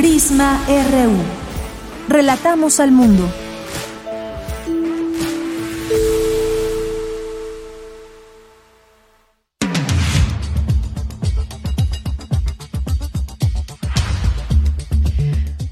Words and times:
Prisma 0.00 0.58
RU. 0.66 1.14
Relatamos 2.08 2.80
al 2.80 2.90
mundo. 2.90 3.30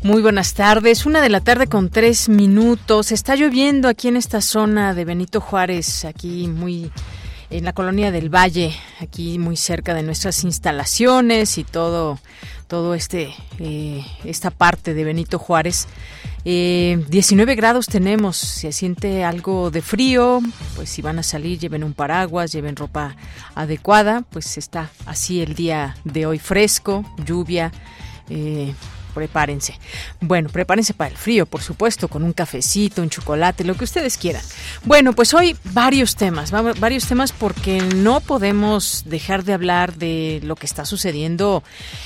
Muy 0.03 0.21
buenas 0.21 0.53
tardes, 0.53 1.07
una 1.07 1.23
de 1.23 1.31
la 1.31 1.41
tarde 1.41 1.67
con 1.67 1.89
tres 1.89 2.29
minutos. 2.29 3.13
Está 3.13 3.35
lloviendo 3.35 3.89
aquí 3.89 4.09
en 4.09 4.19
esta 4.19 4.43
zona 4.43 4.93
de 4.93 5.07
Benito 5.07 5.41
Juárez, 5.41 6.05
aquí 6.05 6.49
muy 6.49 6.93
en 7.51 7.65
la 7.65 7.73
colonia 7.73 8.11
del 8.11 8.35
Valle, 8.35 8.75
aquí 9.01 9.39
muy 9.39 9.57
cerca 9.57 9.95
de 9.95 10.03
nuestras 10.03 10.45
instalaciones 10.45 11.59
y 11.59 11.65
todo, 11.65 12.19
todo 12.67 12.95
este, 12.95 13.35
eh, 13.59 14.05
esta 14.25 14.51
parte 14.51 14.95
de 14.95 15.05
Benito 15.05 15.39
Juárez. 15.39 15.89
19 16.45 17.53
eh, 17.53 17.55
grados 17.57 17.87
tenemos, 17.87 18.37
se 18.37 18.73
siente 18.73 19.25
algo 19.25 19.71
de 19.71 19.83
frío, 19.83 20.41
pues 20.77 20.89
si 20.89 21.03
van 21.03 21.19
a 21.19 21.23
salir 21.23 21.59
lleven 21.59 21.85
un 21.85 21.95
paraguas, 21.95 22.53
lleven 22.53 22.77
ropa 22.77 23.17
adecuada, 23.55 24.25
pues 24.31 24.57
está 24.57 24.91
así 25.05 25.43
el 25.43 25.55
día 25.55 25.97
de 26.05 26.27
hoy 26.27 26.39
fresco, 26.39 27.05
lluvia. 27.25 27.73
Eh, 28.31 28.73
prepárense. 29.19 29.77
Bueno, 30.21 30.49
prepárense 30.49 30.95
para 30.95 31.11
el 31.11 31.17
frío, 31.17 31.45
por 31.45 31.61
supuesto, 31.61 32.07
con 32.07 32.23
un 32.23 32.33
cafecito, 32.33 33.03
un 33.03 33.11
chocolate, 33.11 33.65
lo 33.65 33.75
que 33.75 33.83
ustedes 33.83 34.17
quieran. 34.17 34.43
Bueno, 34.85 35.13
pues 35.13 35.35
hoy 35.35 35.57
varios 35.65 36.15
temas, 36.15 36.53
varios 36.53 37.07
temas 37.07 37.33
porque 37.33 37.83
no 37.97 38.21
podemos 38.21 39.03
dejar 39.07 39.43
de 39.43 39.55
hablar 39.55 39.97
de 39.97 40.41
lo 40.45 40.55
que 40.55 40.67
está 40.67 40.85
sucediendo 40.85 41.65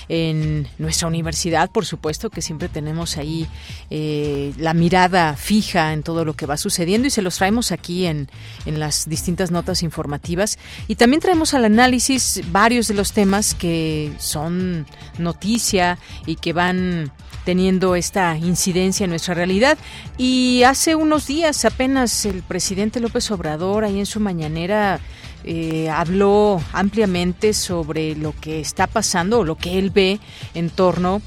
en 0.08 0.68
nuestra 0.78 1.06
universidad, 1.06 1.70
por 1.70 1.84
supuesto, 1.84 2.30
que 2.30 2.40
siempre 2.40 2.70
tenemos 2.70 3.18
ahí 3.18 3.46
eh, 3.90 4.55
la 4.56 4.72
mirada 4.72 5.36
fija 5.36 5.92
en 5.92 6.02
todo 6.02 6.24
lo 6.24 6.33
que 6.33 6.46
va 6.46 6.56
sucediendo 6.56 7.08
y 7.08 7.10
se 7.10 7.20
los 7.20 7.36
traemos 7.36 7.72
aquí 7.72 8.06
en, 8.06 8.30
en 8.64 8.80
las 8.80 9.06
distintas 9.06 9.50
notas 9.50 9.83
informativas. 9.83 10.58
Y 10.88 10.94
también 10.94 11.20
traemos 11.20 11.52
al 11.52 11.66
análisis 11.66 12.40
varios 12.50 12.88
de 12.88 12.94
los 12.94 13.12
temas 13.12 13.55
que 13.55 14.12
son 14.18 14.86
noticia 15.18 15.98
y 16.27 16.36
que 16.36 16.52
van 16.52 17.02
teniendo 17.45 17.97
esta 17.97 18.36
incidencia 18.36 19.05
en 19.05 19.11
nuestra 19.11 19.34
realidad. 19.34 19.78
Y 20.19 20.62
hace 20.64 20.95
unos 20.95 21.27
días 21.27 21.64
apenas 21.64 22.25
el 22.27 22.42
presidente 22.42 23.00
López 23.00 23.31
Obrador 23.31 23.84
ahí 23.84 23.98
en 23.98 24.06
su 24.06 24.20
mañanera 24.20 25.00
eh, 25.45 25.91
habló 25.91 26.62
ampliamente 26.73 27.53
sobre 27.53 28.14
lo 28.14 28.33
que 28.41 28.61
está 28.61 28.86
pasando 28.86 29.41
o 29.41 29.45
lo 29.45 29.56
que 29.56 29.78
él 29.78 29.91
ve 29.91 30.20
en 30.55 30.70
torno 30.70 31.17
a 31.17 31.20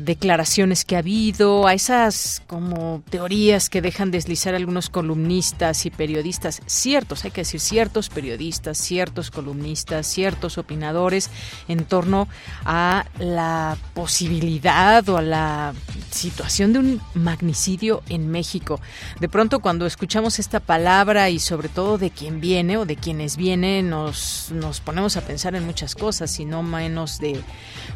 declaraciones 0.00 0.84
que 0.84 0.96
ha 0.96 0.98
habido, 0.98 1.66
a 1.66 1.74
esas 1.74 2.42
como 2.46 3.02
teorías 3.08 3.70
que 3.70 3.80
dejan 3.80 4.10
deslizar 4.10 4.54
algunos 4.54 4.90
columnistas 4.90 5.86
y 5.86 5.90
periodistas, 5.90 6.60
ciertos, 6.66 7.24
hay 7.24 7.30
que 7.30 7.40
decir 7.40 7.60
ciertos 7.60 8.10
periodistas, 8.10 8.76
ciertos 8.76 9.30
columnistas, 9.30 10.06
ciertos 10.06 10.58
opinadores 10.58 11.30
en 11.68 11.84
torno 11.84 12.28
a 12.64 13.06
la 13.18 13.78
posibilidad 13.94 15.08
o 15.08 15.16
a 15.16 15.22
la 15.22 15.74
situación 16.10 16.72
de 16.72 16.78
un 16.80 17.00
magnicidio 17.14 18.02
en 18.08 18.30
México. 18.30 18.80
De 19.20 19.28
pronto 19.28 19.60
cuando 19.60 19.86
escuchamos 19.86 20.38
esta 20.38 20.60
palabra 20.60 21.30
y 21.30 21.38
sobre 21.38 21.68
todo 21.68 21.96
de 21.96 22.10
quién 22.10 22.40
viene 22.40 22.76
o 22.76 22.84
de 22.84 22.96
quienes 22.96 23.36
vienen, 23.36 23.88
nos, 23.88 24.50
nos 24.52 24.80
ponemos 24.80 25.16
a 25.16 25.22
pensar 25.22 25.54
en 25.54 25.64
muchas 25.64 25.94
cosas 25.94 26.38
y 26.38 26.44
no 26.44 26.62
menos 26.62 27.18
de 27.18 27.40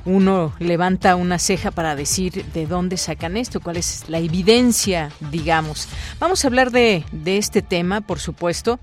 uno 0.04 0.54
levanta 0.58 1.14
una 1.16 1.38
ceja 1.38 1.57
para 1.74 1.96
decir 1.96 2.44
de 2.52 2.66
dónde 2.66 2.96
sacan 2.96 3.36
esto, 3.36 3.60
cuál 3.60 3.76
es 3.76 4.04
la 4.08 4.18
evidencia, 4.18 5.10
digamos. 5.30 5.88
Vamos 6.18 6.44
a 6.44 6.48
hablar 6.48 6.70
de, 6.70 7.04
de 7.12 7.38
este 7.38 7.62
tema, 7.62 8.00
por 8.00 8.20
supuesto. 8.20 8.78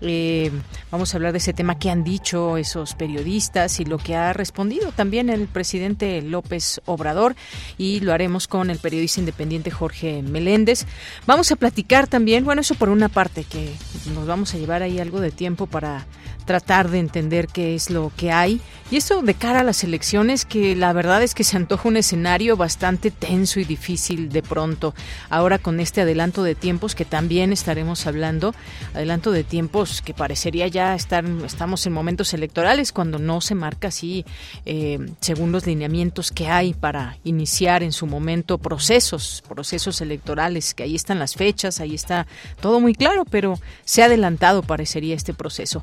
Eh, 0.00 0.52
vamos 0.92 1.12
a 1.12 1.16
hablar 1.16 1.32
de 1.32 1.38
ese 1.38 1.52
tema 1.52 1.78
que 1.78 1.90
han 1.90 2.04
dicho 2.04 2.56
esos 2.56 2.94
periodistas 2.94 3.80
y 3.80 3.84
lo 3.84 3.98
que 3.98 4.14
ha 4.14 4.32
respondido 4.32 4.92
también 4.92 5.28
el 5.28 5.48
presidente 5.48 6.22
López 6.22 6.80
Obrador 6.84 7.34
y 7.78 8.00
lo 8.00 8.12
haremos 8.12 8.46
con 8.46 8.70
el 8.70 8.78
periodista 8.78 9.20
independiente 9.20 9.70
Jorge 9.70 10.22
Meléndez. 10.22 10.86
Vamos 11.26 11.50
a 11.50 11.56
platicar 11.56 12.06
también, 12.06 12.44
bueno, 12.44 12.60
eso 12.60 12.74
por 12.76 12.90
una 12.90 13.08
parte, 13.08 13.44
que 13.44 13.72
nos 14.14 14.26
vamos 14.26 14.54
a 14.54 14.58
llevar 14.58 14.82
ahí 14.82 15.00
algo 15.00 15.20
de 15.20 15.32
tiempo 15.32 15.66
para 15.66 16.06
tratar 16.48 16.88
de 16.88 16.98
entender 16.98 17.46
qué 17.46 17.74
es 17.74 17.90
lo 17.90 18.10
que 18.16 18.32
hay. 18.32 18.62
Y 18.90 18.96
esto 18.96 19.20
de 19.20 19.34
cara 19.34 19.60
a 19.60 19.64
las 19.64 19.84
elecciones, 19.84 20.46
que 20.46 20.74
la 20.74 20.94
verdad 20.94 21.22
es 21.22 21.34
que 21.34 21.44
se 21.44 21.58
antoja 21.58 21.90
un 21.90 21.98
escenario 21.98 22.56
bastante 22.56 23.10
tenso 23.10 23.60
y 23.60 23.64
difícil 23.64 24.30
de 24.30 24.42
pronto. 24.42 24.94
Ahora 25.28 25.58
con 25.58 25.78
este 25.78 26.00
adelanto 26.00 26.42
de 26.42 26.54
tiempos 26.54 26.94
que 26.94 27.04
también 27.04 27.52
estaremos 27.52 28.06
hablando, 28.06 28.54
adelanto 28.94 29.30
de 29.30 29.44
tiempos 29.44 30.00
que 30.00 30.14
parecería 30.14 30.68
ya 30.68 30.94
estar, 30.94 31.22
estamos 31.44 31.84
en 31.86 31.92
momentos 31.92 32.32
electorales 32.32 32.92
cuando 32.92 33.18
no 33.18 33.42
se 33.42 33.54
marca 33.54 33.88
así 33.88 34.24
eh, 34.64 34.98
según 35.20 35.52
los 35.52 35.66
lineamientos 35.66 36.30
que 36.30 36.48
hay 36.48 36.72
para 36.72 37.18
iniciar 37.24 37.82
en 37.82 37.92
su 37.92 38.06
momento 38.06 38.56
procesos, 38.56 39.44
procesos 39.46 40.00
electorales, 40.00 40.72
que 40.72 40.84
ahí 40.84 40.94
están 40.94 41.18
las 41.18 41.34
fechas, 41.34 41.80
ahí 41.80 41.94
está 41.94 42.26
todo 42.62 42.80
muy 42.80 42.94
claro, 42.94 43.26
pero 43.26 43.60
se 43.84 44.00
ha 44.02 44.06
adelantado 44.06 44.62
parecería 44.62 45.14
este 45.14 45.34
proceso. 45.34 45.82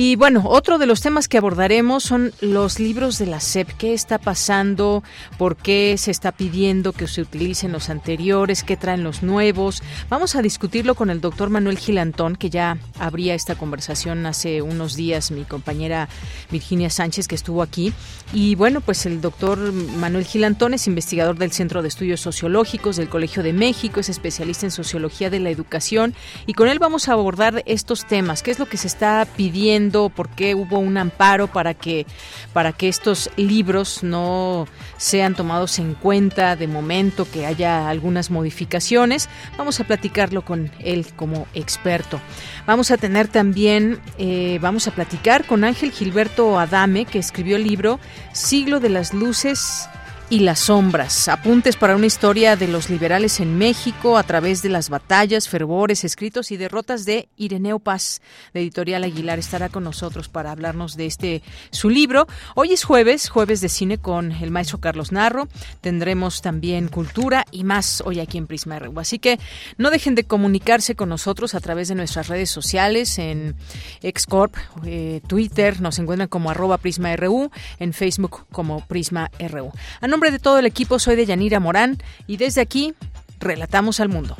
Y 0.00 0.14
bueno, 0.14 0.44
otro 0.46 0.78
de 0.78 0.86
los 0.86 1.00
temas 1.00 1.26
que 1.26 1.38
abordaremos 1.38 2.04
son 2.04 2.32
los 2.40 2.78
libros 2.78 3.18
de 3.18 3.26
la 3.26 3.40
SEP. 3.40 3.68
¿Qué 3.78 3.94
está 3.94 4.18
pasando? 4.18 5.02
¿Por 5.38 5.56
qué 5.56 5.96
se 5.98 6.12
está 6.12 6.30
pidiendo 6.30 6.92
que 6.92 7.08
se 7.08 7.20
utilicen 7.20 7.72
los 7.72 7.90
anteriores? 7.90 8.62
¿Qué 8.62 8.76
traen 8.76 9.02
los 9.02 9.24
nuevos? 9.24 9.82
Vamos 10.08 10.36
a 10.36 10.42
discutirlo 10.42 10.94
con 10.94 11.10
el 11.10 11.20
doctor 11.20 11.50
Manuel 11.50 11.78
Gilantón, 11.78 12.36
que 12.36 12.48
ya 12.48 12.78
abría 13.00 13.34
esta 13.34 13.56
conversación 13.56 14.24
hace 14.26 14.62
unos 14.62 14.94
días, 14.94 15.32
mi 15.32 15.42
compañera 15.42 16.08
Virginia 16.52 16.90
Sánchez, 16.90 17.26
que 17.26 17.34
estuvo 17.34 17.60
aquí. 17.60 17.92
Y 18.32 18.54
bueno, 18.54 18.80
pues 18.80 19.04
el 19.04 19.20
doctor 19.20 19.58
Manuel 19.72 20.26
Gilantón 20.26 20.74
es 20.74 20.86
investigador 20.86 21.38
del 21.38 21.50
Centro 21.50 21.82
de 21.82 21.88
Estudios 21.88 22.20
Sociológicos 22.20 22.94
del 22.98 23.08
Colegio 23.08 23.42
de 23.42 23.52
México, 23.52 23.98
es 23.98 24.08
especialista 24.08 24.64
en 24.64 24.70
sociología 24.70 25.28
de 25.28 25.40
la 25.40 25.50
educación 25.50 26.14
y 26.46 26.54
con 26.54 26.68
él 26.68 26.78
vamos 26.78 27.08
a 27.08 27.14
abordar 27.14 27.64
estos 27.66 28.06
temas. 28.06 28.44
¿Qué 28.44 28.52
es 28.52 28.60
lo 28.60 28.66
que 28.66 28.76
se 28.76 28.86
está 28.86 29.26
pidiendo? 29.36 29.87
Por 29.90 30.28
qué 30.28 30.54
hubo 30.54 30.78
un 30.78 30.96
amparo 30.96 31.46
para 31.48 31.74
que, 31.74 32.06
para 32.52 32.72
que 32.72 32.88
estos 32.88 33.30
libros 33.36 34.02
no 34.02 34.66
sean 34.96 35.34
tomados 35.34 35.78
en 35.78 35.94
cuenta 35.94 36.56
de 36.56 36.66
momento, 36.66 37.26
que 37.30 37.46
haya 37.46 37.88
algunas 37.88 38.30
modificaciones. 38.30 39.28
Vamos 39.56 39.80
a 39.80 39.84
platicarlo 39.84 40.42
con 40.42 40.70
él 40.80 41.06
como 41.16 41.46
experto. 41.54 42.20
Vamos 42.66 42.90
a 42.90 42.96
tener 42.96 43.28
también, 43.28 43.98
eh, 44.18 44.58
vamos 44.60 44.86
a 44.88 44.90
platicar 44.90 45.44
con 45.44 45.64
Ángel 45.64 45.90
Gilberto 45.90 46.58
Adame, 46.58 47.04
que 47.04 47.18
escribió 47.18 47.56
el 47.56 47.64
libro 47.64 47.98
Siglo 48.32 48.80
de 48.80 48.90
las 48.90 49.14
Luces 49.14 49.88
y 50.30 50.40
las 50.40 50.58
sombras. 50.58 51.28
Apuntes 51.28 51.76
para 51.76 51.96
una 51.96 52.04
historia 52.04 52.54
de 52.54 52.68
los 52.68 52.90
liberales 52.90 53.40
en 53.40 53.56
México 53.56 54.18
a 54.18 54.22
través 54.22 54.60
de 54.60 54.68
las 54.68 54.90
batallas, 54.90 55.48
fervores, 55.48 56.04
escritos 56.04 56.50
y 56.50 56.58
derrotas 56.58 57.06
de 57.06 57.30
Ireneo 57.36 57.78
Paz, 57.78 58.20
de 58.52 58.60
Editorial 58.60 59.04
Aguilar. 59.04 59.38
Estará 59.38 59.70
con 59.70 59.84
nosotros 59.84 60.28
para 60.28 60.50
hablarnos 60.50 60.96
de 60.96 61.06
este 61.06 61.42
su 61.70 61.88
libro. 61.88 62.26
Hoy 62.54 62.72
es 62.72 62.84
jueves, 62.84 63.30
jueves 63.30 63.62
de 63.62 63.70
cine 63.70 63.96
con 63.96 64.32
el 64.32 64.50
maestro 64.50 64.80
Carlos 64.80 65.12
Narro. 65.12 65.48
Tendremos 65.80 66.42
también 66.42 66.88
cultura 66.88 67.46
y 67.50 67.64
más 67.64 68.02
hoy 68.04 68.20
aquí 68.20 68.36
en 68.36 68.46
Prisma 68.46 68.78
RU. 68.78 69.00
Así 69.00 69.18
que 69.18 69.38
no 69.78 69.90
dejen 69.90 70.14
de 70.14 70.24
comunicarse 70.24 70.94
con 70.94 71.08
nosotros 71.08 71.54
a 71.54 71.60
través 71.60 71.88
de 71.88 71.94
nuestras 71.94 72.28
redes 72.28 72.50
sociales 72.50 73.18
en 73.18 73.56
Excorp, 74.02 74.54
eh, 74.84 75.22
Twitter, 75.26 75.80
nos 75.80 75.98
encuentran 75.98 76.28
como 76.28 76.50
arroba 76.50 76.76
Prisma 76.76 77.16
RU, 77.16 77.50
en 77.78 77.94
Facebook 77.94 78.44
como 78.52 78.86
Prisma 78.86 79.30
RU 79.38 79.72
nombre 80.18 80.32
de 80.32 80.40
todo 80.40 80.58
el 80.58 80.66
equipo 80.66 80.98
soy 80.98 81.14
de 81.14 81.26
Yanira 81.26 81.60
Morán 81.60 81.96
y 82.26 82.38
desde 82.38 82.60
aquí 82.60 82.92
relatamos 83.38 84.00
al 84.00 84.08
mundo. 84.08 84.36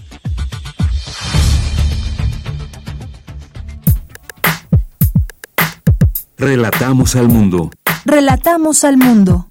Relatamos 6.36 7.14
al 7.14 7.28
mundo. 7.28 7.70
Relatamos 8.04 8.82
al 8.82 8.96
mundo. 8.96 9.47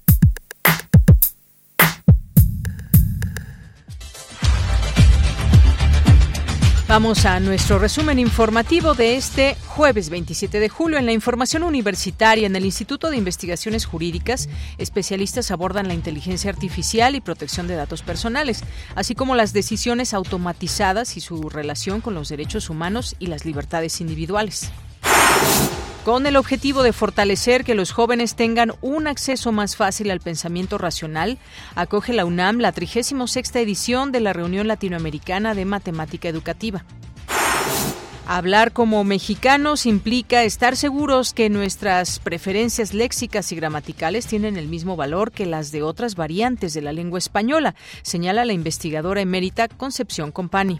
Vamos 6.88 7.26
a 7.26 7.38
nuestro 7.38 7.78
resumen 7.78 8.18
informativo 8.18 8.94
de 8.94 9.16
este 9.16 9.56
jueves 9.66 10.08
27 10.08 10.58
de 10.58 10.70
julio. 10.70 10.96
En 10.96 11.04
la 11.04 11.12
información 11.12 11.62
universitaria, 11.62 12.46
en 12.46 12.56
el 12.56 12.64
Instituto 12.64 13.10
de 13.10 13.18
Investigaciones 13.18 13.84
Jurídicas, 13.84 14.48
especialistas 14.78 15.50
abordan 15.50 15.86
la 15.86 15.92
inteligencia 15.92 16.50
artificial 16.50 17.14
y 17.14 17.20
protección 17.20 17.68
de 17.68 17.74
datos 17.74 18.00
personales, 18.00 18.64
así 18.94 19.14
como 19.14 19.34
las 19.34 19.52
decisiones 19.52 20.14
automatizadas 20.14 21.18
y 21.18 21.20
su 21.20 21.50
relación 21.50 22.00
con 22.00 22.14
los 22.14 22.30
derechos 22.30 22.70
humanos 22.70 23.16
y 23.18 23.26
las 23.26 23.44
libertades 23.44 24.00
individuales. 24.00 24.70
Con 26.04 26.26
el 26.26 26.36
objetivo 26.36 26.82
de 26.82 26.92
fortalecer 26.92 27.64
que 27.64 27.74
los 27.74 27.92
jóvenes 27.92 28.34
tengan 28.34 28.72
un 28.80 29.06
acceso 29.06 29.52
más 29.52 29.76
fácil 29.76 30.10
al 30.10 30.20
pensamiento 30.20 30.78
racional, 30.78 31.38
acoge 31.74 32.12
la 32.12 32.24
UNAM 32.24 32.58
la 32.58 32.72
36 32.72 33.54
edición 33.56 34.10
de 34.10 34.20
la 34.20 34.32
Reunión 34.32 34.68
Latinoamericana 34.68 35.54
de 35.54 35.64
Matemática 35.64 36.28
Educativa. 36.28 36.84
Hablar 38.30 38.72
como 38.72 39.04
mexicanos 39.04 39.86
implica 39.86 40.44
estar 40.44 40.76
seguros 40.76 41.32
que 41.32 41.48
nuestras 41.48 42.18
preferencias 42.18 42.92
léxicas 42.92 43.52
y 43.52 43.56
gramaticales 43.56 44.26
tienen 44.26 44.58
el 44.58 44.68
mismo 44.68 44.96
valor 44.96 45.32
que 45.32 45.46
las 45.46 45.72
de 45.72 45.82
otras 45.82 46.14
variantes 46.14 46.74
de 46.74 46.82
la 46.82 46.92
lengua 46.92 47.18
española, 47.18 47.74
señala 48.02 48.44
la 48.44 48.52
investigadora 48.52 49.22
emérita 49.22 49.66
Concepción 49.68 50.30
Compani. 50.30 50.78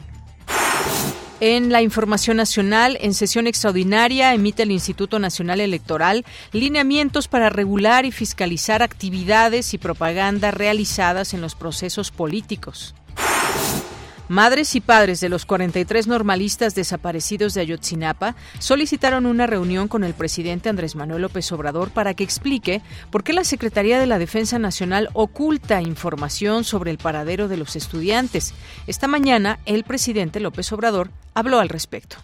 En 1.40 1.70
la 1.70 1.82
información 1.82 2.36
nacional, 2.36 2.98
en 3.00 3.14
sesión 3.14 3.46
extraordinaria, 3.46 4.34
emite 4.34 4.64
el 4.64 4.72
Instituto 4.72 5.20
Nacional 5.20 5.60
Electoral 5.60 6.24
lineamientos 6.50 7.28
para 7.28 7.48
regular 7.48 8.04
y 8.04 8.10
fiscalizar 8.10 8.82
actividades 8.82 9.72
y 9.72 9.78
propaganda 9.78 10.50
realizadas 10.50 11.34
en 11.34 11.40
los 11.40 11.54
procesos 11.54 12.10
políticos. 12.10 12.92
Madres 14.28 14.74
y 14.76 14.80
padres 14.82 15.20
de 15.20 15.30
los 15.30 15.46
43 15.46 16.06
normalistas 16.06 16.74
desaparecidos 16.74 17.54
de 17.54 17.62
Ayotzinapa 17.62 18.36
solicitaron 18.58 19.24
una 19.24 19.46
reunión 19.46 19.88
con 19.88 20.04
el 20.04 20.12
presidente 20.12 20.68
Andrés 20.68 20.96
Manuel 20.96 21.22
López 21.22 21.50
Obrador 21.50 21.88
para 21.90 22.12
que 22.12 22.24
explique 22.24 22.82
por 23.10 23.24
qué 23.24 23.32
la 23.32 23.44
Secretaría 23.44 23.98
de 23.98 24.06
la 24.06 24.18
Defensa 24.18 24.58
Nacional 24.58 25.08
oculta 25.14 25.80
información 25.80 26.64
sobre 26.64 26.90
el 26.90 26.98
paradero 26.98 27.48
de 27.48 27.56
los 27.56 27.74
estudiantes. 27.74 28.52
Esta 28.86 29.08
mañana, 29.08 29.60
el 29.64 29.84
presidente 29.84 30.40
López 30.40 30.70
Obrador 30.72 31.10
habló 31.32 31.58
al 31.58 31.70
respecto. 31.70 32.18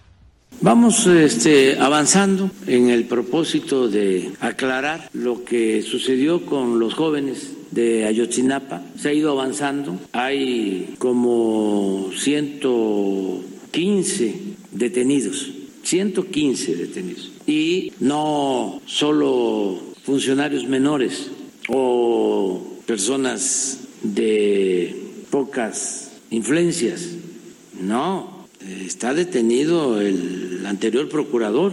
Vamos 0.61 1.07
este, 1.07 1.79
avanzando 1.79 2.51
en 2.67 2.89
el 2.89 3.05
propósito 3.05 3.89
de 3.89 4.33
aclarar 4.41 5.11
lo 5.13 5.45
que 5.45 5.83
sucedió 5.83 6.47
con 6.47 6.79
los 6.79 6.95
jóvenes 6.95 7.51
de 7.71 8.07
Ayotzinapa. 8.07 8.83
Se 8.99 9.11
ha 9.11 9.13
ido 9.13 9.31
avanzando. 9.31 9.99
Hay 10.13 10.95
como 10.99 12.11
115 12.17 14.35
detenidos. 14.73 15.53
115 15.83 16.77
detenidos. 16.77 17.31
Y 17.47 17.93
no 18.01 18.81
solo 18.87 19.79
funcionarios 20.03 20.67
menores 20.67 21.31
o 21.69 22.63
personas 22.87 23.81
de 24.03 24.97
pocas 25.31 26.13
influencias. 26.31 27.09
No, 27.81 28.34
está 28.87 29.15
detenido 29.15 30.01
el 30.01 30.65
anterior 30.67 31.09
procurador 31.09 31.73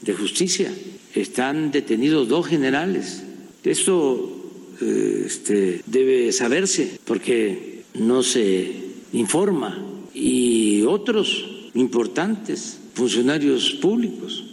de 0.00 0.14
justicia. 0.14 0.72
Están 1.14 1.70
detenidos 1.70 2.28
dos 2.28 2.46
generales. 2.46 3.22
Esto 3.64 4.40
este, 4.80 5.82
debe 5.86 6.32
saberse 6.32 6.98
porque 7.04 7.82
no 7.94 8.22
se 8.22 8.72
informa 9.12 9.78
y 10.14 10.82
otros 10.82 11.70
importantes 11.74 12.78
funcionarios 12.94 13.72
públicos. 13.72 14.44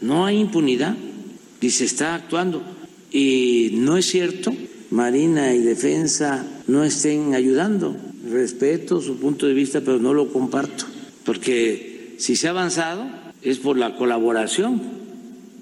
No 0.00 0.26
hay 0.26 0.38
impunidad 0.38 0.96
y 1.60 1.70
se 1.70 1.84
está 1.84 2.14
actuando. 2.14 2.62
Y 3.10 3.70
no 3.74 3.96
es 3.96 4.06
cierto, 4.06 4.52
Marina 4.90 5.54
y 5.54 5.60
Defensa 5.60 6.46
no 6.66 6.84
estén 6.84 7.34
ayudando. 7.34 7.96
Respeto 8.30 9.00
su 9.00 9.16
punto 9.16 9.46
de 9.46 9.54
vista, 9.54 9.80
pero 9.80 9.98
no 9.98 10.12
lo 10.12 10.32
comparto, 10.32 10.84
porque 11.26 12.14
si 12.18 12.36
se 12.36 12.46
ha 12.46 12.50
avanzado 12.50 13.04
es 13.42 13.58
por 13.58 13.76
la 13.76 13.96
colaboración 13.96 14.80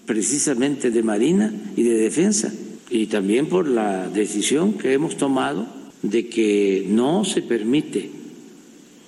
precisamente 0.06 0.90
de 0.90 1.02
Marina 1.02 1.52
y 1.74 1.82
de 1.82 1.94
Defensa 1.94 2.52
y 2.90 3.06
también 3.06 3.48
por 3.48 3.66
la 3.66 4.08
decisión 4.08 4.74
que 4.74 4.92
hemos 4.92 5.16
tomado 5.16 5.66
de 6.02 6.28
que 6.28 6.86
no 6.88 7.24
se 7.24 7.40
permite 7.42 8.10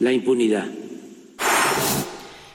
la 0.00 0.12
impunidad. 0.12 0.67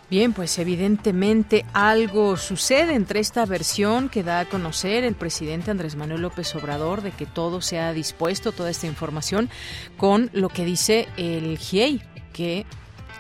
Bien, 0.10 0.34
pues 0.34 0.60
evidentemente 0.60 1.64
algo 1.72 2.36
sucede 2.36 2.96
entre 2.96 3.22
esta 3.22 3.46
versión 3.46 4.10
que 4.10 4.24
da 4.24 4.42
a 4.42 4.50
conocer 4.50 5.06
el 5.06 5.16
presidente 5.16 5.72
Andrés 5.72 5.96
Manuel 5.96 6.24
López 6.24 6.54
Obrador 6.56 7.02
de 7.02 7.12
que 7.12 7.26
todo 7.26 7.62
se 7.62 7.80
ha 7.80 7.94
dispuesto, 7.94 8.52
toda 8.52 8.72
esta 8.72 8.88
información, 8.88 9.50
con 9.96 10.30
lo 10.34 10.50
que 10.50 10.66
dice 10.66 11.08
el 11.16 11.58
GIEI, 11.58 12.02
que 12.34 12.66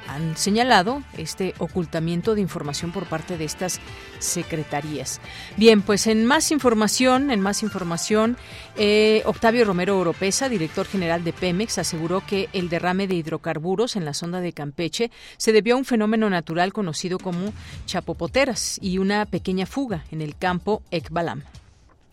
han 0.07 0.38
señalado 0.38 1.03
este 1.18 1.53
ocultamiento 1.57 2.36
de 2.36 2.42
información 2.42 2.92
por 2.92 3.06
parte 3.06 3.38
de 3.38 3.45
estas 3.45 3.80
secretarías. 4.19 5.21
Bien, 5.57 5.81
pues 5.81 6.07
en 6.07 6.25
más 6.25 6.51
información, 6.51 7.31
en 7.31 7.42
más 7.42 7.63
información, 7.63 8.38
eh, 8.77 9.21
Octavio 9.25 9.65
Romero 9.65 9.98
Oropesa, 9.98 10.50
director 10.50 10.86
general 10.86 11.24
de 11.24 11.33
Pemex, 11.33 11.77
aseguró 11.77 12.24
que 12.25 12.50
el 12.53 12.69
derrame 12.69 13.07
de 13.07 13.15
hidrocarburos 13.15 13.95
en 13.95 14.06
la 14.06 14.13
sonda 14.13 14.42
de 14.42 14.53
Campeche 14.53 15.12
se 15.38 15.51
debió 15.51 15.75
a 15.75 15.77
un 15.77 15.86
fenómeno 15.86 16.30
natural 16.30 16.74
conocido 16.74 17.19
como 17.19 17.54
chapopoteras 17.86 18.77
y 18.81 18.97
una 18.97 19.25
pequeña 19.25 19.65
fuga 19.65 20.06
en 20.12 20.21
el 20.21 20.36
campo 20.38 20.83
Ekbalam. 20.92 21.44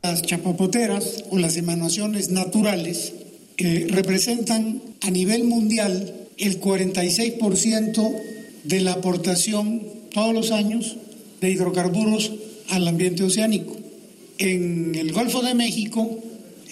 Las 0.03 0.23
chapopoteras 0.23 1.25
o 1.31 1.39
las 1.39 1.57
emanaciones 1.57 2.31
naturales 2.31 3.13
que 3.57 3.89
representan 3.91 4.81
a 5.03 5.11
nivel 5.11 5.45
mundial 5.45 6.28
el 6.39 6.61
46% 6.61 8.15
de 8.65 8.81
la 8.81 8.93
aportación 8.93 9.83
todos 10.13 10.35
los 10.35 10.51
años 10.51 10.97
de 11.41 11.51
hidrocarburos 11.51 12.33
al 12.69 12.87
ambiente 12.89 13.23
oceánico. 13.23 13.77
En 14.39 14.95
el 14.95 15.13
Golfo 15.13 15.43
de 15.43 15.55
México, 15.55 16.19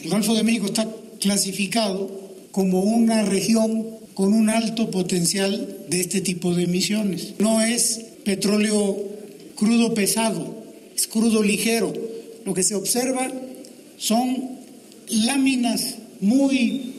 el 0.03 0.11
Golfo 0.11 0.35
de 0.35 0.45
México 0.45 0.67
está 0.67 0.89
clasificado 1.21 2.11
como 2.53 2.81
una 2.81 3.23
región 3.23 3.87
con 4.15 4.33
un 4.33 4.49
alto 4.49 4.91
potencial 4.91 5.85
de 5.89 6.01
este 6.01 6.21
tipo 6.21 6.55
de 6.55 6.65
emisiones. 6.65 7.35
No 7.39 7.61
es 7.61 8.01
petróleo 8.25 8.97
crudo 9.57 9.95
pesado, 9.95 10.65
es 10.95 11.07
crudo 11.07 11.43
ligero. 11.43 11.93
Lo 12.45 12.55
que 12.55 12.63
se 12.63 12.75
observa 12.75 13.31
son 13.99 14.51
láminas 15.09 15.97
muy 16.21 16.95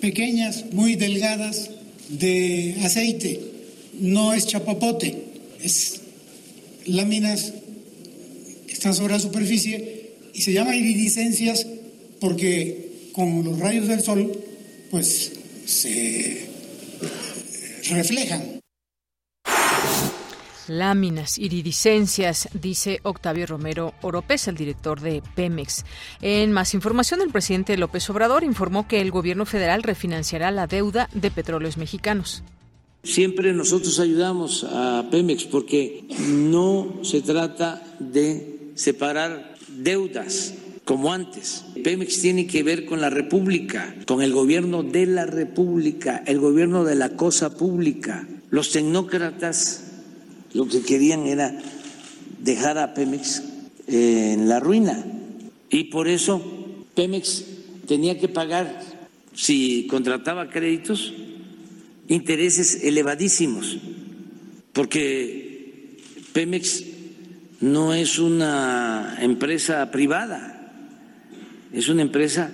pequeñas, 0.00 0.64
muy 0.72 0.96
delgadas, 0.96 1.70
de 2.08 2.76
aceite, 2.82 3.40
no 4.00 4.32
es 4.32 4.46
chapapote, 4.46 5.16
es 5.62 6.00
láminas 6.86 7.52
que 8.66 8.72
están 8.72 8.94
sobre 8.94 9.14
la 9.14 9.20
superficie 9.20 10.10
y 10.34 10.42
se 10.42 10.52
llaman 10.52 10.74
iridiscencias 10.74 11.66
porque 12.20 13.10
con 13.12 13.44
los 13.44 13.58
rayos 13.58 13.88
del 13.88 14.02
sol 14.02 14.38
pues 14.90 15.32
se 15.64 16.46
reflejan. 17.90 18.55
Láminas, 20.68 21.38
iridiscencias, 21.38 22.48
dice 22.52 23.00
Octavio 23.02 23.46
Romero 23.46 23.94
Oropés, 24.02 24.48
el 24.48 24.56
director 24.56 25.00
de 25.00 25.22
Pemex. 25.34 25.84
En 26.20 26.52
más 26.52 26.74
información, 26.74 27.20
el 27.22 27.30
presidente 27.30 27.76
López 27.76 28.08
Obrador 28.10 28.44
informó 28.44 28.88
que 28.88 29.00
el 29.00 29.10
gobierno 29.10 29.46
federal 29.46 29.82
refinanciará 29.82 30.50
la 30.50 30.66
deuda 30.66 31.08
de 31.12 31.30
petróleos 31.30 31.76
mexicanos. 31.76 32.42
Siempre 33.02 33.52
nosotros 33.52 34.00
ayudamos 34.00 34.64
a 34.64 35.06
Pemex 35.10 35.44
porque 35.44 36.04
no 36.28 36.98
se 37.02 37.22
trata 37.22 37.82
de 38.00 38.72
separar 38.74 39.54
deudas 39.68 40.54
como 40.84 41.12
antes. 41.12 41.64
Pemex 41.82 42.20
tiene 42.20 42.46
que 42.46 42.62
ver 42.62 42.84
con 42.84 43.00
la 43.00 43.10
República, 43.10 43.94
con 44.06 44.22
el 44.22 44.32
gobierno 44.32 44.82
de 44.82 45.06
la 45.06 45.26
República, 45.26 46.22
el 46.26 46.38
gobierno 46.40 46.84
de 46.84 46.94
la 46.94 47.10
cosa 47.10 47.56
pública. 47.56 48.26
Los 48.50 48.70
tecnócratas 48.70 49.85
lo 50.56 50.66
que 50.66 50.80
querían 50.80 51.26
era 51.26 51.56
dejar 52.40 52.78
a 52.78 52.94
Pemex 52.94 53.42
eh, 53.86 54.32
en 54.32 54.48
la 54.48 54.58
ruina. 54.58 55.04
Y 55.68 55.84
por 55.84 56.08
eso 56.08 56.42
Pemex 56.94 57.44
tenía 57.86 58.18
que 58.18 58.28
pagar, 58.28 58.80
si 59.34 59.86
contrataba 59.86 60.48
créditos, 60.48 61.12
intereses 62.08 62.82
elevadísimos, 62.82 63.76
porque 64.72 65.98
Pemex 66.32 66.84
no 67.60 67.92
es 67.92 68.18
una 68.18 69.18
empresa 69.20 69.90
privada, 69.90 70.72
es 71.72 71.88
una 71.88 72.02
empresa 72.02 72.50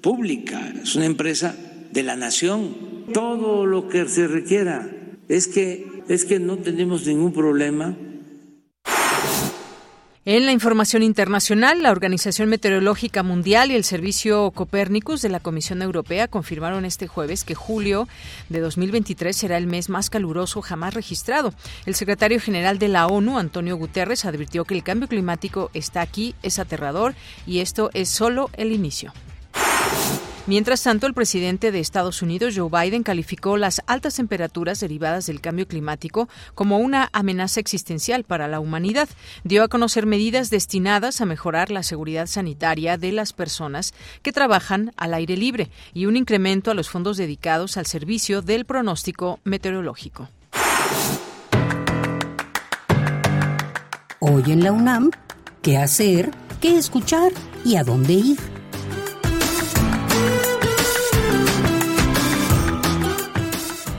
pública, 0.00 0.74
es 0.82 0.96
una 0.96 1.06
empresa 1.06 1.54
de 1.92 2.02
la 2.02 2.16
nación. 2.16 2.74
Todo 3.12 3.66
lo 3.66 3.88
que 3.88 4.06
se 4.06 4.26
requiera. 4.26 4.88
Es 5.28 5.46
que, 5.46 5.99
es 6.14 6.24
que 6.24 6.38
no 6.38 6.58
tenemos 6.58 7.06
ningún 7.06 7.32
problema 7.32 7.96
en 10.26 10.44
la 10.44 10.52
información 10.52 11.02
internacional, 11.02 11.82
la 11.82 11.90
Organización 11.90 12.50
Meteorológica 12.50 13.22
Mundial 13.22 13.70
y 13.70 13.74
el 13.74 13.84
Servicio 13.84 14.50
Copérnicus 14.50 15.22
de 15.22 15.30
la 15.30 15.40
Comisión 15.40 15.80
Europea 15.80 16.28
confirmaron 16.28 16.84
este 16.84 17.06
jueves 17.06 17.42
que 17.42 17.54
julio 17.54 18.06
de 18.50 18.60
2023 18.60 19.34
será 19.34 19.56
el 19.56 19.66
mes 19.66 19.88
más 19.88 20.10
caluroso 20.10 20.60
jamás 20.60 20.92
registrado. 20.92 21.54
El 21.86 21.94
secretario 21.94 22.38
general 22.38 22.78
de 22.78 22.88
la 22.88 23.06
ONU, 23.06 23.38
Antonio 23.38 23.76
Guterres, 23.78 24.26
advirtió 24.26 24.66
que 24.66 24.74
el 24.74 24.82
cambio 24.82 25.08
climático 25.08 25.70
está 25.72 26.02
aquí, 26.02 26.34
es 26.42 26.58
aterrador 26.58 27.14
y 27.46 27.60
esto 27.60 27.88
es 27.94 28.10
solo 28.10 28.50
el 28.58 28.72
inicio. 28.72 29.14
Mientras 30.46 30.82
tanto, 30.82 31.06
el 31.06 31.14
presidente 31.14 31.70
de 31.70 31.80
Estados 31.80 32.22
Unidos, 32.22 32.54
Joe 32.56 32.70
Biden, 32.70 33.02
calificó 33.02 33.56
las 33.56 33.82
altas 33.86 34.16
temperaturas 34.16 34.80
derivadas 34.80 35.26
del 35.26 35.40
cambio 35.40 35.68
climático 35.68 36.28
como 36.54 36.78
una 36.78 37.10
amenaza 37.12 37.60
existencial 37.60 38.24
para 38.24 38.48
la 38.48 38.58
humanidad. 38.58 39.08
Dio 39.44 39.62
a 39.62 39.68
conocer 39.68 40.06
medidas 40.06 40.50
destinadas 40.50 41.20
a 41.20 41.26
mejorar 41.26 41.70
la 41.70 41.82
seguridad 41.82 42.26
sanitaria 42.26 42.96
de 42.96 43.12
las 43.12 43.32
personas 43.32 43.92
que 44.22 44.32
trabajan 44.32 44.92
al 44.96 45.14
aire 45.14 45.36
libre 45.36 45.70
y 45.92 46.06
un 46.06 46.16
incremento 46.16 46.70
a 46.70 46.74
los 46.74 46.88
fondos 46.88 47.16
dedicados 47.16 47.76
al 47.76 47.86
servicio 47.86 48.42
del 48.42 48.64
pronóstico 48.64 49.40
meteorológico. 49.44 50.28
Hoy 54.20 54.42
en 54.48 54.64
la 54.64 54.72
UNAM, 54.72 55.10
¿qué 55.62 55.78
hacer? 55.78 56.30
¿Qué 56.60 56.76
escuchar? 56.76 57.32
¿Y 57.64 57.76
a 57.76 57.84
dónde 57.84 58.14
ir? 58.14 58.59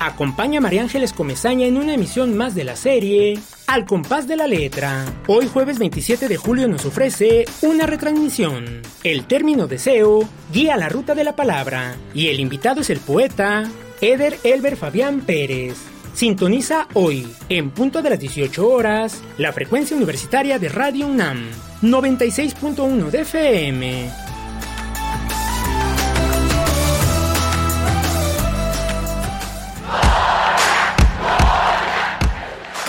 Acompaña 0.00 0.60
a 0.60 0.62
María 0.62 0.80
Ángeles 0.80 1.12
Comezaña 1.12 1.66
en 1.66 1.76
una 1.76 1.92
emisión 1.92 2.34
más 2.34 2.54
de 2.54 2.64
la 2.64 2.74
serie 2.74 3.38
Al 3.66 3.84
compás 3.84 4.26
de 4.26 4.34
la 4.34 4.46
letra. 4.46 5.04
Hoy 5.26 5.46
jueves 5.46 5.78
27 5.78 6.26
de 6.26 6.38
julio 6.38 6.68
nos 6.68 6.86
ofrece 6.86 7.44
una 7.60 7.84
retransmisión. 7.84 8.80
El 9.04 9.26
término 9.26 9.66
deseo 9.66 10.26
guía 10.50 10.78
la 10.78 10.88
ruta 10.88 11.14
de 11.14 11.22
la 11.22 11.36
palabra 11.36 11.96
y 12.14 12.28
el 12.28 12.40
invitado 12.40 12.80
es 12.80 12.88
el 12.88 12.98
poeta 12.98 13.70
Eder 14.00 14.38
Elber 14.42 14.78
Fabián 14.78 15.20
Pérez. 15.20 15.76
Sintoniza 16.14 16.88
hoy, 16.94 17.30
en 17.50 17.70
punto 17.70 18.00
de 18.00 18.08
las 18.08 18.18
18 18.18 18.66
horas, 18.66 19.20
la 19.36 19.52
frecuencia 19.52 19.98
universitaria 19.98 20.58
de 20.58 20.70
Radio 20.70 21.08
UNAM, 21.08 21.46
96.1 21.82 23.10
de 23.10 23.20
FM. 23.20 24.29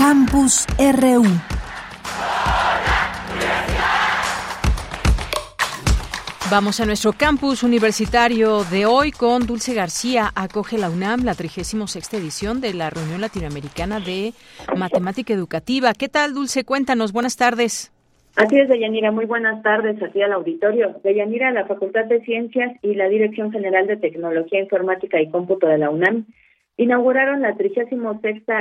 Campus 0.03 0.65
RU. 0.79 1.21
Vamos 6.49 6.79
a 6.81 6.87
nuestro 6.87 7.13
campus 7.13 7.61
universitario 7.61 8.63
de 8.63 8.87
hoy 8.87 9.11
con 9.11 9.45
Dulce 9.45 9.75
García. 9.75 10.31
Acoge 10.33 10.79
la 10.79 10.89
UNAM 10.89 11.23
la 11.23 11.35
36 11.35 12.13
edición 12.13 12.61
de 12.61 12.73
la 12.73 12.89
Reunión 12.89 13.21
Latinoamericana 13.21 13.99
de 13.99 14.33
Matemática 14.75 15.35
Educativa. 15.35 15.93
¿Qué 15.93 16.09
tal, 16.09 16.33
Dulce? 16.33 16.63
Cuéntanos. 16.63 17.13
Buenas 17.13 17.37
tardes. 17.37 17.93
Así 18.35 18.57
es, 18.57 18.69
Deyanira. 18.69 19.11
Muy 19.11 19.25
buenas 19.25 19.61
tardes 19.61 20.01
aquí 20.01 20.23
al 20.23 20.33
auditorio. 20.33 20.99
Deyanira, 21.03 21.51
la 21.51 21.67
Facultad 21.67 22.05
de 22.05 22.21
Ciencias 22.21 22.71
y 22.81 22.95
la 22.95 23.07
Dirección 23.07 23.51
General 23.51 23.85
de 23.85 23.97
Tecnología 23.97 24.61
Informática 24.61 25.21
y 25.21 25.29
Cómputo 25.29 25.67
de 25.67 25.77
la 25.77 25.91
UNAM 25.91 26.25
inauguraron 26.81 27.41
la 27.41 27.55
36 27.55 28.01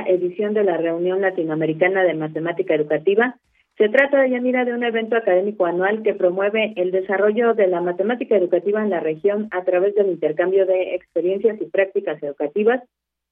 edición 0.07 0.53
de 0.53 0.62
la 0.62 0.77
Reunión 0.77 1.23
Latinoamericana 1.23 2.03
de 2.03 2.12
Matemática 2.12 2.75
Educativa. 2.75 3.37
Se 3.79 3.89
trata, 3.89 4.21
de 4.21 4.29
Yanira, 4.29 4.67
de 4.67 4.75
un 4.75 4.85
evento 4.85 5.17
académico 5.17 5.65
anual 5.65 6.03
que 6.03 6.12
promueve 6.12 6.75
el 6.77 6.91
desarrollo 6.91 7.55
de 7.55 7.67
la 7.67 7.81
matemática 7.81 8.37
educativa 8.37 8.83
en 8.83 8.91
la 8.91 9.00
región 9.00 9.49
a 9.53 9.65
través 9.65 9.95
del 9.95 10.11
intercambio 10.11 10.67
de 10.67 10.95
experiencias 10.97 11.59
y 11.62 11.65
prácticas 11.65 12.23
educativas, 12.23 12.83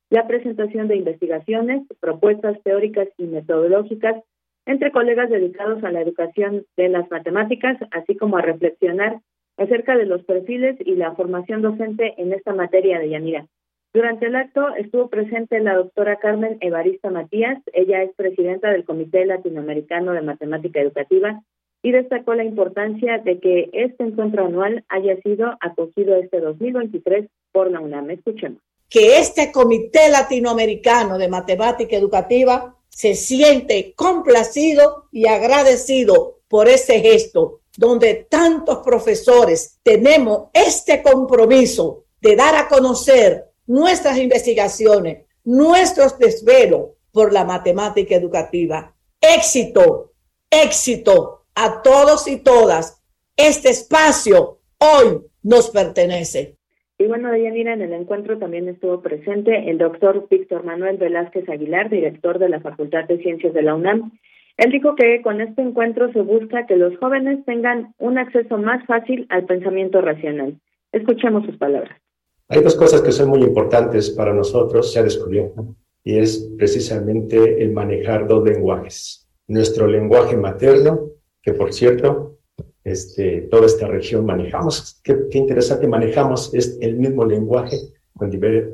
la 0.09 0.27
presentación 0.27 0.89
de 0.89 0.97
investigaciones, 0.97 1.83
propuestas 2.01 2.59
teóricas 2.63 3.09
y 3.19 3.25
metodológicas 3.25 4.17
entre 4.65 4.91
colegas 4.91 5.29
dedicados 5.29 5.85
a 5.85 5.93
la 5.93 6.01
educación 6.01 6.65
de 6.79 6.89
las 6.89 7.11
matemáticas, 7.11 7.77
así 7.91 8.17
como 8.17 8.39
a 8.39 8.43
reflexionar 8.43 9.21
acerca 9.59 9.99
de 9.99 10.07
los 10.07 10.25
perfiles 10.25 10.77
y 10.81 10.95
la 10.95 11.13
formación 11.15 11.61
docente 11.61 12.15
en 12.17 12.33
esta 12.33 12.55
materia 12.55 12.99
de 12.99 13.11
Yanira. 13.11 13.47
Durante 13.95 14.27
el 14.27 14.37
acto 14.37 14.75
estuvo 14.77 15.09
presente 15.09 15.61
la 15.61 15.75
doctora 15.75 16.17
Carmen 16.17 16.59
Evarista 16.61 17.11
Matías, 17.11 17.59
ella 17.73 18.03
es 18.03 18.15
presidenta 18.15 18.71
del 18.71 18.85
Comité 18.85 19.25
Latinoamericano 19.25 20.13
de 20.13 20.21
Matemática 20.21 20.81
Educativa 20.81 21.43
y 21.83 21.93
destacó 21.93 22.35
la 22.35 22.45
importancia 22.45 23.19
de 23.19 23.39
que 23.39 23.71
este 23.73 24.05
encuentro 24.05 24.45
anual 24.45 24.85
haya 24.89 25.17
sido 25.23 25.57
acogido 25.61 26.17
este 26.17 26.41
2023 26.41 27.29
por 27.51 27.71
la 27.71 27.81
UNAM. 27.81 28.11
Escuchemos. 28.11 28.61
Que 28.91 29.19
este 29.19 29.53
Comité 29.53 30.11
Latinoamericano 30.11 31.17
de 31.17 31.29
Matemática 31.29 31.97
Educativa 31.97 32.77
se 32.89 33.15
siente 33.15 33.95
complacido 33.95 35.05
y 35.13 35.29
agradecido 35.29 36.41
por 36.49 36.69
ese 36.69 37.01
gesto, 37.01 37.61
donde 37.77 38.27
tantos 38.29 38.79
profesores 38.79 39.79
tenemos 39.83 40.49
este 40.53 41.03
compromiso 41.03 42.05
de 42.21 42.35
dar 42.37 42.57
a 42.57 42.69
conocer 42.69 43.49
nuestras 43.69 44.19
investigaciones, 44.19 45.27
nuestros 45.45 46.19
desvelos 46.19 46.91
por 47.13 47.33
la 47.33 47.45
matemática 47.45 48.17
educativa. 48.17 48.95
Éxito, 49.21 50.13
éxito 50.51 51.45
a 51.55 51.83
todos 51.83 52.27
y 52.27 52.43
todas. 52.43 53.03
Este 53.37 53.69
espacio 53.69 54.59
hoy 54.79 55.21
nos 55.43 55.71
pertenece. 55.71 56.57
Y 56.99 57.07
bueno, 57.07 57.31
Deyanira, 57.31 57.75
en 57.75 57.83
el 57.83 57.93
encuentro 57.93 58.39
también 58.39 58.69
estuvo 58.69 59.01
presente 59.01 59.71
el 59.71 59.79
doctor 59.79 60.27
Víctor 60.29 60.65
Manuel 60.65 60.97
Velázquez 60.97 61.49
Aguilar, 61.49 61.91
director 61.91 62.41
de 62.41 62.49
la 62.49 62.61
Facultad 62.61 63.05
de 63.05 63.19
Ciencias 63.19 63.55
de 63.55 63.63
la 63.63 63.77
UNAM. 63.77 64.11
Él 64.57 64.73
dijo 64.73 64.97
que 64.97 65.23
con 65.23 65.41
este 65.41 65.63
encuentro 65.63 66.13
se 66.13 66.21
busca 66.23 66.67
que 66.67 66.75
los 66.75 66.97
jóvenes 66.99 67.45
tengan 67.45 67.95
un 67.99 68.19
acceso 68.19 68.59
más 68.59 68.85
fácil 68.87 69.27
al 69.29 69.45
pensamiento 69.45 70.01
racional. 70.01 70.59
Escuchemos 70.91 71.47
sus 71.47 71.57
palabras. 71.57 71.97
Hay 72.49 72.63
dos 72.63 72.77
cosas 72.77 73.03
que 73.03 73.13
son 73.13 73.29
muy 73.29 73.43
importantes 73.43 74.11
para 74.11 74.33
nosotros, 74.33 74.91
se 74.91 74.99
ha 74.99 75.03
descubierto, 75.03 75.77
y 76.03 76.19
es 76.19 76.49
precisamente 76.57 77.63
el 77.63 77.73
manejar 77.73 78.27
dos 78.27 78.43
lenguajes. 78.43 79.29
Nuestro 79.47 79.87
lenguaje 79.87 80.37
materno, 80.37 81.11
que 81.43 81.53
por 81.53 81.75
cierto, 81.75 82.39
este, 82.85 83.43
toda 83.51 83.67
esta 83.67 83.87
región 83.87 84.25
manejamos, 84.25 84.99
qué, 85.05 85.27
interesante, 85.33 85.87
manejamos 85.87 86.55
es 86.55 86.79
el 86.81 86.97
mismo 86.97 87.27
lenguaje 87.27 87.77
con, 88.15 88.31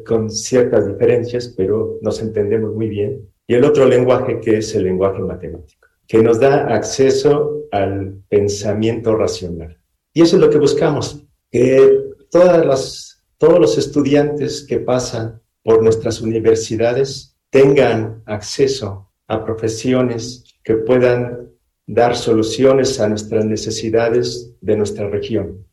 con 0.07 0.31
ciertas 0.31 0.87
diferencias, 0.87 1.53
pero 1.57 1.99
nos 2.01 2.23
entendemos 2.23 2.73
muy 2.75 2.89
bien. 2.89 3.29
Y 3.49 3.55
el 3.55 3.65
otro 3.65 3.87
lenguaje 3.87 4.39
que 4.41 4.59
es 4.59 4.73
el 4.77 4.85
lenguaje 4.85 5.21
matemático, 5.21 5.87
que 6.07 6.23
nos 6.23 6.39
da 6.39 6.73
acceso 6.73 7.65
al 7.73 8.23
pensamiento 8.29 9.17
racional. 9.17 9.77
Y 10.13 10.23
eso 10.23 10.37
es 10.37 10.43
lo 10.43 10.49
que 10.49 10.59
buscamos, 10.59 11.25
que 11.51 12.05
todas 12.31 12.65
las, 12.65 13.14
todos 13.45 13.61
los 13.61 13.77
estudiantes 13.77 14.67
que 14.67 14.79
pasan 14.79 15.43
por 15.63 15.83
nuestras 15.83 16.23
universidades 16.23 17.39
tengan 17.51 18.23
acceso 18.25 19.11
a 19.29 19.45
profesiones 19.45 20.59
que 20.65 20.77
puedan 20.77 21.51
dar 21.87 22.15
soluciones 22.15 22.99
a 23.03 23.09
nuestras 23.11 23.45
necesidades 23.45 24.57
de 24.63 24.79
nuestra 24.79 25.11
región. 25.11 25.67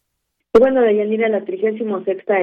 Bueno, 0.59 0.81
Deyanira, 0.81 1.29
la 1.29 1.45
36 1.45 1.81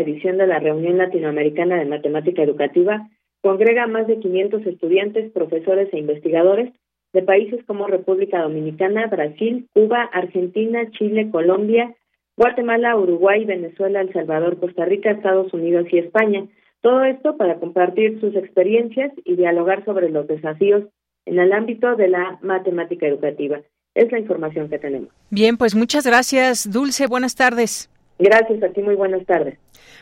edición 0.00 0.38
de 0.38 0.46
la 0.46 0.60
Reunión 0.60 0.96
Latinoamericana 0.96 1.76
de 1.76 1.84
Matemática 1.84 2.42
Educativa 2.42 3.06
congrega 3.42 3.84
a 3.84 3.86
más 3.86 4.06
de 4.06 4.20
500 4.20 4.66
estudiantes, 4.66 5.30
profesores 5.32 5.92
e 5.92 5.98
investigadores 5.98 6.72
de 7.12 7.20
países 7.20 7.62
como 7.66 7.86
República 7.86 8.40
Dominicana, 8.40 9.08
Brasil, 9.08 9.68
Cuba, 9.74 10.04
Argentina, 10.10 10.90
Chile, 10.92 11.28
Colombia, 11.30 11.94
Guatemala, 12.38 12.96
Uruguay, 12.96 13.44
Venezuela, 13.44 14.00
El 14.00 14.12
Salvador, 14.12 14.60
Costa 14.60 14.84
Rica, 14.84 15.10
Estados 15.10 15.52
Unidos 15.52 15.88
y 15.90 15.98
España. 15.98 16.46
Todo 16.80 17.02
esto 17.02 17.36
para 17.36 17.56
compartir 17.56 18.20
sus 18.20 18.36
experiencias 18.36 19.10
y 19.24 19.34
dialogar 19.34 19.84
sobre 19.84 20.08
los 20.08 20.28
desafíos 20.28 20.84
en 21.26 21.40
el 21.40 21.52
ámbito 21.52 21.96
de 21.96 22.06
la 22.06 22.38
matemática 22.40 23.08
educativa. 23.08 23.60
Es 23.96 24.12
la 24.12 24.20
información 24.20 24.68
que 24.70 24.78
tenemos. 24.78 25.08
Bien, 25.30 25.56
pues 25.56 25.74
muchas 25.74 26.06
gracias, 26.06 26.70
Dulce. 26.70 27.08
Buenas 27.08 27.34
tardes. 27.34 27.90
Gracias 28.20 28.62
a 28.62 28.68
ti, 28.68 28.82
muy 28.82 28.94
buenas 28.94 29.26
tardes. 29.26 29.58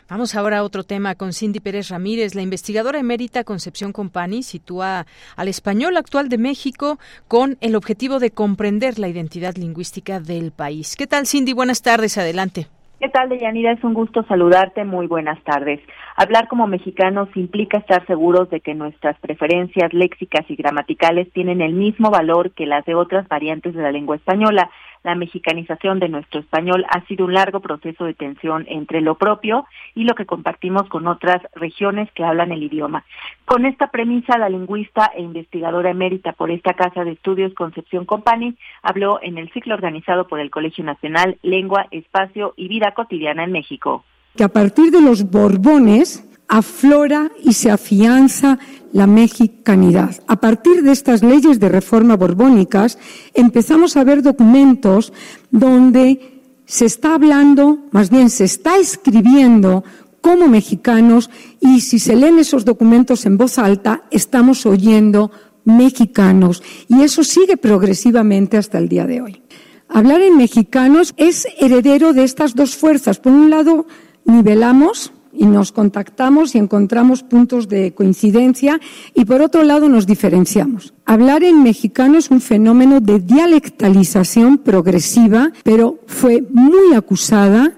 Vamos 0.09 0.35
ahora 0.35 0.59
a 0.59 0.63
otro 0.63 0.83
tema 0.83 1.15
con 1.15 1.33
Cindy 1.33 1.59
Pérez 1.59 1.89
Ramírez. 1.89 2.33
La 2.33 2.41
investigadora 2.41 2.97
emérita 2.97 3.43
Concepción 3.43 3.91
Compani 3.91 4.41
sitúa 4.41 5.05
al 5.35 5.49
español 5.49 5.97
actual 5.97 6.29
de 6.29 6.37
México 6.37 6.97
con 7.27 7.57
el 7.59 7.75
objetivo 7.75 8.19
de 8.19 8.31
comprender 8.31 8.99
la 8.99 9.09
identidad 9.09 9.55
lingüística 9.57 10.21
del 10.21 10.53
país. 10.53 10.95
¿Qué 10.95 11.07
tal, 11.07 11.27
Cindy? 11.27 11.51
Buenas 11.51 11.81
tardes, 11.81 12.17
adelante. 12.17 12.67
¿Qué 13.01 13.09
tal, 13.09 13.27
Deyanira? 13.27 13.73
Es 13.73 13.83
un 13.83 13.93
gusto 13.93 14.23
saludarte. 14.29 14.85
Muy 14.85 15.07
buenas 15.07 15.43
tardes. 15.43 15.81
Hablar 16.15 16.47
como 16.47 16.67
mexicanos 16.67 17.27
implica 17.35 17.77
estar 17.77 18.05
seguros 18.07 18.49
de 18.49 18.61
que 18.61 18.73
nuestras 18.75 19.19
preferencias 19.19 19.93
léxicas 19.93 20.49
y 20.49 20.55
gramaticales 20.55 21.31
tienen 21.33 21.59
el 21.59 21.73
mismo 21.73 22.11
valor 22.11 22.51
que 22.51 22.65
las 22.65 22.85
de 22.85 22.95
otras 22.95 23.27
variantes 23.27 23.75
de 23.75 23.83
la 23.83 23.91
lengua 23.91 24.15
española 24.15 24.71
la 25.03 25.15
mexicanización 25.15 25.99
de 25.99 26.09
nuestro 26.09 26.39
español 26.39 26.85
ha 26.89 27.05
sido 27.07 27.25
un 27.25 27.33
largo 27.33 27.59
proceso 27.59 28.05
de 28.05 28.13
tensión 28.13 28.65
entre 28.67 29.01
lo 29.01 29.15
propio 29.15 29.65
y 29.95 30.03
lo 30.03 30.15
que 30.15 30.25
compartimos 30.25 30.87
con 30.89 31.07
otras 31.07 31.41
regiones 31.55 32.11
que 32.13 32.23
hablan 32.23 32.51
el 32.51 32.63
idioma. 32.63 33.05
Con 33.45 33.65
esta 33.65 33.91
premisa, 33.91 34.37
la 34.37 34.49
lingüista 34.49 35.11
e 35.15 35.21
investigadora 35.21 35.91
emérita 35.91 36.33
por 36.33 36.51
esta 36.51 36.73
Casa 36.73 37.03
de 37.03 37.11
Estudios 37.11 37.53
Concepción 37.53 38.05
Company 38.05 38.55
habló 38.81 39.19
en 39.21 39.37
el 39.37 39.51
ciclo 39.51 39.73
organizado 39.73 40.27
por 40.27 40.39
el 40.39 40.49
Colegio 40.49 40.83
Nacional 40.83 41.37
Lengua, 41.41 41.87
Espacio 41.91 42.53
y 42.57 42.67
Vida 42.67 42.93
Cotidiana 42.93 43.43
en 43.43 43.51
México. 43.51 44.03
Que 44.35 44.43
a 44.43 44.49
partir 44.49 44.91
de 44.91 45.01
los 45.01 45.29
Borbones 45.29 46.26
aflora 46.47 47.31
y 47.43 47.53
se 47.53 47.71
afianza 47.71 48.59
la 48.93 49.07
mexicanidad. 49.07 50.15
A 50.27 50.39
partir 50.39 50.81
de 50.81 50.91
estas 50.91 51.23
leyes 51.23 51.59
de 51.59 51.69
reforma 51.69 52.15
borbónicas 52.15 52.97
empezamos 53.33 53.97
a 53.97 54.03
ver 54.03 54.21
documentos 54.21 55.13
donde 55.51 56.41
se 56.65 56.85
está 56.85 57.15
hablando, 57.15 57.79
más 57.91 58.09
bien 58.09 58.29
se 58.29 58.45
está 58.45 58.77
escribiendo 58.77 59.83
como 60.21 60.47
mexicanos 60.47 61.29
y 61.59 61.81
si 61.81 61.99
se 61.99 62.15
leen 62.15 62.39
esos 62.39 62.65
documentos 62.65 63.25
en 63.25 63.37
voz 63.37 63.57
alta 63.59 64.03
estamos 64.11 64.65
oyendo 64.65 65.31
mexicanos 65.63 66.63
y 66.87 67.01
eso 67.03 67.23
sigue 67.23 67.57
progresivamente 67.57 68.57
hasta 68.57 68.77
el 68.77 68.89
día 68.89 69.05
de 69.05 69.21
hoy. 69.21 69.41
Hablar 69.89 70.21
en 70.21 70.37
mexicanos 70.37 71.13
es 71.17 71.47
heredero 71.59 72.11
de 72.13 72.23
estas 72.23 72.55
dos 72.55 72.75
fuerzas. 72.75 73.19
Por 73.19 73.31
un 73.31 73.49
lado, 73.49 73.87
nivelamos 74.25 75.13
y 75.33 75.45
nos 75.45 75.71
contactamos 75.71 76.55
y 76.55 76.57
encontramos 76.57 77.23
puntos 77.23 77.67
de 77.67 77.93
coincidencia 77.93 78.79
y 79.13 79.25
por 79.25 79.41
otro 79.41 79.63
lado 79.63 79.89
nos 79.89 80.05
diferenciamos. 80.05 80.93
Hablar 81.05 81.43
en 81.43 81.63
mexicano 81.63 82.17
es 82.17 82.31
un 82.31 82.41
fenómeno 82.41 82.99
de 82.99 83.19
dialectalización 83.19 84.57
progresiva, 84.57 85.51
pero 85.63 85.99
fue 86.07 86.43
muy 86.51 86.93
acusada 86.95 87.77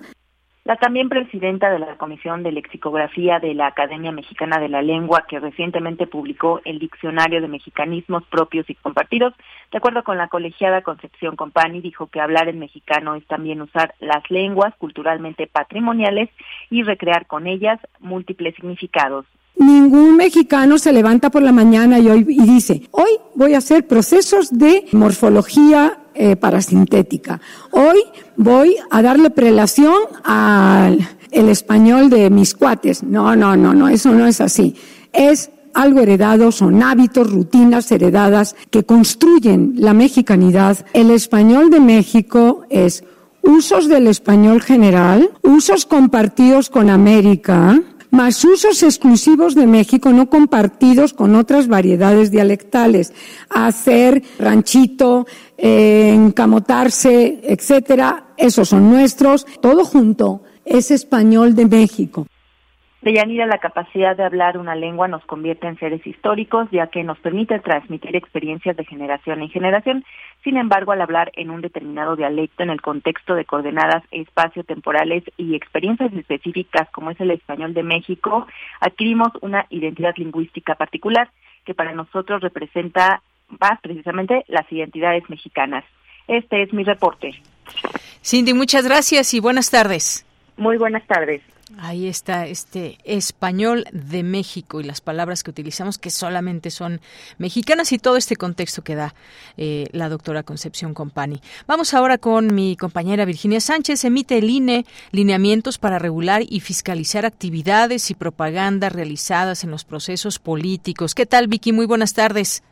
la 0.70 0.76
también 0.76 1.10
presidenta 1.10 1.72
de 1.72 1.80
la 1.80 1.98
Comisión 1.98 2.44
de 2.44 2.52
Lexicografía 2.52 3.40
de 3.40 3.56
la 3.56 3.66
Academia 3.66 4.12
Mexicana 4.12 4.60
de 4.60 4.70
la 4.70 4.84
Lengua, 4.84 5.26
que 5.28 5.40
recientemente 5.40 6.06
publicó 6.06 6.62
el 6.64 6.78
Diccionario 6.78 7.42
de 7.42 7.48
Mexicanismos 7.48 8.24
Propios 8.28 8.70
y 8.70 8.76
Compartidos, 8.76 9.34
de 9.72 9.80
acuerdo 9.80 10.04
con 10.04 10.20
la 10.20 10.28
colegiada 10.28 10.84
Concepción 10.84 11.36
Compani, 11.36 11.82
dijo 11.82 12.06
que 12.06 12.22
hablar 12.22 12.50
en 12.50 12.60
mexicano 12.60 13.16
es 13.16 13.26
también 13.26 13.64
usar 13.64 13.96
las 14.00 14.30
lenguas 14.30 14.76
culturalmente 14.76 15.48
patrimoniales 15.48 16.30
y 16.70 16.84
recrear 16.84 17.26
con 17.26 17.48
ellas 17.48 17.80
múltiples 18.00 18.54
significados. 18.54 19.26
Ningún 19.56 20.16
mexicano 20.16 20.78
se 20.78 20.94
levanta 20.94 21.30
por 21.30 21.42
la 21.42 21.52
mañana 21.52 22.00
y, 22.00 22.10
hoy, 22.10 22.26
y 22.28 22.44
dice, 22.44 22.84
hoy 22.92 23.12
voy 23.36 23.54
a 23.54 23.58
hacer 23.58 23.88
procesos 23.88 24.50
de 24.52 24.86
morfología 24.94 26.00
eh, 26.14 26.36
parasintética. 26.36 27.42
Hoy 27.72 28.00
voy 28.38 28.76
a 28.90 29.02
darle 29.02 29.30
prelación 29.30 29.96
al 30.24 31.08
el 31.32 31.50
español 31.50 32.10
de 32.10 32.30
mis 32.30 32.54
cuates. 32.54 33.04
No, 33.04 33.36
no, 33.36 33.56
no, 33.56 33.74
no, 33.74 33.88
eso 33.88 34.12
no 34.12 34.26
es 34.26 34.42
así. 34.42 34.76
Es 35.14 35.52
algo 35.74 36.02
heredado, 36.02 36.52
son 36.52 36.82
hábitos, 36.82 37.32
rutinas 37.32 37.92
heredadas 37.92 38.56
que 38.70 38.84
construyen 38.84 39.74
la 39.78 39.94
mexicanidad. 39.94 40.86
El 40.94 41.12
español 41.12 41.70
de 41.70 41.80
México 41.80 42.66
es 42.70 43.04
usos 43.44 43.88
del 43.88 44.08
español 44.08 44.62
general, 44.62 45.32
usos 45.44 45.86
compartidos 45.86 46.70
con 46.70 46.90
América, 46.90 47.80
más 48.12 48.44
usos 48.44 48.84
exclusivos 48.84 49.56
de 49.56 49.68
México 49.68 50.12
no 50.12 50.30
compartidos 50.30 51.14
con 51.14 51.36
otras 51.36 51.68
variedades 51.68 52.32
dialectales. 52.32 53.14
Hacer 53.50 54.24
ranchito, 54.40 55.28
eh, 55.58 56.12
encamotarse, 56.14 57.42
etcétera, 57.44 58.34
esos 58.38 58.70
son 58.70 58.90
nuestros. 58.90 59.46
Todo 59.62 59.86
junto 59.86 60.44
es 60.66 60.92
español 60.92 61.56
de 61.56 61.66
México. 61.66 62.28
Deyanira, 63.02 63.46
la 63.46 63.60
capacidad 63.60 64.18
de 64.18 64.26
hablar 64.26 64.58
una 64.58 64.76
lengua 64.76 65.08
nos 65.08 65.24
convierte 65.24 65.68
en 65.68 65.80
seres 65.80 66.06
históricos, 66.06 66.68
ya 66.70 66.88
que 66.88 67.04
nos 67.04 67.18
permite 67.20 67.58
transmitir 67.60 68.14
experiencias 68.18 68.76
de 68.76 68.84
generación 68.84 69.42
en 69.42 69.50
generación. 69.50 70.04
Sin 70.44 70.58
embargo, 70.58 70.92
al 70.92 71.02
hablar 71.02 71.32
en 71.36 71.50
un 71.50 71.62
determinado 71.62 72.18
dialecto 72.18 72.64
en 72.64 72.72
el 72.72 72.82
contexto 72.82 73.36
de 73.36 73.46
coordenadas 73.46 74.04
espacio-temporales 74.12 75.24
y 75.38 75.56
experiencias 75.56 76.12
específicas 76.12 76.90
como 76.92 77.12
es 77.12 77.20
el 77.22 77.32
español 77.32 77.74
de 77.74 77.84
México, 77.84 78.48
adquirimos 78.82 79.30
una 79.42 79.66
identidad 79.70 80.16
lingüística 80.18 80.76
particular 80.76 81.30
que 81.66 81.74
para 81.74 81.94
nosotros 81.94 82.42
representa 82.42 83.22
más 83.48 83.80
precisamente 83.82 84.44
las 84.50 84.70
identidades 84.72 85.24
mexicanas. 85.30 85.86
Este 86.28 86.64
es 86.64 86.74
mi 86.74 86.84
reporte. 86.84 87.32
Cindy, 88.22 88.54
muchas 88.54 88.86
gracias 88.86 89.34
y 89.34 89.40
buenas 89.40 89.72
tardes. 89.72 90.26
Muy 90.58 90.78
buenas 90.78 91.08
tardes. 91.08 91.42
Ahí 91.78 92.08
está 92.08 92.48
este 92.48 92.98
español 93.04 93.86
de 93.92 94.24
México 94.24 94.82
y 94.82 94.84
las 94.84 95.02
palabras 95.02 95.44
que 95.44 95.52
utilizamos 95.52 96.00
que 96.00 96.10
solamente 96.10 96.72
son 96.72 97.00
mexicanas 97.38 97.92
y 97.92 98.00
todo 98.00 98.18
este 98.18 98.36
contexto 98.36 98.84
que 98.84 98.96
da 98.96 99.14
eh, 99.56 99.86
la 99.92 100.10
doctora 100.10 100.42
Concepción 100.42 100.96
Compani. 100.96 101.40
Vamos 101.68 101.94
ahora 101.94 102.18
con 102.18 102.56
mi 102.56 102.76
compañera 102.76 103.24
Virginia 103.24 103.60
Sánchez. 103.60 104.04
Emite 104.04 104.40
el 104.40 104.50
INE 104.50 104.86
lineamientos 105.12 105.78
para 105.78 106.00
regular 106.00 106.42
y 106.48 106.60
fiscalizar 106.62 107.26
actividades 107.26 108.10
y 108.10 108.16
propaganda 108.16 108.90
realizadas 108.90 109.64
en 109.64 109.70
los 109.70 109.86
procesos 109.86 110.40
políticos. 110.40 111.14
¿Qué 111.14 111.28
tal, 111.28 111.48
Vicky? 111.48 111.72
Muy 111.72 111.86
buenas 111.86 112.16
tardes. 112.16 112.64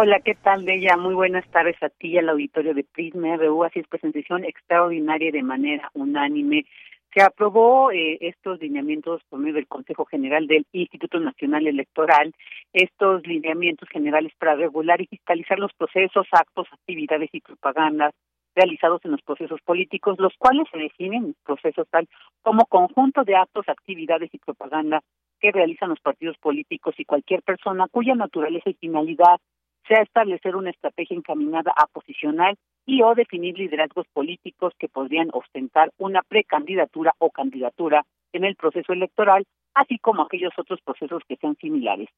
Hola, 0.00 0.18
¿qué 0.24 0.34
tal, 0.34 0.64
Bella? 0.64 0.96
Muy 0.96 1.14
buenas 1.14 1.46
tardes 1.50 1.80
a 1.82 1.88
ti 1.88 2.08
y 2.08 2.18
al 2.18 2.28
auditorio 2.28 2.74
de 2.74 2.84
Prisma 2.84 3.36
RU. 3.36 3.64
Así 3.64 3.80
es, 3.80 3.86
presentación 3.86 4.44
extraordinaria 4.44 5.30
de 5.30 5.42
manera 5.42 5.90
unánime 5.94 6.64
se 7.14 7.22
aprobó 7.22 7.92
eh, 7.92 8.18
estos 8.20 8.60
lineamientos 8.60 9.22
por 9.28 9.38
medio 9.38 9.54
del 9.54 9.68
Consejo 9.68 10.04
General 10.04 10.46
del 10.48 10.66
Instituto 10.72 11.20
Nacional 11.20 11.66
Electoral, 11.66 12.34
estos 12.72 13.24
lineamientos 13.24 13.88
generales 13.88 14.32
para 14.38 14.56
regular 14.56 15.00
y 15.00 15.06
fiscalizar 15.06 15.58
los 15.60 15.72
procesos, 15.74 16.26
actos, 16.32 16.66
actividades 16.72 17.30
y 17.32 17.40
propagandas 17.40 18.12
realizados 18.56 19.00
en 19.04 19.12
los 19.12 19.22
procesos 19.22 19.60
políticos, 19.62 20.16
los 20.18 20.32
cuales 20.38 20.66
se 20.72 20.78
definen 20.78 21.34
procesos 21.44 21.86
tal 21.88 22.08
como 22.42 22.66
conjunto 22.66 23.24
de 23.24 23.36
actos, 23.36 23.68
actividades 23.68 24.30
y 24.32 24.38
propaganda 24.38 25.00
que 25.40 25.52
realizan 25.52 25.90
los 25.90 26.00
partidos 26.00 26.36
políticos 26.38 26.94
y 26.98 27.04
cualquier 27.04 27.42
persona 27.42 27.86
cuya 27.90 28.14
naturaleza 28.14 28.70
y 28.70 28.74
finalidad 28.74 29.38
sea 29.86 30.02
establecer 30.02 30.56
una 30.56 30.70
estrategia 30.70 31.16
encaminada 31.16 31.72
a 31.76 31.86
posicionar 31.86 32.56
y 32.86 33.02
o 33.02 33.14
definir 33.14 33.58
liderazgos 33.58 34.06
políticos 34.12 34.72
que 34.78 34.88
podrían 34.88 35.28
ostentar 35.32 35.90
una 35.98 36.22
precandidatura 36.22 37.14
o 37.18 37.30
candidatura 37.30 38.04
en 38.32 38.44
el 38.44 38.56
proceso 38.56 38.92
electoral, 38.92 39.44
así 39.74 39.98
como 39.98 40.22
aquellos 40.22 40.52
otros 40.58 40.80
procesos 40.82 41.22
que 41.28 41.36
sean 41.36 41.56
similares. 41.56 42.08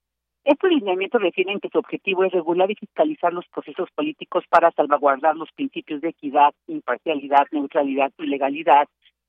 Estos 0.44 0.70
lineamientos 0.70 1.20
refieren 1.20 1.58
que 1.58 1.68
su 1.68 1.78
objetivo 1.78 2.22
es 2.22 2.32
regular 2.32 2.70
y 2.70 2.76
fiscalizar 2.76 3.32
los 3.32 3.46
procesos 3.48 3.88
políticos 3.94 4.44
para 4.48 4.70
salvaguardar 4.70 5.36
los 5.36 5.50
principios 5.52 6.00
de 6.00 6.10
equidad, 6.10 6.54
imparcialidad, 6.68 7.46
neutralidad 7.50 8.12
y 8.18 8.26
legalidad 8.26 8.86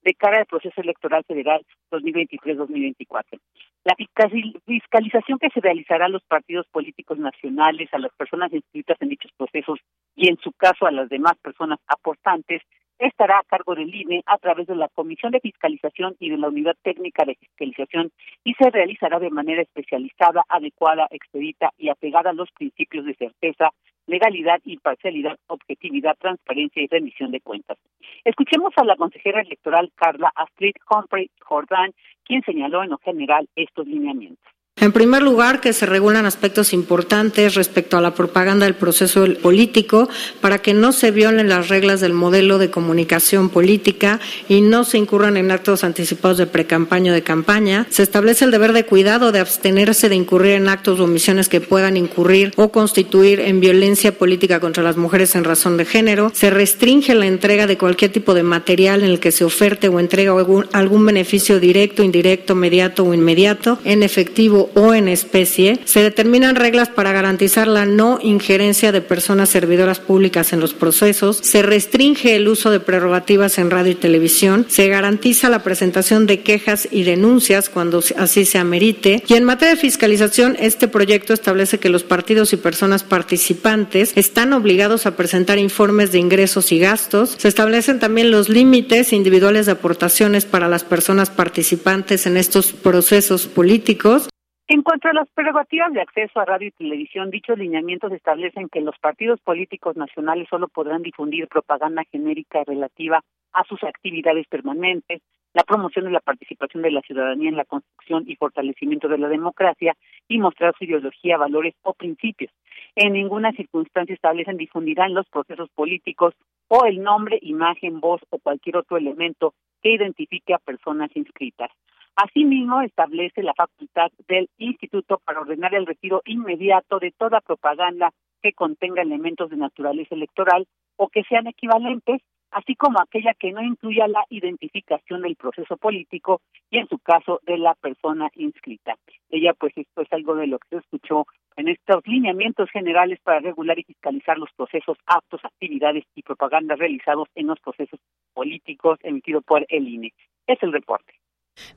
de 0.07 0.13
cara 0.13 0.39
al 0.39 0.45
proceso 0.45 0.79
electoral 0.79 1.25
federal 1.25 1.61
2023-2024. 1.91 3.39
La 3.83 3.93
fiscalización 3.97 5.37
que 5.37 5.49
se 5.49 5.59
realizará 5.59 6.05
a 6.05 6.09
los 6.09 6.23
partidos 6.23 6.65
políticos 6.71 7.19
nacionales, 7.19 7.89
a 7.91 7.99
las 7.99 8.13
personas 8.13 8.53
inscritas 8.53 8.95
en 9.01 9.09
dichos 9.09 9.31
procesos 9.35 9.79
y 10.15 10.29
en 10.29 10.37
su 10.37 10.53
caso 10.53 10.85
a 10.85 10.91
las 10.91 11.09
demás 11.09 11.33
personas 11.41 11.79
aportantes 11.87 12.61
estará 12.99 13.39
a 13.39 13.43
cargo 13.43 13.75
del 13.75 13.93
INE 13.93 14.23
a 14.25 14.37
través 14.37 14.67
de 14.67 14.75
la 14.75 14.87
Comisión 14.87 15.33
de 15.33 15.41
Fiscalización 15.41 16.15
y 16.19 16.29
de 16.29 16.37
la 16.37 16.47
Unidad 16.47 16.77
Técnica 16.81 17.25
de 17.25 17.35
Fiscalización 17.35 18.09
y 18.45 18.53
se 18.53 18.69
realizará 18.69 19.19
de 19.19 19.29
manera 19.29 19.61
especializada, 19.61 20.43
adecuada, 20.47 21.07
expedita 21.11 21.71
y 21.77 21.89
apegada 21.89 22.29
a 22.29 22.33
los 22.33 22.49
principios 22.53 23.05
de 23.05 23.13
certeza, 23.15 23.71
legalidad, 24.07 24.59
imparcialidad, 24.65 25.37
objetividad, 25.47 26.17
transparencia 26.17 26.81
y 26.81 26.87
rendición 26.87 27.31
de 27.31 27.41
cuentas. 27.41 27.77
Escuchemos 28.23 28.73
a 28.77 28.85
la 28.85 28.95
consejera 28.95 29.41
electoral 29.41 29.91
Carla 29.95 30.31
Astrid 30.35 30.75
Humphrey 30.89 31.29
Jordan, 31.41 31.93
quien 32.23 32.41
señaló 32.43 32.83
en 32.83 32.89
lo 32.89 32.97
general 32.97 33.47
estos 33.55 33.85
lineamientos. 33.85 34.56
En 34.79 34.91
primer 34.91 35.23
lugar, 35.23 35.59
que 35.59 35.73
se 35.73 35.87
regulan 35.87 36.27
aspectos 36.27 36.71
importantes 36.71 37.55
respecto 37.55 37.97
a 37.97 38.01
la 38.01 38.13
propaganda 38.13 38.67
del 38.67 38.75
proceso 38.75 39.25
político 39.41 40.07
para 40.39 40.59
que 40.59 40.75
no 40.75 40.91
se 40.91 41.09
violen 41.09 41.49
las 41.49 41.69
reglas 41.69 41.99
del 41.99 42.13
modelo 42.13 42.59
de 42.59 42.69
comunicación 42.69 43.49
política 43.49 44.19
y 44.47 44.61
no 44.61 44.83
se 44.83 44.99
incurran 44.99 45.35
en 45.35 45.49
actos 45.49 45.83
anticipados 45.83 46.37
de 46.37 46.45
precampaña 46.45 47.11
o 47.11 47.15
de 47.15 47.23
campaña. 47.23 47.87
Se 47.89 48.03
establece 48.03 48.45
el 48.45 48.51
deber 48.51 48.71
de 48.71 48.85
cuidado 48.85 49.31
de 49.31 49.39
abstenerse 49.39 50.09
de 50.09 50.15
incurrir 50.15 50.51
en 50.51 50.69
actos 50.69 50.99
o 50.99 51.05
omisiones 51.05 51.49
que 51.49 51.59
puedan 51.59 51.97
incurrir 51.97 52.53
o 52.55 52.69
constituir 52.69 53.39
en 53.39 53.59
violencia 53.59 54.15
política 54.15 54.59
contra 54.59 54.83
las 54.83 54.95
mujeres 54.95 55.33
en 55.33 55.43
razón 55.43 55.77
de 55.77 55.85
género. 55.85 56.31
Se 56.35 56.51
restringe 56.51 57.15
la 57.15 57.25
entrega 57.25 57.65
de 57.65 57.79
cualquier 57.79 58.11
tipo 58.11 58.35
de 58.35 58.43
material 58.43 59.03
en 59.03 59.09
el 59.09 59.19
que 59.19 59.31
se 59.31 59.43
oferte 59.43 59.87
o 59.87 59.99
entrega 59.99 60.33
algún, 60.33 60.67
algún 60.71 61.03
beneficio 61.03 61.59
directo, 61.59 62.03
indirecto, 62.03 62.53
mediato 62.53 63.03
o 63.03 63.13
inmediato 63.15 63.79
en 63.83 64.03
efectivo 64.03 64.66
o 64.73 64.93
en 64.93 65.07
especie, 65.07 65.79
se 65.85 66.01
determinan 66.01 66.55
reglas 66.55 66.89
para 66.89 67.11
garantizar 67.11 67.67
la 67.67 67.85
no 67.85 68.19
injerencia 68.21 68.91
de 68.91 69.01
personas 69.01 69.49
servidoras 69.49 69.99
públicas 69.99 70.53
en 70.53 70.59
los 70.59 70.73
procesos, 70.73 71.39
se 71.41 71.61
restringe 71.61 72.35
el 72.35 72.47
uso 72.47 72.71
de 72.71 72.79
prerrogativas 72.79 73.57
en 73.57 73.71
radio 73.71 73.91
y 73.91 73.95
televisión, 73.95 74.65
se 74.69 74.87
garantiza 74.87 75.49
la 75.49 75.63
presentación 75.63 76.25
de 76.27 76.41
quejas 76.41 76.87
y 76.91 77.03
denuncias 77.03 77.69
cuando 77.69 78.03
así 78.17 78.45
se 78.45 78.57
amerite, 78.57 79.23
y 79.27 79.33
en 79.33 79.43
materia 79.43 79.75
de 79.75 79.81
fiscalización, 79.81 80.57
este 80.59 80.87
proyecto 80.87 81.33
establece 81.33 81.79
que 81.79 81.89
los 81.89 82.03
partidos 82.03 82.53
y 82.53 82.57
personas 82.57 83.03
participantes 83.03 84.13
están 84.15 84.53
obligados 84.53 85.05
a 85.05 85.15
presentar 85.15 85.57
informes 85.57 86.11
de 86.11 86.19
ingresos 86.19 86.71
y 86.71 86.79
gastos, 86.79 87.35
se 87.37 87.47
establecen 87.47 87.99
también 87.99 88.31
los 88.31 88.49
límites 88.49 89.13
individuales 89.13 89.65
de 89.65 89.73
aportaciones 89.73 90.45
para 90.45 90.67
las 90.67 90.83
personas 90.83 91.29
participantes 91.29 92.25
en 92.25 92.37
estos 92.37 92.73
procesos 92.73 93.47
políticos, 93.47 94.27
en 94.69 94.81
cuanto 94.81 95.07
a 95.07 95.13
las 95.13 95.29
prerrogativas 95.29 95.93
de 95.93 96.01
acceso 96.01 96.39
a 96.39 96.45
radio 96.45 96.67
y 96.67 96.71
televisión, 96.71 97.29
dichos 97.29 97.57
lineamientos 97.57 98.11
establecen 98.11 98.67
que 98.67 98.81
los 98.81 98.97
partidos 98.99 99.39
políticos 99.39 99.95
nacionales 99.95 100.47
solo 100.49 100.67
podrán 100.67 101.03
difundir 101.03 101.47
propaganda 101.47 102.03
genérica 102.11 102.65
relativa 102.65 103.23
a 103.53 103.63
sus 103.63 103.81
actividades 103.83 104.45
permanentes, 104.47 105.21
la 105.53 105.63
promoción 105.63 106.03
de 106.03 106.11
la 106.11 106.19
participación 106.19 106.83
de 106.83 106.91
la 106.91 107.01
ciudadanía 107.01 107.47
en 107.47 107.55
la 107.55 107.63
construcción 107.63 108.25
y 108.27 108.35
fortalecimiento 108.35 109.07
de 109.07 109.17
la 109.17 109.29
democracia 109.29 109.95
y 110.27 110.37
mostrar 110.37 110.75
su 110.77 110.83
ideología, 110.83 111.37
valores 111.37 111.73
o 111.83 111.93
principios. 111.93 112.51
En 112.95 113.13
ninguna 113.13 113.53
circunstancia 113.53 114.13
establecen 114.15 114.57
difundirán 114.57 115.13
los 115.13 115.27
procesos 115.29 115.69
políticos 115.69 116.33
o 116.67 116.85
el 116.85 117.01
nombre, 117.01 117.39
imagen, 117.41 118.01
voz 118.01 118.21
o 118.31 118.37
cualquier 118.37 118.75
otro 118.75 118.97
elemento 118.97 119.53
que 119.81 119.93
identifique 119.93 120.53
a 120.53 120.59
personas 120.59 121.09
inscritas. 121.15 121.71
Asimismo, 122.17 122.81
establece 122.81 123.43
la 123.43 123.53
facultad 123.53 124.11
del 124.27 124.49
Instituto 124.57 125.21
para 125.23 125.41
ordenar 125.41 125.75
el 125.75 125.85
retiro 125.85 126.23
inmediato 126.25 126.97
de 126.97 127.11
toda 127.11 127.41
propaganda 127.41 128.11
que 128.41 128.53
contenga 128.53 129.03
elementos 129.03 129.51
de 129.51 129.57
naturaleza 129.57 130.15
electoral 130.15 130.65
o 130.95 131.09
que 131.09 131.21
sean 131.25 131.45
equivalentes, 131.45 132.23
así 132.49 132.73
como 132.73 132.99
aquella 132.99 133.35
que 133.35 133.51
no 133.51 133.61
incluya 133.61 134.07
la 134.07 134.25
identificación 134.31 135.21
del 135.21 135.35
proceso 135.35 135.77
político 135.77 136.41
y, 136.71 136.79
en 136.79 136.87
su 136.87 136.97
caso, 136.97 137.39
de 137.43 137.59
la 137.59 137.75
persona 137.75 138.31
inscrita. 138.33 138.95
Ella, 139.29 139.53
pues, 139.53 139.73
esto 139.75 140.01
es 140.01 140.11
algo 140.11 140.33
de 140.33 140.47
lo 140.47 140.57
que 140.57 140.69
se 140.69 140.77
escuchó 140.77 141.27
en 141.55 141.67
estos 141.67 142.01
lineamientos 142.07 142.67
generales 142.71 143.19
para 143.21 143.41
regular 143.41 143.77
y 143.77 143.83
fiscalizar 143.83 144.39
los 144.39 144.49
procesos, 144.53 144.97
actos, 145.05 145.45
actividades 145.45 146.03
y 146.15 146.23
propaganda 146.23 146.75
realizados 146.75 147.27
en 147.35 147.45
los 147.45 147.59
procesos 147.59 147.99
políticos 148.33 148.97
emitidos 149.03 149.43
por 149.43 149.67
el 149.69 149.87
INE. 149.87 150.13
Es 150.47 150.57
el 150.63 150.73
reporte. 150.73 151.13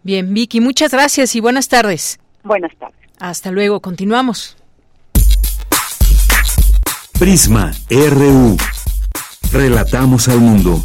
Bien, 0.03 0.33
Vicky, 0.33 0.61
muchas 0.61 0.93
gracias 0.93 1.35
y 1.35 1.40
buenas 1.40 1.69
tardes. 1.69 2.19
Buenas 2.43 2.75
tardes. 2.77 2.97
Hasta 3.19 3.51
luego, 3.51 3.81
continuamos. 3.81 4.57
Prisma 7.19 7.73
RU. 7.90 8.57
Relatamos 9.53 10.29
al 10.29 10.40
mundo. 10.40 10.83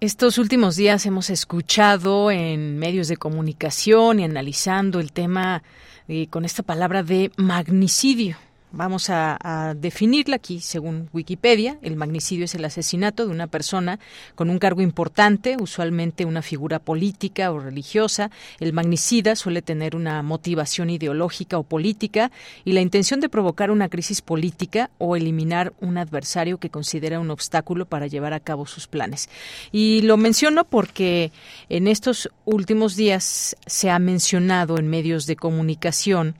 Estos 0.00 0.38
últimos 0.38 0.76
días 0.76 1.04
hemos 1.04 1.28
escuchado 1.28 2.30
en 2.30 2.78
medios 2.78 3.08
de 3.08 3.18
comunicación 3.18 4.20
y 4.20 4.24
analizando 4.24 4.98
el 4.98 5.12
tema 5.12 5.62
eh, 6.08 6.26
con 6.28 6.46
esta 6.46 6.62
palabra 6.62 7.02
de 7.02 7.32
magnicidio 7.36 8.38
Vamos 8.72 9.10
a, 9.10 9.74
definirla 9.76 10.36
aquí, 10.36 10.60
según 10.60 11.08
Wikipedia. 11.12 11.78
El 11.82 11.96
magnicidio 11.96 12.44
es 12.44 12.54
el 12.54 12.64
asesinato 12.64 13.26
de 13.26 13.32
una 13.32 13.48
persona 13.48 13.98
con 14.36 14.48
un 14.48 14.60
cargo 14.60 14.80
importante, 14.80 15.56
usualmente 15.58 16.24
una 16.24 16.40
figura 16.40 16.78
política 16.78 17.50
o 17.50 17.58
religiosa. 17.58 18.30
El 18.60 18.72
magnicida 18.72 19.34
suele 19.34 19.60
tener 19.60 19.96
una 19.96 20.22
motivación 20.22 20.88
ideológica 20.88 21.58
o 21.58 21.64
política 21.64 22.30
y 22.64 22.72
la 22.72 22.80
intención 22.80 23.18
de 23.18 23.28
provocar 23.28 23.72
una 23.72 23.88
crisis 23.88 24.22
política 24.22 24.90
o 24.98 25.16
eliminar 25.16 25.72
un 25.80 25.98
adversario 25.98 26.58
que 26.58 26.70
considera 26.70 27.18
un 27.18 27.32
obstáculo 27.32 27.86
para 27.86 28.06
llevar 28.06 28.34
a 28.34 28.40
cabo 28.40 28.66
sus 28.66 28.86
planes. 28.86 29.28
Y 29.72 30.02
lo 30.02 30.16
menciono 30.16 30.64
porque 30.64 31.32
en 31.68 31.88
estos 31.88 32.30
últimos 32.44 32.94
días 32.94 33.56
se 33.66 33.90
ha 33.90 33.98
mencionado 33.98 34.78
en 34.78 34.86
medios 34.86 35.26
de 35.26 35.34
comunicación 35.34 36.36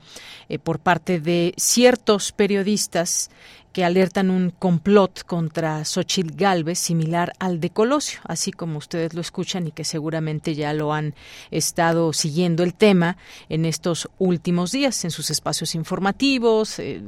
eh, 0.47 0.59
por 0.59 0.79
parte 0.79 1.19
de 1.19 1.53
ciertos 1.57 2.20
periodistas 2.29 3.31
que 3.71 3.85
alertan 3.85 4.29
un 4.29 4.49
complot 4.49 5.23
contra 5.23 5.85
Xochitl 5.85 6.35
Galvez 6.35 6.79
similar 6.79 7.33
al 7.39 7.59
de 7.59 7.69
Colosio, 7.69 8.19
así 8.25 8.51
como 8.51 8.77
ustedes 8.77 9.13
lo 9.13 9.21
escuchan 9.21 9.67
y 9.67 9.71
que 9.71 9.83
seguramente 9.83 10.55
ya 10.55 10.73
lo 10.73 10.93
han 10.93 11.13
estado 11.51 12.11
siguiendo 12.13 12.63
el 12.63 12.73
tema 12.73 13.17
en 13.49 13.65
estos 13.65 14.09
últimos 14.19 14.71
días 14.71 15.05
en 15.05 15.11
sus 15.11 15.29
espacios 15.29 15.75
informativos, 15.75 16.79
eh, 16.79 17.01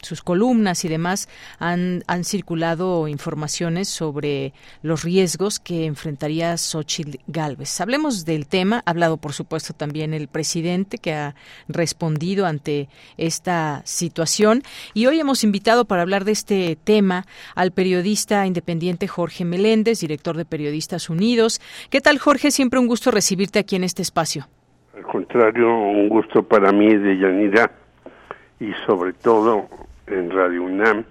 sus 0.00 0.22
columnas 0.22 0.84
y 0.84 0.88
demás 0.88 1.28
han, 1.58 2.04
han 2.06 2.24
circulado 2.24 3.08
informaciones 3.08 3.88
sobre 3.88 4.52
los 4.82 5.02
riesgos 5.02 5.58
que 5.58 5.86
enfrentaría 5.86 6.56
Xochitl 6.56 7.18
Galvez. 7.26 7.80
Hablemos 7.80 8.24
del 8.24 8.46
tema, 8.46 8.82
ha 8.86 8.90
hablado 8.90 9.16
por 9.16 9.32
supuesto 9.32 9.74
también 9.74 10.14
el 10.14 10.28
presidente 10.28 10.98
que 10.98 11.14
ha 11.14 11.34
respondido 11.66 12.46
ante 12.46 12.88
esta 13.16 13.82
situación 13.84 14.62
y 14.94 15.06
hoy 15.06 15.18
hemos 15.18 15.42
invitado 15.42 15.87
para 15.88 16.02
hablar 16.02 16.24
de 16.24 16.32
este 16.32 16.76
tema 16.76 17.24
al 17.56 17.72
periodista 17.72 18.46
independiente 18.46 19.08
Jorge 19.08 19.44
Meléndez, 19.44 20.00
director 20.00 20.36
de 20.36 20.44
Periodistas 20.44 21.10
Unidos. 21.10 21.60
¿Qué 21.90 22.00
tal, 22.00 22.18
Jorge? 22.18 22.52
Siempre 22.52 22.78
un 22.78 22.86
gusto 22.86 23.10
recibirte 23.10 23.58
aquí 23.58 23.74
en 23.74 23.82
este 23.82 24.02
espacio. 24.02 24.46
Al 24.94 25.02
contrario, 25.02 25.68
un 25.68 26.08
gusto 26.08 26.42
para 26.42 26.70
mí 26.70 26.94
de 26.94 27.18
Yanira 27.18 27.72
y 28.60 28.72
sobre 28.86 29.12
todo 29.14 29.68
en 30.06 30.30
Radio 30.30 30.62
UNAM, 30.62 31.04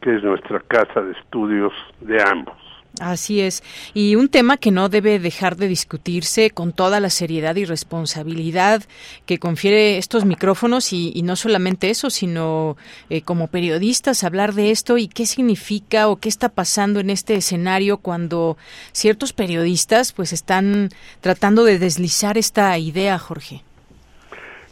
que 0.00 0.16
es 0.16 0.22
nuestra 0.22 0.60
casa 0.60 1.00
de 1.00 1.12
estudios 1.12 1.72
de 2.00 2.22
ambos. 2.22 2.63
Así 3.00 3.40
es. 3.40 3.62
Y 3.92 4.14
un 4.14 4.28
tema 4.28 4.56
que 4.56 4.70
no 4.70 4.88
debe 4.88 5.18
dejar 5.18 5.56
de 5.56 5.66
discutirse 5.66 6.50
con 6.50 6.72
toda 6.72 7.00
la 7.00 7.10
seriedad 7.10 7.56
y 7.56 7.64
responsabilidad 7.64 8.82
que 9.26 9.38
confiere 9.38 9.98
estos 9.98 10.24
micrófonos 10.24 10.92
y, 10.92 11.20
no 11.22 11.34
solamente 11.34 11.90
eso, 11.90 12.08
sino 12.08 12.76
eh, 13.10 13.22
como 13.22 13.48
periodistas 13.48 14.22
hablar 14.22 14.52
de 14.52 14.70
esto 14.70 14.96
y 14.96 15.08
qué 15.08 15.26
significa 15.26 16.08
o 16.08 16.16
qué 16.16 16.28
está 16.28 16.48
pasando 16.50 17.00
en 17.00 17.10
este 17.10 17.34
escenario 17.34 17.98
cuando 17.98 18.56
ciertos 18.92 19.32
periodistas 19.32 20.12
pues 20.12 20.32
están 20.32 20.90
tratando 21.20 21.64
de 21.64 21.78
deslizar 21.80 22.38
esta 22.38 22.78
idea, 22.78 23.18
Jorge. 23.18 23.62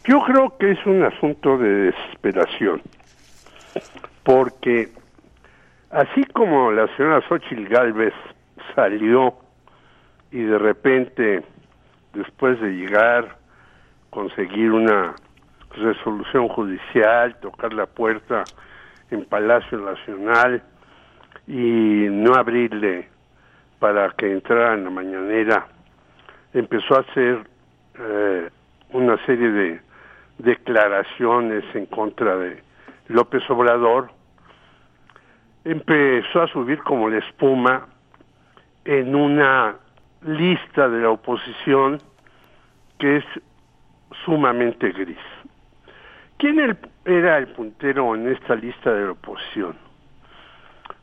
Yo 0.05 0.21
creo 0.21 0.57
que 0.57 0.71
es 0.71 0.85
un 0.85 1.03
asunto 1.03 1.57
de 1.57 1.91
desesperación, 1.91 2.81
porque 4.23 4.89
Así 5.93 6.23
como 6.33 6.71
la 6.71 6.87
señora 6.97 7.21
Xochitl 7.27 7.67
Galvez 7.67 8.15
salió 8.73 9.35
y 10.31 10.41
de 10.41 10.57
repente, 10.57 11.43
después 12.13 12.59
de 12.59 12.71
llegar, 12.71 13.37
conseguir 14.09 14.71
una 14.71 15.13
resolución 15.75 16.47
judicial, 16.47 17.35
tocar 17.41 17.73
la 17.73 17.85
puerta 17.85 18.43
en 19.11 19.23
Palacio 19.25 19.77
Nacional 19.77 20.63
y 21.45 22.07
no 22.09 22.33
abrirle 22.33 23.07
para 23.77 24.09
que 24.17 24.31
entrara 24.31 24.73
en 24.73 24.85
la 24.85 24.89
mañanera, 24.89 25.67
empezó 26.55 26.95
a 26.95 27.01
hacer 27.01 27.47
eh, 27.99 28.49
una 28.93 29.23
serie 29.27 29.51
de 29.51 29.81
declaraciones 30.39 31.63
en 31.75 31.85
contra 31.85 32.35
de 32.35 32.63
López 33.09 33.47
Obrador, 33.47 34.09
empezó 35.65 36.41
a 36.41 36.47
subir 36.47 36.79
como 36.83 37.09
la 37.09 37.19
espuma 37.19 37.87
en 38.85 39.15
una 39.15 39.75
lista 40.21 40.89
de 40.89 41.01
la 41.01 41.09
oposición 41.11 42.01
que 42.97 43.17
es 43.17 43.25
sumamente 44.25 44.91
gris. 44.91 45.17
¿Quién 46.37 46.77
era 47.05 47.37
el 47.37 47.47
puntero 47.49 48.15
en 48.15 48.27
esta 48.27 48.55
lista 48.55 48.93
de 48.93 49.05
la 49.05 49.11
oposición? 49.11 49.77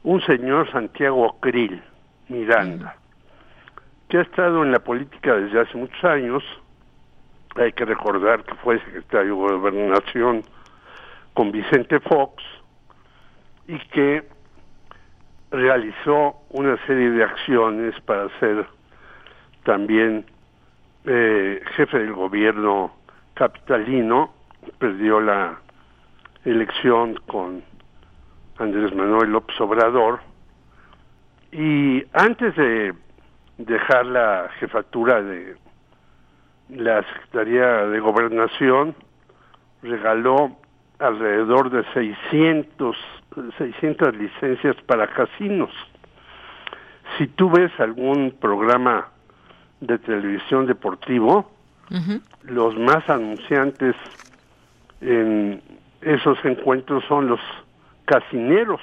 Un 0.03 0.20
señor 0.23 0.70
Santiago 0.70 1.37
Krill 1.40 1.83
Miranda, 2.29 2.96
que 4.09 4.18
ha 4.18 4.23
estado 4.23 4.62
en 4.62 4.73
la 4.73 4.79
política 4.81 5.37
desde 5.37 5.61
hace 5.61 5.77
muchos 5.77 6.03
años. 6.05 6.42
Hay 7.57 7.73
que 7.73 7.85
recordar 7.85 8.44
que 8.44 8.55
fue 8.57 8.79
secretario 8.81 9.35
de 9.35 9.55
Gobernación 9.57 10.42
con 11.35 11.51
Vicente 11.53 12.01
Fox 12.01 12.42
y 13.66 13.79
que 13.88 14.25
realizó 15.50 16.36
una 16.50 16.76
serie 16.86 17.10
de 17.10 17.24
acciones 17.24 17.98
para 18.02 18.28
ser 18.38 18.66
también 19.64 20.24
eh, 21.04 21.62
jefe 21.76 21.98
del 21.98 22.12
gobierno 22.12 22.92
capitalino, 23.34 24.32
perdió 24.78 25.20
la 25.20 25.58
elección 26.44 27.14
con 27.26 27.62
Andrés 28.58 28.94
Manuel 28.94 29.30
López 29.32 29.58
Obrador. 29.60 30.20
Y 31.52 32.04
antes 32.12 32.54
de 32.56 32.94
dejar 33.58 34.06
la 34.06 34.50
jefatura 34.58 35.22
de 35.22 35.56
la 36.68 37.02
Secretaría 37.02 37.86
de 37.86 38.00
Gobernación 38.00 38.94
regaló 39.82 40.56
alrededor 40.98 41.70
de 41.70 41.84
600 41.92 42.96
600 43.58 44.16
licencias 44.16 44.76
para 44.86 45.06
casinos. 45.08 45.70
Si 47.16 47.26
tú 47.26 47.50
ves 47.50 47.70
algún 47.78 48.32
programa 48.32 49.08
de 49.80 49.98
televisión 49.98 50.66
deportivo, 50.66 51.50
los 52.44 52.76
más 52.78 53.08
anunciantes 53.08 53.96
en 55.00 55.60
esos 56.00 56.38
encuentros 56.44 57.04
son 57.06 57.26
los 57.26 57.40
casineros, 58.04 58.80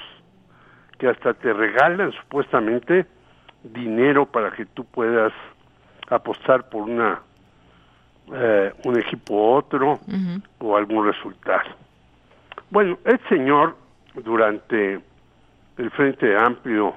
que 0.98 1.08
hasta 1.08 1.32
te 1.34 1.52
regalan 1.52 2.12
supuestamente 2.12 3.06
dinero 3.62 4.26
para 4.26 4.50
que 4.50 4.66
tú 4.66 4.84
puedas 4.84 5.32
apostar 6.10 6.68
por 6.68 6.82
una 6.82 7.20
eh, 8.32 8.74
un 8.84 8.98
equipo 8.98 9.34
u 9.34 9.56
otro 9.56 10.00
o 10.58 10.76
algún 10.76 11.06
resultado. 11.06 11.70
Bueno, 12.70 12.98
el 13.04 13.18
señor 13.28 13.76
durante 14.14 15.00
el 15.76 15.90
Frente 15.90 16.36
Amplio 16.36 16.94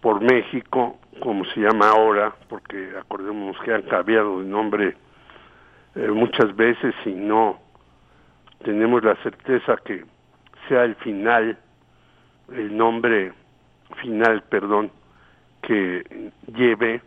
por 0.00 0.20
México, 0.20 0.98
como 1.20 1.44
se 1.46 1.60
llama 1.60 1.88
ahora, 1.88 2.34
porque 2.48 2.92
acordémonos 2.98 3.58
que 3.60 3.72
han 3.72 3.82
cambiado 3.82 4.40
de 4.40 4.46
nombre 4.46 4.96
eh, 5.94 6.08
muchas 6.08 6.54
veces 6.56 6.94
y 7.06 7.12
no 7.12 7.58
tenemos 8.62 9.02
la 9.04 9.14
certeza 9.16 9.76
que 9.84 10.04
sea 10.68 10.84
el 10.84 10.94
final, 10.96 11.56
el 12.52 12.76
nombre 12.76 13.32
final, 14.02 14.42
perdón, 14.42 14.90
que 15.62 16.30
lleve, 16.54 17.00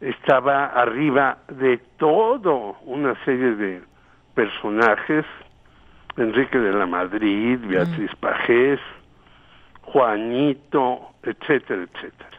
estaba 0.00 0.66
arriba 0.66 1.38
de 1.48 1.78
todo 1.96 2.76
una 2.84 3.14
serie 3.24 3.54
de 3.54 3.82
personajes 4.34 5.24
Enrique 6.16 6.58
de 6.58 6.72
la 6.72 6.86
Madrid, 6.86 7.58
Beatriz 7.62 8.10
mm. 8.12 8.20
Pajés, 8.20 8.80
Juanito, 9.82 11.12
etcétera, 11.22 11.82
etcétera. 11.82 12.30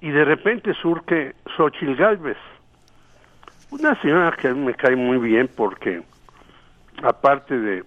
Y 0.00 0.10
de 0.10 0.24
repente 0.24 0.74
surge 0.74 1.34
Xochil 1.56 1.96
Galvez, 1.96 2.36
una 3.70 4.00
señora 4.00 4.32
que 4.36 4.48
a 4.48 4.54
mí 4.54 4.64
me 4.64 4.74
cae 4.74 4.96
muy 4.96 5.18
bien 5.18 5.48
porque, 5.54 6.02
aparte 7.02 7.58
de 7.58 7.84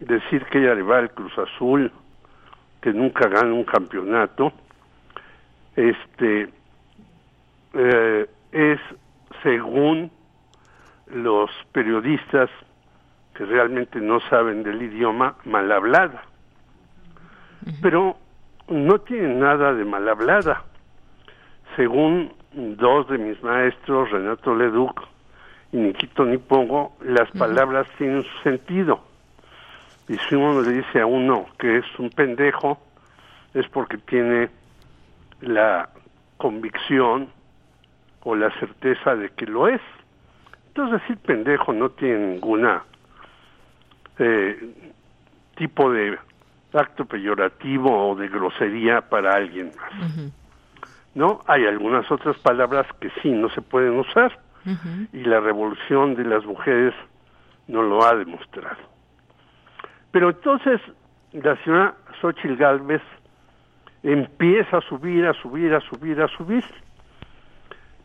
decir 0.00 0.44
que 0.46 0.58
ella 0.58 0.74
le 0.74 0.82
va 0.82 0.98
al 0.98 1.10
Cruz 1.10 1.36
Azul, 1.38 1.90
que 2.80 2.92
nunca 2.92 3.28
gana 3.28 3.52
un 3.52 3.64
campeonato, 3.64 4.52
este 5.74 6.48
eh, 7.74 8.26
es 8.52 8.80
según 9.42 10.10
los 11.08 11.50
periodistas 11.72 12.48
que 13.36 13.44
realmente 13.44 14.00
no 14.00 14.20
saben 14.20 14.62
del 14.62 14.82
idioma 14.82 15.36
mal 15.44 15.70
hablada. 15.70 16.22
Pero 17.82 18.16
no 18.68 18.98
tiene 19.00 19.34
nada 19.34 19.74
de 19.74 19.84
mal 19.84 20.08
hablada. 20.08 20.64
Según 21.74 22.32
dos 22.52 23.08
de 23.08 23.18
mis 23.18 23.42
maestros, 23.42 24.10
Renato 24.10 24.54
Leduc 24.54 25.02
y 25.72 25.76
Nikito 25.76 26.24
Nipongo, 26.24 26.96
las 27.02 27.30
palabras 27.32 27.86
tienen 27.98 28.22
su 28.22 28.38
sentido. 28.42 29.00
Y 30.08 30.16
si 30.16 30.36
uno 30.36 30.62
le 30.62 30.70
dice 30.70 31.00
a 31.00 31.06
uno 31.06 31.46
que 31.58 31.78
es 31.78 31.84
un 31.98 32.10
pendejo, 32.10 32.78
es 33.52 33.68
porque 33.68 33.98
tiene 33.98 34.48
la 35.40 35.90
convicción 36.36 37.28
o 38.22 38.34
la 38.34 38.50
certeza 38.58 39.16
de 39.16 39.30
que 39.30 39.46
lo 39.46 39.68
es. 39.68 39.80
Entonces 40.68 41.00
decir 41.00 41.18
pendejo 41.18 41.72
no 41.72 41.90
tiene 41.90 42.34
ninguna 42.34 42.84
eh, 44.18 44.92
tipo 45.56 45.90
de 45.90 46.18
acto 46.72 47.04
peyorativo 47.06 48.10
o 48.10 48.14
de 48.14 48.28
grosería 48.28 49.00
para 49.02 49.34
alguien 49.34 49.72
más. 49.76 50.32
¿No? 51.14 51.40
Hay 51.46 51.66
algunas 51.66 52.10
otras 52.10 52.36
palabras 52.38 52.86
que 53.00 53.10
sí 53.22 53.30
no 53.30 53.48
se 53.50 53.62
pueden 53.62 53.98
usar 53.98 54.38
y 55.12 55.24
la 55.24 55.40
revolución 55.40 56.14
de 56.14 56.24
las 56.24 56.44
mujeres 56.44 56.92
no 57.68 57.82
lo 57.82 58.04
ha 58.04 58.14
demostrado. 58.14 58.82
Pero 60.10 60.30
entonces 60.30 60.80
la 61.32 61.56
señora 61.62 61.94
Xochitl 62.20 62.56
Galvez 62.56 63.02
empieza 64.02 64.78
a 64.78 64.80
subir, 64.82 65.26
a 65.26 65.34
subir, 65.34 65.74
a 65.74 65.80
subir, 65.80 66.20
a 66.20 66.28
subir, 66.28 66.64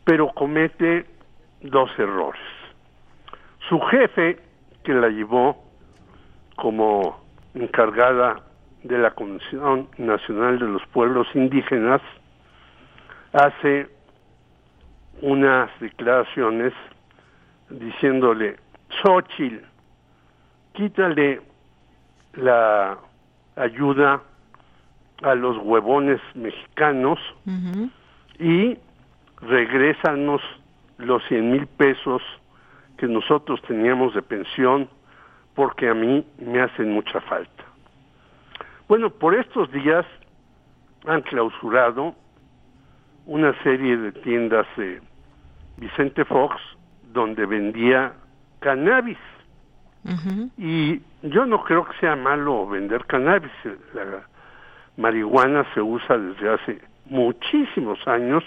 pero 0.04 0.28
comete 0.28 1.06
dos 1.60 1.90
errores. 1.98 2.42
Su 3.68 3.80
jefe, 3.80 4.40
que 4.82 4.92
la 4.92 5.08
llevó 5.08 5.71
como 6.56 7.20
encargada 7.54 8.42
de 8.82 8.98
la 8.98 9.12
Comisión 9.12 9.88
Nacional 9.98 10.58
de 10.58 10.66
los 10.66 10.84
Pueblos 10.88 11.26
Indígenas, 11.34 12.00
hace 13.32 13.88
unas 15.20 15.70
declaraciones 15.80 16.72
diciéndole, 17.70 18.56
Xochitl, 19.02 19.64
quítale 20.72 21.40
la 22.34 22.98
ayuda 23.56 24.22
a 25.22 25.34
los 25.34 25.56
huevones 25.58 26.20
mexicanos 26.34 27.18
y 28.38 28.76
regrésanos 29.40 30.40
los 30.98 31.22
100 31.28 31.50
mil 31.50 31.66
pesos 31.66 32.22
que 32.96 33.06
nosotros 33.06 33.60
teníamos 33.62 34.14
de 34.14 34.22
pensión 34.22 34.88
porque 35.54 35.88
a 35.88 35.94
mí 35.94 36.26
me 36.38 36.60
hacen 36.60 36.92
mucha 36.92 37.20
falta. 37.22 37.64
Bueno, 38.88 39.10
por 39.10 39.34
estos 39.34 39.70
días 39.72 40.04
han 41.06 41.22
clausurado 41.22 42.14
una 43.26 43.52
serie 43.62 43.96
de 43.96 44.12
tiendas 44.12 44.66
de 44.76 45.00
Vicente 45.76 46.24
Fox 46.24 46.56
donde 47.12 47.46
vendía 47.46 48.12
cannabis. 48.60 49.18
Y 50.58 51.00
yo 51.22 51.46
no 51.46 51.62
creo 51.62 51.84
que 51.84 51.96
sea 51.98 52.16
malo 52.16 52.66
vender 52.66 53.04
cannabis. 53.06 53.52
La 53.94 54.26
marihuana 54.96 55.64
se 55.74 55.80
usa 55.80 56.18
desde 56.18 56.48
hace 56.50 56.80
muchísimos 57.06 58.06
años. 58.08 58.42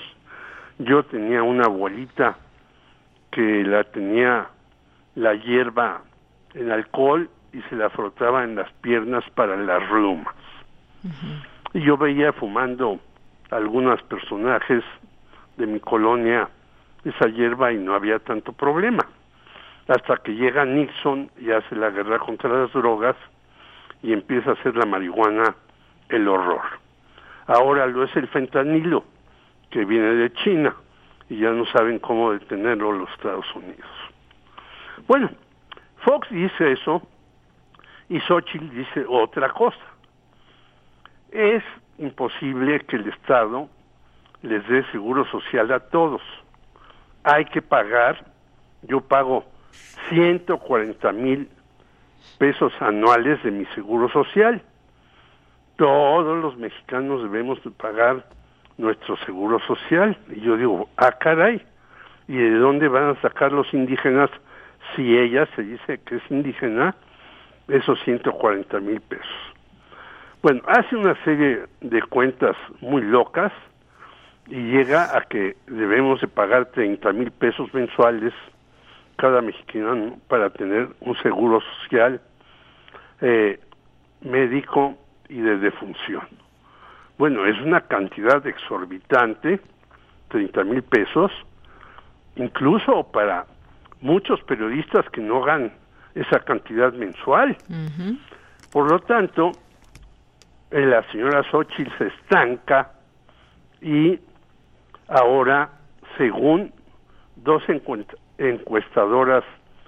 Yo 0.79 1.03
tenía 1.05 1.43
una 1.43 1.65
abuelita 1.65 2.37
que 3.31 3.63
la 3.63 3.83
tenía 3.85 4.49
la 5.15 5.33
hierba 5.33 6.01
en 6.55 6.71
alcohol 6.71 7.29
y 7.53 7.61
se 7.63 7.75
la 7.75 7.89
frotaba 7.89 8.43
en 8.43 8.55
las 8.55 8.71
piernas 8.81 9.23
para 9.35 9.55
las 9.55 9.87
rumas. 9.89 10.33
Y 11.73 11.81
yo 11.81 11.97
veía 11.97 12.33
fumando 12.33 12.99
algunos 13.51 14.01
personajes 14.03 14.83
de 15.57 15.67
mi 15.67 15.79
colonia 15.79 16.49
esa 17.03 17.27
hierba 17.27 17.71
y 17.71 17.77
no 17.77 17.93
había 17.93 18.19
tanto 18.19 18.51
problema. 18.51 19.05
Hasta 19.87 20.17
que 20.17 20.33
llega 20.33 20.65
Nixon 20.65 21.29
y 21.39 21.51
hace 21.51 21.75
la 21.75 21.91
guerra 21.91 22.17
contra 22.17 22.49
las 22.49 22.73
drogas 22.73 23.15
y 24.01 24.11
empieza 24.13 24.51
a 24.51 24.53
hacer 24.53 24.75
la 24.75 24.85
marihuana 24.85 25.55
el 26.09 26.27
horror. 26.27 26.61
Ahora 27.47 27.85
lo 27.85 28.03
es 28.03 28.15
el 28.15 28.27
fentanilo, 28.27 29.03
que 29.69 29.85
viene 29.85 30.15
de 30.15 30.33
China, 30.33 30.75
y 31.29 31.37
ya 31.37 31.51
no 31.51 31.65
saben 31.67 31.99
cómo 31.99 32.31
detenerlo 32.31 32.91
los 32.91 33.09
Estados 33.11 33.45
Unidos. 33.55 33.89
Bueno, 35.07 35.29
Fox 36.05 36.29
dice 36.29 36.73
eso 36.73 37.01
y 38.09 38.19
Xochitl 38.19 38.69
dice 38.69 39.05
otra 39.09 39.49
cosa. 39.49 39.83
Es 41.31 41.63
imposible 41.97 42.79
que 42.81 42.97
el 42.97 43.09
Estado 43.09 43.67
les 44.43 44.65
dé 44.67 44.85
seguro 44.91 45.25
social 45.25 45.71
a 45.71 45.79
todos. 45.79 46.21
Hay 47.23 47.45
que 47.45 47.63
pagar, 47.63 48.23
yo 48.83 49.01
pago 49.01 49.45
140 50.09 51.11
mil 51.13 51.49
pesos 52.37 52.71
anuales 52.81 53.41
de 53.41 53.49
mi 53.49 53.65
seguro 53.73 54.07
social. 54.09 54.61
Todos 55.75 56.37
los 56.37 56.55
mexicanos 56.55 57.23
debemos 57.23 57.63
de 57.63 57.71
pagar 57.71 58.27
nuestro 58.77 59.17
seguro 59.25 59.59
social. 59.61 60.15
Y 60.29 60.41
yo 60.41 60.55
digo, 60.55 60.87
ah, 60.97 61.13
caray, 61.13 61.65
¿y 62.27 62.35
de 62.35 62.57
dónde 62.59 62.89
van 62.89 63.09
a 63.09 63.21
sacar 63.21 63.51
los 63.51 63.73
indígenas 63.73 64.29
si 64.95 65.17
ella 65.17 65.47
se 65.55 65.63
dice 65.63 65.99
que 66.05 66.17
es 66.17 66.23
indígena? 66.29 66.95
Esos 67.67 67.99
140 68.03 68.79
mil 68.79 69.01
pesos. 69.01 69.25
Bueno, 70.41 70.61
hace 70.67 70.95
una 70.95 71.15
serie 71.23 71.63
de 71.81 72.01
cuentas 72.03 72.55
muy 72.79 73.01
locas 73.01 73.51
y 74.47 74.55
llega 74.55 75.17
a 75.17 75.21
que 75.21 75.55
debemos 75.65 76.21
de 76.21 76.27
pagar 76.27 76.67
30 76.67 77.11
mil 77.13 77.31
pesos 77.31 77.73
mensuales 77.73 78.33
cada 79.15 79.41
mexicano 79.41 80.19
para 80.27 80.51
tener 80.51 80.89
un 80.99 81.17
seguro 81.17 81.61
social 81.81 82.21
eh, 83.21 83.59
médico 84.21 84.95
y 85.29 85.39
de 85.39 85.57
defunción. 85.57 86.27
Bueno, 87.17 87.45
es 87.45 87.59
una 87.61 87.81
cantidad 87.81 88.45
exorbitante, 88.45 89.59
30 90.27 90.63
mil 90.65 90.83
pesos, 90.83 91.31
incluso 92.35 93.09
para 93.11 93.45
muchos 94.05 94.39
periodistas 94.43 95.09
que 95.09 95.19
no 95.19 95.41
ganan 95.41 95.73
esa 96.13 96.39
cantidad 96.39 96.93
mensual. 96.93 97.57
Por 98.71 98.91
lo 98.91 98.99
tanto, 98.99 99.51
eh, 100.71 100.85
la 100.85 101.03
señora 101.11 101.43
Xochitl 101.49 101.91
se 101.97 102.07
estanca 102.07 102.91
y 103.81 104.19
ahora, 105.07 105.69
según 106.17 106.71
dos 107.35 107.63
encuestadoras 108.37 109.43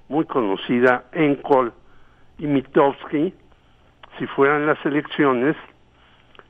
muy 0.09 0.25
conocidas, 0.25 1.03
Encol 1.11 1.71
y 2.39 2.47
Mitowski, 2.47 3.33
si 4.17 4.27
fueran 4.27 4.65
las 4.65 4.83
elecciones, 4.83 5.55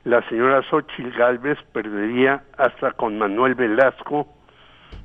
la 0.06 0.22
señora 0.30 0.64
Xochitl 0.64 1.12
Galvez 1.18 1.58
perdería 1.74 2.44
hasta 2.58 2.92
con 2.94 3.18
Manuel 3.18 3.56
Velasco 3.56 4.28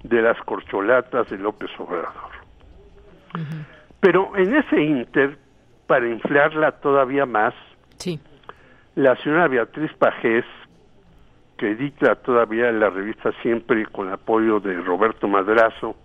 de 0.04 0.22
las 0.22 0.38
corcholatas 0.42 1.28
de 1.28 1.38
López 1.38 1.70
Obrador. 1.78 2.41
Pero 4.00 4.36
en 4.36 4.54
ese 4.54 4.80
inter, 4.80 5.38
para 5.86 6.08
inflarla 6.08 6.72
todavía 6.72 7.26
más, 7.26 7.54
sí. 7.98 8.20
la 8.94 9.16
señora 9.16 9.48
Beatriz 9.48 9.92
Pajés, 9.94 10.44
que 11.56 11.70
edita 11.70 12.16
todavía 12.16 12.72
la 12.72 12.90
revista 12.90 13.30
Siempre 13.42 13.86
con 13.86 14.10
apoyo 14.10 14.58
de 14.58 14.80
Roberto 14.80 15.28
Madrazo, 15.28 15.96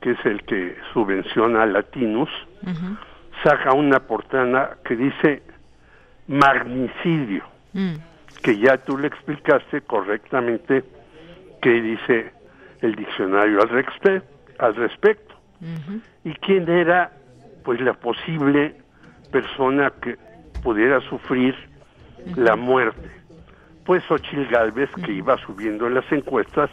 que 0.00 0.12
es 0.12 0.26
el 0.26 0.42
que 0.44 0.76
subvenciona 0.92 1.62
a 1.62 1.66
Latinos, 1.66 2.28
saca 3.42 3.72
una 3.72 4.00
portada 4.00 4.78
que 4.84 4.96
dice 4.96 5.42
magnicidio, 6.28 7.44
mm. 7.72 7.94
que 8.42 8.58
ya 8.58 8.78
tú 8.78 8.98
le 8.98 9.08
explicaste 9.08 9.80
correctamente 9.82 10.84
qué 11.60 11.70
dice 11.80 12.32
el 12.80 12.94
diccionario 12.94 13.62
al, 13.62 13.84
al 14.58 14.74
respecto. 14.74 15.31
¿Y 16.24 16.32
quién 16.34 16.68
era 16.68 17.12
pues 17.64 17.80
la 17.80 17.94
posible 17.94 18.76
persona 19.30 19.92
que 20.02 20.16
pudiera 20.62 21.00
sufrir 21.08 21.54
la 22.36 22.56
muerte? 22.56 23.10
Pues 23.84 24.08
Ochil 24.10 24.46
Galvez, 24.48 24.90
que 25.04 25.12
iba 25.12 25.36
subiendo 25.38 25.86
en 25.86 25.94
las 25.94 26.10
encuestas 26.12 26.70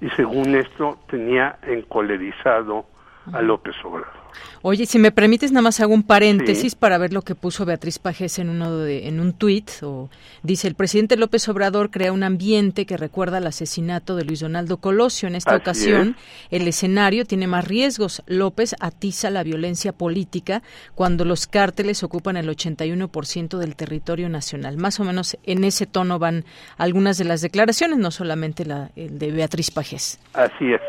y 0.00 0.08
según 0.10 0.54
esto 0.54 0.98
tenía 1.08 1.58
encolerizado 1.62 2.86
a 3.32 3.42
López 3.42 3.74
Obrador. 3.84 4.19
Oye, 4.62 4.86
si 4.86 4.98
me 4.98 5.10
permites, 5.12 5.52
nada 5.52 5.62
más 5.62 5.80
hago 5.80 5.94
un 5.94 6.02
paréntesis 6.02 6.74
para 6.74 6.98
ver 6.98 7.12
lo 7.12 7.22
que 7.22 7.34
puso 7.34 7.64
Beatriz 7.64 7.98
Pajés 7.98 8.38
en, 8.38 8.48
uno 8.48 8.76
de, 8.78 9.08
en 9.08 9.20
un 9.20 9.32
tuit. 9.32 9.70
O, 9.82 10.10
dice, 10.42 10.68
el 10.68 10.74
presidente 10.74 11.16
López 11.16 11.48
Obrador 11.48 11.90
crea 11.90 12.12
un 12.12 12.22
ambiente 12.22 12.86
que 12.86 12.96
recuerda 12.96 13.38
al 13.38 13.46
asesinato 13.46 14.16
de 14.16 14.24
Luis 14.24 14.40
Donaldo 14.40 14.76
Colosio. 14.78 15.28
En 15.28 15.34
esta 15.34 15.56
ocasión, 15.56 16.16
el 16.50 16.68
escenario 16.68 17.24
tiene 17.24 17.46
más 17.46 17.66
riesgos. 17.66 18.22
López 18.26 18.74
atiza 18.80 19.30
la 19.30 19.42
violencia 19.42 19.92
política 19.92 20.62
cuando 20.94 21.24
los 21.24 21.46
cárteles 21.46 22.02
ocupan 22.02 22.36
el 22.36 22.48
81% 22.48 23.58
del 23.58 23.76
territorio 23.76 24.28
nacional. 24.28 24.76
Más 24.76 25.00
o 25.00 25.04
menos 25.04 25.38
en 25.44 25.64
ese 25.64 25.86
tono 25.86 26.18
van 26.18 26.44
algunas 26.76 27.18
de 27.18 27.24
las 27.24 27.40
declaraciones, 27.40 27.98
no 27.98 28.10
solamente 28.10 28.64
la 28.64 28.90
el 28.96 29.18
de 29.18 29.30
Beatriz 29.30 29.70
Pajés. 29.70 30.20
Así 30.34 30.72
es. 30.72 30.80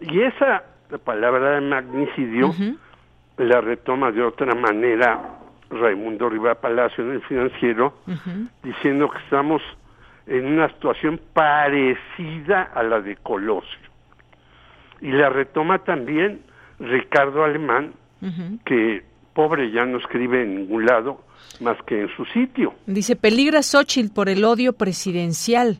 Y 0.00 0.22
esa 0.22 0.64
la 0.92 0.98
palabra 0.98 1.52
de 1.52 1.62
magnicidio 1.62 2.54
la 3.38 3.62
retoma 3.62 4.12
de 4.12 4.22
otra 4.22 4.54
manera 4.54 5.38
Raimundo 5.70 6.28
Riva 6.28 6.54
Palacio 6.56 7.02
en 7.02 7.12
el 7.12 7.22
financiero, 7.22 7.94
diciendo 8.62 9.08
que 9.08 9.18
estamos 9.20 9.62
en 10.26 10.44
una 10.44 10.68
situación 10.68 11.18
parecida 11.32 12.70
a 12.74 12.82
la 12.82 13.00
de 13.00 13.16
Colosio. 13.16 13.88
Y 15.00 15.12
la 15.12 15.30
retoma 15.30 15.78
también 15.78 16.42
Ricardo 16.78 17.42
Alemán, 17.42 17.94
que 18.66 19.02
pobre 19.32 19.70
ya 19.72 19.86
no 19.86 19.96
escribe 19.96 20.42
en 20.42 20.56
ningún 20.56 20.84
lado 20.84 21.22
más 21.60 21.78
que 21.86 22.02
en 22.02 22.08
su 22.14 22.26
sitio. 22.26 22.74
Dice, 22.84 23.16
peligra 23.16 23.62
Xochitl 23.62 24.12
por 24.12 24.28
el 24.28 24.44
odio 24.44 24.74
presidencial. 24.74 25.78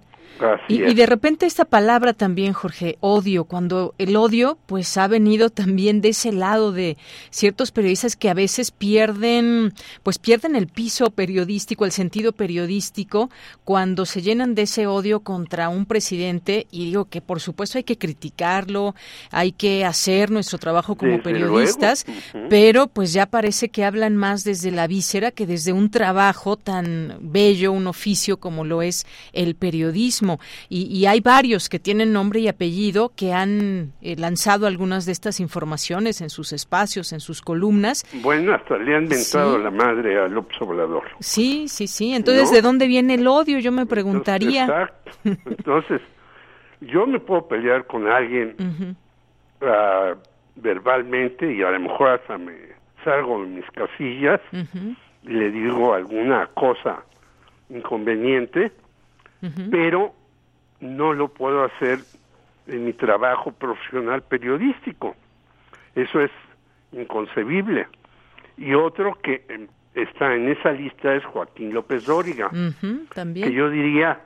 Y, 0.68 0.94
de 0.94 1.06
repente 1.06 1.46
esta 1.46 1.64
palabra 1.64 2.12
también, 2.12 2.52
Jorge, 2.52 2.96
odio, 3.00 3.44
cuando 3.44 3.94
el 3.98 4.16
odio 4.16 4.58
pues 4.66 4.96
ha 4.96 5.06
venido 5.06 5.50
también 5.50 6.00
de 6.00 6.10
ese 6.10 6.32
lado 6.32 6.72
de 6.72 6.96
ciertos 7.30 7.70
periodistas 7.70 8.16
que 8.16 8.30
a 8.30 8.34
veces 8.34 8.70
pierden 8.70 9.72
pues 10.02 10.18
pierden 10.18 10.56
el 10.56 10.66
piso 10.66 11.10
periodístico, 11.10 11.84
el 11.84 11.92
sentido 11.92 12.32
periodístico 12.32 13.30
cuando 13.64 14.06
se 14.06 14.22
llenan 14.22 14.54
de 14.54 14.62
ese 14.62 14.86
odio 14.86 15.20
contra 15.20 15.68
un 15.68 15.86
presidente. 15.86 16.66
Y 16.70 16.86
digo 16.86 17.04
que 17.06 17.20
por 17.20 17.40
supuesto 17.40 17.78
hay 17.78 17.84
que 17.84 17.98
criticarlo, 17.98 18.94
hay 19.30 19.52
que 19.52 19.84
hacer 19.84 20.30
nuestro 20.30 20.58
trabajo 20.58 20.96
como 20.96 21.22
periodistas, 21.22 22.04
pero 22.48 22.86
pues 22.86 23.12
ya 23.12 23.26
parece 23.26 23.68
que 23.68 23.84
hablan 23.84 24.16
más 24.16 24.44
desde 24.44 24.70
la 24.70 24.86
víscera 24.86 25.30
que 25.30 25.46
desde 25.46 25.72
un 25.72 25.90
trabajo 25.90 26.56
tan 26.56 27.18
bello, 27.20 27.72
un 27.72 27.86
oficio 27.86 28.38
como 28.38 28.64
lo 28.64 28.82
es 28.82 29.06
el 29.32 29.54
periodismo. 29.54 30.21
Y, 30.68 31.06
hay 31.06 31.20
varios 31.20 31.68
que 31.68 31.78
tienen 31.78 32.12
nombre 32.12 32.40
y 32.40 32.48
apellido 32.48 33.12
que 33.16 33.32
han 33.32 33.92
eh, 34.00 34.16
lanzado 34.16 34.66
algunas 34.66 35.04
de 35.06 35.12
estas 35.12 35.40
informaciones 35.40 36.20
en 36.20 36.30
sus 36.30 36.52
espacios, 36.52 37.12
en 37.12 37.20
sus 37.20 37.42
columnas. 37.42 38.04
Bueno, 38.22 38.54
hasta 38.54 38.76
le 38.78 38.96
han 38.96 39.04
inventado 39.04 39.58
la 39.58 39.70
madre 39.70 40.18
al 40.18 40.32
López 40.32 40.60
Obrador. 40.60 41.04
Sí, 41.20 41.66
sí, 41.68 41.86
sí. 41.86 42.14
Entonces, 42.14 42.50
¿de 42.50 42.62
dónde 42.62 42.86
viene 42.86 43.14
el 43.14 43.26
odio? 43.26 43.58
Yo 43.58 43.72
me 43.72 43.86
preguntaría. 43.86 44.64
exacto. 44.64 45.12
Entonces, 45.24 46.00
yo 46.80 47.06
me 47.06 47.20
puedo 47.20 47.46
pelear 47.46 47.86
con 47.86 48.08
alguien 48.08 48.96
ah, 49.60 50.14
verbalmente 50.56 51.52
y 51.52 51.62
a 51.62 51.70
lo 51.70 51.80
mejor 51.80 52.10
hasta 52.10 52.38
me 52.38 52.54
salgo 53.04 53.42
de 53.42 53.48
mis 53.48 53.66
casillas 53.70 54.40
y 55.22 55.28
le 55.28 55.50
digo 55.50 55.94
alguna 55.94 56.48
cosa 56.54 57.04
inconveniente, 57.70 58.72
pero 59.70 60.14
no 60.80 61.12
lo 61.12 61.28
puedo 61.28 61.64
hacer 61.64 62.00
en 62.66 62.84
mi 62.84 62.92
trabajo 62.92 63.52
profesional 63.52 64.22
periodístico. 64.22 65.16
Eso 65.94 66.20
es 66.20 66.30
inconcebible. 66.92 67.88
Y 68.56 68.74
otro 68.74 69.18
que 69.22 69.44
em, 69.48 69.66
está 69.94 70.34
en 70.34 70.48
esa 70.48 70.72
lista 70.72 71.14
es 71.14 71.24
Joaquín 71.24 71.72
López 71.74 72.06
Dóriga, 72.06 72.50
también. 73.14 73.48
que 73.48 73.54
yo 73.54 73.68
diría, 73.70 74.20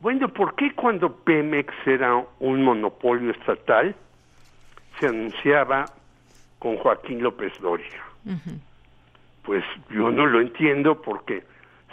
bueno, 0.00 0.28
¿por 0.28 0.54
qué 0.54 0.74
cuando 0.74 1.14
Pemex 1.14 1.72
era 1.86 2.24
un 2.38 2.62
monopolio 2.62 3.30
estatal 3.30 3.94
se 4.98 5.06
anunciaba 5.06 5.86
con 6.58 6.76
Joaquín 6.76 7.22
López 7.22 7.52
Dóriga? 7.60 8.04
Pues 9.42 9.64
yo 9.88 10.10
no 10.10 10.26
lo 10.26 10.40
entiendo 10.40 11.00
porque 11.00 11.42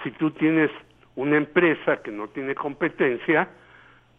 si 0.03 0.11
tú 0.11 0.31
tienes 0.31 0.69
una 1.17 1.35
empresa 1.35 1.97
que 1.97 2.11
no 2.11 2.27
tiene 2.29 2.55
competencia, 2.55 3.49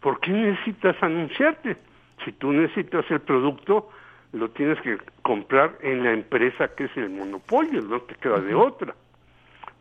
¿por 0.01 0.19
qué 0.19 0.31
necesitas 0.31 0.95
anunciarte? 1.01 1.77
Si 2.23 2.33
tú 2.33 2.51
necesitas 2.51 3.09
el 3.09 3.21
producto, 3.21 3.89
lo 4.33 4.49
tienes 4.49 4.79
que 4.81 4.97
comprar 5.21 5.77
en 5.81 6.03
la 6.03 6.11
empresa 6.11 6.67
que 6.75 6.83
es 6.83 6.97
el 6.97 7.09
monopolio, 7.09 7.81
no 7.81 8.01
te 8.01 8.15
queda 8.15 8.39
de 8.41 8.53
otra. 8.53 8.93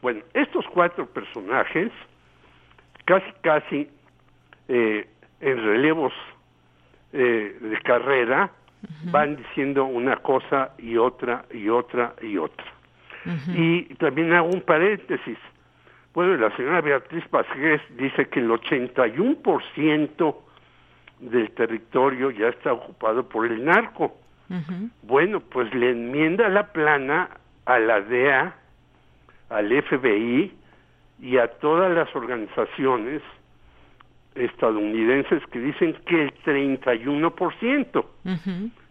Bueno, 0.00 0.20
estos 0.32 0.64
cuatro 0.72 1.06
personajes, 1.06 1.90
casi, 3.04 3.32
casi 3.42 3.90
eh, 4.68 5.08
en 5.40 5.56
relevos 5.56 6.12
eh, 7.12 7.58
de 7.60 7.80
carrera, 7.82 8.52
van 9.10 9.34
diciendo 9.34 9.86
una 9.86 10.16
cosa 10.18 10.70
y 10.78 10.96
otra 10.96 11.44
y 11.52 11.68
otra 11.68 12.14
y 12.22 12.38
otra. 12.38 12.64
Y 13.48 13.82
también 13.96 14.32
hago 14.32 14.48
un 14.48 14.60
paréntesis. 14.60 15.36
Bueno, 16.18 16.36
la 16.36 16.50
señora 16.56 16.80
Beatriz 16.80 17.24
Pazgués 17.28 17.80
dice 17.96 18.26
que 18.26 18.40
el 18.40 18.50
81% 18.50 20.36
del 21.20 21.50
territorio 21.52 22.32
ya 22.32 22.48
está 22.48 22.72
ocupado 22.72 23.28
por 23.28 23.46
el 23.46 23.64
narco. 23.64 24.18
Bueno, 25.02 25.38
pues 25.38 25.72
le 25.72 25.90
enmienda 25.90 26.48
la 26.48 26.72
plana 26.72 27.30
a 27.66 27.78
la 27.78 28.00
DEA, 28.00 28.52
al 29.48 29.82
FBI 29.84 30.52
y 31.20 31.38
a 31.38 31.46
todas 31.46 31.94
las 31.94 32.12
organizaciones 32.16 33.22
estadounidenses 34.34 35.40
que 35.52 35.60
dicen 35.60 35.96
que 36.04 36.20
el 36.20 36.34
31%. 36.42 38.04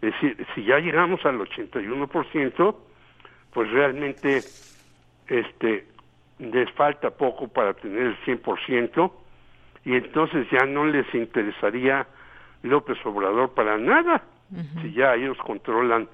decir, 0.00 0.46
si 0.54 0.64
ya 0.64 0.78
llegamos 0.78 1.22
al 1.26 1.38
81%, 1.40 2.74
pues 3.52 3.70
realmente 3.70 4.40
este 5.26 5.97
les 6.38 6.70
falta 6.72 7.10
poco 7.10 7.48
para 7.48 7.74
tener 7.74 8.02
el 8.02 8.16
100% 8.24 9.10
y 9.84 9.94
entonces 9.94 10.46
ya 10.50 10.66
no 10.66 10.86
les 10.86 11.12
interesaría 11.14 12.06
López 12.62 12.98
Obrador 13.04 13.54
para 13.54 13.78
nada 13.78 14.22
si 14.80 14.92
ya 14.92 15.14
ellos 15.14 15.36
controlan 15.38 16.08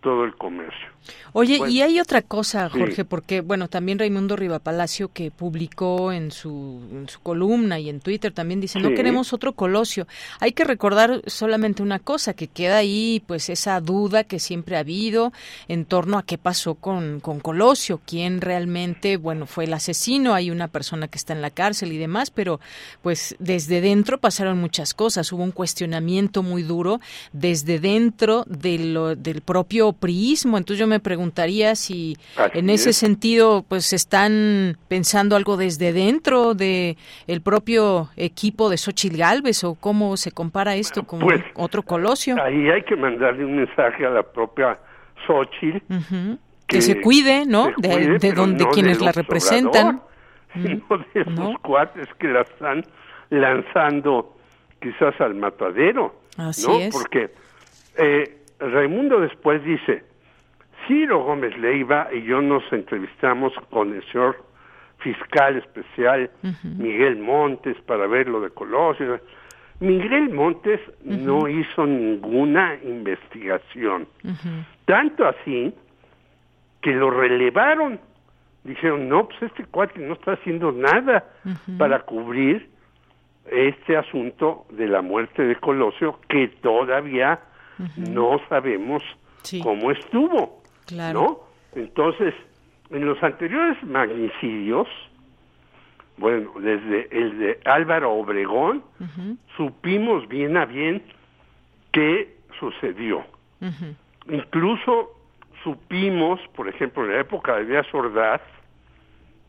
todo 0.00 0.24
el 0.24 0.34
comercio. 0.36 0.88
Oye, 1.32 1.60
y 1.68 1.82
hay 1.82 2.00
otra 2.00 2.22
cosa, 2.22 2.68
Jorge, 2.68 3.04
porque, 3.04 3.40
bueno, 3.40 3.68
también 3.68 3.98
Raimundo 3.98 4.34
Rivapalacio, 4.34 5.08
que 5.12 5.30
publicó 5.30 6.12
en 6.12 6.30
su, 6.30 6.82
en 6.90 7.08
su 7.08 7.20
columna 7.20 7.78
y 7.78 7.88
en 7.88 8.00
Twitter, 8.00 8.32
también 8.32 8.60
dice, 8.60 8.80
no 8.80 8.90
queremos 8.90 9.32
otro 9.32 9.52
Colosio. 9.52 10.06
Hay 10.40 10.52
que 10.52 10.64
recordar 10.64 11.22
solamente 11.26 11.82
una 11.82 11.98
cosa, 11.98 12.34
que 12.34 12.48
queda 12.48 12.78
ahí, 12.78 13.22
pues, 13.26 13.50
esa 13.50 13.80
duda 13.80 14.24
que 14.24 14.38
siempre 14.38 14.76
ha 14.76 14.80
habido 14.80 15.32
en 15.68 15.84
torno 15.84 16.18
a 16.18 16.22
qué 16.24 16.38
pasó 16.38 16.74
con, 16.74 17.20
con 17.20 17.40
Colosio, 17.40 18.00
quién 18.06 18.40
realmente, 18.40 19.16
bueno, 19.16 19.46
fue 19.46 19.64
el 19.64 19.74
asesino, 19.74 20.34
hay 20.34 20.50
una 20.50 20.68
persona 20.68 21.08
que 21.08 21.18
está 21.18 21.34
en 21.34 21.42
la 21.42 21.50
cárcel 21.50 21.92
y 21.92 21.98
demás, 21.98 22.30
pero, 22.30 22.60
pues, 23.02 23.36
desde 23.38 23.80
dentro 23.80 24.18
pasaron 24.18 24.58
muchas 24.58 24.94
cosas, 24.94 25.32
hubo 25.32 25.42
un 25.42 25.52
cuestionamiento 25.52 26.42
muy 26.42 26.62
duro 26.62 27.00
desde 27.32 27.78
dentro 27.78 28.44
de 28.46 28.78
lo, 28.78 29.14
del 29.14 29.42
propio 29.42 29.87
priismo, 29.92 30.58
entonces 30.58 30.80
yo 30.80 30.86
me 30.86 31.00
preguntaría 31.00 31.74
si 31.74 32.16
en 32.54 32.70
ese 32.70 32.92
sentido 32.92 33.64
pues 33.68 33.92
están 33.92 34.76
pensando 34.88 35.36
algo 35.36 35.56
desde 35.56 35.92
dentro 35.92 36.54
de 36.54 36.96
el 37.26 37.40
propio 37.40 38.08
equipo 38.16 38.70
de 38.70 38.76
Xochitl 38.76 39.16
Galvez 39.16 39.64
o 39.64 39.74
cómo 39.74 40.16
se 40.16 40.32
compara 40.32 40.74
esto 40.74 41.04
con 41.04 41.20
pues, 41.20 41.42
otro 41.54 41.82
Colosio. 41.82 42.36
Ahí 42.42 42.68
hay 42.70 42.82
que 42.82 42.96
mandarle 42.96 43.44
un 43.44 43.56
mensaje 43.56 44.06
a 44.06 44.10
la 44.10 44.22
propia 44.22 44.78
Xochitl 45.26 45.78
que, 46.66 46.82
se 46.82 47.00
cuide, 47.00 47.46
¿no? 47.46 47.70
de, 47.78 48.32
donde 48.32 48.66
quienes 48.66 49.00
la 49.00 49.12
representan. 49.12 50.02
Sino 50.54 50.86
de 51.14 51.20
esos 51.20 51.58
cuates 51.60 52.08
que 52.18 52.28
la 52.28 52.40
están 52.40 52.82
lanzando 53.30 54.34
quizás 54.80 55.20
al 55.20 55.34
matadero, 55.34 56.22
Así 56.36 56.66
¿no? 56.66 56.78
es. 56.78 56.94
Porque 56.94 57.30
eh, 57.96 58.38
Raimundo 58.60 59.20
después 59.20 59.62
dice, 59.64 60.04
Ciro 60.86 61.24
Gómez 61.24 61.56
Leiva 61.58 62.08
y 62.12 62.22
yo 62.22 62.40
nos 62.40 62.62
entrevistamos 62.72 63.52
con 63.70 63.94
el 63.94 64.02
señor 64.10 64.44
fiscal 64.98 65.56
especial 65.56 66.30
Miguel 66.64 67.18
Montes 67.18 67.76
para 67.82 68.06
ver 68.06 68.28
lo 68.28 68.40
de 68.40 68.50
Colosio. 68.50 69.20
Miguel 69.80 70.30
Montes 70.30 70.80
no 71.04 71.46
hizo 71.46 71.86
ninguna 71.86 72.76
investigación. 72.82 74.08
Tanto 74.86 75.26
así 75.26 75.72
que 76.80 76.90
lo 76.92 77.10
relevaron. 77.10 78.00
Dijeron, 78.64 79.08
no, 79.08 79.28
pues 79.28 79.42
este 79.42 79.64
cuate 79.66 80.00
no 80.00 80.14
está 80.14 80.32
haciendo 80.32 80.72
nada 80.72 81.24
para 81.78 82.00
cubrir 82.00 82.68
este 83.50 83.96
asunto 83.96 84.66
de 84.70 84.88
la 84.88 85.00
muerte 85.00 85.42
de 85.42 85.56
Colosio 85.56 86.18
que 86.28 86.48
todavía 86.60 87.40
no 87.96 88.40
sabemos 88.48 89.02
cómo 89.62 89.90
estuvo. 89.90 90.62
¿no? 91.12 91.40
Entonces, 91.74 92.34
en 92.90 93.04
los 93.04 93.22
anteriores 93.22 93.82
magnicidios, 93.84 94.88
bueno, 96.16 96.50
desde 96.60 97.08
el 97.16 97.38
de 97.38 97.60
Álvaro 97.64 98.12
Obregón, 98.12 98.82
supimos 99.56 100.26
bien 100.28 100.56
a 100.56 100.64
bien 100.64 101.02
qué 101.92 102.36
sucedió. 102.58 103.24
Incluso 104.28 105.10
supimos, 105.62 106.40
por 106.54 106.68
ejemplo, 106.68 107.04
en 107.04 107.12
la 107.12 107.20
época 107.20 107.56
de 107.56 107.66
Díaz 107.66 107.86
Ordaz, 107.92 108.40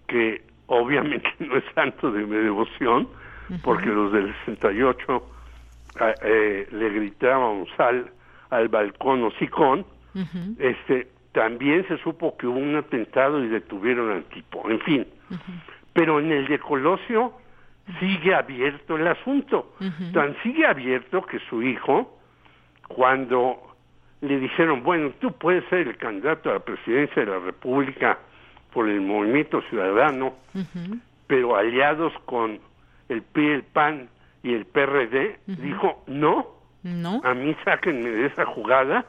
que 0.08 0.42
obviamente 0.68 1.28
no 1.40 1.58
es 1.58 1.64
santo 1.74 2.12
de 2.12 2.26
mi 2.26 2.38
devoción, 2.38 3.08
porque 3.64 3.88
los 3.88 4.12
del 4.12 4.34
68 4.46 5.24
eh, 6.24 6.68
le 6.72 6.90
gritábamos 6.90 7.68
al, 7.80 8.12
al 8.50 8.68
balcón 8.68 9.24
hocicón, 9.24 9.86
este, 10.58 11.08
también 11.32 11.88
se 11.88 11.98
supo 12.00 12.36
que 12.38 12.48
hubo 12.48 12.58
un 12.58 12.76
atentado 12.76 13.44
y 13.44 13.48
detuvieron 13.48 14.12
al 14.12 14.24
tipo, 14.26 14.70
en 14.70 14.80
fin. 14.82 15.08
Pero 15.94 16.20
en 16.20 16.32
el 16.32 16.48
de 16.48 16.60
Colosio 16.60 17.34
sigue 18.00 18.34
abierto 18.36 18.98
el 18.98 19.08
asunto. 19.08 19.74
Tan 20.14 20.36
sigue 20.44 20.66
abierto 20.66 21.22
que 21.24 21.40
su 21.50 21.62
hijo, 21.62 22.20
cuando 22.88 23.62
le 24.22 24.40
dijeron, 24.40 24.84
bueno, 24.84 25.12
tú 25.20 25.32
puedes 25.32 25.64
ser 25.70 25.88
el 25.88 25.98
candidato 25.98 26.50
a 26.50 26.54
la 26.54 26.60
presidencia 26.60 27.24
de 27.24 27.32
la 27.32 27.40
República 27.40 28.20
por 28.74 28.90
el 28.90 29.02
movimiento 29.02 29.62
ciudadano, 29.70 30.34
pero 31.28 31.56
aliados 31.56 32.14
con 32.26 32.60
el 33.08 33.22
PRI, 33.22 33.52
el 33.52 33.64
PAN 33.64 34.10
y 34.44 34.54
el 34.54 34.66
PRD, 34.66 35.40
dijo, 35.48 36.04
no, 36.08 36.59
no, 36.84 37.22
a 37.24 37.34
mí 37.34 37.56
sáquenme 37.66 38.10
de 38.10 38.28
esa 38.28 38.46
jugada 38.46 39.06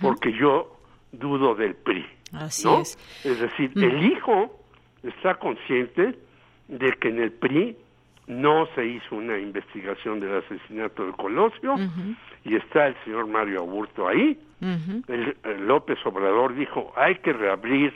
porque 0.00 0.32
yo 0.32 0.76
dudo 1.12 1.54
del 1.54 1.74
PRI. 1.74 2.06
Así 2.32 2.66
¿no? 2.66 2.80
es. 2.80 2.96
Es 3.24 3.40
decir, 3.40 3.70
Mm. 3.74 3.82
el 3.82 4.04
hijo 4.06 4.60
está 5.02 5.34
consciente 5.36 6.18
de 6.68 6.92
que 7.00 7.08
en 7.08 7.20
el 7.20 7.32
PRI 7.32 7.76
no 8.28 8.66
se 8.74 8.86
hizo 8.86 9.16
una 9.16 9.38
investigación 9.38 10.20
del 10.20 10.36
asesinato 10.36 11.04
de 11.06 11.12
Colosio 11.12 11.74
y 12.44 12.54
está 12.56 12.86
el 12.86 12.94
señor 13.04 13.26
Mario 13.26 13.60
Aburto 13.60 14.06
ahí. 14.06 14.38
El, 15.08 15.36
el 15.42 15.66
López 15.66 15.98
Obrador 16.04 16.54
dijo, 16.54 16.92
hay 16.96 17.16
que 17.16 17.32
reabrir 17.32 17.92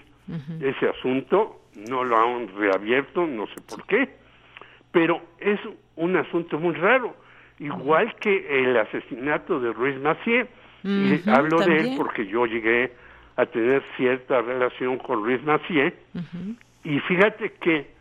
ese 0.60 0.88
asunto, 0.88 1.60
no 1.88 2.02
lo 2.02 2.16
han 2.18 2.48
reabierto, 2.56 3.26
no 3.26 3.46
sé 3.48 3.60
por 3.68 3.86
qué, 3.86 4.16
pero 4.90 5.20
es 5.38 5.60
un 5.96 6.16
asunto 6.16 6.58
muy 6.58 6.74
raro, 6.74 7.14
igual 7.58 8.14
que 8.16 8.62
el 8.62 8.76
asesinato 8.76 9.60
de 9.60 9.72
Ruiz 9.72 10.00
Macié. 10.00 10.46
Y 10.82 11.28
hablo 11.30 11.60
de 11.60 11.78
él 11.78 11.94
porque 11.96 12.26
yo 12.26 12.44
llegué 12.44 12.92
a 13.36 13.46
tener 13.46 13.82
cierta 13.96 14.42
relación 14.42 14.98
con 14.98 15.24
Ruiz 15.24 15.42
Macié. 15.42 15.94
Y 16.84 17.00
fíjate 17.00 17.52
que 17.60 17.94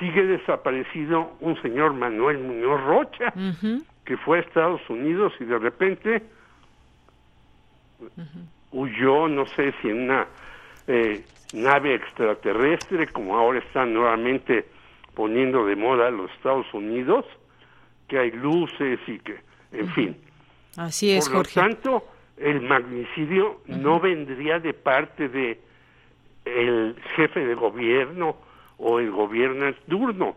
sigue 0.00 0.26
desaparecido 0.26 1.32
un 1.40 1.60
señor 1.62 1.94
Manuel 1.94 2.38
Muñoz 2.38 2.82
Rocha 2.84 3.32
que 4.04 4.16
fue 4.18 4.38
a 4.38 4.40
Estados 4.40 4.80
Unidos 4.88 5.32
y 5.40 5.44
de 5.44 5.58
repente 5.58 6.22
huyó, 8.72 9.28
no 9.28 9.46
sé 9.46 9.74
si 9.80 9.88
en 9.88 10.02
una 10.02 10.26
eh, 10.86 11.24
nave 11.52 11.94
extraterrestre, 11.94 13.08
como 13.08 13.36
ahora 13.36 13.58
están 13.58 13.92
nuevamente 13.92 14.66
poniendo 15.14 15.66
de 15.66 15.76
moda 15.76 16.10
los 16.10 16.30
Estados 16.32 16.72
Unidos, 16.72 17.24
que 18.08 18.18
hay 18.18 18.30
luces 18.30 18.98
y 19.06 19.18
que, 19.18 19.36
en 19.72 19.88
fin. 19.90 20.16
Así 20.76 21.10
es, 21.12 21.28
Por 21.28 21.38
lo 21.38 21.62
tanto, 21.62 22.04
el 22.36 22.60
magnicidio 22.60 23.60
no 23.66 23.98
vendría 24.00 24.58
de 24.58 24.74
parte 24.74 25.28
de 25.28 25.60
el 26.44 26.96
jefe 27.16 27.40
de 27.40 27.54
gobierno 27.54 28.36
o 28.78 28.98
el 28.98 29.10
gobierno 29.10 29.66
turno, 29.88 30.36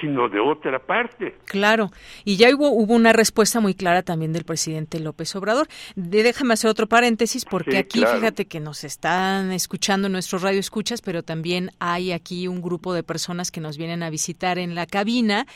sino 0.00 0.28
de 0.28 0.40
otra 0.40 0.78
parte. 0.78 1.36
Claro, 1.46 1.90
y 2.24 2.36
ya 2.36 2.54
hubo, 2.54 2.70
hubo 2.70 2.94
una 2.94 3.12
respuesta 3.12 3.60
muy 3.60 3.74
clara 3.74 4.02
también 4.02 4.32
del 4.32 4.44
presidente 4.44 5.00
López 5.00 5.34
Obrador. 5.36 5.68
De, 5.96 6.22
déjame 6.22 6.54
hacer 6.54 6.70
otro 6.70 6.86
paréntesis, 6.86 7.44
porque 7.46 7.78
aquí 7.78 8.00
fíjate 8.00 8.46
que 8.46 8.60
nos 8.60 8.84
están 8.84 9.52
escuchando 9.52 10.08
nuestros 10.08 10.42
radioescuchas, 10.42 11.00
pero 11.00 11.22
también 11.22 11.70
hay 11.78 12.12
aquí 12.12 12.46
un 12.46 12.60
grupo 12.60 12.92
de 12.92 13.02
personas 13.02 13.50
que 13.50 13.60
nos 13.60 13.78
vienen 13.78 14.02
a 14.02 14.10
visitar 14.10 14.58
en 14.58 14.74
la 14.74 14.86
cabina 14.86 15.46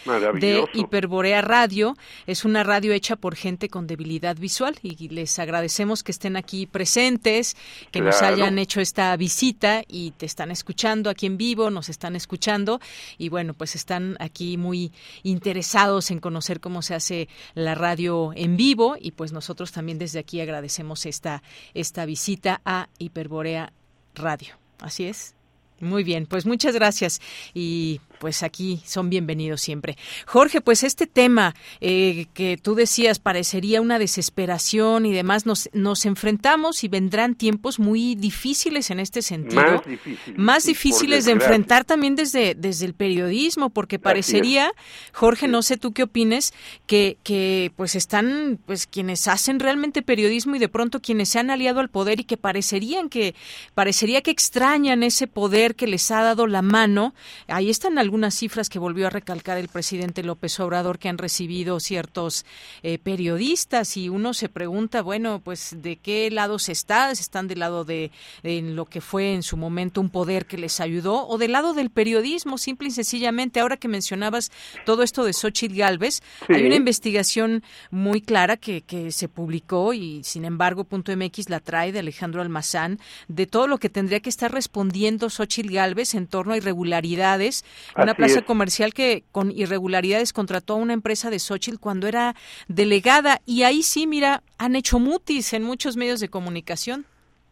de 0.41 0.64
Hiperborea 0.72 1.43
Radio. 1.43 1.97
Es 2.26 2.45
una 2.47 2.64
radio 2.64 2.93
hecha 2.93 3.16
por 3.16 3.37
gente 3.37 3.68
con 3.68 3.87
debilidad 3.87 4.37
visual 4.37 4.76
y 4.83 5.09
les 5.09 5.39
agradecemos 5.39 6.03
que 6.03 6.12
estén 6.12 6.37
aquí 6.37 6.66
presentes, 6.66 7.57
que 7.91 8.01
nos 8.01 8.22
hayan 8.22 8.59
hecho 8.59 8.80
esta 8.80 9.14
visita 9.16 9.83
y 9.87 10.12
te 10.12 10.24
están 10.24 10.51
escuchando 10.51 11.11
aquí 11.11 11.26
en 11.26 11.37
vivo, 11.37 11.70
nos 11.70 11.89
están 11.89 12.16
escuchando 12.23 12.81
y 13.18 13.29
bueno, 13.29 13.55
pues 13.55 13.75
están 13.75 14.16
aquí 14.20 14.57
muy 14.57 14.93
interesados 15.23 16.11
en 16.11 16.20
conocer 16.20 16.61
cómo 16.61 16.83
se 16.83 16.95
hace 16.95 17.29
la 17.55 17.75
radio 17.75 18.33
en 18.35 18.57
vivo 18.57 18.97
y 19.01 19.12
pues 19.12 19.33
nosotros 19.33 19.73
también 19.73 19.99
desde 19.99 20.18
aquí 20.18 20.41
agradecemos 20.41 21.07
esta, 21.07 21.43
esta 21.75 22.07
visita 22.07 22.61
a 22.64 22.89
Hiperborea 22.99 23.73
Radio. 24.14 24.55
Así 24.81 25.05
es. 25.05 25.35
Muy 25.81 26.05
bien, 26.05 26.27
pues 26.27 26.47
muchas 26.47 26.75
gracias 26.75 27.20
y 27.55 28.01
pues 28.23 28.45
aquí 28.45 28.81
son 28.87 29.11
bienvenidos 29.11 29.61
siempre. 29.61 29.99
Jorge, 30.27 30.61
pues 30.61 30.85
este 30.85 31.09
tema 31.09 31.57
eh, 31.81 32.27
que 32.35 32.57
tú 32.57 32.77
decías 32.77 33.18
parecería 33.18 33.81
una 33.81 33.99
desesperación 33.99 35.07
y 35.07 35.12
demás, 35.12 35.45
nos, 35.45 35.68
nos 35.73 36.07
enfrentamos 36.07 36.85
y 36.85 36.89
vendrán 36.89 37.35
tiempos 37.35 37.81
muy 37.81 38.14
difíciles 38.14 38.93
en 38.93 39.01
este 39.01 39.23
sentido. 39.23 39.61
Más 39.64 39.85
difíciles. 39.85 40.39
Más 40.39 40.64
difíciles 40.66 41.25
de 41.25 41.33
enfrentar 41.33 41.85
también 41.85 42.14
desde, 42.14 42.55
desde 42.55 42.87
el 42.87 42.95
periodismo, 42.95 43.70
porque 43.70 43.99
parecería, 43.99 44.70
Jorge, 45.12 45.49
no 45.49 45.61
sé 45.62 45.77
tú 45.77 45.93
qué 45.93 46.05
opines, 46.05 46.55
que, 46.87 47.16
que 47.25 47.73
pues 47.75 47.97
están 47.97 48.61
pues 48.66 48.87
quienes 48.87 49.27
hacen 49.27 49.59
realmente 49.59 50.01
periodismo 50.03 50.55
y 50.55 50.61
de 50.61 50.68
pronto 50.68 51.01
quienes 51.01 51.29
se 51.29 51.41
han 51.41 51.51
aliado 51.51 51.81
al 51.81 51.89
poder 51.89 52.20
y 52.20 52.25
que 52.25 52.37
parecerían 52.37 53.09
que, 53.09 53.35
parecería 53.75 54.23
que 54.23 54.31
extrañan 54.31 55.03
ese 55.03 55.27
poder 55.27 55.75
que 55.75 55.89
les 55.89 56.09
ha 56.12 56.23
dado 56.23 56.47
la 56.47 56.62
mano. 56.62 57.14
Ahí 57.49 57.68
están 57.68 57.99
algunos 57.99 58.12
algunas 58.13 58.35
cifras 58.35 58.69
que 58.69 58.79
volvió 58.79 59.07
a 59.07 59.11
recalcar 59.11 59.57
el 59.57 59.69
presidente 59.69 60.23
López 60.23 60.61
Obrador 60.61 60.99
que 60.99 61.09
han 61.09 61.17
recibido 61.17 61.81
ciertos 61.81 62.45
eh, 62.83 62.99
periodistas 62.99 63.97
y 63.97 64.11
uno 64.11 64.35
se 64.35 64.51
pregunta, 64.51 65.01
bueno, 65.01 65.41
pues 65.43 65.77
de 65.79 65.97
qué 65.97 66.31
lado 66.31 66.59
se 66.59 66.73
está, 66.73 67.15
si 67.15 67.23
están 67.23 67.49
del 67.49 67.61
lado 67.61 67.87
de, 67.87 68.11
lo 68.43 68.85
que 68.85 69.01
fue 69.01 69.33
en 69.33 69.43
su 69.43 69.57
momento 69.57 70.03
un 70.03 70.11
poder 70.11 70.45
que 70.45 70.59
les 70.59 70.79
ayudó 70.79 71.27
o 71.27 71.39
del 71.39 71.53
lado 71.53 71.73
del 71.73 71.89
periodismo, 71.89 72.59
simple 72.59 72.89
y 72.89 72.91
sencillamente. 72.91 73.61
Ahora 73.61 73.79
que 73.79 73.89
mencionabas 73.89 74.53
todo 74.85 75.05
esto 75.05 75.25
de 75.25 75.33
Xochitl 75.33 75.79
Galvez, 75.79 76.21
hay 76.51 76.67
una 76.67 76.75
investigación 76.75 77.63
muy 77.91 78.21
clara 78.21 78.59
que, 78.59 78.83
que 78.83 79.11
se 79.11 79.29
publicó 79.29 79.95
y 79.95 80.23
sin 80.23 80.45
embargo 80.45 80.85
punto 80.85 81.17
MX 81.17 81.49
la 81.49 81.61
trae 81.61 81.93
de 81.93 82.01
Alejandro 82.01 82.43
Almazán 82.43 83.01
de 83.29 83.47
todo 83.47 83.69
lo 83.69 83.79
que 83.79 83.89
tendría 83.89 84.21
que 84.21 84.29
estar 84.29 84.53
respondiendo 84.53 85.31
Xochitl 85.31 85.73
Galvez 85.73 86.13
en 86.13 86.27
torno 86.27 86.53
a 86.53 86.59
irregularidades 86.59 87.65
una 88.03 88.14
plaza 88.14 88.42
comercial 88.42 88.92
que 88.94 89.24
con 89.32 89.50
irregularidades 89.50 90.32
contrató 90.32 90.74
a 90.74 90.76
una 90.76 90.92
empresa 90.92 91.30
de 91.30 91.38
Xochitl 91.38 91.78
cuando 91.78 92.07
era 92.09 92.34
delegada. 92.68 93.40
Y 93.46 93.62
ahí 93.62 93.82
sí, 93.82 94.07
mira, 94.07 94.42
han 94.59 94.76
hecho 94.76 94.98
mutis 94.98 95.53
en 95.53 95.62
muchos 95.62 95.96
medios 95.96 96.20
de 96.20 96.28
comunicación. 96.28 97.05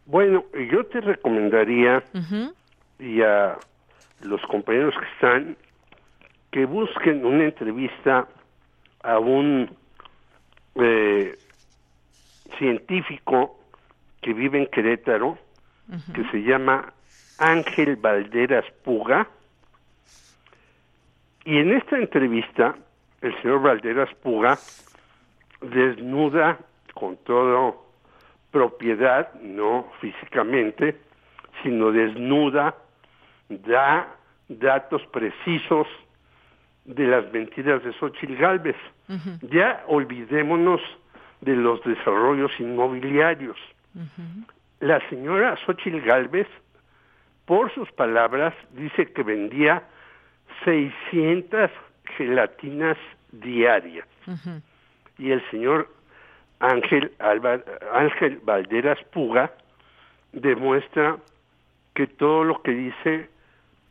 Bueno, 0.05 0.45
yo 0.71 0.85
te 0.85 1.01
recomendaría 1.01 2.03
y 2.99 3.21
a 3.21 3.57
los 4.21 4.41
compañeros 4.43 4.93
que 4.99 5.05
están 5.13 5.57
que 6.51 6.65
busquen 6.65 7.25
una 7.25 7.45
entrevista 7.45 8.27
a 9.03 9.19
un 9.19 9.69
eh, 10.75 11.37
científico 12.57 13.57
que 14.21 14.33
vive 14.33 14.59
en 14.59 14.67
Querétaro, 14.67 15.37
que 16.13 16.23
se 16.29 16.43
llama 16.43 16.93
Ángel 17.37 17.95
Valderas 17.95 18.65
Puga, 18.83 19.27
y 21.45 21.57
en 21.57 21.71
esta 21.73 21.97
entrevista, 21.97 22.75
el 23.21 23.39
señor 23.41 23.61
Valderas 23.61 24.13
Puga 24.15 24.57
desnuda 25.61 26.59
con 26.93 27.17
toda 27.17 27.73
propiedad, 28.51 29.33
no 29.41 29.87
físicamente, 29.99 30.97
sino 31.63 31.91
desnuda, 31.91 32.75
da 33.49 34.07
datos 34.49 35.01
precisos 35.07 35.87
de 36.85 37.07
las 37.07 37.31
mentiras 37.31 37.83
de 37.83 37.93
Xochitl 37.93 38.35
Galvez. 38.35 38.75
Ya 39.41 39.83
olvidémonos 39.87 40.81
de 41.41 41.55
los 41.55 41.83
desarrollos 41.83 42.51
inmobiliarios. 42.59 43.57
La 44.79 44.99
señora 45.09 45.57
Xochitl 45.65 46.01
Galvez, 46.01 46.47
por 47.45 47.73
sus 47.73 47.91
palabras, 47.91 48.53
dice 48.71 49.11
que 49.11 49.23
vendía 49.23 49.83
600 50.65 51.71
gelatinas 52.17 52.97
diarias. 53.31 54.07
Y 55.17 55.31
el 55.31 55.41
señor 55.49 55.89
Ángel, 56.59 57.11
Ángel 57.93 58.39
Valderas 58.43 58.99
Puga 59.11 59.51
demuestra 60.31 61.17
que 61.93 62.07
todo 62.07 62.43
lo 62.43 62.61
que 62.61 62.71
dice 62.71 63.29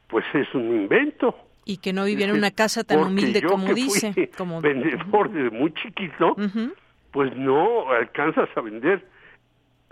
pues 0.08 0.24
es 0.34 0.52
un 0.54 0.74
invento. 0.74 1.36
Y 1.64 1.78
que 1.78 1.92
no 1.92 2.04
vivía 2.04 2.26
en 2.26 2.32
una 2.36 2.50
casa 2.50 2.84
tan 2.84 2.98
humilde 3.00 3.42
como 3.42 3.72
dice. 3.74 4.30
como 4.36 4.60
vendedor 4.62 5.30
desde 5.30 5.50
muy 5.50 5.72
chiquito, 5.74 6.36
pues 7.12 7.34
no 7.36 7.90
alcanzas 7.90 8.48
a 8.56 8.60
vender, 8.60 9.06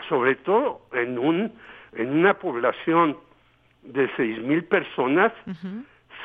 sobre 0.08 0.36
todo 0.36 0.82
en 0.92 1.18
un 1.18 1.52
en 1.92 2.10
una 2.10 2.34
población 2.34 3.16
de 3.82 4.10
seis 4.16 4.38
mil 4.40 4.64
personas, 4.64 5.32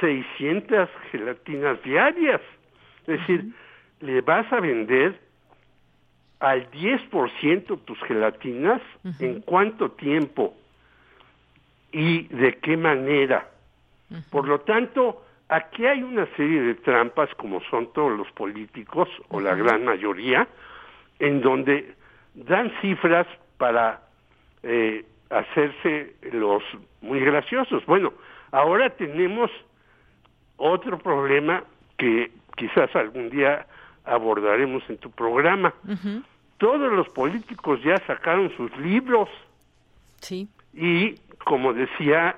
600 0.04 0.90
gelatinas 1.12 1.82
diarias. 1.82 2.42
Es 3.08 3.20
decir, 3.20 3.54
le 4.02 4.20
vas 4.20 4.52
a 4.52 4.60
vender 4.60 5.18
al 6.42 6.70
10% 6.72 7.86
tus 7.86 7.98
gelatinas 8.04 8.82
en 9.20 9.40
cuánto 9.42 9.92
tiempo 9.92 10.56
y 11.94 12.24
de 12.24 12.58
qué 12.58 12.76
manera. 12.76 13.48
Por 14.30 14.46
lo 14.46 14.60
tanto, 14.60 15.24
aquí 15.48 15.86
hay 15.86 16.04
una 16.04 16.26
serie 16.36 16.62
de 16.62 16.76
trampas, 16.76 17.34
como 17.36 17.62
son 17.70 17.94
todos 17.94 18.12
los 18.18 18.30
políticos, 18.34 19.08
o 19.30 19.40
la 19.40 19.56
gran 19.56 19.86
mayoría, 19.86 20.50
en 21.20 21.40
donde 21.40 21.96
dan 22.34 22.74
cifras 22.82 23.26
para 23.58 24.02
eh, 24.64 25.06
hacerse 25.30 26.16
los 26.34 26.62
muy 27.02 27.22
graciosos. 27.22 27.86
Bueno, 27.86 28.12
ahora 28.52 28.90
tenemos 28.90 29.50
otro 30.58 30.98
problema 31.00 31.64
que 31.98 32.32
quizás 32.56 32.96
algún 32.96 33.30
día 33.30 33.66
abordaremos 34.06 34.84
en 34.90 34.98
tu 34.98 35.12
programa. 35.12 35.74
Todos 36.58 36.92
los 36.92 37.10
políticos 37.10 37.80
ya 37.84 37.98
sacaron 38.06 38.52
sus 38.56 38.76
libros. 38.78 39.30
Sí. 40.20 40.48
Y 40.74 41.16
como 41.44 41.74
decía 41.74 42.38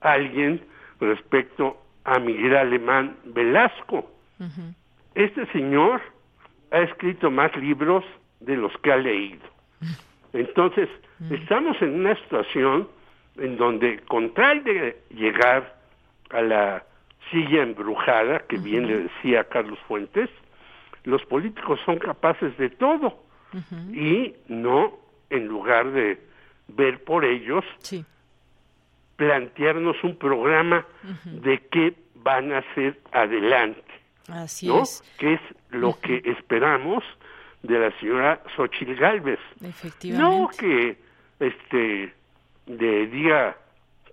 alguien 0.00 0.62
respecto 1.00 1.78
a 2.04 2.18
Miguel 2.18 2.56
Alemán 2.56 3.16
Velasco, 3.24 4.10
este 5.14 5.46
señor 5.52 6.00
ha 6.70 6.80
escrito 6.80 7.30
más 7.30 7.54
libros 7.56 8.04
de 8.40 8.56
los 8.56 8.72
que 8.78 8.92
ha 8.92 8.96
leído. 8.96 9.42
Entonces, 10.32 10.88
estamos 11.30 11.80
en 11.82 12.00
una 12.00 12.14
situación 12.16 12.88
en 13.36 13.56
donde, 13.56 14.00
con 14.00 14.34
tal 14.34 14.64
de 14.64 15.00
llegar 15.10 15.76
a 16.30 16.40
la 16.40 16.84
silla 17.30 17.62
embrujada, 17.62 18.40
que 18.40 18.58
bien 18.58 18.86
le 18.86 19.04
decía 19.04 19.44
Carlos 19.44 19.78
Fuentes, 19.86 20.30
los 21.04 21.24
políticos 21.24 21.80
son 21.84 21.98
capaces 21.98 22.56
de 22.58 22.70
todo 22.70 23.22
y 23.92 24.34
no, 24.48 24.98
en 25.30 25.46
lugar 25.46 25.90
de 25.90 26.18
ver 26.68 27.02
por 27.04 27.24
ellos, 27.24 27.64
plantearnos 29.16 30.02
un 30.02 30.16
programa 30.16 30.86
de 31.24 31.58
qué 31.70 31.94
van 32.16 32.52
a 32.52 32.58
hacer 32.58 32.98
adelante. 33.12 33.82
Así 34.28 34.74
es. 34.74 35.02
Que 35.18 35.34
es 35.34 35.40
lo 35.70 35.98
que 36.00 36.22
esperamos 36.24 37.04
de 37.62 37.78
la 37.78 37.98
señora 37.98 38.40
Xochitl 38.56 38.94
Galvez. 38.94 39.40
Efectivamente. 39.62 40.40
No 40.40 40.48
que 40.48 40.96
este 41.40 42.14
de 42.66 43.06
diga 43.08 43.56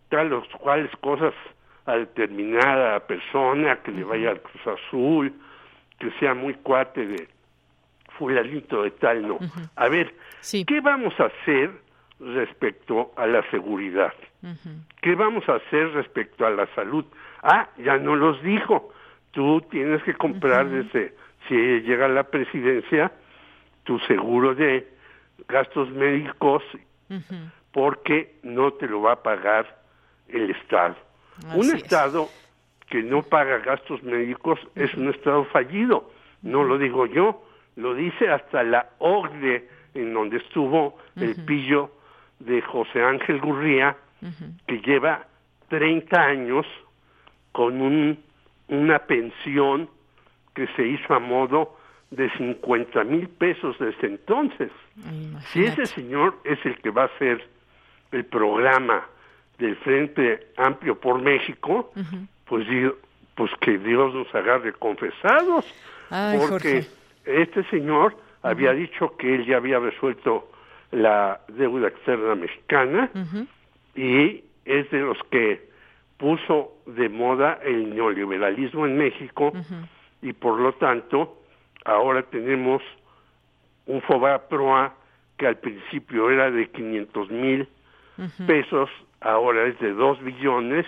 tal 0.10 0.34
o 0.34 0.44
cuales 0.60 0.92
cosas 0.98 1.34
a 1.90 1.98
determinada 1.98 3.00
persona 3.02 3.78
que 3.78 3.92
le 3.92 4.04
vaya 4.04 4.32
al 4.32 4.42
Cruz 4.42 4.68
Azul, 4.68 5.34
que 6.00 6.12
sea 6.20 6.34
muy 6.34 6.54
cuate 6.56 7.06
de 7.06 7.28
fulanito 8.18 8.84
de 8.84 8.92
tal, 8.92 9.28
no. 9.28 9.40
A 9.76 9.90
ver, 9.90 10.14
¿qué 10.68 10.82
vamos 10.82 11.14
a 11.20 11.26
hacer 11.26 11.72
respecto 12.20 13.12
a 13.16 13.26
la 13.26 13.50
seguridad? 13.50 14.14
¿Qué 15.02 15.16
vamos 15.16 15.48
a 15.50 15.56
hacer 15.56 15.92
respecto 15.94 16.46
a 16.46 16.50
la 16.50 16.68
salud? 16.76 17.06
Ah, 17.42 17.70
ya 17.78 17.98
no 17.98 18.16
los 18.16 18.42
dijo. 18.44 18.94
Tú 19.32 19.62
tienes 19.70 20.04
que 20.04 20.14
comprar 20.14 20.70
desde, 20.70 21.14
si 21.48 21.56
llega 21.56 22.06
a 22.06 22.10
la 22.10 22.24
presidencia, 22.24 23.12
tu 23.84 24.00
seguro 24.00 24.54
de 24.54 24.88
gastos 25.48 25.90
médicos 25.92 26.64
porque 27.72 28.36
no 28.44 28.74
te 28.74 28.88
lo 28.88 29.02
va 29.02 29.14
a 29.14 29.24
pagar 29.24 29.80
el 30.28 30.52
Estado. 30.52 30.96
Un 31.56 31.76
Estado 31.76 32.30
que 32.90 33.04
no 33.04 33.22
paga 33.22 33.60
gastos 33.60 34.02
médicos 34.04 34.60
es 34.76 34.94
un 34.96 35.10
Estado 35.10 35.46
fallido. 35.46 36.12
No 36.42 36.64
lo 36.64 36.78
digo 36.78 37.06
yo, 37.06 37.44
lo 37.76 37.94
dice 37.94 38.30
hasta 38.30 38.64
la 38.64 38.90
OCDE, 39.00 39.68
en 39.94 40.14
donde 40.14 40.38
estuvo 40.38 40.98
el 41.16 41.36
pillo 41.46 41.92
de 42.40 42.62
José 42.62 43.04
Ángel 43.04 43.40
Gurría, 43.40 43.96
que 44.68 44.82
lleva 44.82 45.26
30 45.70 46.22
años 46.22 46.66
con 47.52 47.82
un, 47.82 48.20
una 48.68 49.00
pensión 49.00 49.90
que 50.54 50.68
se 50.76 50.88
hizo 50.88 51.14
a 51.14 51.20
modo 51.20 51.78
de 52.12 52.30
50 52.38 53.04
mil 53.04 53.30
pesos 53.30 53.78
desde 53.80 54.08
entonces. 54.08 54.72
Si 55.52 55.64
ese 55.64 55.86
señor 55.86 56.40
es 56.44 56.64
el 56.66 56.78
que 56.80 56.90
va 56.90 57.04
a 57.04 57.06
hacer 57.06 57.48
el 58.12 58.26
programa 58.26 59.06
del 59.60 59.76
Frente 59.78 60.48
Amplio 60.58 61.00
por 61.00 61.22
México, 61.22 61.92
pues, 62.46 62.66
pues 63.36 63.52
que 63.62 63.78
Dios 63.78 64.14
nos 64.14 64.34
agarre 64.34 64.74
confesados, 64.74 65.66
porque 66.10 66.86
este 67.26 67.64
señor 67.66 68.16
había 68.42 68.72
dicho 68.72 69.16
que 69.18 69.36
él 69.36 69.46
ya 69.46 69.58
había 69.58 69.80
resuelto 69.80 70.50
la 70.92 71.42
deuda 71.50 71.90
externa 71.90 72.36
mexicana 72.36 73.12
y 73.96 74.44
es 74.66 74.90
de 74.90 75.00
los 75.02 75.18
que 75.30 75.70
puso 76.18 76.74
de 76.86 77.10
moda 77.10 77.60
el 77.64 77.96
neoliberalismo 77.96 78.86
en 78.86 78.98
México 78.98 79.54
y 80.22 80.34
por 80.34 80.60
lo 80.60 80.74
tanto 80.74 81.42
ahora 81.86 82.24
tenemos 82.24 82.82
un 83.86 84.02
FOBAPROA 84.02 84.94
que 85.38 85.48
al 85.48 85.58
principio 85.58 86.30
era 86.30 86.52
de 86.52 86.70
500 86.70 87.30
mil 87.32 87.68
pesos, 88.46 88.90
ahora 89.22 89.68
es 89.68 89.80
de 89.80 89.94
2 89.94 90.24
billones 90.24 90.86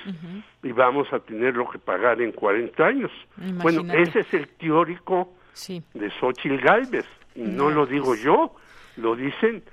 y 0.63 0.71
vamos 0.71 1.11
a 1.11 1.19
tener 1.19 1.55
lo 1.55 1.69
que 1.69 1.79
pagar 1.79 2.21
en 2.21 2.31
40 2.31 2.85
años. 2.85 3.11
Bueno, 3.37 3.81
ese 3.93 4.19
es 4.19 4.33
el 4.33 4.47
teórico 4.49 5.33
de 5.93 6.11
Xochitl 6.19 6.57
Galvez 6.57 7.05
y 7.35 7.41
no 7.41 7.69
lo 7.69 7.85
digo 7.85 8.15
yo, 8.15 8.55
lo 8.97 9.15
dicen 9.15 9.63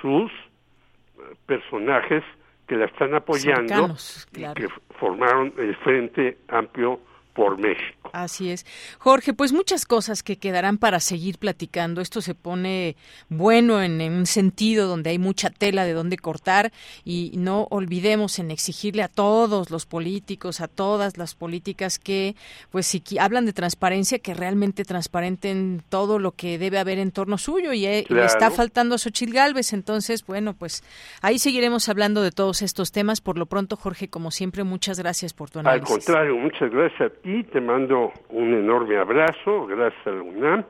sus 0.00 0.30
eh, 0.30 1.34
personajes 1.46 2.22
que 2.66 2.76
la 2.76 2.84
están 2.84 3.14
apoyando 3.14 3.94
y 4.34 4.42
que 4.54 4.68
formaron 4.98 5.52
el 5.58 5.74
Frente 5.76 6.38
Amplio 6.48 7.00
por 7.38 7.56
México. 7.56 8.10
Así 8.12 8.50
es. 8.50 8.66
Jorge, 8.98 9.32
pues 9.32 9.52
muchas 9.52 9.86
cosas 9.86 10.24
que 10.24 10.38
quedarán 10.38 10.76
para 10.76 10.98
seguir 10.98 11.38
platicando. 11.38 12.00
Esto 12.00 12.20
se 12.20 12.34
pone 12.34 12.96
bueno 13.28 13.80
en, 13.80 14.00
un 14.00 14.26
sentido 14.26 14.88
donde 14.88 15.10
hay 15.10 15.20
mucha 15.20 15.48
tela 15.48 15.84
de 15.84 15.92
donde 15.92 16.16
cortar 16.16 16.72
y 17.04 17.30
no 17.36 17.68
olvidemos 17.70 18.40
en 18.40 18.50
exigirle 18.50 19.04
a 19.04 19.08
todos 19.08 19.70
los 19.70 19.86
políticos, 19.86 20.60
a 20.60 20.66
todas 20.66 21.16
las 21.16 21.36
políticas 21.36 22.00
que, 22.00 22.34
pues 22.72 22.88
si 22.88 23.04
hablan 23.20 23.46
de 23.46 23.52
transparencia, 23.52 24.18
que 24.18 24.34
realmente 24.34 24.84
transparenten 24.84 25.84
todo 25.90 26.18
lo 26.18 26.32
que 26.32 26.58
debe 26.58 26.80
haber 26.80 26.98
en 26.98 27.12
torno 27.12 27.38
suyo 27.38 27.72
y 27.72 27.86
eh, 27.86 28.04
le 28.08 28.24
está 28.24 28.50
faltando 28.50 28.96
a 28.96 28.98
Xochil 28.98 29.32
Gálvez. 29.32 29.72
Entonces, 29.72 30.26
bueno, 30.26 30.54
pues 30.54 30.82
ahí 31.22 31.38
seguiremos 31.38 31.88
hablando 31.88 32.20
de 32.20 32.32
todos 32.32 32.62
estos 32.62 32.90
temas. 32.90 33.20
Por 33.20 33.38
lo 33.38 33.46
pronto, 33.46 33.76
Jorge, 33.76 34.08
como 34.08 34.32
siempre, 34.32 34.64
muchas 34.64 34.98
gracias 34.98 35.32
por 35.32 35.50
tu 35.50 35.60
análisis. 35.60 35.88
Al 35.88 35.98
contrario, 35.98 36.36
muchas 36.36 36.68
gracias 36.72 37.12
y 37.28 37.42
te 37.42 37.60
mando 37.60 38.10
un 38.30 38.54
enorme 38.54 38.96
abrazo, 38.96 39.66
gracias 39.66 40.06
a 40.06 40.12
la 40.12 40.22
UNAM, 40.22 40.64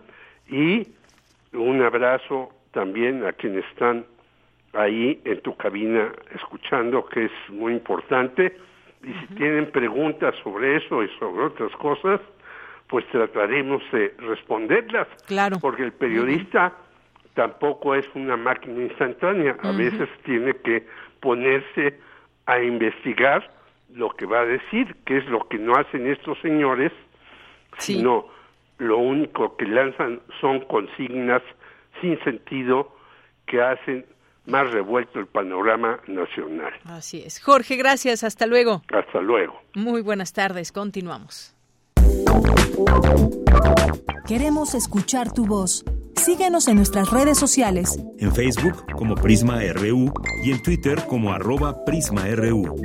y 0.48 0.88
un 1.52 1.80
abrazo 1.82 2.50
también 2.72 3.24
a 3.24 3.32
quienes 3.32 3.64
están 3.66 4.04
ahí 4.72 5.20
en 5.24 5.40
tu 5.42 5.56
cabina 5.56 6.10
escuchando, 6.34 7.06
que 7.06 7.26
es 7.26 7.32
muy 7.50 7.74
importante. 7.74 8.56
Y 9.04 9.12
si 9.12 9.34
tienen 9.36 9.70
preguntas 9.70 10.34
sobre 10.42 10.78
eso 10.78 11.04
y 11.04 11.08
sobre 11.20 11.44
otras 11.44 11.70
cosas, 11.76 12.20
pues 12.88 13.06
trataremos 13.12 13.80
de 13.92 14.12
responderlas. 14.18 15.06
Claro. 15.28 15.58
Porque 15.60 15.84
el 15.84 15.92
periodista 15.92 16.72
tampoco 17.34 17.94
es 17.94 18.04
una 18.16 18.36
máquina 18.36 18.82
instantánea. 18.82 19.56
A 19.62 19.70
veces 19.70 20.08
tiene 20.24 20.54
que 20.54 20.84
ponerse 21.20 22.00
a 22.46 22.60
investigar 22.60 23.48
lo 23.94 24.10
que 24.10 24.26
va 24.26 24.40
a 24.40 24.44
decir, 24.44 24.96
que 25.04 25.18
es 25.18 25.26
lo 25.26 25.48
que 25.48 25.58
no 25.58 25.74
hacen 25.74 26.06
estos 26.06 26.38
señores, 26.40 26.92
sino 27.78 28.26
lo 28.78 28.98
único 28.98 29.56
que 29.56 29.66
lanzan 29.66 30.20
son 30.40 30.60
consignas 30.60 31.42
sin 32.00 32.18
sentido 32.24 32.94
que 33.46 33.60
hacen 33.62 34.06
más 34.46 34.70
revuelto 34.70 35.18
el 35.18 35.26
panorama 35.26 36.00
nacional. 36.06 36.72
Así 36.84 37.22
es. 37.22 37.40
Jorge, 37.40 37.76
gracias. 37.76 38.24
Hasta 38.24 38.46
luego. 38.46 38.82
Hasta 38.92 39.20
luego. 39.20 39.60
Muy 39.74 40.00
buenas 40.00 40.32
tardes. 40.32 40.72
Continuamos. 40.72 41.54
Queremos 44.26 44.74
escuchar 44.74 45.32
tu 45.32 45.46
voz. 45.46 45.84
Síguenos 46.18 46.66
en 46.66 46.76
nuestras 46.76 47.10
redes 47.10 47.38
sociales. 47.38 47.98
En 48.18 48.34
Facebook 48.34 48.84
como 48.96 49.14
Prisma 49.14 49.60
RU 49.72 50.12
y 50.44 50.50
en 50.50 50.62
Twitter 50.62 51.04
como 51.06 51.32
arroba 51.32 51.84
PrismaRU. 51.84 52.76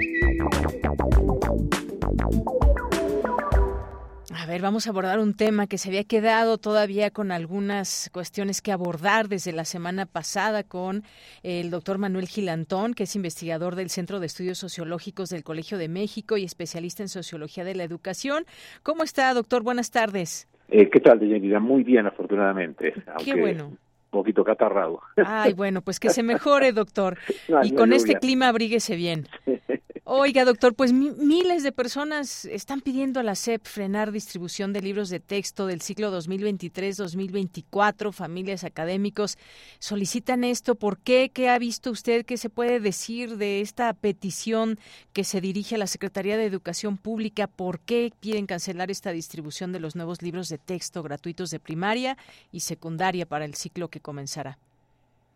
A 4.31 4.45
ver, 4.45 4.61
vamos 4.61 4.85
a 4.85 4.91
abordar 4.91 5.19
un 5.19 5.33
tema 5.33 5.67
que 5.67 5.77
se 5.77 5.89
había 5.89 6.03
quedado 6.03 6.59
todavía 6.59 7.09
con 7.09 7.31
algunas 7.31 8.09
cuestiones 8.13 8.61
que 8.61 8.71
abordar 8.71 9.29
desde 9.29 9.51
la 9.51 9.65
semana 9.65 10.05
pasada 10.05 10.63
con 10.63 11.03
el 11.41 11.71
doctor 11.71 11.97
Manuel 11.97 12.27
Gilantón, 12.27 12.93
que 12.93 13.03
es 13.03 13.15
investigador 13.15 13.75
del 13.75 13.89
Centro 13.89 14.19
de 14.19 14.27
Estudios 14.27 14.59
Sociológicos 14.59 15.29
del 15.29 15.43
Colegio 15.43 15.77
de 15.77 15.87
México 15.87 16.37
y 16.37 16.43
especialista 16.43 17.01
en 17.01 17.09
Sociología 17.09 17.63
de 17.63 17.73
la 17.73 17.83
Educación. 17.83 18.45
¿Cómo 18.83 19.03
está, 19.03 19.33
doctor? 19.33 19.63
Buenas 19.63 19.89
tardes. 19.89 20.47
Eh, 20.75 20.89
¿Qué 20.89 20.99
tal, 21.01 21.19
Deyanira? 21.19 21.59
Muy 21.59 21.83
bien, 21.83 22.07
afortunadamente. 22.07 22.95
Qué 23.23 23.35
bueno. 23.35 23.77
Poquito 24.13 24.43
catarrado. 24.43 25.01
Ay, 25.25 25.53
bueno, 25.53 25.81
pues 25.81 25.99
que 25.99 26.11
se 26.11 26.21
mejore, 26.21 26.71
doctor. 26.71 27.17
y 27.63 27.73
con 27.73 27.93
este 27.93 28.19
clima 28.19 28.47
abríguese 28.47 28.95
bien. 28.95 29.27
Oiga, 30.05 30.43
doctor, 30.43 30.75
pues 30.75 30.91
miles 30.91 31.63
de 31.63 31.71
personas 31.71 32.43
están 32.43 32.81
pidiendo 32.81 33.21
a 33.21 33.23
la 33.23 33.35
SEP 33.35 33.65
frenar 33.65 34.11
distribución 34.11 34.73
de 34.73 34.81
libros 34.81 35.09
de 35.09 35.21
texto 35.21 35.65
del 35.65 35.79
ciclo 35.79 36.15
2023-2024. 36.19 38.11
Familias 38.11 38.65
académicos 38.65 39.37
solicitan 39.79 40.43
esto. 40.43 40.75
¿Por 40.75 40.97
qué? 40.97 41.31
¿Qué 41.33 41.47
ha 41.47 41.57
visto 41.57 41.89
usted? 41.89 42.25
¿Qué 42.25 42.35
se 42.35 42.49
puede 42.49 42.81
decir 42.81 43.37
de 43.37 43.61
esta 43.61 43.93
petición 43.93 44.77
que 45.13 45.23
se 45.23 45.39
dirige 45.39 45.75
a 45.75 45.77
la 45.77 45.87
Secretaría 45.87 46.35
de 46.35 46.47
Educación 46.47 46.97
Pública? 46.97 47.47
¿Por 47.47 47.79
qué 47.79 48.11
piden 48.19 48.45
cancelar 48.45 48.91
esta 48.91 49.11
distribución 49.13 49.71
de 49.71 49.79
los 49.79 49.95
nuevos 49.95 50.21
libros 50.21 50.49
de 50.49 50.57
texto 50.57 51.01
gratuitos 51.01 51.49
de 51.49 51.61
primaria 51.61 52.17
y 52.51 52.59
secundaria 52.59 53.25
para 53.25 53.45
el 53.45 53.55
ciclo 53.55 53.87
que 53.87 54.01
comenzará? 54.03 54.59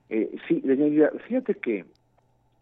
Eh, 0.10 0.38
sí, 0.48 0.62
fíjate 1.28 1.56
que 1.56 1.86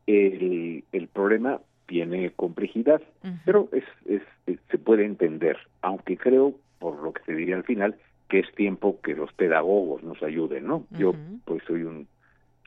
el, 0.07 0.85
el 0.93 1.07
problema 1.09 1.59
tiene 1.87 2.31
complejidad, 2.31 3.01
pero 3.43 3.69
es, 3.71 3.83
es, 4.05 4.21
se 4.69 4.77
puede 4.77 5.05
entender, 5.05 5.57
aunque 5.81 6.17
creo, 6.17 6.55
por 6.79 7.01
lo 7.01 7.13
que 7.13 7.23
se 7.23 7.33
diría 7.33 7.55
al 7.57 7.63
final, 7.63 7.95
que 8.29 8.39
es 8.39 8.51
tiempo 8.55 8.99
que 9.01 9.13
los 9.13 9.31
pedagogos 9.33 10.03
nos 10.03 10.21
ayuden, 10.23 10.65
¿no? 10.65 10.85
Yo 10.91 11.13
pues 11.45 11.63
soy 11.67 11.83
un 11.83 12.07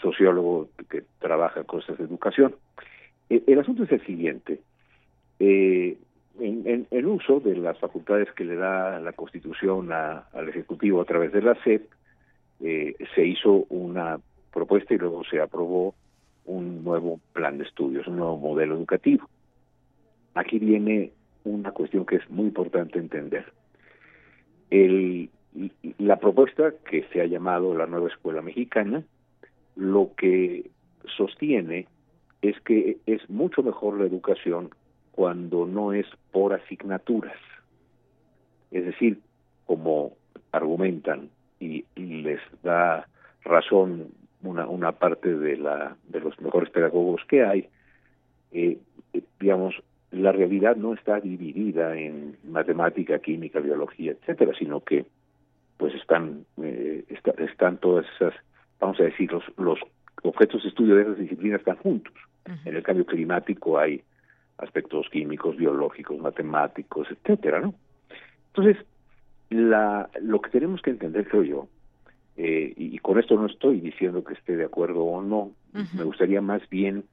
sociólogo 0.01 0.68
que 0.89 1.03
trabaja 1.18 1.64
cosas 1.64 1.99
de 1.99 2.05
educación. 2.05 2.55
E, 3.28 3.43
el 3.47 3.59
asunto 3.59 3.82
es 3.82 3.93
el 3.93 4.05
siguiente. 4.07 4.61
Eh, 5.41 5.99
en, 6.41 6.86
en, 6.89 7.07
uso 7.07 7.41
de 7.41 7.57
las 7.57 7.76
facultades 7.78 8.30
que 8.32 8.45
le 8.45 8.55
da 8.55 9.01
la 9.01 9.12
Constitución 9.12 9.91
al 9.93 10.49
Ejecutivo 10.49 11.01
a 11.01 11.05
través 11.05 11.32
de 11.32 11.43
la 11.43 11.57
SEP, 11.64 11.91
eh, 12.61 12.94
se 13.14 13.26
hizo 13.26 13.66
una 13.68 14.18
propuesta 14.52 14.94
y 14.94 14.98
luego 14.98 15.22
se 15.24 15.40
aprobó 15.40 15.94
un 16.44 16.82
nuevo 16.82 17.20
plan 17.32 17.59
de 17.59 17.64
estudios, 17.64 18.06
un 18.06 18.16
nuevo 18.16 18.38
modelo 18.38 18.74
educativo. 18.74 19.28
Aquí 20.34 20.59
viene 20.59 21.12
una 21.44 21.72
cuestión 21.72 22.06
que 22.06 22.16
es 22.16 22.30
muy 22.30 22.46
importante 22.46 22.98
entender. 22.98 23.52
La 25.98 26.16
propuesta 26.18 26.72
que 26.88 27.04
se 27.12 27.20
ha 27.20 27.26
llamado 27.26 27.74
la 27.74 27.86
nueva 27.86 28.09
escuela 28.09 28.42
mexicana, 28.42 29.02
lo 29.76 30.12
que 30.16 30.70
sostiene 31.16 31.86
es 32.42 32.61
que 32.61 32.98
es 33.06 33.28
mucho 33.28 33.62
mejor 33.62 33.98
la 33.98 34.06
educación 34.06 34.70
cuando 35.12 35.66
no 35.66 35.92
es 35.92 36.06
por 36.30 36.54
asignaturas. 36.54 37.38
Es 38.70 38.84
decir, 38.84 39.20
como 39.66 40.12
argumentan 40.52 41.30
y 41.61 41.84
les 41.96 42.40
da 42.62 43.06
razón 43.44 44.09
una, 44.42 44.66
una 44.66 44.92
parte 44.92 45.34
de, 45.34 45.56
la, 45.56 45.96
de 46.09 46.20
los 46.20 46.40
mejores 46.40 46.70
pedagogos 46.70 47.22
que 47.28 47.44
hay, 47.44 47.68
eh, 48.52 48.78
eh, 49.12 49.22
digamos, 49.40 49.74
la 50.11 50.32
realidad 50.32 50.76
no 50.76 50.94
está 50.94 51.20
dividida 51.20 51.96
en 51.96 52.36
matemática, 52.44 53.18
química, 53.18 53.61
biología, 53.61 54.12
etcétera, 54.12 54.52
sino 54.59 54.80
que 54.80 55.06
pues 55.76 55.94
están 55.94 56.44
eh, 56.62 57.04
están 57.38 57.78
todas 57.78 58.06
esas, 58.16 58.34
vamos 58.80 58.98
a 59.00 59.04
decir, 59.04 59.30
los, 59.30 59.44
los 59.59 59.78
objetos 60.22 60.62
de 60.62 60.70
estudio 60.70 60.96
de 60.96 61.02
esas 61.02 61.18
disciplinas 61.18 61.61
están 61.61 61.76
juntos. 61.76 62.14
En 62.64 62.74
el 62.74 62.82
cambio 62.82 63.04
climático 63.04 63.78
hay 63.78 64.02
aspectos 64.56 65.06
químicos, 65.11 65.56
biológicos, 65.56 66.18
matemáticos, 66.18 67.06
etcétera, 67.11 67.61
¿no? 67.61 67.74
Entonces, 68.46 68.82
la, 69.51 70.11
lo 70.20 70.40
que 70.40 70.51
tenemos 70.51 70.82
que 70.82 70.90
entender, 70.90 71.26
creo 71.28 71.42
yo, 71.42 71.68
eh, 72.36 72.72
y, 72.76 72.99
con 72.99 73.18
esto 73.18 73.34
no 73.36 73.46
estoy 73.46 73.80
diciendo 73.80 74.22
que 74.22 74.34
esté 74.34 74.57
de 74.57 74.64
acuerdo 74.64 75.03
o 75.05 75.22
no, 75.22 75.51
me 75.72 76.05
gustaría 76.05 76.40
más 76.40 76.62
bien 76.70 77.05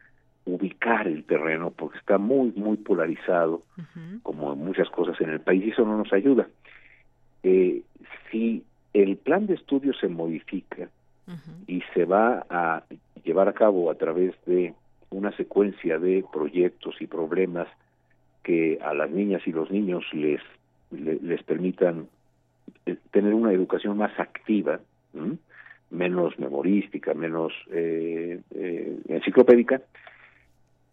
ubicar 0.45 1.07
el 1.07 1.23
terreno 1.23 1.71
porque 1.71 1.97
está 1.97 2.17
muy, 2.17 2.51
muy 2.55 2.77
polarizado, 2.77 3.63
como 4.21 4.55
muchas 4.55 4.89
cosas 4.89 5.19
en 5.21 5.31
el 5.31 5.39
país, 5.39 5.65
y 5.65 5.69
eso 5.71 5.83
no 5.83 5.97
nos 5.97 6.13
ayuda. 6.13 6.47
Eh, 7.43 7.81
si 8.29 8.63
el 8.93 9.17
plan 9.17 9.47
de 9.47 9.55
estudio 9.55 9.93
se 9.93 10.07
modifica 10.07 10.89
y 11.65 11.81
se 11.93 12.05
va 12.05 12.45
a 12.49 12.83
llevar 13.23 13.49
a 13.49 13.53
cabo 13.53 13.89
a 13.89 13.95
través 13.95 14.35
de 14.45 14.75
una 15.09 15.35
secuencia 15.35 15.97
de 15.97 16.23
proyectos 16.31 17.01
y 17.01 17.07
problemas 17.07 17.67
que 18.43 18.77
a 18.81 18.93
las 18.93 19.09
niñas 19.09 19.41
y 19.47 19.51
los 19.51 19.71
niños 19.71 20.03
les 20.13 20.41
les, 20.91 21.43
permitan 21.43 22.07
tener 23.11 23.33
una 23.33 23.51
educación 23.51 23.97
más 23.97 24.17
activa, 24.19 24.79
menos 25.89 26.37
memorística, 26.39 27.13
menos 27.13 27.53
eh, 27.71 28.41
eh, 28.51 28.99
enciclopédica 29.07 29.81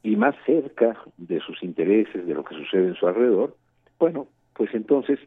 y 0.03 0.17
más 0.17 0.35
cerca 0.45 0.97
de 1.17 1.41
sus 1.41 1.63
intereses, 1.63 2.27
de 2.27 2.35
lo 2.35 2.45
que 2.45 2.57
sucede 2.57 2.89
en 2.89 2.95
su 2.95 3.07
alrededor, 3.07 3.57
bueno, 3.99 4.27
pues 4.55 4.75
entonces 4.75 5.19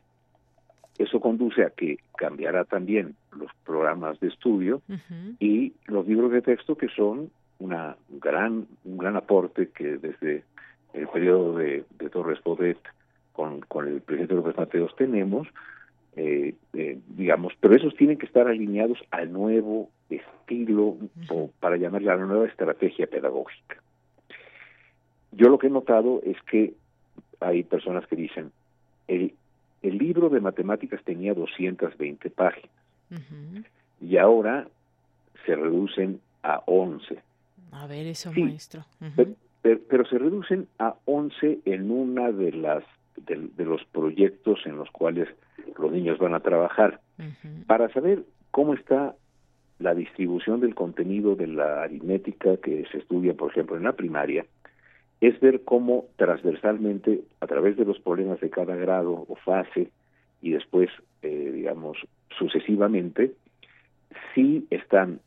eso 0.98 1.20
conduce 1.20 1.64
a 1.64 1.70
que 1.70 2.00
cambiará 2.18 2.64
también 2.66 3.16
los 3.38 3.52
programas 3.66 4.20
de 4.20 4.28
estudio 4.30 4.82
y 5.40 5.74
los 5.88 6.08
libros 6.08 6.32
de 6.32 6.42
texto 6.42 6.78
que 6.78 6.88
son 6.90 7.30
una 7.60 7.96
gran 8.10 8.68
un 8.84 8.98
gran 8.98 9.16
aporte 9.16 9.70
que 9.70 9.98
desde 9.98 10.44
el 10.94 11.08
periodo 11.08 11.58
de, 11.58 11.84
de 12.00 12.10
Torres 12.10 12.42
Bodet 12.44 12.78
con, 13.34 13.62
con 13.62 13.88
el 13.88 14.02
presidente 14.02 14.36
López 14.36 14.58
Mateos 14.58 14.96
tenemos 14.96 15.48
eh, 16.16 16.56
eh, 16.74 17.00
digamos, 17.10 17.54
pero 17.60 17.76
esos 17.76 17.96
tienen 17.96 18.18
que 18.18 18.26
estar 18.26 18.48
alineados 18.48 19.00
al 19.12 19.32
nuevo 19.32 19.90
estilo, 20.10 20.98
o 21.30 21.50
para 21.60 21.78
llamarla 21.78 22.14
a 22.14 22.18
la 22.18 22.26
nueva 22.26 22.48
estrategia 22.48 23.08
pedagógica. 23.08 23.82
Yo 25.32 25.50
lo 25.50 25.58
que 25.58 25.68
he 25.68 25.72
notado 25.72 26.22
es 26.24 26.38
que 26.50 26.74
hay 27.40 27.64
personas 27.64 28.08
que 28.08 28.16
dicen, 28.16 28.52
el, 29.08 29.34
el 29.82 29.98
libro 29.98 30.30
de 30.30 30.40
matemáticas 30.40 31.04
tenía 31.04 31.34
220 31.34 32.30
páginas 32.30 32.72
y 34.02 34.18
ahora 34.18 34.68
se 35.46 35.56
reducen 35.56 36.20
a 36.44 36.62
11. 36.66 37.20
A 37.72 37.88
ver 37.88 38.08
eso, 38.08 38.32
maestro. 38.32 38.86
pero, 39.62 40.06
se 40.06 40.18
reducen 40.18 40.68
a 40.80 40.96
11 41.06 41.60
en 41.66 41.92
una 41.92 42.32
de 42.32 42.52
las 42.52 42.84
de, 43.18 43.66
los 43.66 43.84
proyectos 43.86 44.60
en 44.66 44.78
los 44.78 44.90
cuales 44.92 45.30
los 45.78 45.92
niños 45.92 46.18
van 46.18 46.34
a 46.34 46.40
trabajar. 46.40 47.00
Para 47.68 47.90
saber 47.90 48.24
cómo 48.52 48.74
está 48.74 49.16
la 49.80 49.94
distribución 49.94 50.62
del 50.62 50.76
contenido 50.76 51.36
de 51.36 51.48
la 51.48 51.84
aritmética 51.84 52.58
que 52.58 52.86
se 52.92 52.98
estudia, 52.98 53.34
por 53.34 53.52
ejemplo, 53.52 53.76
en 53.76 53.84
la 53.84 53.94
primaria, 53.94 54.46
es 55.22 55.40
ver 55.40 55.64
cómo 55.64 56.06
transversalmente, 56.18 57.22
a 57.40 57.48
través 57.48 57.78
de 57.78 57.86
los 57.86 58.00
problemas 58.00 58.40
de 58.40 58.50
cada 58.50 58.76
grado 58.76 59.26
o 59.28 59.36
fase, 59.36 59.90
y 60.42 60.52
después, 60.52 60.90
eh, 61.22 61.52
digamos, 61.54 61.98
sucesivamente, 62.38 63.32
si 64.34 64.68
están 64.70 65.20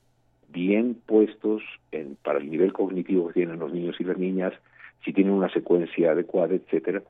bien 0.49 0.97
puestos 1.07 1.63
en, 1.93 2.17
para 2.23 2.39
el 2.39 2.51
nivel 2.51 2.73
cognitivo 2.73 3.29
que 3.29 3.35
tienen 3.35 3.59
los 3.59 3.73
niños 3.73 3.97
y 3.99 4.05
las 4.05 4.19
niñas, 4.19 4.53
si 5.05 5.13
tienen 5.13 5.33
una 5.33 5.51
secuencia 5.51 6.13
adecuada, 6.13 6.55
etcétera. 6.55 7.03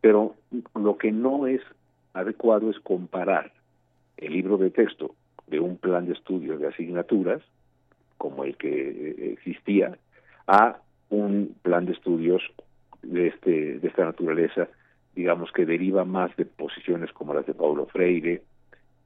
Pero 0.00 0.34
lo 0.74 0.98
que 0.98 1.12
no 1.12 1.46
es 1.46 1.60
adecuado 2.14 2.70
es 2.70 2.78
comparar 2.80 3.52
el 4.16 4.32
libro 4.32 4.56
de 4.56 4.70
texto 4.70 5.14
de 5.46 5.60
un 5.60 5.76
plan 5.76 6.06
de 6.06 6.14
estudio 6.14 6.56
de 6.56 6.68
asignaturas, 6.68 7.42
como 8.16 8.44
el 8.44 8.56
que 8.56 8.68
eh, 8.70 9.32
existía, 9.32 9.98
a 10.46 10.78
un 11.10 11.54
plan 11.62 11.84
de 11.86 11.92
estudios 11.92 12.42
de, 13.02 13.28
este, 13.28 13.78
de 13.78 13.88
esta 13.88 14.04
naturaleza, 14.04 14.68
digamos 15.14 15.52
que 15.52 15.66
deriva 15.66 16.04
más 16.04 16.34
de 16.36 16.46
posiciones 16.46 17.12
como 17.12 17.34
las 17.34 17.46
de 17.46 17.54
Paulo 17.54 17.86
Freire, 17.86 18.42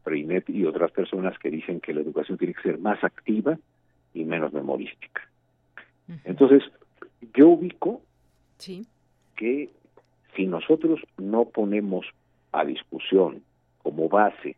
Freinet 0.04 0.48
y 0.48 0.64
otras 0.64 0.90
personas 0.92 1.38
que 1.38 1.50
dicen 1.50 1.80
que 1.80 1.92
la 1.92 2.00
educación 2.00 2.38
tiene 2.38 2.54
que 2.54 2.62
ser 2.62 2.78
más 2.78 3.02
activa 3.02 3.58
y 4.14 4.24
menos 4.24 4.52
memorística. 4.52 5.22
Entonces, 6.24 6.62
yo 7.34 7.48
ubico 7.48 8.00
que 9.36 9.68
si 10.34 10.46
nosotros 10.46 11.00
no 11.18 11.44
ponemos 11.46 12.06
a 12.52 12.64
discusión 12.64 13.42
como 13.82 14.08
base 14.08 14.56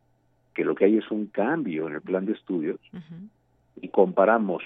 que 0.54 0.64
lo 0.64 0.74
que 0.74 0.86
hay 0.86 0.98
es 0.98 1.10
un 1.10 1.26
cambio 1.26 1.88
en 1.88 1.94
el 1.94 2.00
plan 2.00 2.26
de 2.26 2.32
estudios 2.32 2.80
y 3.80 3.88
comparamos 3.88 4.62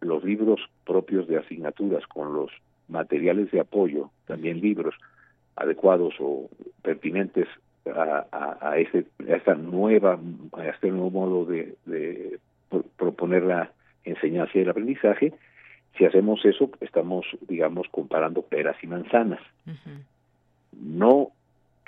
los 0.00 0.24
libros 0.24 0.60
propios 0.84 1.26
de 1.28 1.38
asignaturas 1.38 2.06
con 2.06 2.32
los 2.34 2.50
materiales 2.88 3.50
de 3.50 3.60
apoyo, 3.60 4.10
también 4.26 4.60
libros 4.60 4.94
adecuados 5.56 6.14
o 6.20 6.48
pertinentes 6.82 7.48
a, 7.86 8.26
a, 8.30 8.70
a, 8.70 8.78
este, 8.78 9.06
esta 9.26 9.54
nueva, 9.54 10.18
a 10.52 10.66
este 10.66 10.90
nuevo 10.90 11.10
modo 11.10 11.44
de, 11.44 11.76
de 11.86 12.38
proponer 12.96 13.42
la 13.42 13.72
enseñanza 14.04 14.52
y 14.54 14.60
el 14.60 14.70
aprendizaje, 14.70 15.32
si 15.96 16.04
hacemos 16.04 16.44
eso, 16.44 16.70
estamos, 16.80 17.26
digamos, 17.48 17.88
comparando 17.90 18.42
peras 18.42 18.76
y 18.82 18.86
manzanas. 18.86 19.40
No 20.72 21.32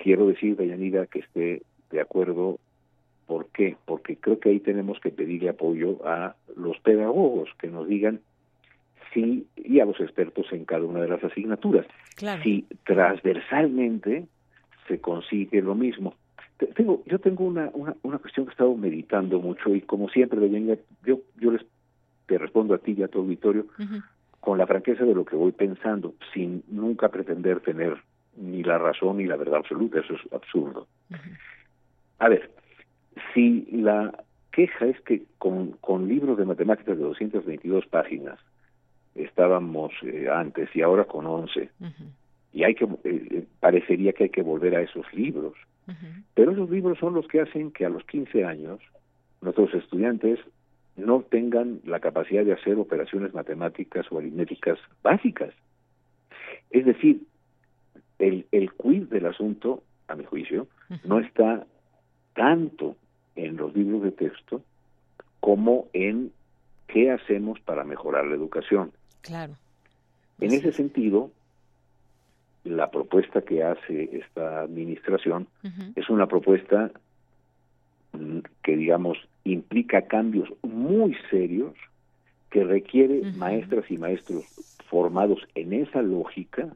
quiero 0.02 0.26
decir, 0.26 0.56
Dayanida, 0.56 1.06
que 1.06 1.20
esté 1.20 1.62
de 1.90 2.00
acuerdo. 2.00 2.58
¿Por 3.26 3.46
qué? 3.50 3.76
Porque 3.84 4.16
creo 4.16 4.40
que 4.40 4.48
ahí 4.48 4.60
tenemos 4.60 4.98
que 5.00 5.10
pedirle 5.10 5.50
apoyo 5.50 6.04
a 6.04 6.34
los 6.56 6.78
pedagogos 6.80 7.48
que 7.58 7.68
nos 7.68 7.86
digan 7.86 8.20
si, 9.14 9.46
y 9.56 9.80
a 9.80 9.84
los 9.84 10.00
expertos 10.00 10.46
en 10.52 10.64
cada 10.64 10.84
una 10.84 11.00
de 11.00 11.08
las 11.08 11.22
asignaturas, 11.22 11.86
si 12.42 12.66
transversalmente 12.84 14.26
se 14.88 15.00
consigue 15.00 15.62
lo 15.62 15.74
mismo. 15.74 16.14
Tengo, 16.74 17.02
yo 17.06 17.18
tengo 17.18 17.44
una, 17.44 17.70
una, 17.72 17.94
una 18.02 18.18
cuestión 18.18 18.46
que 18.46 18.50
he 18.50 18.52
estado 18.52 18.74
meditando 18.74 19.38
mucho 19.38 19.74
y 19.74 19.80
como 19.80 20.08
siempre, 20.08 20.40
Dayanida, 20.40 20.76
yo, 21.04 21.20
yo 21.38 21.52
les 21.52 21.64
te 22.26 22.38
respondo 22.38 22.74
a 22.74 22.78
ti 22.78 22.94
y 22.96 23.02
a 23.02 23.08
tu 23.08 23.18
auditorio 23.18 23.66
con 24.38 24.56
la 24.56 24.66
franqueza 24.66 25.04
de 25.04 25.14
lo 25.14 25.24
que 25.24 25.34
voy 25.34 25.50
pensando, 25.50 26.14
sin 26.32 26.62
nunca 26.68 27.08
pretender 27.08 27.58
tener 27.60 28.00
ni 28.40 28.62
la 28.62 28.78
razón 28.78 29.18
ni 29.18 29.26
la 29.26 29.36
verdad 29.36 29.56
absoluta, 29.56 30.00
eso 30.00 30.14
es 30.14 30.32
absurdo. 30.32 30.86
A 32.18 32.28
ver, 32.28 32.50
si 33.34 33.66
la 33.70 34.12
queja 34.52 34.86
es 34.86 35.00
que 35.02 35.22
con, 35.38 35.72
con 35.80 36.08
libros 36.08 36.38
de 36.38 36.44
matemáticas 36.44 36.96
de 36.96 37.04
222 37.04 37.86
páginas 37.86 38.38
estábamos 39.14 39.92
eh, 40.02 40.28
antes 40.32 40.74
y 40.74 40.82
ahora 40.82 41.04
con 41.04 41.26
11, 41.26 41.70
y 42.52 42.64
hay 42.64 42.74
que 42.74 42.84
eh, 42.84 42.98
eh, 43.04 43.44
parecería 43.60 44.12
que 44.12 44.24
hay 44.24 44.30
que 44.30 44.42
volver 44.42 44.74
a 44.76 44.82
esos 44.82 45.12
libros, 45.12 45.54
pero 46.34 46.52
esos 46.52 46.70
libros 46.70 46.98
son 46.98 47.14
los 47.14 47.26
que 47.26 47.40
hacen 47.40 47.72
que 47.72 47.84
a 47.84 47.88
los 47.88 48.04
15 48.04 48.44
años 48.44 48.80
nuestros 49.40 49.74
estudiantes 49.74 50.38
no 50.96 51.22
tengan 51.22 51.80
la 51.84 51.98
capacidad 51.98 52.44
de 52.44 52.52
hacer 52.52 52.78
operaciones 52.78 53.34
matemáticas 53.34 54.06
o 54.12 54.18
aritméticas 54.18 54.78
básicas. 55.02 55.52
Es 56.70 56.84
decir, 56.84 57.22
el, 58.20 58.46
el 58.52 58.72
quiz 58.72 59.08
del 59.10 59.26
asunto, 59.26 59.82
a 60.08 60.14
mi 60.14 60.24
juicio, 60.24 60.68
no 61.04 61.18
está 61.20 61.66
tanto 62.34 62.96
en 63.36 63.56
los 63.56 63.74
libros 63.74 64.02
de 64.02 64.12
texto 64.12 64.62
como 65.40 65.88
en 65.92 66.32
qué 66.86 67.10
hacemos 67.10 67.60
para 67.60 67.84
mejorar 67.84 68.26
la 68.26 68.34
educación. 68.34 68.92
Claro. 69.22 69.54
En 70.40 70.52
ese 70.52 70.72
sentido, 70.72 71.30
la 72.64 72.90
propuesta 72.90 73.42
que 73.42 73.62
hace 73.62 74.10
esta 74.12 74.60
administración 74.62 75.46
es 75.96 76.08
una 76.10 76.26
propuesta 76.26 76.90
mm, 78.12 78.38
que, 78.62 78.76
digamos, 78.76 79.18
implica 79.44 80.02
cambios 80.02 80.48
muy 80.62 81.16
serios 81.30 81.74
que 82.50 82.64
requiere 82.64 83.22
maestras 83.36 83.90
y 83.90 83.96
maestros 83.96 84.44
formados 84.88 85.38
en 85.54 85.72
esa 85.72 86.02
lógica. 86.02 86.68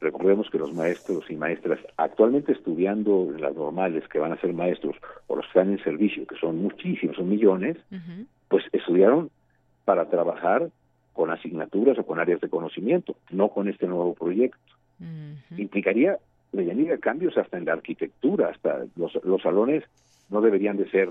Recordemos 0.00 0.48
que 0.50 0.58
los 0.58 0.72
maestros 0.72 1.30
y 1.30 1.36
maestras 1.36 1.78
actualmente 1.98 2.52
estudiando 2.52 3.28
en 3.34 3.42
las 3.42 3.54
normales 3.54 4.08
que 4.08 4.18
van 4.18 4.32
a 4.32 4.40
ser 4.40 4.54
maestros 4.54 4.96
o 5.26 5.36
los 5.36 5.44
que 5.44 5.50
están 5.50 5.70
en 5.70 5.84
servicio, 5.84 6.26
que 6.26 6.36
son 6.36 6.62
muchísimos, 6.62 7.16
son 7.16 7.28
millones, 7.28 7.76
pues 8.48 8.64
estudiaron 8.72 9.30
para 9.84 10.08
trabajar 10.08 10.70
con 11.12 11.30
asignaturas 11.30 11.98
o 11.98 12.06
con 12.06 12.18
áreas 12.18 12.40
de 12.40 12.48
conocimiento, 12.48 13.14
no 13.30 13.50
con 13.50 13.68
este 13.68 13.86
nuevo 13.86 14.14
proyecto. 14.14 14.58
Implicaría, 15.58 16.18
medianía 16.52 16.96
cambios 16.98 17.36
hasta 17.36 17.58
en 17.58 17.66
la 17.66 17.74
arquitectura, 17.74 18.48
hasta 18.48 18.86
los, 18.96 19.12
los 19.24 19.42
salones 19.42 19.84
no 20.30 20.40
deberían 20.40 20.78
de 20.78 20.88
ser 20.90 21.10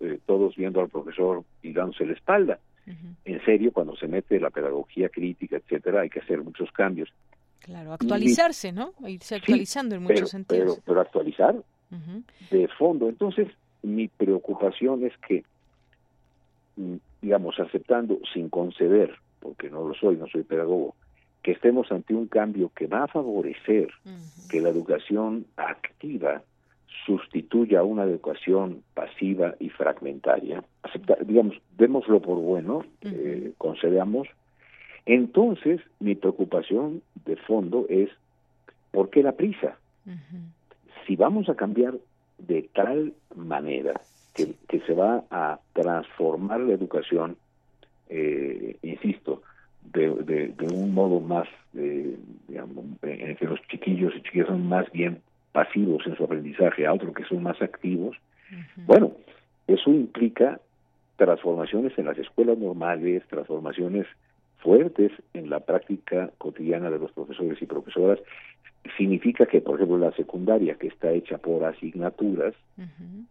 eh, 0.00 0.18
todos 0.26 0.54
viendo 0.56 0.80
al 0.80 0.88
profesor 0.88 1.42
y 1.62 1.72
dándose 1.72 2.06
la 2.06 2.12
espalda. 2.12 2.58
En 2.86 3.44
serio, 3.44 3.72
cuando 3.72 3.96
se 3.96 4.08
mete 4.08 4.40
la 4.40 4.50
pedagogía 4.50 5.08
crítica, 5.08 5.56
etcétera, 5.56 6.00
hay 6.00 6.10
que 6.10 6.20
hacer 6.20 6.42
muchos 6.42 6.70
cambios. 6.72 7.12
Claro, 7.60 7.92
actualizarse, 7.92 8.72
¿no? 8.72 8.92
Irse 9.06 9.36
actualizando 9.36 9.94
en 9.94 10.02
muchos 10.02 10.30
sentidos. 10.30 10.74
Pero, 10.74 10.82
pero 10.84 11.00
actualizar 11.00 11.54
de 12.50 12.68
fondo. 12.78 13.08
Entonces, 13.08 13.48
mi 13.82 14.08
preocupación 14.08 15.04
es 15.04 15.12
que, 15.26 15.44
mm, 16.76 16.96
digamos, 17.20 17.58
aceptando 17.60 18.18
sin 18.32 18.48
conceder, 18.48 19.14
porque 19.40 19.70
no 19.70 19.86
lo 19.86 19.94
soy, 19.94 20.16
no 20.16 20.26
soy 20.26 20.42
pedagogo, 20.42 20.94
que 21.42 21.52
estemos 21.52 21.90
ante 21.92 22.14
un 22.14 22.26
cambio 22.26 22.70
que 22.74 22.86
va 22.86 23.04
a 23.04 23.08
favorecer 23.08 23.88
que 24.48 24.60
la 24.60 24.68
educación 24.68 25.46
activa 25.56 26.42
sustituya 27.06 27.82
una 27.82 28.04
educación 28.04 28.82
pasiva 28.94 29.54
y 29.58 29.70
fragmentaria, 29.70 30.62
digamos, 31.26 31.56
démoslo 31.76 32.20
por 32.20 32.38
bueno, 32.38 32.84
eh, 33.02 33.52
concedamos, 33.58 34.28
entonces 35.06 35.80
mi 35.98 36.14
preocupación 36.14 37.02
de 37.24 37.36
fondo 37.36 37.86
es, 37.88 38.08
¿por 38.92 39.10
qué 39.10 39.22
la 39.22 39.32
prisa? 39.32 39.76
Si 41.06 41.16
vamos 41.16 41.48
a 41.48 41.56
cambiar 41.56 41.94
de 42.38 42.68
tal 42.74 43.12
manera 43.34 44.00
que, 44.34 44.54
que 44.68 44.80
se 44.80 44.94
va 44.94 45.24
a 45.30 45.58
transformar 45.72 46.60
la 46.60 46.74
educación, 46.74 47.36
eh, 48.08 48.76
insisto, 48.82 49.42
de, 49.92 50.54
de, 50.56 50.66
un 50.68 50.94
modo 50.94 51.20
más, 51.20 51.48
eh, 51.74 52.16
digamos, 52.48 52.84
en 53.02 53.36
que 53.36 53.44
los 53.46 53.60
chiquillos 53.68 54.14
y 54.16 54.22
chiquillas 54.22 54.48
son 54.48 54.68
más 54.68 54.90
bien 54.92 55.20
pasivos 55.52 56.06
en 56.06 56.16
su 56.16 56.24
aprendizaje 56.24 56.86
a 56.86 56.92
otros 56.92 57.14
que 57.14 57.24
son 57.24 57.42
más 57.42 57.60
activos, 57.62 58.16
bueno, 58.86 59.12
eso 59.66 59.90
implica 59.90 60.60
transformaciones 61.16 61.96
en 61.98 62.06
las 62.06 62.18
escuelas 62.18 62.58
normales, 62.58 63.22
transformaciones 63.28 64.06
fuertes 64.58 65.12
en 65.34 65.50
la 65.50 65.60
práctica 65.60 66.30
cotidiana 66.38 66.90
de 66.90 66.98
los 66.98 67.12
profesores 67.12 67.60
y 67.60 67.66
profesoras. 67.66 68.18
Significa 68.96 69.46
que, 69.46 69.60
por 69.60 69.76
ejemplo, 69.76 69.98
la 69.98 70.12
secundaria, 70.12 70.74
que 70.74 70.88
está 70.88 71.12
hecha 71.12 71.38
por 71.38 71.64
asignaturas, 71.64 72.54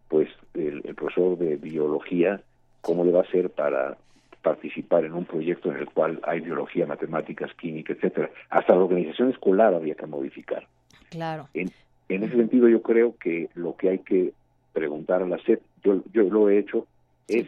pues 0.08 0.28
el, 0.54 0.82
el, 0.84 0.94
profesor 0.94 1.36
de 1.38 1.56
biología, 1.56 2.40
¿cómo 2.80 3.04
le 3.04 3.12
va 3.12 3.20
a 3.20 3.24
hacer 3.24 3.50
para 3.50 3.96
participar 4.42 5.04
en 5.04 5.12
un 5.12 5.24
proyecto 5.24 5.70
en 5.70 5.78
el 5.78 5.86
cual 5.86 6.20
hay 6.24 6.40
biología, 6.40 6.86
matemáticas, 6.86 7.52
química, 7.54 7.92
etcétera? 7.92 8.30
Hasta 8.48 8.74
la 8.74 8.82
organización 8.82 9.30
escolar 9.30 9.74
habría 9.74 9.94
que 9.94 10.06
modificar. 10.06 10.66
Claro. 11.10 11.48
En, 11.52 11.70
en 12.14 12.24
ese 12.24 12.36
sentido, 12.36 12.68
yo 12.68 12.82
creo 12.82 13.16
que 13.16 13.48
lo 13.54 13.76
que 13.76 13.90
hay 13.90 13.98
que 14.00 14.32
preguntar 14.72 15.22
a 15.22 15.26
la 15.26 15.38
SED, 15.38 15.60
yo, 15.84 16.02
yo 16.12 16.24
lo 16.24 16.48
he 16.48 16.58
hecho, 16.58 16.86
es 17.28 17.46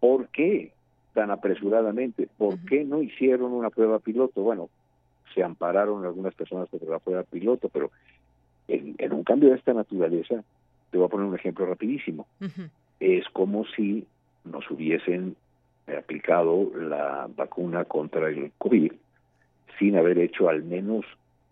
¿por 0.00 0.28
qué 0.28 0.72
tan 1.14 1.30
apresuradamente? 1.30 2.28
¿Por 2.36 2.58
qué 2.66 2.84
no 2.84 3.02
hicieron 3.02 3.52
una 3.52 3.70
prueba 3.70 3.98
piloto? 3.98 4.42
Bueno, 4.42 4.68
se 5.34 5.42
ampararon 5.42 6.04
algunas 6.04 6.34
personas 6.34 6.68
por 6.68 6.82
la 6.88 6.98
prueba 6.98 7.22
piloto, 7.22 7.68
pero 7.68 7.90
en, 8.68 9.12
un 9.12 9.24
cambio 9.24 9.50
de 9.50 9.56
esta 9.56 9.72
naturaleza, 9.72 10.42
te 10.90 10.98
voy 10.98 11.06
a 11.06 11.10
poner 11.10 11.26
un 11.26 11.34
ejemplo 11.34 11.66
rapidísimo. 11.66 12.26
Es 13.00 13.26
como 13.32 13.64
si 13.66 14.06
nos 14.44 14.70
hubiesen 14.70 15.36
aplicado 15.86 16.70
la 16.76 17.28
vacuna 17.34 17.84
contra 17.84 18.28
el 18.28 18.52
COVID 18.58 18.92
sin 19.78 19.96
haber 19.96 20.18
hecho 20.18 20.48
al 20.48 20.62
menos 20.64 21.04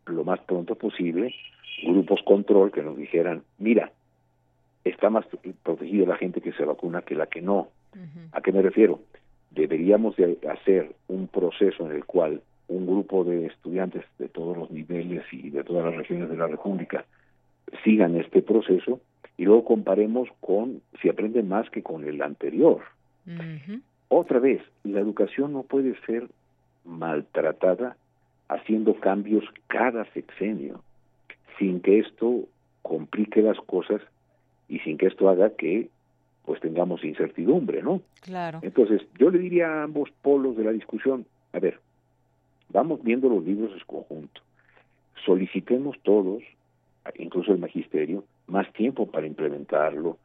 lo 0.07 0.25
más 0.25 0.41
pronto 0.41 0.75
posible 0.75 1.35
grupos 1.83 2.20
control 2.25 2.70
que 2.70 2.83
nos 2.83 2.97
dijeran, 2.97 3.43
mira, 3.59 3.93
está 4.85 5.11
más 5.11 5.25
protegida 5.62 6.07
la 6.07 6.16
gente 6.16 6.41
que 6.41 6.53
se 6.53 6.64
vacuna 6.64 7.03
que 7.03 7.14
la 7.14 7.27
que 7.27 7.41
no. 7.41 7.68
¿A 8.33 8.41
qué 8.41 8.53
me 8.53 8.62
refiero? 8.62 9.01
Deberíamos 9.51 10.16
de 10.16 10.39
hacer 10.51 10.95
un 11.09 11.29
proceso 11.29 11.87
en 11.87 11.93
el 11.93 12.05
cual 12.05 12.43
un 12.68 12.87
grupo 12.87 13.25
de 13.25 13.47
estudiantes 13.47 14.05
de 14.18 14.29
todos 14.29 14.57
los 14.57 14.70
niveles 14.70 15.22
y 15.33 15.51
de 15.51 15.62
todas 15.64 15.85
las 15.85 15.97
regiones 15.97 16.29
de 16.29 16.37
la 16.37 16.47
República 16.47 17.05
sigan 17.85 18.16
este 18.16 18.43
proceso 18.43 19.01
y 19.37 19.45
luego 19.45 19.64
comparemos 19.64 20.29
con 20.41 20.81
si 21.01 21.09
aprenden 21.09 21.49
más 21.49 21.68
que 21.70 21.83
con 21.83 22.05
el 22.05 22.20
anterior. 22.22 22.83
Otra 24.09 24.39
vez, 24.39 24.62
la 24.83 25.01
educación 25.01 25.53
no 25.53 25.62
puede 25.62 25.95
ser 26.07 26.29
maltratada 26.85 27.97
haciendo 28.49 28.95
cambios 29.01 29.45
cada 29.68 30.05
sexenio 30.12 30.83
sin 31.59 31.81
que 31.81 31.99
esto 31.99 32.45
complique 32.83 33.43
las 33.43 33.59
cosas 33.59 34.03
y 34.69 34.79
sin 34.81 34.99
que 34.99 35.07
esto 35.07 35.29
haga 35.29 35.51
que 35.51 35.89
pues 36.45 36.61
tengamos 36.61 37.03
incertidumbre, 37.05 37.83
¿no? 37.83 38.03
Claro. 38.21 38.61
Entonces, 38.63 39.03
yo 39.19 39.31
le 39.31 39.39
diría 39.39 39.67
a 39.69 39.83
ambos 39.85 40.11
polos 40.23 40.57
de 40.57 40.65
la 40.65 40.73
discusión, 40.73 41.25
a 41.53 41.59
ver, 41.59 41.81
vamos 42.69 43.03
viendo 43.03 43.29
los 43.29 43.43
libros 43.45 43.73
en 43.73 43.81
conjunto. 43.87 44.43
Solicitemos 45.25 45.97
todos, 46.03 46.43
incluso 47.17 47.53
el 47.53 47.59
magisterio, 47.59 48.25
más 48.47 48.71
tiempo 48.75 49.11
para 49.11 49.27
implementarlo. 49.27 50.19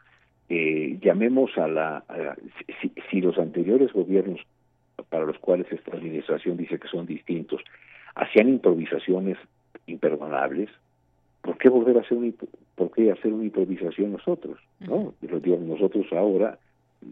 Eh, 0.49 0.97
llamemos 1.01 1.57
a 1.57 1.67
la... 1.67 2.03
si, 2.81 2.91
si, 3.09 3.21
los 3.21 3.37
anteriores 3.37 3.93
gobiernos 3.93 4.41
para 5.09 5.25
los 5.25 5.37
cuales 5.39 5.71
esta 5.71 5.95
administración 5.95 6.57
dice 6.57 6.79
que 6.79 6.87
son 6.89 7.05
distintos, 7.05 7.61
hacían 8.15 8.49
improvisaciones 8.49 9.37
imperdonables, 9.85 10.69
¿por 11.41 11.57
qué 11.57 11.69
volver 11.69 11.97
a 11.97 12.01
hacer 12.01 12.17
un, 12.17 12.35
por 12.75 12.91
qué 12.91 13.11
hacer 13.11 13.33
una 13.33 13.45
improvisación 13.45 14.11
nosotros? 14.11 14.59
¿no? 14.79 15.13
Lo 15.21 15.39
nosotros 15.67 16.05
ahora 16.11 16.57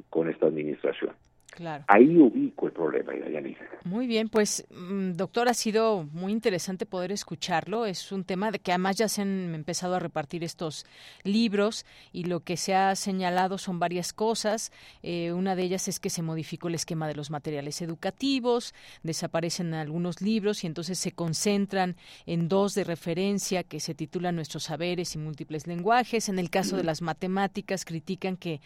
con 0.09 0.30
esta 0.30 0.47
administración. 0.47 1.11
Claro. 1.57 1.85
Ahí 1.87 2.15
ubico 2.15 2.67
el 2.67 2.71
problema, 2.71 3.13
Yanira. 3.15 3.67
Muy 3.83 4.05
bien, 4.05 4.29
pues, 4.29 4.63
mm, 4.69 5.13
doctor, 5.13 5.49
ha 5.49 5.55
sido 5.55 6.03
muy 6.03 6.31
interesante 6.31 6.85
poder 6.85 7.11
escucharlo. 7.11 7.87
Es 7.87 8.11
un 8.11 8.25
tema 8.25 8.51
de 8.51 8.59
que 8.59 8.71
además 8.71 8.97
ya 8.97 9.07
se 9.07 9.23
han 9.23 9.55
empezado 9.55 9.95
a 9.95 9.99
repartir 9.99 10.43
estos 10.43 10.85
libros 11.23 11.87
y 12.13 12.25
lo 12.25 12.41
que 12.41 12.57
se 12.57 12.75
ha 12.75 12.93
señalado 12.95 13.57
son 13.57 13.79
varias 13.79 14.13
cosas. 14.13 14.71
Eh, 15.01 15.31
una 15.31 15.55
de 15.55 15.63
ellas 15.63 15.87
es 15.87 15.99
que 15.99 16.11
se 16.11 16.21
modificó 16.21 16.67
el 16.67 16.75
esquema 16.75 17.07
de 17.07 17.15
los 17.15 17.31
materiales 17.31 17.81
educativos, 17.81 18.75
desaparecen 19.01 19.73
algunos 19.73 20.21
libros 20.21 20.63
y 20.63 20.67
entonces 20.67 20.99
se 20.99 21.13
concentran 21.13 21.95
en 22.27 22.49
dos 22.49 22.75
de 22.75 22.83
referencia 22.83 23.63
que 23.63 23.79
se 23.79 23.95
titulan 23.95 24.35
Nuestros 24.35 24.65
saberes 24.65 25.15
y 25.15 25.17
múltiples 25.17 25.65
lenguajes. 25.65 26.29
En 26.29 26.37
el 26.37 26.51
caso 26.51 26.77
de 26.77 26.83
las 26.83 27.01
matemáticas, 27.01 27.83
critican 27.83 28.37
que 28.37 28.61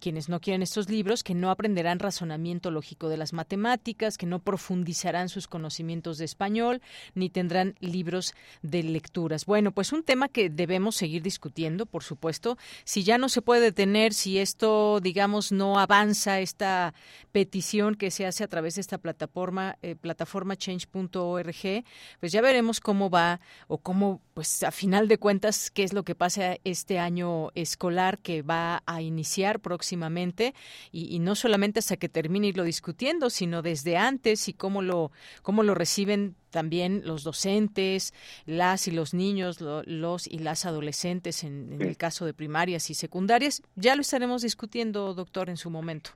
quienes 0.00 0.28
no 0.28 0.38
quieren 0.38 0.60
estos 0.60 0.90
libros, 0.90 1.24
que 1.24 1.34
no 1.34 1.50
aprenderán 1.50 1.98
razón 2.30 2.36
lógico 2.70 3.08
de 3.08 3.16
las 3.16 3.32
matemáticas, 3.32 4.18
que 4.18 4.26
no 4.26 4.38
profundizarán 4.38 5.28
sus 5.28 5.48
conocimientos 5.48 6.18
de 6.18 6.24
español, 6.24 6.80
ni 7.14 7.28
tendrán 7.30 7.74
libros 7.80 8.34
de 8.62 8.82
lecturas. 8.82 9.46
Bueno, 9.46 9.72
pues 9.72 9.92
un 9.92 10.02
tema 10.02 10.28
que 10.28 10.48
debemos 10.50 10.96
seguir 10.96 11.22
discutiendo, 11.22 11.86
por 11.86 12.02
supuesto. 12.02 12.56
Si 12.84 13.02
ya 13.02 13.18
no 13.18 13.28
se 13.28 13.42
puede 13.42 13.62
detener, 13.62 14.12
si 14.12 14.38
esto, 14.38 15.00
digamos, 15.00 15.52
no 15.52 15.78
avanza, 15.78 16.40
esta 16.40 16.94
petición 17.32 17.94
que 17.94 18.10
se 18.10 18.26
hace 18.26 18.44
a 18.44 18.48
través 18.48 18.76
de 18.76 18.80
esta 18.80 18.98
plataforma, 18.98 19.76
eh, 19.82 19.96
plataforma 19.96 20.56
change.org, 20.56 21.84
pues 22.20 22.32
ya 22.32 22.40
veremos 22.40 22.80
cómo 22.80 23.10
va 23.10 23.40
o 23.68 23.78
cómo, 23.78 24.20
pues 24.34 24.62
a 24.62 24.70
final 24.70 25.08
de 25.08 25.18
cuentas, 25.18 25.70
qué 25.70 25.82
es 25.82 25.92
lo 25.92 26.04
que 26.04 26.14
pasa 26.14 26.58
este 26.64 26.98
año 26.98 27.50
escolar 27.54 28.18
que 28.18 28.42
va 28.42 28.82
a 28.86 29.02
iniciar 29.02 29.60
próximamente 29.60 30.54
y, 30.92 31.14
y 31.14 31.18
no 31.18 31.34
solamente 31.34 31.80
hasta 31.80 31.96
que 31.96 32.08
termine 32.16 32.46
irlo 32.46 32.64
discutiendo, 32.64 33.28
sino 33.28 33.60
desde 33.60 33.98
antes 33.98 34.48
y 34.48 34.54
cómo 34.54 34.80
lo, 34.80 35.10
cómo 35.42 35.62
lo 35.62 35.74
reciben 35.74 36.34
también 36.48 37.02
los 37.04 37.24
docentes, 37.24 38.14
las 38.46 38.88
y 38.88 38.90
los 38.90 39.12
niños, 39.12 39.60
los 39.60 40.26
y 40.26 40.38
las 40.38 40.64
adolescentes 40.64 41.44
en, 41.44 41.76
el 41.78 41.98
caso 41.98 42.24
de 42.24 42.32
primarias 42.32 42.88
y 42.88 42.94
secundarias. 42.94 43.62
Ya 43.74 43.94
lo 43.96 44.00
estaremos 44.00 44.40
discutiendo, 44.40 45.12
doctor, 45.12 45.50
en 45.50 45.58
su 45.58 45.68
momento. 45.68 46.12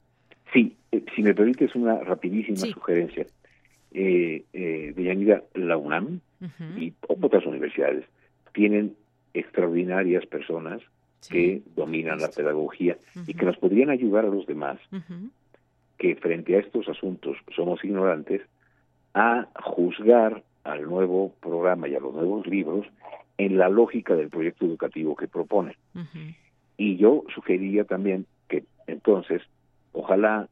Sí, 0.55 0.75
eh, 0.91 1.05
si 1.15 1.23
me 1.23 1.35
permites 1.35 1.75
una 1.75 1.99
rapidísima 1.99 2.57
sugerencia. 2.57 3.27
Eh, 3.93 4.43
eh, 4.55 5.45
la 5.53 5.77
UNAM 5.77 6.21
y 6.79 6.95
otras 7.09 7.45
universidades 7.45 8.07
tienen 8.55 8.97
extraordinarias 9.35 10.25
personas 10.25 10.81
que 11.29 11.61
dominan 11.77 12.21
la 12.21 12.29
pedagogía 12.29 12.97
y 13.27 13.35
que 13.35 13.45
nos 13.45 13.59
podrían 13.59 13.91
ayudar 13.91 14.25
a 14.25 14.29
los 14.29 14.47
demás 14.47 14.79
que 16.01 16.17
frente 16.17 16.57
a 16.57 16.61
estos 16.61 16.89
asuntos 16.89 17.37
somos 17.55 17.85
ignorantes, 17.85 18.41
a 19.13 19.47
juzgar 19.63 20.43
al 20.65 20.85
nuevo 20.85 21.35
programa 21.41 21.89
y 21.89 21.95
a 21.95 22.01
los 22.01 22.15
nuevos 22.15 22.47
libros 22.47 22.87
en 23.37 23.59
la 23.59 23.69
lógica 23.69 24.17
del 24.17 24.31
proyecto 24.31 24.65
educativo 24.65 25.15
que 25.15 25.29
propone. 25.29 25.77
Y 26.79 26.97
yo 26.97 27.25
sugeriría 27.35 27.85
también 27.85 28.25
que 28.49 28.65
entonces, 28.87 29.43
ojalá, 29.93 30.49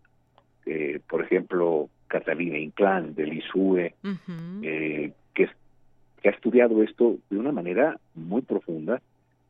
eh, 0.66 1.00
por 1.08 1.22
ejemplo, 1.22 1.88
Catalina 2.08 2.58
Inclán 2.58 3.14
del 3.14 3.32
ISUE, 3.32 3.94
eh, 4.62 5.12
que 5.32 5.48
ha 6.24 6.30
estudiado 6.30 6.82
esto 6.82 7.16
de 7.30 7.38
una 7.38 7.52
manera 7.52 7.98
muy 8.14 8.42
profunda, 8.42 9.00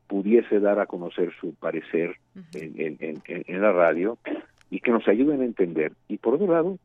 pudiese 0.07 0.61
dar 0.61 0.79
a 0.79 0.87
conocer 0.87 1.33
su 1.41 1.55
parecer 1.55 2.17
en, 2.55 3.61
la 3.61 3.73
radio 3.73 4.17
y 4.71 4.81
que 4.81 4.91
nos 4.91 5.07
ayuden 5.09 5.41
a 5.41 5.45
entender. 5.45 5.93
Y 6.09 6.19
por 6.19 6.35
otro 6.35 6.53
lado, 6.53 6.79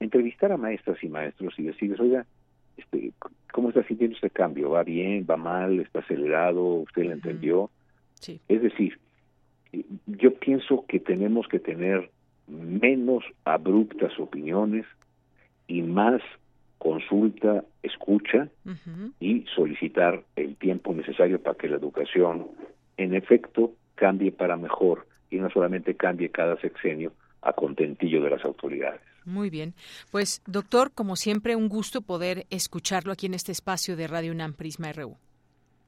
entrevistar 0.00 0.52
a 0.52 0.56
maestras 0.56 1.02
y 1.02 1.08
maestros 1.08 1.54
y 1.58 1.64
decirles, 1.64 2.00
oiga, 2.00 2.26
este, 2.76 3.12
¿cómo 3.52 3.68
está 3.70 3.82
sintiendo 3.84 4.16
este 4.16 4.30
cambio? 4.30 4.70
¿Va 4.70 4.82
bien? 4.82 5.26
¿Va 5.28 5.36
mal? 5.36 5.80
¿Está 5.80 6.00
acelerado? 6.00 6.62
¿Usted 6.62 7.04
lo 7.04 7.12
entendió? 7.12 7.70
Es 8.48 8.62
decir, 8.62 8.98
yo 10.06 10.34
pienso 10.34 10.84
que 10.86 11.00
tenemos 11.00 11.48
que 11.48 11.58
tener 11.58 12.10
menos 12.46 13.24
abruptas 13.44 14.18
opiniones 14.18 14.86
y 15.66 15.82
más 15.82 16.22
consulta, 16.78 17.64
escucha 17.82 18.48
y 19.18 19.44
solicitar 19.54 20.22
el 20.36 20.56
tiempo 20.56 20.94
necesario 20.94 21.42
para 21.42 21.56
que 21.56 21.68
la 21.68 21.76
educación, 21.76 22.46
en 22.96 23.14
efecto, 23.14 23.72
cambie 23.94 24.30
para 24.30 24.56
mejor 24.56 25.06
y 25.30 25.36
no 25.36 25.50
solamente 25.50 25.94
cambie 25.94 26.30
cada 26.30 26.56
sexenio 26.60 27.12
a 27.42 27.52
contentillo 27.52 28.22
de 28.22 28.30
las 28.30 28.44
autoridades. 28.44 29.00
Muy 29.24 29.50
bien. 29.50 29.74
Pues, 30.10 30.42
doctor, 30.46 30.92
como 30.92 31.16
siempre, 31.16 31.56
un 31.56 31.68
gusto 31.68 32.00
poder 32.00 32.46
escucharlo 32.50 33.12
aquí 33.12 33.26
en 33.26 33.34
este 33.34 33.52
espacio 33.52 33.96
de 33.96 34.06
Radio 34.06 34.32
UNAM 34.32 34.54
Prisma 34.54 34.92
RU. 34.92 35.16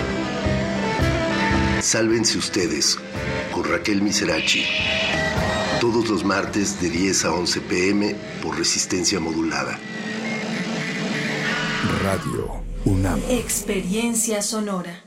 Sálvense 1.81 2.37
ustedes 2.37 2.99
con 3.51 3.63
Raquel 3.63 4.01
Miserachi 4.01 4.63
todos 5.81 6.09
los 6.09 6.23
martes 6.23 6.79
de 6.79 6.91
10 6.91 7.25
a 7.25 7.33
11 7.33 7.61
pm 7.61 8.15
por 8.43 8.55
resistencia 8.55 9.19
modulada. 9.19 9.79
Radio 12.03 12.61
UNAM. 12.85 13.19
Experiencia 13.29 14.43
sonora. 14.43 15.03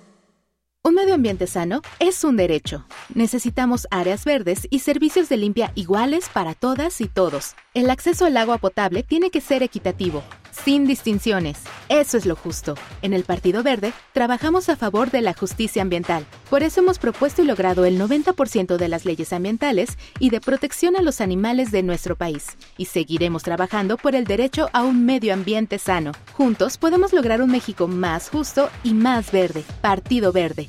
Un 0.83 0.95
medio 0.95 1.15
ambiente 1.15 1.47
sano 1.47 1.81
es 2.01 2.25
un 2.25 2.37
derecho. 2.37 2.85
Necesitamos 3.15 3.87
áreas 3.93 4.25
verdes 4.25 4.67
y 4.69 4.81
servicios 4.81 5.29
de 5.29 5.37
limpia 5.37 5.71
iguales 5.77 6.29
para 6.29 6.55
todas 6.55 7.01
y 7.01 7.07
todos. 7.07 7.55
El 7.73 7.89
acceso 7.89 8.27
al 8.27 8.37
agua 8.37 8.59
potable 8.59 9.05
tiene 9.05 9.31
que 9.31 9.41
ser 9.41 9.63
equitativo 9.63 10.25
sin 10.55 10.87
distinciones. 10.87 11.59
Eso 11.89 12.17
es 12.17 12.27
lo 12.27 12.37
justo. 12.37 12.75
En 13.03 13.13
el 13.13 13.25
Partido 13.25 13.63
Verde 13.63 13.93
trabajamos 14.13 14.69
a 14.69 14.77
favor 14.77 15.11
de 15.11 15.21
la 15.21 15.35
justicia 15.35 15.83
ambiental. 15.83 16.25
Por 16.49 16.63
eso 16.63 16.81
hemos 16.81 16.99
propuesto 16.99 17.43
y 17.43 17.47
logrado 17.47 17.85
el 17.85 18.01
90% 18.01 18.77
de 18.77 18.89
las 18.89 19.05
leyes 19.05 19.33
ambientales 19.33 19.99
y 20.19 20.31
de 20.31 20.41
protección 20.41 20.97
a 20.97 21.03
los 21.03 21.21
animales 21.21 21.71
de 21.71 21.83
nuestro 21.83 22.17
país. 22.17 22.57
Y 22.77 22.87
seguiremos 22.87 23.43
trabajando 23.43 23.97
por 23.97 24.15
el 24.15 24.25
derecho 24.25 24.71
a 24.73 24.83
un 24.83 25.05
medio 25.05 25.35
ambiente 25.35 25.79
sano. 25.79 26.13
Juntos 26.33 26.79
podemos 26.79 27.13
lograr 27.13 27.43
un 27.43 27.51
México 27.51 27.89
más 27.89 28.31
justo 28.31 28.71
y 28.83 28.95
más 28.95 29.33
verde. 29.33 29.65
Partido 29.81 30.33
Verde. 30.33 30.69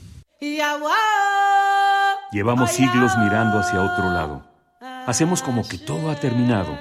Llevamos 2.32 2.72
siglos 2.72 3.12
mirando 3.18 3.60
hacia 3.60 3.82
otro 3.82 4.12
lado. 4.12 4.44
Hacemos 5.08 5.42
como 5.42 5.68
que 5.68 5.78
todo 5.78 6.12
ha 6.12 6.16
terminado. 6.16 6.78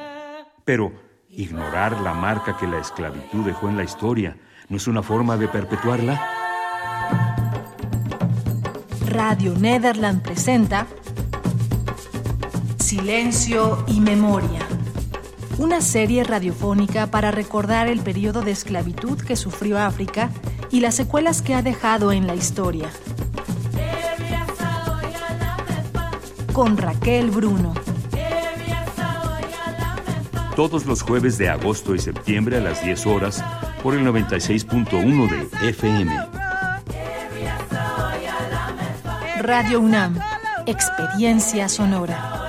Pero 0.65 1.04
Ignorar 1.37 2.01
la 2.01 2.14
marca 2.14 2.57
que 2.57 2.68
la 2.68 2.78
esclavitud 2.78 3.45
dejó 3.45 3.68
en 3.68 3.76
la 3.76 3.82
historia 3.82 4.37
no 4.68 4.76
es 4.76 4.87
una 4.87 5.03
forma 5.03 5.37
de 5.37 5.49
perpetuarla. 5.49 6.24
Radio 9.09 9.55
Nederland 9.59 10.22
presenta 10.22 10.87
Silencio 12.78 13.85
y 13.89 14.01
Memoria. 14.01 14.61
Una 15.59 15.80
serie 15.80 16.22
radiofónica 16.22 17.09
para 17.09 17.32
recordar 17.32 17.89
el 17.89 18.01
periodo 18.01 18.43
de 18.43 18.53
esclavitud 18.53 19.18
que 19.18 19.35
sufrió 19.35 19.78
África 19.80 20.30
y 20.70 20.80
las 20.80 20.95
secuelas 20.95 21.43
que 21.43 21.55
ha 21.55 21.62
dejado 21.62 22.12
en 22.12 22.28
la 22.28 22.37
historia. 22.37 22.89
Con 26.53 26.76
Raquel 26.76 27.32
Bruno 27.32 27.74
todos 30.55 30.87
los 30.87 31.03
jueves 31.03 31.39
de 31.39 31.49
agosto 31.49 31.95
y 31.95 31.99
septiembre 31.99 32.59
a 32.59 32.61
las 32.61 32.83
10 32.83 33.07
horas 33.07 33.45
por 33.83 33.95
el 33.95 34.07
96.1 34.07 35.51
de 35.61 35.69
FM. 35.69 36.17
Radio 39.41 39.81
UNAM, 39.81 40.19
Experiencia 40.67 41.69
Sonora. 41.69 42.41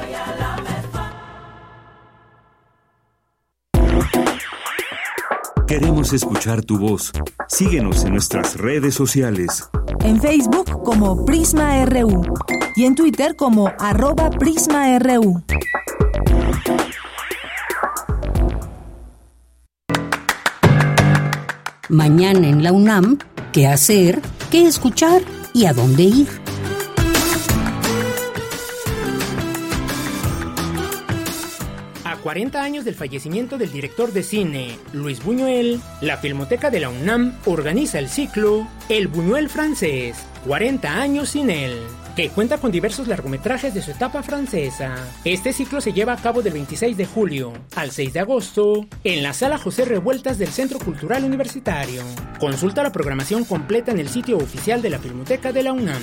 Queremos 5.68 6.14
escuchar 6.14 6.64
tu 6.64 6.78
voz. 6.78 7.12
Síguenos 7.50 8.06
en 8.06 8.14
nuestras 8.14 8.56
redes 8.56 8.94
sociales. 8.94 9.68
En 10.02 10.22
Facebook 10.22 10.84
como 10.84 11.26
Prisma 11.26 11.84
RU 11.86 12.24
y 12.76 12.86
en 12.86 12.96
Twitter 12.96 13.36
como 13.36 13.72
arroba 13.80 14.30
PrismaRU. 14.30 15.44
Mañana 21.90 22.48
en 22.48 22.64
la 22.64 22.72
UNAM, 22.72 23.20
¿qué 23.54 23.68
hacer? 23.68 24.20
¿Qué 24.50 24.66
escuchar? 24.66 25.22
¿Y 25.54 25.66
a 25.66 25.74
dónde 25.74 26.02
ir? 26.02 26.28
A 32.04 32.16
40 32.18 32.64
años 32.64 32.86
del 32.86 32.96
fallecimiento 32.96 33.60
del 33.60 33.72
director 33.72 34.12
de 34.12 34.24
cine 34.24 34.80
Luis 34.94 35.24
Buñuel, 35.24 35.80
la 36.02 36.18
Filmoteca 36.18 36.72
de 36.72 36.80
la 36.80 36.90
UNAM 36.90 37.38
organiza 37.46 38.00
el 38.00 38.10
ciclo 38.10 38.68
El 38.90 39.08
Buñuel 39.08 39.48
francés, 39.48 40.18
40 40.48 40.92
años 40.92 41.30
sin 41.30 41.52
él 41.52 41.78
que 42.16 42.30
cuenta 42.30 42.58
con 42.58 42.72
diversos 42.72 43.08
largometrajes 43.08 43.74
de 43.74 43.82
su 43.82 43.92
etapa 43.92 44.24
francesa. 44.24 44.96
Este 45.26 45.52
ciclo 45.52 45.82
se 45.82 45.92
lleva 45.92 46.14
a 46.14 46.18
cabo 46.18 46.42
del 46.42 46.54
26 46.54 46.96
de 46.96 47.06
julio 47.06 47.54
al 47.76 47.92
6 47.92 48.14
de 48.14 48.20
agosto 48.22 48.86
en 49.04 49.22
la 49.22 49.34
Sala 49.34 49.58
José 49.58 49.84
Revueltas 49.86 50.38
del 50.38 50.50
Centro 50.50 50.80
Cultural 50.80 51.26
Universitario. 51.26 52.04
Consulta 52.40 52.84
la 52.84 52.92
programación 52.92 53.44
completa 53.44 53.92
en 53.92 54.00
el 54.00 54.08
sitio 54.08 54.38
oficial 54.38 54.82
de 54.82 54.90
la 54.92 55.00
Filmoteca 55.00 55.52
de 55.52 55.64
la 55.64 55.74
UNAM. 55.74 56.02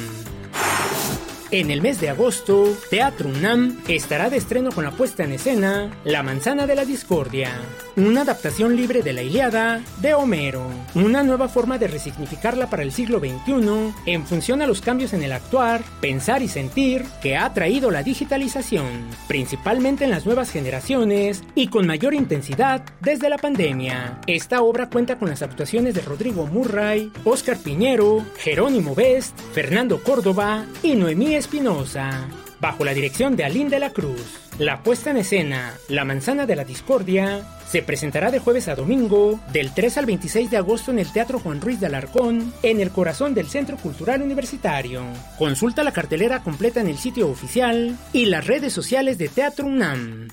En 1.52 1.70
el 1.70 1.82
mes 1.82 2.00
de 2.00 2.08
agosto, 2.08 2.74
Teatro 2.88 3.28
UNAM 3.28 3.76
estará 3.86 4.30
de 4.30 4.38
estreno 4.38 4.72
con 4.72 4.84
la 4.84 4.90
puesta 4.90 5.24
en 5.24 5.32
escena 5.32 5.90
La 6.02 6.22
Manzana 6.22 6.66
de 6.66 6.74
la 6.74 6.86
Discordia, 6.86 7.50
una 7.94 8.22
adaptación 8.22 8.74
libre 8.74 9.02
de 9.02 9.12
la 9.12 9.22
Iliada 9.22 9.82
de 10.00 10.14
Homero, 10.14 10.62
una 10.94 11.22
nueva 11.22 11.48
forma 11.48 11.76
de 11.76 11.88
resignificarla 11.88 12.70
para 12.70 12.82
el 12.82 12.90
siglo 12.90 13.18
XXI 13.18 13.92
en 14.06 14.26
función 14.26 14.62
a 14.62 14.66
los 14.66 14.80
cambios 14.80 15.12
en 15.12 15.24
el 15.24 15.32
actuar, 15.32 15.82
pensar 16.00 16.40
y 16.40 16.48
sentir 16.48 17.04
que 17.20 17.36
ha 17.36 17.52
traído 17.52 17.90
la 17.90 18.02
digitalización, 18.02 18.86
principalmente 19.28 20.04
en 20.04 20.10
las 20.10 20.24
nuevas 20.24 20.50
generaciones 20.50 21.42
y 21.54 21.66
con 21.66 21.86
mayor 21.86 22.14
intensidad 22.14 22.82
desde 23.00 23.28
la 23.28 23.36
pandemia. 23.36 24.20
Esta 24.26 24.62
obra 24.62 24.88
cuenta 24.88 25.18
con 25.18 25.28
las 25.28 25.42
actuaciones 25.42 25.92
de 25.92 26.00
Rodrigo 26.00 26.46
Murray, 26.46 27.12
Oscar 27.24 27.58
Piñero, 27.58 28.24
Jerónimo 28.38 28.94
Best, 28.94 29.38
Fernando 29.52 30.02
Córdoba 30.02 30.64
y 30.82 30.94
Noemí 30.94 31.41
Espinosa, 31.42 32.28
bajo 32.60 32.84
la 32.84 32.94
dirección 32.94 33.34
de 33.34 33.44
Aline 33.44 33.68
de 33.68 33.80
la 33.80 33.90
Cruz. 33.90 34.38
La 34.60 34.84
puesta 34.84 35.10
en 35.10 35.16
escena, 35.16 35.74
La 35.88 36.04
Manzana 36.04 36.46
de 36.46 36.54
la 36.54 36.62
Discordia, 36.62 37.42
se 37.66 37.82
presentará 37.82 38.30
de 38.30 38.38
jueves 38.38 38.68
a 38.68 38.76
domingo, 38.76 39.40
del 39.52 39.74
3 39.74 39.98
al 39.98 40.06
26 40.06 40.52
de 40.52 40.56
agosto 40.58 40.92
en 40.92 41.00
el 41.00 41.10
Teatro 41.10 41.40
Juan 41.40 41.60
Ruiz 41.60 41.80
de 41.80 41.86
Alarcón, 41.86 42.54
en 42.62 42.80
el 42.80 42.92
corazón 42.92 43.34
del 43.34 43.48
Centro 43.48 43.76
Cultural 43.76 44.22
Universitario. 44.22 45.02
Consulta 45.36 45.82
la 45.82 45.92
cartelera 45.92 46.44
completa 46.44 46.80
en 46.80 46.86
el 46.86 46.96
sitio 46.96 47.28
oficial 47.28 47.98
y 48.12 48.26
las 48.26 48.46
redes 48.46 48.72
sociales 48.72 49.18
de 49.18 49.28
Teatro 49.28 49.66
UNAM. 49.66 50.28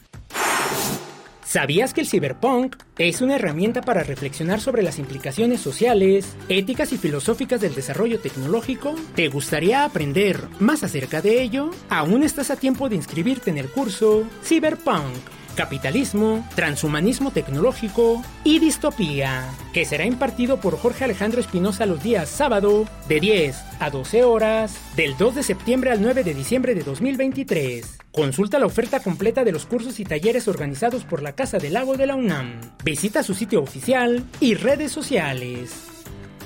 ¿Sabías 1.49 1.95
que 1.95 2.01
el 2.01 2.07
cyberpunk 2.07 2.75
es 2.99 3.21
una 3.21 3.37
herramienta 3.37 3.81
para 3.81 4.03
reflexionar 4.03 4.61
sobre 4.61 4.83
las 4.83 4.99
implicaciones 4.99 5.59
sociales, 5.59 6.37
éticas 6.47 6.93
y 6.93 6.99
filosóficas 6.99 7.59
del 7.59 7.73
desarrollo 7.73 8.19
tecnológico? 8.19 8.93
¿Te 9.15 9.29
gustaría 9.29 9.83
aprender 9.83 10.47
más 10.59 10.83
acerca 10.83 11.23
de 11.23 11.41
ello? 11.41 11.71
Aún 11.89 12.21
estás 12.21 12.51
a 12.51 12.55
tiempo 12.55 12.87
de 12.87 12.97
inscribirte 12.97 13.49
en 13.49 13.57
el 13.57 13.67
curso 13.67 14.27
Cyberpunk 14.43 15.38
Capitalismo, 15.60 16.47
Transhumanismo 16.55 17.32
Tecnológico 17.32 18.24
y 18.45 18.60
Distopía, 18.60 19.45
que 19.74 19.84
será 19.84 20.05
impartido 20.05 20.62
por 20.62 20.78
Jorge 20.78 21.03
Alejandro 21.03 21.41
Espinosa 21.41 21.86
los 21.86 22.01
días 22.01 22.30
sábado 22.30 22.88
de 23.10 23.20
10 23.20 23.57
a 23.82 23.89
12 23.89 24.24
horas 24.24 24.80
del 24.95 25.18
2 25.18 25.36
de 25.36 25.43
septiembre 25.43 25.91
al 25.91 26.01
9 26.01 26.24
de 26.24 26.34
diciembre 26.34 26.76
de 26.76 26.84
2023. 26.84 27.97
Consulta 28.14 28.57
la 28.57 28.68
oferta 28.68 29.01
completa 29.01 29.43
de 29.43 29.51
los 29.51 29.66
cursos 29.66 29.99
y 29.99 30.05
talleres 30.05 30.47
organizados 30.47 31.03
por 31.03 31.22
la 31.22 31.34
Casa 31.34 31.57
del 31.57 31.74
Lago 31.74 31.97
de 31.97 32.07
la 32.07 32.16
UNAM. 32.16 32.62
Visita 32.86 33.22
su 33.22 33.34
sitio 33.34 33.62
oficial 33.62 34.24
y 34.39 34.53
redes 34.53 34.93
sociales. 34.93 35.74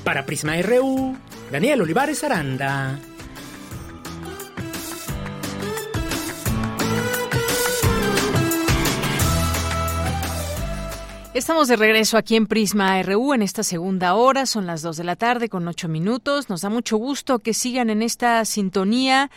Para 0.03 0.25
Prisma 0.25 0.59
RU, 0.63 1.15
Daniel 1.51 1.83
Olivares 1.83 2.23
Aranda. 2.23 2.99
Estamos 11.33 11.67
de 11.67 11.77
regreso 11.77 12.17
aquí 12.17 12.35
en 12.35 12.45
Prisma 12.45 13.01
RU 13.01 13.33
en 13.33 13.41
esta 13.41 13.63
segunda 13.63 14.13
hora, 14.13 14.45
son 14.45 14.67
las 14.67 14.83
dos 14.83 14.97
de 14.97 15.03
la 15.03 15.15
tarde 15.15 15.49
con 15.49 15.67
ocho 15.67 15.87
minutos. 15.87 16.47
Nos 16.47 16.61
da 16.61 16.69
mucho 16.69 16.97
gusto 16.97 17.39
que 17.39 17.55
sigan 17.55 17.89
en 17.89 18.03
esta 18.03 18.45
sintonía 18.45 19.31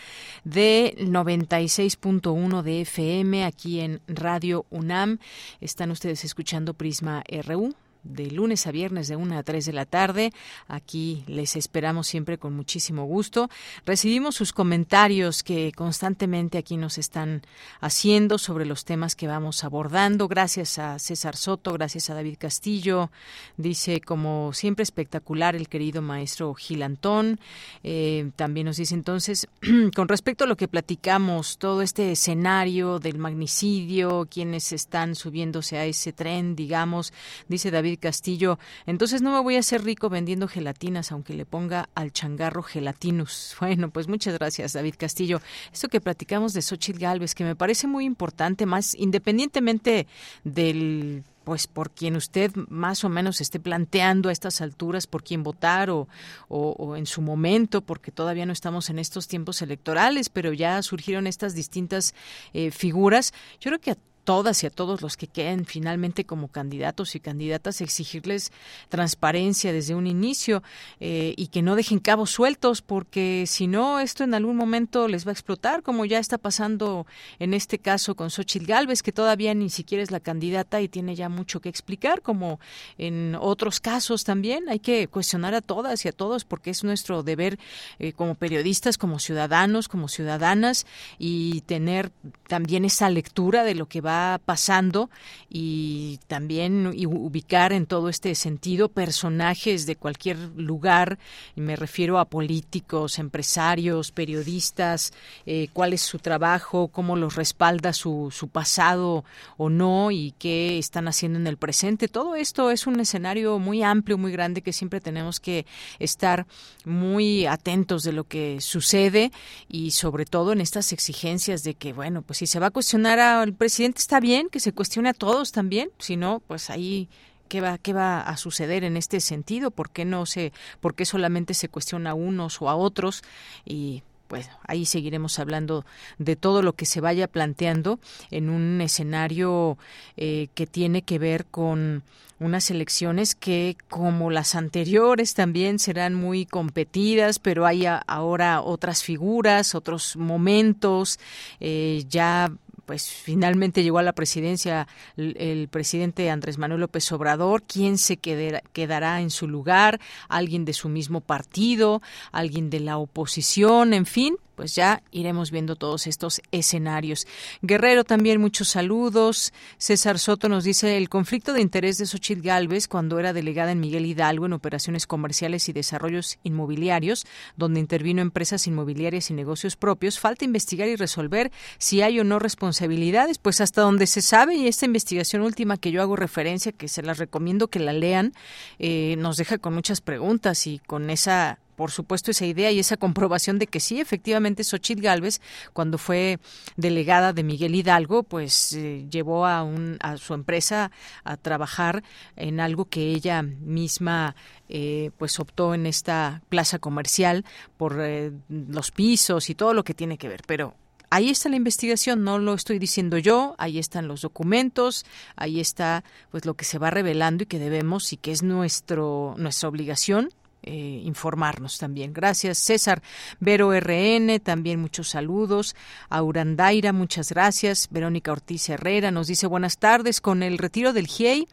de 0.44 0.94
96.1 0.98 2.60
de 2.60 2.82
FM 2.82 3.46
aquí 3.46 3.80
en 3.80 4.02
Radio 4.08 4.66
UNAM. 4.68 5.20
Están 5.62 5.90
ustedes 5.90 6.22
escuchando 6.26 6.74
Prisma 6.74 7.24
RU 7.46 7.74
de 8.08 8.30
lunes 8.30 8.66
a 8.66 8.72
viernes 8.72 9.08
de 9.08 9.16
1 9.16 9.38
a 9.38 9.42
3 9.42 9.66
de 9.66 9.72
la 9.72 9.86
tarde. 9.86 10.32
Aquí 10.68 11.24
les 11.26 11.56
esperamos 11.56 12.06
siempre 12.06 12.38
con 12.38 12.54
muchísimo 12.54 13.04
gusto. 13.04 13.50
Recibimos 13.84 14.34
sus 14.34 14.52
comentarios 14.52 15.42
que 15.42 15.72
constantemente 15.72 16.58
aquí 16.58 16.76
nos 16.76 16.98
están 16.98 17.42
haciendo 17.80 18.38
sobre 18.38 18.66
los 18.66 18.84
temas 18.84 19.16
que 19.16 19.26
vamos 19.26 19.64
abordando. 19.64 20.28
Gracias 20.28 20.78
a 20.78 20.98
César 20.98 21.36
Soto, 21.36 21.72
gracias 21.72 22.10
a 22.10 22.14
David 22.14 22.36
Castillo. 22.38 23.10
Dice, 23.56 24.00
como 24.00 24.52
siempre, 24.52 24.82
espectacular 24.82 25.56
el 25.56 25.68
querido 25.68 26.02
maestro 26.02 26.54
Gil 26.54 26.82
Antón. 26.82 27.40
Eh, 27.82 28.30
también 28.36 28.66
nos 28.66 28.76
dice 28.76 28.94
entonces, 28.94 29.48
con 29.94 30.08
respecto 30.08 30.44
a 30.44 30.46
lo 30.46 30.56
que 30.56 30.68
platicamos, 30.68 31.58
todo 31.58 31.82
este 31.82 32.12
escenario 32.12 32.98
del 32.98 33.18
magnicidio, 33.18 34.26
quienes 34.30 34.72
están 34.72 35.14
subiéndose 35.14 35.78
a 35.78 35.84
ese 35.84 36.12
tren, 36.12 36.56
digamos, 36.56 37.12
dice 37.48 37.70
David 37.70 37.95
Castillo, 37.98 38.58
entonces 38.86 39.22
no 39.22 39.32
me 39.32 39.40
voy 39.40 39.56
a 39.56 39.60
hacer 39.60 39.84
rico 39.84 40.08
vendiendo 40.08 40.48
gelatinas, 40.48 41.12
aunque 41.12 41.34
le 41.34 41.46
ponga 41.46 41.88
al 41.94 42.12
changarro 42.12 42.62
gelatinus. 42.62 43.54
Bueno, 43.66 43.90
pues 43.90 44.06
muchas 44.06 44.34
gracias, 44.34 44.74
David 44.74 44.94
Castillo. 44.96 45.40
Esto 45.72 45.88
que 45.88 46.00
platicamos 46.00 46.52
de 46.52 46.62
Xochitl 46.62 47.00
Galvez, 47.00 47.34
que 47.34 47.42
me 47.42 47.56
parece 47.56 47.86
muy 47.86 48.04
importante, 48.04 48.64
más 48.64 48.94
independientemente 48.94 50.06
del 50.44 51.24
pues 51.46 51.68
por 51.68 51.92
quien 51.92 52.16
usted 52.16 52.50
más 52.68 53.04
o 53.04 53.08
menos 53.08 53.40
esté 53.40 53.60
planteando 53.60 54.30
a 54.30 54.32
estas 54.32 54.60
alturas 54.60 55.06
por 55.06 55.22
quién 55.22 55.44
votar 55.44 55.90
o, 55.90 56.08
o, 56.48 56.96
en 56.96 57.06
su 57.06 57.22
momento, 57.22 57.82
porque 57.82 58.10
todavía 58.10 58.46
no 58.46 58.52
estamos 58.52 58.90
en 58.90 58.98
estos 58.98 59.28
tiempos 59.28 59.62
electorales, 59.62 60.28
pero 60.28 60.52
ya 60.52 60.82
surgieron 60.82 61.28
estas 61.28 61.54
distintas 61.54 62.16
eh, 62.52 62.72
figuras. 62.72 63.32
Yo 63.60 63.70
creo 63.70 63.78
que 63.78 63.92
a 63.92 63.96
todas 64.26 64.64
y 64.64 64.66
a 64.66 64.70
todos 64.70 65.02
los 65.02 65.16
que 65.16 65.28
queden 65.28 65.66
finalmente 65.66 66.26
como 66.26 66.48
candidatos 66.48 67.14
y 67.14 67.20
candidatas, 67.20 67.80
exigirles 67.80 68.50
transparencia 68.88 69.72
desde 69.72 69.94
un 69.94 70.08
inicio 70.08 70.64
eh, 70.98 71.32
y 71.36 71.46
que 71.46 71.62
no 71.62 71.76
dejen 71.76 72.00
cabos 72.00 72.32
sueltos, 72.32 72.82
porque 72.82 73.44
si 73.46 73.68
no, 73.68 74.00
esto 74.00 74.24
en 74.24 74.34
algún 74.34 74.56
momento 74.56 75.06
les 75.06 75.24
va 75.24 75.30
a 75.30 75.32
explotar, 75.32 75.84
como 75.84 76.04
ya 76.04 76.18
está 76.18 76.38
pasando 76.38 77.06
en 77.38 77.54
este 77.54 77.78
caso 77.78 78.16
con 78.16 78.30
Xochitl 78.30 78.66
Galvez, 78.66 79.04
que 79.04 79.12
todavía 79.12 79.54
ni 79.54 79.70
siquiera 79.70 80.02
es 80.02 80.10
la 80.10 80.18
candidata 80.18 80.80
y 80.80 80.88
tiene 80.88 81.14
ya 81.14 81.28
mucho 81.28 81.60
que 81.60 81.68
explicar, 81.68 82.20
como 82.20 82.58
en 82.98 83.36
otros 83.40 83.78
casos 83.78 84.24
también. 84.24 84.68
Hay 84.68 84.80
que 84.80 85.06
cuestionar 85.06 85.54
a 85.54 85.60
todas 85.60 86.04
y 86.04 86.08
a 86.08 86.12
todos, 86.12 86.44
porque 86.44 86.70
es 86.70 86.82
nuestro 86.82 87.22
deber 87.22 87.60
eh, 88.00 88.12
como 88.12 88.34
periodistas, 88.34 88.98
como 88.98 89.20
ciudadanos, 89.20 89.86
como 89.86 90.08
ciudadanas, 90.08 90.84
y 91.16 91.60
tener 91.60 92.10
también 92.48 92.84
esa 92.84 93.08
lectura 93.08 93.62
de 93.62 93.76
lo 93.76 93.86
que 93.86 94.00
va 94.00 94.15
pasando 94.44 95.10
y 95.48 96.18
también 96.26 96.86
ubicar 96.86 97.72
en 97.72 97.86
todo 97.86 98.08
este 98.08 98.34
sentido 98.34 98.88
personajes 98.88 99.86
de 99.86 99.96
cualquier 99.96 100.36
lugar, 100.56 101.18
me 101.54 101.76
refiero 101.76 102.18
a 102.18 102.24
políticos, 102.24 103.18
empresarios, 103.18 104.12
periodistas, 104.12 105.12
eh, 105.46 105.68
cuál 105.72 105.92
es 105.92 106.02
su 106.02 106.18
trabajo, 106.18 106.88
cómo 106.88 107.16
los 107.16 107.36
respalda 107.36 107.92
su, 107.92 108.30
su 108.30 108.48
pasado 108.48 109.24
o 109.56 109.70
no 109.70 110.10
y 110.10 110.34
qué 110.38 110.78
están 110.78 111.08
haciendo 111.08 111.38
en 111.38 111.46
el 111.46 111.56
presente. 111.56 112.08
Todo 112.08 112.36
esto 112.36 112.70
es 112.70 112.86
un 112.86 113.00
escenario 113.00 113.58
muy 113.58 113.82
amplio, 113.82 114.18
muy 114.18 114.32
grande 114.32 114.62
que 114.62 114.72
siempre 114.72 115.00
tenemos 115.00 115.40
que 115.40 115.66
estar 115.98 116.46
muy 116.84 117.46
atentos 117.46 118.02
de 118.02 118.12
lo 118.12 118.24
que 118.24 118.60
sucede 118.60 119.32
y 119.68 119.92
sobre 119.92 120.24
todo 120.24 120.52
en 120.52 120.60
estas 120.60 120.92
exigencias 120.92 121.62
de 121.62 121.74
que, 121.74 121.92
bueno, 121.92 122.22
pues 122.22 122.38
si 122.38 122.46
se 122.46 122.60
va 122.60 122.66
a 122.66 122.70
cuestionar 122.70 123.18
al 123.18 123.54
presidente 123.54 123.98
está 124.06 124.20
bien 124.20 124.48
que 124.50 124.60
se 124.60 124.72
cuestione 124.72 125.08
a 125.08 125.14
todos 125.14 125.50
también, 125.50 125.90
si 125.98 126.16
no, 126.16 126.40
pues 126.46 126.70
ahí 126.70 127.08
qué 127.48 127.60
va 127.60 127.76
qué 127.76 127.92
va 127.92 128.20
a 128.20 128.36
suceder 128.36 128.84
en 128.84 128.96
este 128.96 129.18
sentido, 129.18 129.72
por 129.72 129.90
qué 129.90 130.04
no 130.04 130.26
se 130.26 130.52
por 130.80 130.94
qué 130.94 131.04
solamente 131.04 131.54
se 131.54 131.68
cuestiona 131.68 132.10
a 132.10 132.14
unos 132.14 132.62
o 132.62 132.68
a 132.68 132.76
otros 132.76 133.24
y 133.64 134.04
pues 134.28 134.48
ahí 134.62 134.86
seguiremos 134.86 135.40
hablando 135.40 135.84
de 136.18 136.36
todo 136.36 136.62
lo 136.62 136.74
que 136.74 136.86
se 136.86 137.00
vaya 137.00 137.26
planteando 137.26 137.98
en 138.30 138.48
un 138.48 138.80
escenario 138.80 139.76
eh, 140.16 140.48
que 140.54 140.68
tiene 140.68 141.02
que 141.02 141.18
ver 141.18 141.44
con 141.44 142.04
unas 142.38 142.70
elecciones 142.70 143.34
que 143.34 143.76
como 143.88 144.30
las 144.30 144.54
anteriores 144.54 145.34
también 145.34 145.78
serán 145.78 146.14
muy 146.14 146.44
competidas, 146.44 147.38
pero 147.38 147.66
hay 147.66 147.86
ahora 147.86 148.60
otras 148.60 149.02
figuras, 149.02 149.74
otros 149.74 150.16
momentos, 150.16 151.18
eh, 151.60 152.04
ya 152.08 152.52
pues 152.86 153.10
finalmente 153.10 153.82
llegó 153.82 153.98
a 153.98 154.02
la 154.02 154.14
presidencia 154.14 154.88
el, 155.16 155.68
presidente 155.68 156.30
Andrés 156.30 156.56
Manuel 156.56 156.80
López 156.80 157.10
Obrador, 157.12 157.64
quién 157.64 157.98
se 157.98 158.16
quedará 158.16 159.20
en 159.20 159.30
su 159.30 159.48
lugar, 159.48 160.00
alguien 160.28 160.64
de 160.64 160.72
su 160.72 160.88
mismo 160.88 161.20
partido, 161.20 162.00
alguien 162.32 162.70
de 162.70 162.80
la 162.80 162.96
oposición, 162.98 163.92
en 163.92 164.06
fin, 164.06 164.36
pues 164.56 164.74
ya 164.74 165.02
iremos 165.12 165.52
viendo 165.52 165.76
todos 165.76 166.06
estos 166.06 166.40
escenarios. 166.50 167.26
Guerrero 167.62 168.02
también 168.02 168.40
muchos 168.40 168.68
saludos. 168.68 169.52
César 169.78 170.18
Soto 170.18 170.48
nos 170.48 170.64
dice 170.64 170.96
el 170.96 171.08
conflicto 171.08 171.52
de 171.52 171.60
interés 171.60 171.98
de 171.98 172.06
Xochitl 172.06 172.40
Galvez 172.40 172.88
cuando 172.88 173.20
era 173.20 173.32
delegada 173.32 173.70
en 173.70 173.80
Miguel 173.80 174.06
Hidalgo 174.06 174.46
en 174.46 174.54
operaciones 174.54 175.06
comerciales 175.06 175.68
y 175.68 175.72
desarrollos 175.72 176.38
inmobiliarios, 176.42 177.26
donde 177.56 177.80
intervino 177.80 178.22
empresas 178.22 178.66
inmobiliarias 178.66 179.30
y 179.30 179.34
negocios 179.34 179.76
propios. 179.76 180.18
Falta 180.18 180.44
investigar 180.44 180.88
y 180.88 180.96
resolver 180.96 181.52
si 181.78 182.00
hay 182.00 182.18
o 182.18 182.24
no 182.24 182.38
responsabilidades, 182.38 183.38
pues 183.38 183.60
hasta 183.60 183.82
donde 183.82 184.06
se 184.06 184.22
sabe 184.22 184.56
y 184.56 184.66
esta 184.66 184.86
investigación 184.86 185.42
última 185.42 185.76
que 185.76 185.90
yo 185.90 186.00
hago 186.00 186.16
referencia, 186.16 186.72
que 186.72 186.88
se 186.88 187.02
las 187.02 187.18
recomiendo 187.18 187.68
que 187.68 187.78
la 187.78 187.92
lean, 187.92 188.32
eh, 188.78 189.16
nos 189.18 189.36
deja 189.36 189.58
con 189.58 189.74
muchas 189.74 190.00
preguntas 190.00 190.66
y 190.66 190.80
con 190.86 191.10
esa 191.10 191.58
por 191.76 191.90
supuesto, 191.90 192.30
esa 192.30 192.46
idea 192.46 192.72
y 192.72 192.78
esa 192.78 192.96
comprobación 192.96 193.58
de 193.58 193.66
que 193.66 193.80
sí, 193.80 194.00
efectivamente, 194.00 194.64
Xochitl 194.64 195.02
Galvez, 195.02 195.40
cuando 195.72 195.98
fue 195.98 196.38
delegada 196.76 197.32
de 197.32 197.44
Miguel 197.44 197.74
Hidalgo, 197.74 198.22
pues 198.22 198.72
eh, 198.72 199.06
llevó 199.10 199.46
a, 199.46 199.62
un, 199.62 199.98
a 200.00 200.16
su 200.16 200.34
empresa 200.34 200.90
a 201.22 201.36
trabajar 201.36 202.02
en 202.34 202.60
algo 202.60 202.86
que 202.86 203.12
ella 203.12 203.42
misma 203.42 204.34
eh, 204.68 205.10
pues 205.18 205.38
optó 205.38 205.74
en 205.74 205.86
esta 205.86 206.42
plaza 206.48 206.78
comercial 206.78 207.44
por 207.76 207.98
eh, 208.00 208.32
los 208.48 208.90
pisos 208.90 209.50
y 209.50 209.54
todo 209.54 209.74
lo 209.74 209.84
que 209.84 209.94
tiene 209.94 210.18
que 210.18 210.28
ver. 210.28 210.42
Pero 210.46 210.74
ahí 211.10 211.30
está 211.30 211.48
la 211.48 211.56
investigación, 211.56 212.24
no 212.24 212.38
lo 212.38 212.54
estoy 212.54 212.78
diciendo 212.78 213.18
yo, 213.18 213.54
ahí 213.58 213.78
están 213.78 214.08
los 214.08 214.22
documentos, 214.22 215.04
ahí 215.36 215.60
está 215.60 216.04
pues 216.30 216.46
lo 216.46 216.54
que 216.54 216.64
se 216.64 216.78
va 216.78 216.90
revelando 216.90 217.44
y 217.44 217.46
que 217.46 217.58
debemos 217.58 218.12
y 218.12 218.16
que 218.16 218.32
es 218.32 218.42
nuestro 218.42 219.34
nuestra 219.36 219.68
obligación 219.68 220.30
eh, 220.66 221.02
informarnos 221.04 221.78
también. 221.78 222.12
Gracias, 222.12 222.58
César. 222.58 223.02
Vero 223.40 223.72
RN, 223.72 224.40
también 224.40 224.80
muchos 224.80 225.08
saludos. 225.08 225.76
Aurandaira, 226.08 226.92
muchas 226.92 227.30
gracias. 227.30 227.88
Verónica 227.90 228.32
Ortiz 228.32 228.68
Herrera 228.68 229.10
nos 229.10 229.28
dice 229.28 229.46
buenas 229.46 229.78
tardes. 229.78 230.20
Con 230.20 230.42
el 230.42 230.58
retiro 230.58 230.92
del 230.92 231.06
GIEI, 231.06 231.48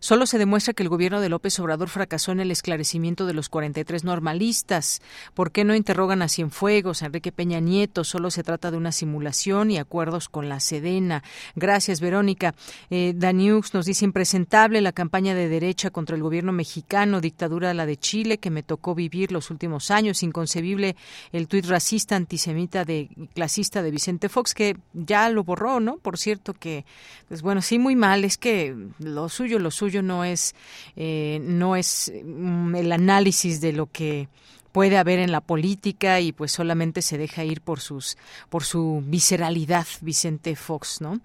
Solo 0.00 0.26
se 0.26 0.38
demuestra 0.38 0.74
que 0.74 0.84
el 0.84 0.88
gobierno 0.88 1.20
de 1.20 1.28
López 1.28 1.58
Obrador 1.58 1.88
fracasó 1.88 2.30
en 2.30 2.40
el 2.40 2.50
esclarecimiento 2.50 3.26
de 3.26 3.34
los 3.34 3.48
43 3.48 4.04
normalistas. 4.04 5.02
¿Por 5.34 5.50
qué 5.50 5.64
no 5.64 5.74
interrogan 5.74 6.22
a 6.22 6.28
Cienfuegos, 6.28 7.02
a 7.02 7.06
Enrique 7.06 7.32
Peña 7.32 7.58
Nieto? 7.58 8.04
Solo 8.04 8.30
se 8.30 8.44
trata 8.44 8.70
de 8.70 8.76
una 8.76 8.92
simulación 8.92 9.72
y 9.72 9.78
acuerdos 9.78 10.28
con 10.28 10.48
la 10.48 10.60
Sedena. 10.60 11.24
Gracias, 11.56 12.00
Verónica. 12.00 12.54
Eh, 12.90 13.12
Daniux 13.16 13.74
nos 13.74 13.86
dice 13.86 14.04
impresentable 14.04 14.80
la 14.80 14.92
campaña 14.92 15.34
de 15.34 15.48
derecha 15.48 15.90
contra 15.90 16.14
el 16.14 16.22
gobierno 16.22 16.52
mexicano, 16.52 17.20
dictadura 17.20 17.74
la 17.74 17.86
de 17.86 17.96
Chile, 17.96 18.38
que 18.38 18.50
me 18.50 18.62
tocó 18.62 18.94
vivir 18.94 19.32
los 19.32 19.50
últimos 19.50 19.90
años. 19.90 20.22
Inconcebible 20.22 20.94
el 21.32 21.48
tuit 21.48 21.66
racista, 21.66 22.14
antisemita, 22.14 22.84
de 22.84 23.08
clasista 23.34 23.82
de 23.82 23.90
Vicente 23.90 24.28
Fox, 24.28 24.54
que 24.54 24.76
ya 24.92 25.28
lo 25.30 25.42
borró, 25.42 25.80
¿no? 25.80 25.96
Por 25.96 26.18
cierto 26.18 26.54
que, 26.54 26.84
pues 27.26 27.42
bueno, 27.42 27.62
sí, 27.62 27.80
muy 27.80 27.96
mal. 27.96 28.24
Es 28.24 28.38
que 28.38 28.76
lo 29.00 29.28
suyo, 29.28 29.58
lo 29.58 29.72
suyo 29.72 29.87
no 30.02 30.24
es, 30.24 30.54
eh, 30.96 31.40
no 31.42 31.76
es 31.76 32.12
mm, 32.24 32.74
el 32.76 32.92
análisis 32.92 33.60
de 33.60 33.72
lo 33.72 33.86
que 33.86 34.28
puede 34.72 34.98
haber 34.98 35.18
en 35.18 35.32
la 35.32 35.40
política 35.40 36.20
y 36.20 36.32
pues 36.32 36.52
solamente 36.52 37.02
se 37.02 37.18
deja 37.18 37.44
ir 37.44 37.60
por 37.60 37.80
sus 37.80 38.16
por 38.48 38.64
su 38.64 39.02
visceralidad 39.06 39.86
Vicente 40.00 40.56
Fox 40.56 41.00
no 41.00 41.20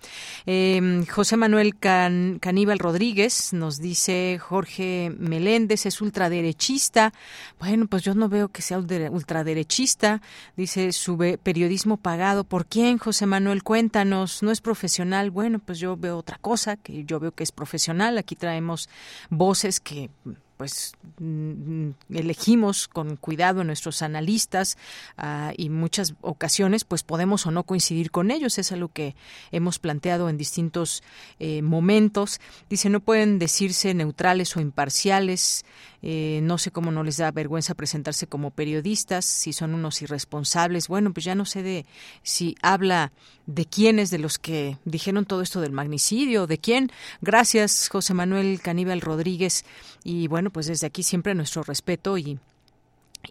em, 0.46 1.06
José 1.06 1.38
Manuel 1.38 1.78
Caníbal 1.80 2.80
Rodríguez 2.80 3.54
nos 3.54 3.80
dice 3.80 4.40
Jorge 4.40 5.12
Meléndez 5.18 5.86
es 5.86 6.02
ultraderechista 6.02 7.14
bueno 7.60 7.88
pues 7.88 8.04
yo 8.04 8.14
no 8.14 8.30
veo 8.30 8.50
que 8.50 8.62
sea 8.62 8.80
ultraderechista. 8.80 10.22
Dice 10.56 10.92
su 10.92 11.18
periodismo 11.42 11.98
pagado 11.98 12.44
por 12.44 12.66
quién 12.66 12.98
José 12.98 13.26
Manuel 13.26 13.64
cuéntanos. 13.64 14.44
No 14.44 14.52
es 14.52 14.62
profesional 14.62 15.32
bueno 15.32 15.60
pues 15.60 15.80
yo 15.80 15.98
veo 15.98 16.18
otra 16.18 16.38
cosa 16.40 16.78
que 16.78 17.04
yo 17.06 17.20
veo 17.20 17.32
que 17.32 17.44
es 17.44 17.52
profesional. 17.52 18.18
Aquí 18.18 18.36
traemos 18.36 18.90
voces 19.30 19.80
que 19.80 20.10
pues 20.58 20.94
mm, 21.20 21.90
elegimos 22.14 22.88
con 22.88 23.16
cuidado 23.16 23.64
nuestros 23.64 24.02
analistas 24.02 24.78
ah, 25.18 25.54
y 25.58 25.70
muchas 25.70 26.16
ocasiones 26.22 26.84
pues 26.84 27.04
podemos 27.04 27.46
o 27.46 27.52
no 27.52 27.64
coincidir 27.64 28.12
con 28.12 28.32
ellos. 28.32 28.58
Es 28.58 28.72
algo 28.72 28.90
que 28.90 29.16
hemos 29.52 29.80
planteado 29.80 30.30
en 30.30 30.38
distintos 30.38 31.04
eh, 31.40 31.62
momentos. 31.62 32.40
Dice 32.70 32.90
no 32.90 33.00
pueden 33.00 33.40
decirse 33.40 33.94
neutrales 33.94 34.56
o 34.56 34.62
imparciales 34.62 35.66
eh, 36.06 36.42
no 36.44 36.58
sé 36.58 36.70
cómo 36.70 36.92
no 36.92 37.02
les 37.02 37.16
da 37.16 37.32
vergüenza 37.32 37.76
presentarse 37.76 38.28
como 38.28 38.52
periodistas 38.52 39.24
si 39.24 39.54
son 39.54 39.74
unos 39.74 40.02
irresponsables. 40.02 40.90
Bueno 40.90 41.14
pues 41.14 41.24
ya 41.24 41.34
no 41.34 41.46
sé 41.46 41.64
de 41.64 41.86
si 42.24 42.58
habla 42.62 43.14
de 43.46 43.66
quiénes 43.66 44.10
de 44.10 44.20
los 44.20 44.38
que 44.38 44.78
dijeron 44.84 45.26
todo 45.26 45.42
esto 45.42 45.62
del 45.62 45.72
magnicidio 45.72 46.46
de 46.46 46.58
quién. 46.58 46.92
Gracias 47.22 47.88
José 47.88 48.14
Manuel 48.14 48.60
Caníbal 48.62 49.00
Rodríguez. 49.00 49.64
Y 50.04 50.28
bueno 50.28 50.50
pues 50.50 50.68
desde 50.68 50.88
aquí 50.88 51.04
siempre 51.04 51.36
nuestro 51.36 51.64
respeto 51.64 52.18
y 52.18 52.38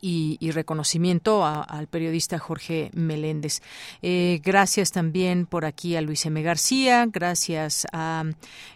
y, 0.01 0.51
reconocimiento 0.53 1.47
al 1.47 1.87
periodista 1.87 2.39
Jorge 2.39 2.91
Meléndez. 2.93 3.63
Eh, 4.03 4.41
gracias 4.45 4.93
también 4.93 5.47
por 5.47 5.65
aquí 5.65 5.97
a 5.97 6.03
Luis 6.03 6.27
M. 6.27 6.43
García, 6.43 7.07
gracias 7.11 7.87
a 7.93 8.25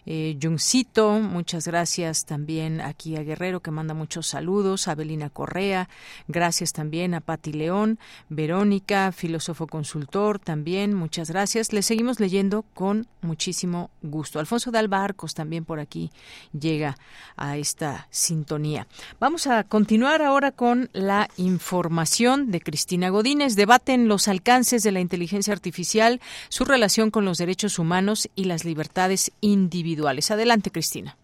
eh, 0.05 0.37
Juncito, 0.41 1.19
muchas 1.19 1.67
gracias 1.67 2.25
también 2.25 2.81
aquí 2.81 3.15
a 3.15 3.23
Guerrero 3.23 3.61
que 3.61 3.71
manda 3.71 3.93
muchos 3.93 4.27
saludos, 4.27 4.87
a 4.87 4.95
Belina 4.95 5.29
Correa, 5.29 5.87
gracias 6.27 6.73
también 6.73 7.13
a 7.13 7.21
Pati 7.21 7.53
León, 7.53 7.99
Verónica, 8.29 9.11
filósofo 9.11 9.67
consultor 9.67 10.39
también, 10.39 10.93
muchas 10.93 11.29
gracias. 11.29 11.73
Le 11.73 11.81
seguimos 11.81 12.19
leyendo 12.19 12.63
con 12.73 13.07
muchísimo 13.21 13.91
gusto. 14.01 14.39
Alfonso 14.39 14.71
de 14.71 14.79
Albarcos 14.79 15.33
también 15.33 15.65
por 15.65 15.79
aquí 15.79 16.11
llega 16.57 16.97
a 17.35 17.57
esta 17.57 18.07
sintonía. 18.09 18.87
Vamos 19.19 19.47
a 19.47 19.63
continuar 19.63 20.21
ahora 20.21 20.51
con 20.51 20.89
la 20.93 21.06
la 21.07 21.27
información 21.37 22.51
de 22.51 22.59
Cristina 22.59 23.09
Godínez. 23.09 23.55
Debaten 23.55 24.07
los 24.07 24.27
alcances 24.27 24.83
de 24.83 24.91
la 24.91 24.99
inteligencia 24.99 25.53
artificial, 25.53 26.19
su 26.49 26.65
relación 26.65 27.09
con 27.09 27.23
los 27.25 27.37
derechos 27.37 27.79
humanos 27.79 28.29
y 28.35 28.43
las 28.43 28.65
libertades 28.65 29.31
individuales. 29.41 30.29
Adelante, 30.29 30.69
Cristina. 30.69 31.15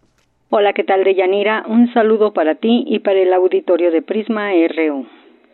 Hola, 0.48 0.72
¿qué 0.72 0.84
tal, 0.84 1.04
Deyanira? 1.04 1.64
Un 1.68 1.92
saludo 1.92 2.32
para 2.32 2.54
ti 2.54 2.84
y 2.86 3.00
para 3.00 3.18
el 3.20 3.32
auditorio 3.32 3.90
de 3.90 4.02
Prisma 4.02 4.50
RU. 4.50 5.06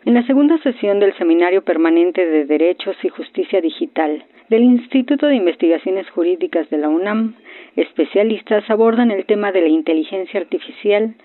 En 0.05 0.13
la 0.13 0.25
segunda 0.25 0.57
sesión 0.63 0.99
del 0.99 1.15
Seminario 1.17 1.63
Permanente 1.63 2.25
de 2.25 2.45
Derechos 2.45 2.95
y 3.03 3.09
Justicia 3.09 3.61
Digital 3.61 4.23
del 4.49 4.63
Instituto 4.63 5.27
de 5.27 5.35
Investigaciones 5.35 6.09
Jurídicas 6.09 6.69
de 6.69 6.77
la 6.77 6.89
UNAM, 6.89 7.35
especialistas 7.75 8.69
abordan 8.69 9.11
el 9.11 9.25
tema 9.25 9.51
de 9.51 9.61
la 9.61 9.67
inteligencia 9.67 10.39
artificial, 10.39 11.15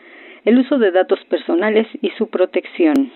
el 0.46 0.60
uso 0.60 0.78
de 0.78 0.92
datos 0.92 1.18
personales 1.28 1.88
y 2.00 2.10
su 2.16 2.28
protección. 2.28 3.12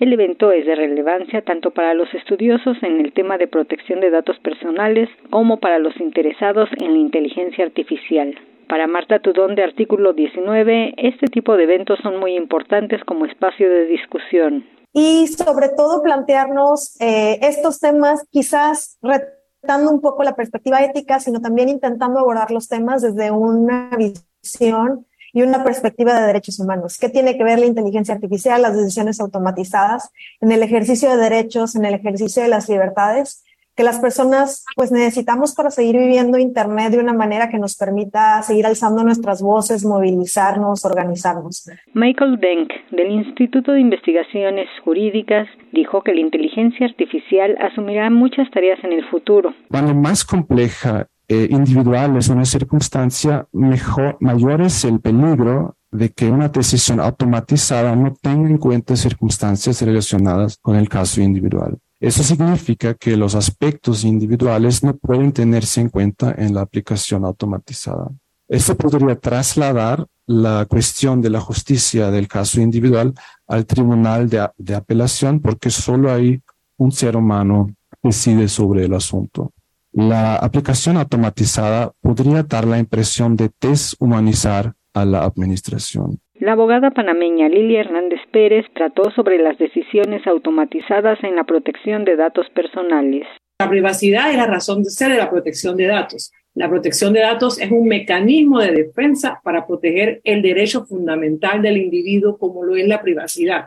El 0.00 0.12
evento 0.12 0.52
es 0.52 0.66
de 0.66 0.76
relevancia 0.76 1.42
tanto 1.42 1.70
para 1.70 1.94
los 1.94 2.12
estudiosos 2.14 2.76
en 2.82 3.00
el 3.00 3.12
tema 3.14 3.38
de 3.38 3.48
protección 3.48 4.00
de 4.00 4.10
datos 4.10 4.38
personales 4.40 5.08
como 5.30 5.58
para 5.58 5.78
los 5.78 5.98
interesados 5.98 6.68
en 6.78 6.92
la 6.92 6.98
inteligencia 6.98 7.64
artificial. 7.64 8.34
Para 8.68 8.86
Marta 8.86 9.18
Tudón 9.18 9.54
de 9.54 9.64
artículo 9.64 10.12
19, 10.12 10.94
este 10.98 11.26
tipo 11.28 11.56
de 11.56 11.64
eventos 11.64 11.98
son 12.02 12.20
muy 12.20 12.36
importantes 12.36 13.02
como 13.04 13.24
espacio 13.24 13.68
de 13.68 13.86
discusión. 13.86 14.66
Y 14.92 15.26
sobre 15.28 15.70
todo 15.70 16.02
plantearnos 16.02 17.00
eh, 17.00 17.38
estos 17.40 17.80
temas 17.80 18.26
quizás 18.30 18.98
retando 19.00 19.90
un 19.90 20.02
poco 20.02 20.22
la 20.22 20.36
perspectiva 20.36 20.84
ética, 20.84 21.18
sino 21.18 21.40
también 21.40 21.70
intentando 21.70 22.20
abordar 22.20 22.50
los 22.50 22.68
temas 22.68 23.00
desde 23.00 23.30
una 23.30 23.90
visión 23.96 25.06
y 25.32 25.42
una 25.42 25.64
perspectiva 25.64 26.18
de 26.18 26.26
derechos 26.26 26.58
humanos. 26.58 26.98
¿Qué 26.98 27.08
tiene 27.08 27.36
que 27.36 27.44
ver 27.44 27.58
la 27.58 27.66
inteligencia 27.66 28.14
artificial, 28.14 28.62
las 28.62 28.76
decisiones 28.76 29.20
automatizadas 29.20 30.10
en 30.40 30.52
el 30.52 30.62
ejercicio 30.62 31.10
de 31.10 31.16
derechos, 31.16 31.76
en 31.76 31.84
el 31.84 31.94
ejercicio 31.94 32.42
de 32.42 32.48
las 32.48 32.68
libertades? 32.68 33.44
que 33.78 33.84
las 33.84 34.00
personas 34.00 34.64
pues 34.74 34.90
necesitamos 34.90 35.54
para 35.54 35.70
seguir 35.70 35.96
viviendo 35.96 36.36
Internet 36.36 36.90
de 36.90 36.98
una 36.98 37.12
manera 37.12 37.48
que 37.48 37.60
nos 37.60 37.76
permita 37.76 38.42
seguir 38.42 38.66
alzando 38.66 39.04
nuestras 39.04 39.40
voces, 39.40 39.84
movilizarnos, 39.84 40.84
organizarnos. 40.84 41.70
Michael 41.94 42.40
Denk, 42.40 42.72
del 42.90 43.12
Instituto 43.12 43.70
de 43.70 43.80
Investigaciones 43.80 44.66
Jurídicas, 44.82 45.46
dijo 45.70 46.02
que 46.02 46.12
la 46.12 46.22
inteligencia 46.22 46.86
artificial 46.86 47.56
asumirá 47.60 48.10
muchas 48.10 48.50
tareas 48.50 48.82
en 48.82 48.94
el 48.94 49.08
futuro. 49.10 49.54
Cuando 49.70 49.94
más 49.94 50.24
compleja 50.24 51.06
eh, 51.28 51.46
individual 51.50 52.16
es 52.16 52.28
una 52.28 52.46
circunstancia, 52.46 53.46
mejor, 53.52 54.16
mayor 54.20 54.62
es 54.62 54.84
el 54.84 54.98
peligro 55.00 55.76
de 55.90 56.10
que 56.10 56.30
una 56.30 56.48
decisión 56.48 57.00
automatizada 57.00 57.94
no 57.94 58.14
tenga 58.14 58.48
en 58.48 58.58
cuenta 58.58 58.96
circunstancias 58.96 59.82
relacionadas 59.82 60.58
con 60.60 60.76
el 60.76 60.88
caso 60.88 61.20
individual. 61.20 61.78
Eso 62.00 62.22
significa 62.22 62.94
que 62.94 63.16
los 63.16 63.34
aspectos 63.34 64.04
individuales 64.04 64.82
no 64.82 64.96
pueden 64.96 65.32
tenerse 65.32 65.80
en 65.80 65.88
cuenta 65.88 66.34
en 66.38 66.54
la 66.54 66.62
aplicación 66.62 67.24
automatizada. 67.24 68.08
Esto 68.48 68.76
podría 68.76 69.16
trasladar 69.16 70.06
la 70.26 70.64
cuestión 70.66 71.20
de 71.20 71.30
la 71.30 71.40
justicia 71.40 72.10
del 72.10 72.28
caso 72.28 72.60
individual 72.60 73.12
al 73.46 73.66
tribunal 73.66 74.30
de, 74.30 74.48
de 74.56 74.74
apelación 74.74 75.40
porque 75.40 75.70
solo 75.70 76.12
ahí 76.12 76.40
un 76.78 76.92
ser 76.92 77.16
humano 77.16 77.74
decide 78.02 78.48
sobre 78.48 78.84
el 78.84 78.94
asunto. 78.94 79.52
La 80.00 80.36
aplicación 80.36 80.96
automatizada 80.96 81.90
podría 82.00 82.44
dar 82.44 82.64
la 82.68 82.78
impresión 82.78 83.34
de 83.34 83.50
deshumanizar 83.60 84.74
a 84.94 85.04
la 85.04 85.24
administración. 85.24 86.20
La 86.34 86.52
abogada 86.52 86.92
panameña 86.92 87.48
Lilia 87.48 87.80
Hernández 87.80 88.20
Pérez 88.32 88.64
trató 88.76 89.10
sobre 89.10 89.38
las 89.38 89.58
decisiones 89.58 90.24
automatizadas 90.24 91.18
en 91.24 91.34
la 91.34 91.42
protección 91.42 92.04
de 92.04 92.14
datos 92.14 92.46
personales. 92.54 93.26
La 93.58 93.68
privacidad 93.68 94.30
es 94.30 94.36
la 94.36 94.46
razón 94.46 94.84
de 94.84 94.90
ser 94.90 95.10
de 95.10 95.18
la 95.18 95.28
protección 95.28 95.76
de 95.76 95.88
datos. 95.88 96.30
La 96.58 96.68
protección 96.68 97.12
de 97.12 97.20
datos 97.20 97.60
es 97.60 97.70
un 97.70 97.86
mecanismo 97.86 98.58
de 98.58 98.72
defensa 98.72 99.40
para 99.44 99.64
proteger 99.64 100.20
el 100.24 100.42
derecho 100.42 100.84
fundamental 100.84 101.62
del 101.62 101.76
individuo 101.76 102.36
como 102.36 102.64
lo 102.64 102.74
es 102.74 102.88
la 102.88 103.00
privacidad. 103.00 103.66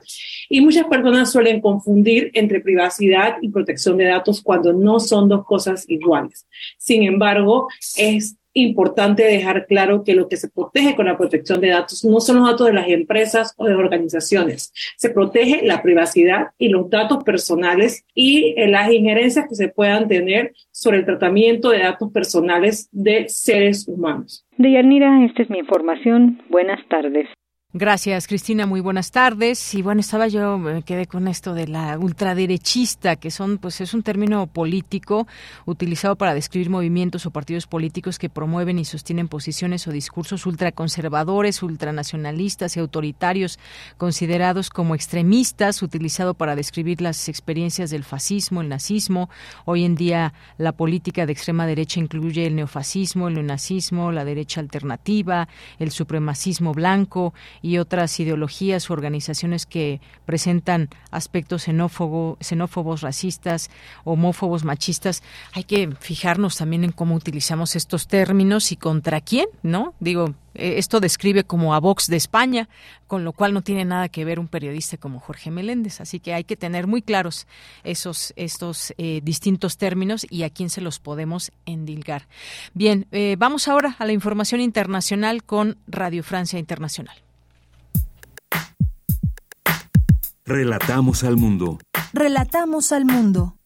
Y 0.49 0.59
muchas 0.59 0.87
personas 0.87 1.31
suelen 1.31 1.61
confundir 1.61 2.31
entre 2.33 2.59
privacidad 2.59 3.37
y 3.41 3.47
protección 3.47 3.95
de 3.95 4.07
datos 4.07 4.41
cuando 4.41 4.73
no 4.73 4.99
son 4.99 5.29
dos 5.29 5.45
cosas 5.45 5.85
iguales. 5.87 6.45
Sin 6.77 7.03
embargo, 7.03 7.69
es 7.95 8.35
importante 8.53 9.23
dejar 9.23 9.65
claro 9.65 10.03
que 10.03 10.15
lo 10.15 10.27
que 10.27 10.37
se 10.37 10.49
protege 10.49 10.95
con 10.95 11.05
la 11.05 11.17
protección 11.17 11.61
de 11.61 11.69
datos 11.69 12.03
no 12.03 12.19
son 12.19 12.37
los 12.37 12.49
datos 12.49 12.67
de 12.67 12.73
las 12.73 12.87
empresas 12.89 13.53
o 13.57 13.65
de 13.65 13.75
organizaciones. 13.75 14.73
Se 14.97 15.09
protege 15.09 15.65
la 15.65 15.81
privacidad 15.81 16.47
y 16.57 16.69
los 16.69 16.89
datos 16.89 17.23
personales 17.23 18.05
y 18.13 18.53
eh, 18.57 18.67
las 18.67 18.91
injerencias 18.91 19.47
que 19.47 19.55
se 19.55 19.69
puedan 19.69 20.07
tener 20.07 20.53
sobre 20.71 20.97
el 20.97 21.05
tratamiento 21.05 21.69
de 21.69 21.79
datos 21.79 22.11
personales 22.11 22.89
de 22.91 23.27
seres 23.29 23.87
humanos. 23.87 24.45
Deyanira, 24.57 25.25
esta 25.25 25.43
es 25.43 25.49
mi 25.49 25.59
información. 25.59 26.41
Buenas 26.49 26.79
tardes. 26.87 27.27
Gracias, 27.73 28.27
Cristina. 28.27 28.65
Muy 28.65 28.81
buenas 28.81 29.11
tardes. 29.11 29.73
Y 29.75 29.81
bueno, 29.81 30.01
estaba 30.01 30.27
yo, 30.27 30.57
me 30.57 30.83
quedé 30.83 31.07
con 31.07 31.29
esto 31.29 31.53
de 31.53 31.69
la 31.69 31.97
ultraderechista, 31.97 33.15
que 33.15 33.31
son, 33.31 33.59
pues 33.59 33.79
es 33.79 33.93
un 33.93 34.03
término 34.03 34.45
político 34.47 35.25
utilizado 35.65 36.17
para 36.17 36.33
describir 36.33 36.69
movimientos 36.69 37.25
o 37.25 37.31
partidos 37.31 37.67
políticos 37.67 38.19
que 38.19 38.27
promueven 38.27 38.77
y 38.77 38.83
sostienen 38.83 39.29
posiciones 39.29 39.87
o 39.87 39.91
discursos 39.93 40.45
ultraconservadores, 40.45 41.63
ultranacionalistas 41.63 42.75
y 42.75 42.81
autoritarios, 42.81 43.57
considerados 43.97 44.69
como 44.69 44.93
extremistas, 44.93 45.81
utilizado 45.81 46.33
para 46.33 46.57
describir 46.57 46.99
las 46.99 47.29
experiencias 47.29 47.89
del 47.89 48.03
fascismo, 48.03 48.59
el 48.59 48.67
nazismo. 48.67 49.29
Hoy 49.63 49.85
en 49.85 49.95
día, 49.95 50.33
la 50.57 50.73
política 50.73 51.25
de 51.25 51.31
extrema 51.31 51.65
derecha 51.65 52.01
incluye 52.01 52.45
el 52.47 52.57
neofascismo, 52.57 53.29
el 53.29 53.35
neonazismo, 53.35 54.11
la 54.11 54.25
derecha 54.25 54.59
alternativa, 54.59 55.47
el 55.79 55.91
supremacismo 55.91 56.73
blanco 56.73 57.33
y 57.61 57.77
otras 57.77 58.19
ideologías 58.19 58.89
u 58.89 58.93
organizaciones 58.93 59.65
que 59.65 60.01
presentan 60.25 60.89
aspectos 61.11 61.63
xenófobos, 61.63 63.01
racistas, 63.01 63.69
homófobos, 64.03 64.63
machistas. 64.63 65.23
Hay 65.53 65.63
que 65.63 65.89
fijarnos 65.99 66.57
también 66.57 66.83
en 66.83 66.91
cómo 66.91 67.15
utilizamos 67.15 67.75
estos 67.75 68.07
términos 68.07 68.71
y 68.71 68.75
contra 68.75 69.21
quién, 69.21 69.47
¿no? 69.63 69.93
Digo, 69.99 70.35
eh, 70.53 70.77
esto 70.77 70.99
describe 70.99 71.43
como 71.43 71.73
a 71.73 71.79
Vox 71.79 72.07
de 72.07 72.17
España, 72.17 72.67
con 73.07 73.23
lo 73.23 73.33
cual 73.33 73.53
no 73.53 73.61
tiene 73.61 73.85
nada 73.85 74.09
que 74.09 74.25
ver 74.25 74.39
un 74.39 74.47
periodista 74.47 74.97
como 74.97 75.19
Jorge 75.19 75.51
Meléndez. 75.51 76.01
Así 76.01 76.19
que 76.19 76.33
hay 76.33 76.43
que 76.43 76.57
tener 76.57 76.87
muy 76.87 77.01
claros 77.01 77.47
esos 77.83 78.33
estos 78.35 78.93
eh, 78.97 79.21
distintos 79.23 79.77
términos 79.77 80.25
y 80.29 80.43
a 80.43 80.49
quién 80.49 80.69
se 80.69 80.81
los 80.81 80.99
podemos 80.99 81.51
endilgar. 81.65 82.27
Bien, 82.73 83.07
eh, 83.11 83.35
vamos 83.37 83.67
ahora 83.67 83.95
a 83.99 84.05
la 84.05 84.13
información 84.13 84.61
internacional 84.61 85.43
con 85.43 85.77
Radio 85.87 86.23
Francia 86.23 86.59
Internacional. 86.59 87.15
Relatamos 90.45 91.23
al 91.23 91.37
mundo. 91.37 91.77
Relatamos 92.13 92.91
al 92.91 93.05
mundo. 93.05 93.57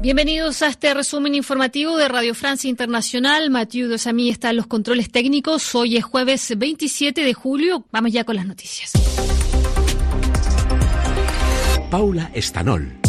Bienvenidos 0.00 0.62
a 0.62 0.68
este 0.68 0.94
resumen 0.94 1.34
informativo 1.34 1.98
de 1.98 2.08
Radio 2.08 2.34
Francia 2.34 2.70
Internacional. 2.70 3.50
Mathieu 3.50 3.88
Dosamí 3.88 4.30
está 4.30 4.50
en 4.50 4.56
los 4.56 4.66
controles 4.66 5.10
técnicos. 5.10 5.74
Hoy 5.74 5.96
es 5.96 6.04
jueves 6.04 6.54
27 6.56 7.22
de 7.22 7.34
julio. 7.34 7.84
Vamos 7.90 8.12
ya 8.12 8.24
con 8.24 8.36
las 8.36 8.46
noticias. 8.46 8.92
Paula 11.90 12.30
Estanol. 12.34 13.05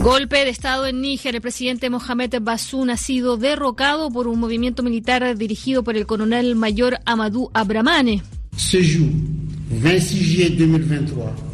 Golpe 0.00 0.38
de 0.46 0.48
Estado 0.48 0.86
en 0.86 1.02
Níger. 1.02 1.34
El 1.34 1.42
presidente 1.42 1.90
Mohamed 1.90 2.36
Bazoum 2.40 2.88
ha 2.88 2.96
sido 2.96 3.36
derrocado 3.36 4.10
por 4.10 4.28
un 4.28 4.40
movimiento 4.40 4.82
militar 4.82 5.36
dirigido 5.36 5.84
por 5.84 5.94
el 5.94 6.06
coronel 6.06 6.56
mayor 6.56 7.00
Amadou 7.04 7.50
Abramane. 7.52 8.22
Ce 8.56 8.82
jour, 8.82 9.10
26 9.68 10.26
juillet 10.26 10.50
2023. 10.56 11.49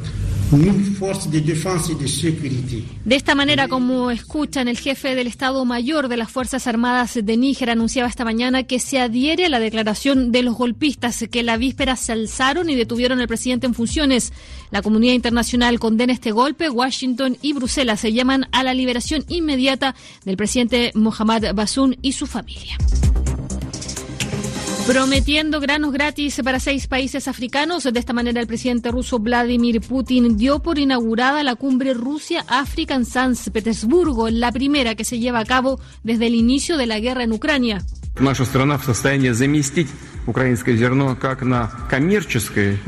De 3.05 3.17
esta 3.17 3.35
manera, 3.35 3.67
como 3.67 4.13
escuchan, 4.13 4.69
el 4.69 4.79
jefe 4.79 5.17
del 5.17 5.27
Estado 5.27 5.65
Mayor 5.65 6.07
de 6.07 6.17
las 6.17 6.31
Fuerzas 6.31 6.69
Armadas 6.69 7.19
de 7.21 7.37
Níger 7.37 7.69
anunciaba 7.69 8.09
esta 8.09 8.25
mañana 8.25 8.63
que 8.63 8.79
se 8.79 9.01
adhiere 9.01 9.47
a 9.47 9.49
la 9.49 9.59
declaración 9.59 10.31
de 10.31 10.43
los 10.43 10.55
golpistas 10.55 11.25
que 11.31 11.43
la 11.43 11.57
víspera 11.57 11.97
se 11.97 12.13
alzaron 12.13 12.71
y 12.71 12.77
detuvieron 12.77 13.21
al 13.21 13.27
presidente 13.27 13.67
en 13.67 13.75
funciones. 13.75 14.33
La 14.71 14.83
comunidad 14.83 15.15
internacional 15.15 15.81
condena 15.81 16.13
este 16.13 16.31
golpe. 16.31 16.71
Washington 16.71 17.37
y 17.43 17.53
Bruselas 17.53 17.99
se 17.99 18.13
llaman 18.13 18.47
a 18.53 18.63
la 18.63 18.73
liberación 18.73 19.25
inmediata 19.27 19.97
del 20.25 20.37
presidente 20.37 20.93
Mohamed 20.95 21.55
Bazoum 21.55 21.95
y 22.03 22.13
su 22.13 22.27
familia. 22.27 22.79
Prometiendo 24.87 25.59
granos 25.59 25.93
gratis 25.93 26.41
para 26.45 26.61
seis 26.61 26.87
países 26.87 27.27
africanos, 27.27 27.83
de 27.83 27.99
esta 27.99 28.13
manera 28.13 28.41
el 28.41 28.47
presidente 28.47 28.93
ruso 28.93 29.19
Vladimir 29.19 29.81
Putin 29.81 30.37
dio 30.37 30.61
por 30.61 30.79
inaugurada 30.79 31.43
la 31.43 31.57
cumbre 31.57 31.93
Rusia-África 31.93 32.95
en 32.95 33.05
San 33.05 33.35
Petersburgo, 33.53 34.31
la 34.31 34.53
primera 34.53 34.95
que 34.95 35.05
se 35.05 35.19
lleva 35.19 35.41
a 35.41 35.45
cabo 35.45 35.81
desde 36.05 36.29
el 36.29 36.37
inicio 36.37 36.77
de 36.77 36.87
la 36.87 37.01
guerra 37.01 37.25
en 37.25 37.33
Ucrania. 37.33 37.85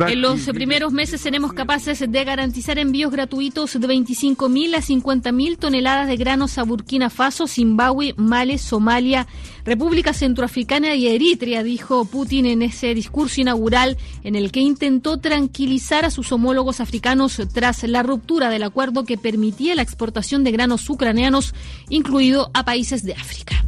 En 0.09 0.23
los 0.23 0.47
primeros 0.47 0.93
meses 0.93 1.21
seremos 1.21 1.53
capaces 1.53 2.01
de 2.01 2.25
garantizar 2.25 2.79
envíos 2.79 3.13
gratuitos 3.13 3.75
de 3.75 3.87
25.000 3.87 4.75
a 4.75 4.81
50.000 4.81 5.59
toneladas 5.59 6.09
de 6.09 6.17
granos 6.17 6.59
a 6.59 6.65
Burkina 6.65 7.11
Faso, 7.11 7.47
Zimbabue, 7.47 8.15
Mali, 8.17 8.59
Somalia, 8.59 9.27
República 9.65 10.13
Centroafricana 10.13 10.95
y 10.95 11.09
Eritrea, 11.09 11.63
dijo 11.63 12.07
Putin 12.07 12.47
en 12.47 12.63
ese 12.63 12.95
discurso 12.95 13.41
inaugural 13.41 13.99
en 14.25 14.35
el 14.35 14.51
que 14.51 14.61
intentó 14.61 15.19
tranquilizar 15.19 16.05
a 16.05 16.11
sus 16.11 16.33
homólogos 16.33 16.81
africanos 16.81 17.41
tras 17.53 17.85
la 17.85 18.03
ruptura 18.03 18.49
del 18.49 18.63
acuerdo 18.63 19.05
que 19.05 19.19
permitía 19.19 19.75
la 19.75 19.83
exportación 19.83 20.43
de 20.43 20.53
granos 20.53 20.89
ucranianos, 20.89 21.55
incluido 21.89 22.51
a 22.55 22.65
países 22.65 23.05
de 23.05 23.13
África. 23.13 23.65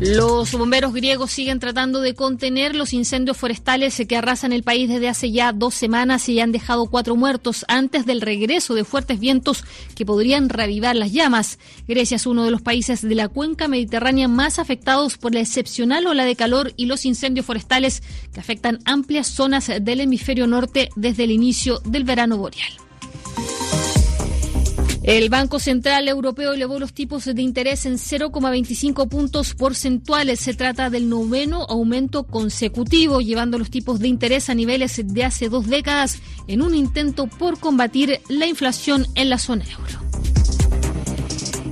Los 0.00 0.52
bomberos 0.52 0.94
griegos 0.94 1.32
siguen 1.32 1.58
tratando 1.58 2.00
de 2.00 2.14
contener 2.14 2.76
los 2.76 2.92
incendios 2.92 3.36
forestales 3.36 4.00
que 4.08 4.16
arrasan 4.16 4.52
el 4.52 4.62
país 4.62 4.88
desde 4.88 5.08
hace 5.08 5.32
ya 5.32 5.52
dos 5.52 5.74
semanas 5.74 6.28
y 6.28 6.38
han 6.38 6.52
dejado 6.52 6.86
cuatro 6.86 7.16
muertos 7.16 7.64
antes 7.66 8.06
del 8.06 8.20
regreso 8.20 8.76
de 8.76 8.84
fuertes 8.84 9.18
vientos 9.18 9.64
que 9.96 10.06
podrían 10.06 10.50
reavivar 10.50 10.94
las 10.94 11.10
llamas. 11.10 11.58
Grecia 11.88 12.14
es 12.14 12.26
uno 12.26 12.44
de 12.44 12.52
los 12.52 12.62
países 12.62 13.02
de 13.02 13.14
la 13.16 13.26
cuenca 13.26 13.66
mediterránea 13.66 14.28
más 14.28 14.60
afectados 14.60 15.18
por 15.18 15.34
la 15.34 15.40
excepcional 15.40 16.06
ola 16.06 16.24
de 16.24 16.36
calor 16.36 16.72
y 16.76 16.86
los 16.86 17.04
incendios 17.04 17.44
forestales 17.44 18.04
que 18.32 18.38
afectan 18.38 18.78
amplias 18.84 19.26
zonas 19.26 19.68
del 19.80 20.00
hemisferio 20.00 20.46
norte 20.46 20.90
desde 20.94 21.24
el 21.24 21.32
inicio 21.32 21.80
del 21.84 22.04
verano 22.04 22.36
boreal. 22.36 22.87
El 25.08 25.30
Banco 25.30 25.58
Central 25.58 26.06
Europeo 26.06 26.52
elevó 26.52 26.78
los 26.78 26.92
tipos 26.92 27.24
de 27.24 27.40
interés 27.40 27.86
en 27.86 27.94
0,25 27.94 29.08
puntos 29.08 29.54
porcentuales. 29.54 30.38
Se 30.38 30.52
trata 30.52 30.90
del 30.90 31.08
noveno 31.08 31.64
aumento 31.66 32.24
consecutivo, 32.24 33.22
llevando 33.22 33.58
los 33.58 33.70
tipos 33.70 34.00
de 34.00 34.08
interés 34.08 34.50
a 34.50 34.54
niveles 34.54 35.00
de 35.02 35.24
hace 35.24 35.48
dos 35.48 35.66
décadas 35.66 36.18
en 36.46 36.60
un 36.60 36.74
intento 36.74 37.26
por 37.26 37.58
combatir 37.58 38.20
la 38.28 38.44
inflación 38.44 39.06
en 39.14 39.30
la 39.30 39.38
zona 39.38 39.64
euro. 39.64 40.37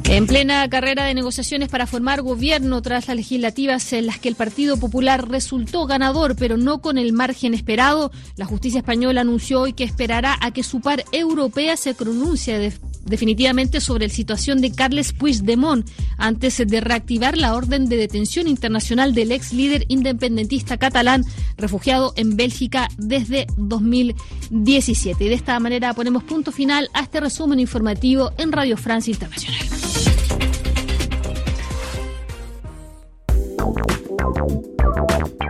En 0.09 0.29
plena 0.29 0.69
carrera 0.71 1.05
de 1.05 1.15
negociaciones 1.15 1.69
para 1.69 1.87
formar 1.87 2.23
gobierno 2.23 2.81
tras 2.81 3.09
las 3.09 3.17
legislativas 3.17 3.93
en 3.93 4.07
las 4.07 4.21
que 4.21 4.29
el 4.29 4.37
Partido 4.37 4.77
Popular 4.77 5.29
resultó 5.29 5.87
ganador, 5.87 6.37
pero 6.37 6.57
no 6.57 6.81
con 6.81 6.97
el 6.97 7.13
margen 7.13 7.55
esperado, 7.55 8.13
la 8.37 8.47
justicia 8.47 8.79
española 8.79 9.23
anunció 9.23 9.63
hoy 9.63 9.73
que 9.73 9.83
esperará 9.83 10.39
a 10.41 10.53
que 10.53 10.63
su 10.63 10.81
par 10.81 11.05
europea 11.11 11.77
se 11.77 11.93
pronuncie 11.93 12.73
definitivamente 13.05 13.81
sobre 13.81 14.07
la 14.07 14.15
situación 14.15 14.61
de 14.61 14.73
Carles 14.73 15.13
Puigdemont 15.13 15.89
antes 16.19 16.63
de 16.65 16.81
reactivar 16.81 17.37
la 17.37 17.55
orden 17.55 17.89
de 17.89 17.97
detención 17.97 18.47
internacional 18.47 19.13
del 19.13 19.33
ex 19.33 19.53
líder 19.53 19.87
independentista 19.89 20.77
catalán 20.77 21.25
refugiado 21.57 22.13
en 22.17 22.37
Bélgica 22.37 22.89
desde 22.97 23.47
2017. 23.57 25.25
Y 25.25 25.29
de 25.29 25.35
esta 25.35 25.59
manera 25.59 25.95
ponemos 25.95 26.23
punto 26.25 26.53
final 26.53 26.91
a 26.95 27.03
este 27.03 27.21
resumen 27.21 27.59
informativo 27.59 28.33
en 28.39 28.53
Radio 28.53 28.77
Francia 28.77 29.11
Internacional. 29.11 30.06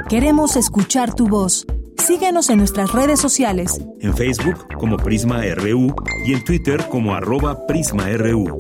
Queremos 0.09 0.57
escuchar 0.57 1.15
tu 1.15 1.29
voz. 1.29 1.67
Síguenos 1.99 2.51
en 2.51 2.59
nuestras 2.59 2.93
redes 2.93 3.21
sociales. 3.21 3.81
En 4.01 4.17
Facebook 4.17 4.69
como 4.79 4.97
Prisma 4.97 5.43
RU 5.57 5.95
y 6.25 6.35
en 6.35 6.45
Twitter 6.45 6.87
como 6.89 7.15
arroba 7.15 7.67
PrismaRU. 7.67 8.57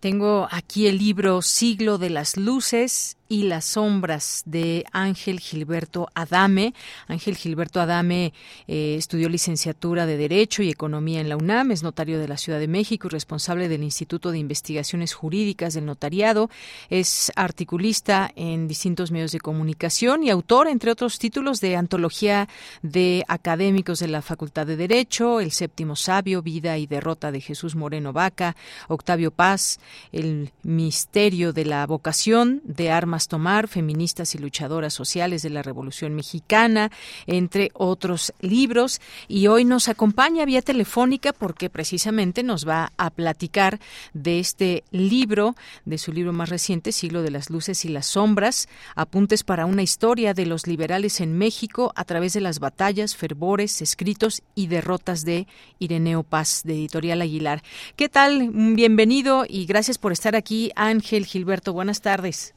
Tengo 0.00 0.48
aquí 0.50 0.88
el 0.88 0.98
libro 0.98 1.42
Siglo 1.42 1.98
de 1.98 2.10
las 2.10 2.36
Luces 2.36 3.16
y 3.32 3.44
las 3.44 3.64
sombras 3.64 4.42
de 4.44 4.84
Ángel 4.92 5.40
Gilberto 5.40 6.10
Adame. 6.12 6.74
Ángel 7.08 7.34
Gilberto 7.34 7.80
Adame 7.80 8.34
eh, 8.68 8.96
estudió 8.98 9.30
licenciatura 9.30 10.04
de 10.04 10.18
Derecho 10.18 10.62
y 10.62 10.68
Economía 10.68 11.18
en 11.18 11.30
la 11.30 11.38
UNAM, 11.38 11.70
es 11.70 11.82
notario 11.82 12.18
de 12.18 12.28
la 12.28 12.36
Ciudad 12.36 12.60
de 12.60 12.68
México 12.68 13.08
y 13.08 13.10
responsable 13.10 13.70
del 13.70 13.84
Instituto 13.84 14.32
de 14.32 14.38
Investigaciones 14.38 15.14
Jurídicas 15.14 15.72
del 15.72 15.86
Notariado. 15.86 16.50
Es 16.90 17.32
articulista 17.34 18.30
en 18.36 18.68
distintos 18.68 19.10
medios 19.10 19.32
de 19.32 19.40
comunicación 19.40 20.24
y 20.24 20.28
autor, 20.28 20.68
entre 20.68 20.90
otros 20.90 21.18
títulos, 21.18 21.62
de 21.62 21.76
antología 21.76 22.50
de 22.82 23.24
académicos 23.28 23.98
de 24.00 24.08
la 24.08 24.20
Facultad 24.20 24.66
de 24.66 24.76
Derecho, 24.76 25.40
El 25.40 25.52
Séptimo 25.52 25.96
Sabio, 25.96 26.42
Vida 26.42 26.76
y 26.76 26.86
Derrota 26.86 27.32
de 27.32 27.40
Jesús 27.40 27.76
Moreno 27.76 28.12
Vaca, 28.12 28.56
Octavio 28.88 29.30
Paz, 29.30 29.80
El 30.12 30.52
Misterio 30.62 31.54
de 31.54 31.64
la 31.64 31.86
Vocación 31.86 32.60
de 32.64 32.90
Armas 32.90 33.21
Tomar, 33.28 33.68
Feministas 33.68 34.34
y 34.34 34.38
Luchadoras 34.38 34.94
Sociales 34.94 35.42
de 35.42 35.50
la 35.50 35.62
Revolución 35.62 36.14
Mexicana, 36.14 36.90
entre 37.26 37.70
otros 37.74 38.32
libros. 38.40 39.00
Y 39.28 39.46
hoy 39.46 39.64
nos 39.64 39.88
acompaña 39.88 40.44
vía 40.44 40.62
telefónica 40.62 41.32
porque 41.32 41.70
precisamente 41.70 42.42
nos 42.42 42.66
va 42.66 42.92
a 42.96 43.10
platicar 43.10 43.80
de 44.12 44.40
este 44.40 44.84
libro, 44.90 45.54
de 45.84 45.98
su 45.98 46.12
libro 46.12 46.32
más 46.32 46.48
reciente, 46.48 46.92
Siglo 46.92 47.22
de 47.22 47.30
las 47.30 47.50
Luces 47.50 47.84
y 47.84 47.88
las 47.88 48.06
Sombras, 48.06 48.68
apuntes 48.94 49.44
para 49.44 49.66
una 49.66 49.82
historia 49.82 50.34
de 50.34 50.46
los 50.46 50.66
liberales 50.66 51.20
en 51.20 51.36
México 51.36 51.92
a 51.96 52.04
través 52.04 52.32
de 52.32 52.40
las 52.40 52.58
batallas, 52.58 53.16
fervores, 53.16 53.82
escritos 53.82 54.42
y 54.54 54.66
derrotas 54.66 55.24
de 55.24 55.46
Ireneo 55.78 56.22
Paz, 56.22 56.62
de 56.64 56.74
Editorial 56.74 57.22
Aguilar. 57.22 57.62
¿Qué 57.96 58.08
tal? 58.08 58.50
Bienvenido 58.52 59.44
y 59.48 59.66
gracias 59.66 59.98
por 59.98 60.12
estar 60.12 60.36
aquí, 60.36 60.72
Ángel 60.76 61.26
Gilberto. 61.26 61.72
Buenas 61.72 62.00
tardes. 62.00 62.54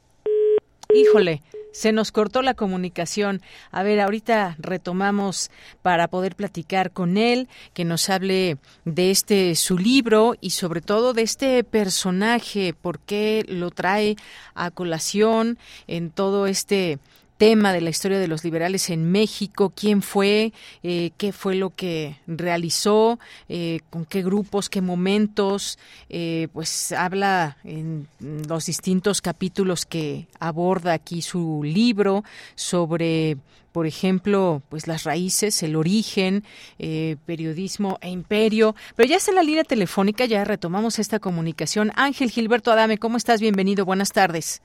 Híjole, 0.96 1.42
se 1.74 1.92
nos 1.92 2.14
cortó 2.14 2.42
la 2.42 2.54
comunicación. 2.54 3.42
A 3.70 3.84
ver, 3.84 4.00
ahorita 4.00 4.56
retomamos 4.60 5.52
para 5.82 6.08
poder 6.08 6.38
platicar 6.38 6.92
con 6.92 7.18
él, 7.18 7.50
que 7.74 7.84
nos 7.84 8.10
hable 8.10 8.58
de 8.86 9.12
este 9.12 9.56
su 9.56 9.78
libro 9.78 10.36
y 10.40 10.52
sobre 10.52 10.80
todo 10.80 11.12
de 11.14 11.24
este 11.24 11.66
personaje, 11.66 12.74
por 12.74 13.00
qué 13.00 13.44
lo 13.50 13.72
trae 13.72 14.16
a 14.54 14.72
colación 14.72 15.58
en 15.88 16.12
todo 16.12 16.48
este 16.48 16.98
tema 17.38 17.74
de 17.74 17.82
la 17.82 17.90
historia 17.90 18.20
de 18.20 18.28
los 18.28 18.44
liberales 18.44 18.90
en 18.90 19.12
México, 19.12 19.74
quién 19.76 20.02
fue, 20.02 20.54
eh, 20.84 21.12
qué 21.18 21.32
fue 21.32 21.56
lo 21.56 21.70
que 21.70 22.18
realizó, 22.28 23.20
eh, 23.50 23.82
con 23.90 24.06
qué 24.06 24.24
grupos, 24.24 24.70
qué 24.70 24.82
momentos, 24.82 25.78
eh, 26.10 26.48
pues 26.54 26.92
habla 26.92 27.58
en 27.64 28.08
los 28.20 28.66
distintos 28.66 29.22
capítulos 29.22 29.86
que 29.86 30.28
aborda 30.40 30.94
aquí 30.94 31.22
su 31.22 31.62
libro 31.64 32.24
sobre 32.56 33.38
por 33.72 33.88
ejemplo, 33.88 34.62
pues 34.70 34.88
las 34.88 35.04
raíces, 35.04 35.62
el 35.62 35.76
origen, 35.76 36.46
periodismo 36.78 37.98
e 38.00 38.10
imperio. 38.10 38.74
Pero 38.96 39.10
ya 39.10 39.18
está 39.18 39.32
en 39.32 39.36
la 39.36 39.44
línea 39.44 39.66
telefónica, 39.66 40.24
ya 40.24 40.46
retomamos 40.46 40.98
esta 40.98 41.20
comunicación. 41.20 41.92
Ángel 41.98 42.32
Gilberto 42.32 42.72
Adame, 42.72 42.98
¿cómo 42.98 43.18
estás? 43.18 43.42
Bienvenido, 43.42 43.84
buenas 43.84 44.14
tardes. 44.14 44.62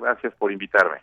Gracias 0.00 0.34
por 0.34 0.52
invitarme. 0.52 0.98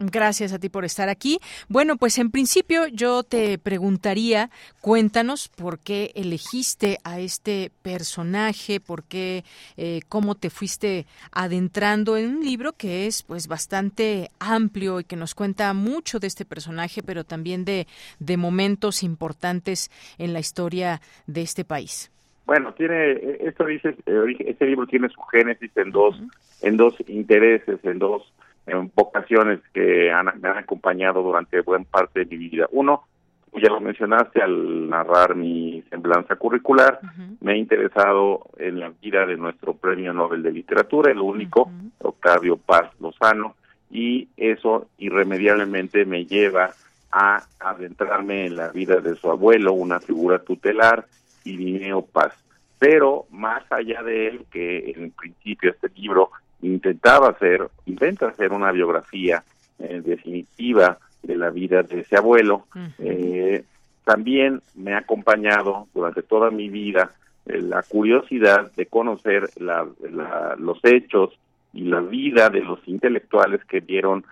Gracias 0.00 0.52
a 0.52 0.60
ti 0.60 0.68
por 0.68 0.84
estar 0.84 1.08
aquí. 1.08 1.40
Bueno, 1.68 1.96
pues 1.96 2.18
en 2.18 2.30
principio 2.30 2.86
yo 2.86 3.24
te 3.24 3.58
preguntaría, 3.58 4.48
cuéntanos 4.80 5.48
por 5.48 5.80
qué 5.80 6.12
elegiste 6.14 6.98
a 7.02 7.18
este 7.18 7.72
personaje, 7.82 8.78
por 8.78 9.02
qué, 9.02 9.42
eh, 9.76 10.00
cómo 10.08 10.36
te 10.36 10.50
fuiste 10.50 11.06
adentrando 11.32 12.16
en 12.16 12.36
un 12.36 12.44
libro 12.44 12.74
que 12.74 13.08
es 13.08 13.24
pues 13.24 13.48
bastante 13.48 14.28
amplio 14.38 15.00
y 15.00 15.04
que 15.04 15.16
nos 15.16 15.34
cuenta 15.34 15.74
mucho 15.74 16.20
de 16.20 16.28
este 16.28 16.44
personaje, 16.44 17.02
pero 17.02 17.24
también 17.24 17.64
de, 17.64 17.88
de 18.20 18.36
momentos 18.36 19.02
importantes 19.02 19.90
en 20.16 20.32
la 20.32 20.38
historia 20.38 21.00
de 21.26 21.42
este 21.42 21.64
país. 21.64 22.12
Bueno, 22.46 22.72
tiene 22.72 23.18
esto 23.40 23.66
dice 23.66 23.96
este 24.06 24.64
libro 24.64 24.86
tiene 24.86 25.08
su 25.08 25.20
génesis 25.22 25.76
en 25.76 25.90
dos 25.90 26.18
en 26.62 26.76
dos 26.76 26.94
intereses, 27.08 27.78
en 27.82 27.98
dos 27.98 28.32
vocaciones 28.94 29.60
que 29.72 30.10
han, 30.10 30.26
me 30.40 30.48
han 30.48 30.58
acompañado 30.58 31.22
durante 31.22 31.60
buena 31.60 31.84
parte 31.90 32.20
de 32.20 32.26
mi 32.26 32.36
vida. 32.48 32.66
Uno, 32.72 33.04
ya 33.54 33.70
lo 33.70 33.80
mencionaste 33.80 34.42
al 34.42 34.88
narrar 34.88 35.34
mi 35.34 35.82
semblanza 35.90 36.36
curricular, 36.36 37.00
me 37.40 37.54
he 37.54 37.56
interesado 37.56 38.46
en 38.58 38.80
la 38.80 38.92
vida 39.02 39.26
de 39.26 39.36
nuestro 39.36 39.74
Premio 39.74 40.12
Nobel 40.12 40.42
de 40.42 40.52
Literatura, 40.52 41.10
el 41.10 41.18
único, 41.18 41.70
Octavio 41.98 42.56
Paz 42.56 42.90
Lozano, 43.00 43.56
y 43.90 44.28
eso 44.36 44.88
irremediablemente 44.98 46.04
me 46.04 46.26
lleva 46.26 46.70
a 47.10 47.42
adentrarme 47.58 48.46
en 48.46 48.56
la 48.56 48.68
vida 48.68 48.96
de 49.00 49.16
su 49.16 49.30
abuelo, 49.30 49.72
una 49.72 49.98
figura 49.98 50.40
tutelar, 50.40 51.06
Irineo 51.44 52.02
Paz. 52.02 52.34
Pero 52.78 53.26
más 53.30 53.64
allá 53.72 54.02
de 54.02 54.28
él, 54.28 54.44
que 54.50 54.92
en 54.94 55.10
principio 55.10 55.70
este 55.70 55.88
libro 55.96 56.30
intentaba 56.62 57.30
hacer, 57.30 57.68
intenta 57.86 58.28
hacer 58.28 58.52
una 58.52 58.72
biografía 58.72 59.42
eh, 59.78 60.02
definitiva 60.04 60.98
de 61.22 61.36
la 61.36 61.50
vida 61.50 61.82
de 61.82 62.00
ese 62.00 62.16
abuelo, 62.16 62.66
eh, 62.98 63.64
también 64.04 64.62
me 64.74 64.94
ha 64.94 64.98
acompañado 64.98 65.86
durante 65.94 66.22
toda 66.22 66.50
mi 66.50 66.68
vida 66.68 67.10
eh, 67.46 67.60
la 67.60 67.82
curiosidad 67.82 68.72
de 68.72 68.86
conocer 68.86 69.48
la, 69.56 69.86
los 70.58 70.78
hechos 70.84 71.38
y 71.72 71.82
la 71.82 72.00
vida 72.00 72.48
de 72.48 72.60
los 72.60 72.80
intelectuales 72.86 73.64
que 73.64 73.80
dieron 73.80 74.24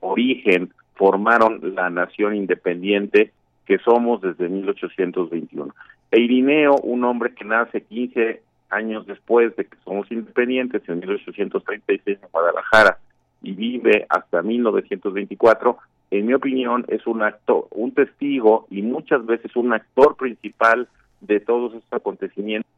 origen, 0.00 0.70
formaron 0.94 1.74
la 1.74 1.88
nación 1.88 2.36
independiente 2.36 3.32
que 3.64 3.78
somos 3.78 4.20
desde 4.20 4.48
1821. 4.48 5.74
E 6.10 6.20
Irineo, 6.20 6.76
un 6.76 7.02
hombre 7.04 7.34
que 7.34 7.46
nace 7.46 7.80
15 7.80 8.42
años 8.70 9.06
después 9.06 9.54
de 9.56 9.64
que 9.66 9.76
somos 9.84 10.10
independientes, 10.10 10.82
en 10.88 11.00
1836 11.00 12.18
en 12.22 12.28
Guadalajara, 12.30 12.98
y 13.42 13.52
vive 13.52 14.06
hasta 14.08 14.42
1924, 14.42 15.78
en 16.10 16.26
mi 16.26 16.34
opinión 16.34 16.84
es 16.88 17.06
un 17.06 17.22
actor, 17.22 17.66
un 17.70 17.92
testigo 17.92 18.66
y 18.70 18.82
muchas 18.82 19.24
veces 19.26 19.54
un 19.56 19.72
actor 19.72 20.16
principal 20.16 20.88
de 21.20 21.40
todos 21.40 21.74
estos 21.74 21.92
acontecimientos 21.92 22.70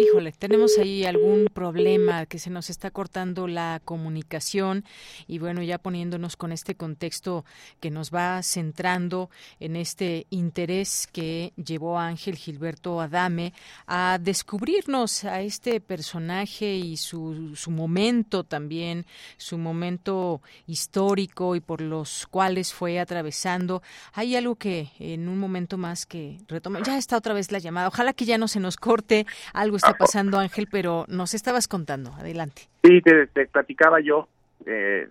Híjole, 0.00 0.32
tenemos 0.32 0.78
ahí 0.78 1.04
algún 1.04 1.46
problema 1.52 2.24
que 2.24 2.38
se 2.38 2.48
nos 2.48 2.70
está 2.70 2.90
cortando 2.90 3.46
la 3.46 3.82
comunicación 3.84 4.86
y 5.26 5.38
bueno, 5.38 5.62
ya 5.62 5.76
poniéndonos 5.76 6.36
con 6.36 6.52
este 6.52 6.74
contexto 6.74 7.44
que 7.80 7.90
nos 7.90 8.10
va 8.10 8.42
centrando 8.42 9.28
en 9.58 9.76
este 9.76 10.26
interés 10.30 11.06
que 11.06 11.52
llevó 11.62 11.98
a 11.98 12.06
Ángel 12.06 12.36
Gilberto 12.36 12.98
Adame 13.02 13.52
a 13.86 14.18
descubrirnos 14.18 15.24
a 15.24 15.42
este 15.42 15.82
personaje 15.82 16.76
y 16.76 16.96
su, 16.96 17.54
su 17.54 17.70
momento 17.70 18.42
también, 18.42 19.04
su 19.36 19.58
momento 19.58 20.40
histórico 20.66 21.56
y 21.56 21.60
por 21.60 21.82
los 21.82 22.26
cuales 22.26 22.72
fue 22.72 23.00
atravesando. 23.00 23.82
Hay 24.14 24.34
algo 24.34 24.56
que 24.56 24.92
en 24.98 25.28
un 25.28 25.38
momento 25.38 25.76
más 25.76 26.06
que 26.06 26.38
retome, 26.48 26.80
ya 26.86 26.96
está 26.96 27.18
otra 27.18 27.34
vez 27.34 27.52
la 27.52 27.58
llamada, 27.58 27.88
ojalá 27.88 28.14
que 28.14 28.24
ya 28.24 28.38
no 28.38 28.48
se 28.48 28.60
nos 28.60 28.78
corte. 28.78 29.26
Algo 29.52 29.76
pasando, 29.94 30.38
Ángel, 30.38 30.68
pero 30.70 31.04
nos 31.08 31.34
estabas 31.34 31.68
contando. 31.68 32.12
Adelante. 32.12 32.62
Sí, 32.82 33.00
te, 33.02 33.26
platicaba 33.46 34.00
yo, 34.00 34.28
eh, 34.66 35.08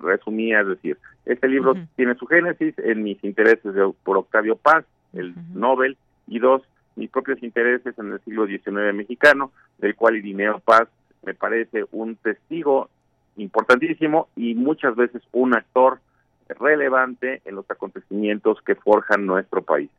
resumía, 0.00 0.60
es 0.60 0.68
decir, 0.68 0.98
este 1.26 1.48
libro 1.48 1.74
tiene 1.96 2.14
su 2.14 2.26
génesis 2.26 2.74
en 2.78 3.02
mis 3.02 3.22
intereses 3.22 3.74
por 4.02 4.16
Octavio 4.16 4.56
Paz, 4.56 4.84
el 5.12 5.34
Nobel, 5.54 5.96
y 6.26 6.38
dos, 6.38 6.62
mis 6.96 7.10
propios 7.10 7.42
intereses 7.42 7.98
en 7.98 8.12
el 8.12 8.20
siglo 8.20 8.46
XIX 8.46 8.94
mexicano, 8.94 9.52
del 9.78 9.94
cual 9.94 10.16
Irineo 10.16 10.60
Paz 10.60 10.88
me 11.22 11.34
parece 11.34 11.84
un 11.92 12.16
testigo 12.16 12.88
importantísimo 13.36 14.28
y 14.36 14.54
muchas 14.54 14.96
veces 14.96 15.22
un 15.32 15.54
actor 15.54 16.00
relevante 16.48 17.42
en 17.44 17.54
los 17.54 17.70
acontecimientos 17.70 18.60
que 18.62 18.74
forjan 18.74 19.26
nuestro 19.26 19.62
país. 19.62 19.90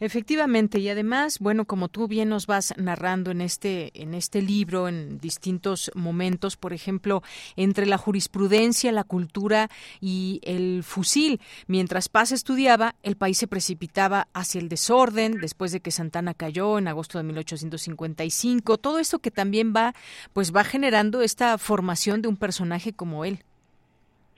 Efectivamente, 0.00 0.78
y 0.78 0.88
además, 0.88 1.38
bueno, 1.38 1.64
como 1.64 1.88
tú 1.88 2.08
bien 2.08 2.28
nos 2.28 2.46
vas 2.46 2.74
narrando 2.76 3.30
en 3.30 3.40
este, 3.40 3.90
en 3.94 4.14
este 4.14 4.42
libro, 4.42 4.88
en 4.88 5.18
distintos 5.18 5.90
momentos, 5.94 6.56
por 6.56 6.72
ejemplo, 6.72 7.22
entre 7.56 7.86
la 7.86 7.98
jurisprudencia, 7.98 8.92
la 8.92 9.04
cultura 9.04 9.70
y 10.00 10.40
el 10.42 10.82
fusil. 10.82 11.40
Mientras 11.66 12.08
Paz 12.08 12.32
estudiaba, 12.32 12.94
el 13.02 13.16
país 13.16 13.38
se 13.38 13.46
precipitaba 13.46 14.28
hacia 14.32 14.60
el 14.60 14.68
desorden, 14.68 15.40
después 15.40 15.72
de 15.72 15.80
que 15.80 15.90
Santana 15.90 16.34
cayó 16.34 16.78
en 16.78 16.88
agosto 16.88 17.18
de 17.18 17.24
1855. 17.24 18.78
Todo 18.78 18.98
esto 18.98 19.18
que 19.18 19.30
también 19.30 19.72
va, 19.74 19.94
pues 20.32 20.54
va 20.54 20.64
generando 20.64 21.22
esta 21.22 21.58
formación 21.58 22.22
de 22.22 22.28
un 22.28 22.36
personaje 22.36 22.92
como 22.92 23.24
él 23.24 23.44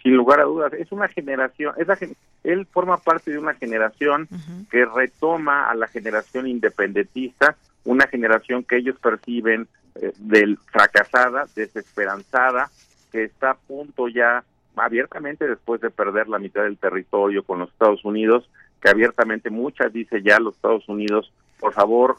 sin 0.06 0.16
lugar 0.16 0.38
a 0.38 0.44
dudas. 0.44 0.72
Es 0.74 0.92
una 0.92 1.08
generación, 1.08 1.74
es 1.78 1.88
él 2.44 2.64
forma 2.66 2.96
parte 2.96 3.32
de 3.32 3.38
una 3.38 3.54
generación 3.54 4.28
que 4.70 4.84
retoma 4.84 5.68
a 5.68 5.74
la 5.74 5.88
generación 5.88 6.46
independentista, 6.46 7.56
una 7.84 8.06
generación 8.06 8.62
que 8.62 8.76
ellos 8.76 8.94
perciben 9.00 9.66
eh, 9.96 10.12
del 10.18 10.58
fracasada, 10.70 11.46
desesperanzada, 11.56 12.70
que 13.10 13.24
está 13.24 13.50
a 13.50 13.54
punto 13.56 14.06
ya 14.06 14.44
abiertamente 14.76 15.48
después 15.48 15.80
de 15.80 15.90
perder 15.90 16.28
la 16.28 16.38
mitad 16.38 16.62
del 16.62 16.78
territorio 16.78 17.42
con 17.42 17.58
los 17.58 17.70
Estados 17.70 18.04
Unidos, 18.04 18.48
que 18.80 18.88
abiertamente 18.88 19.50
muchas 19.50 19.92
dice 19.92 20.22
ya 20.22 20.38
los 20.38 20.54
Estados 20.54 20.88
Unidos, 20.88 21.32
por 21.58 21.72
favor, 21.72 22.18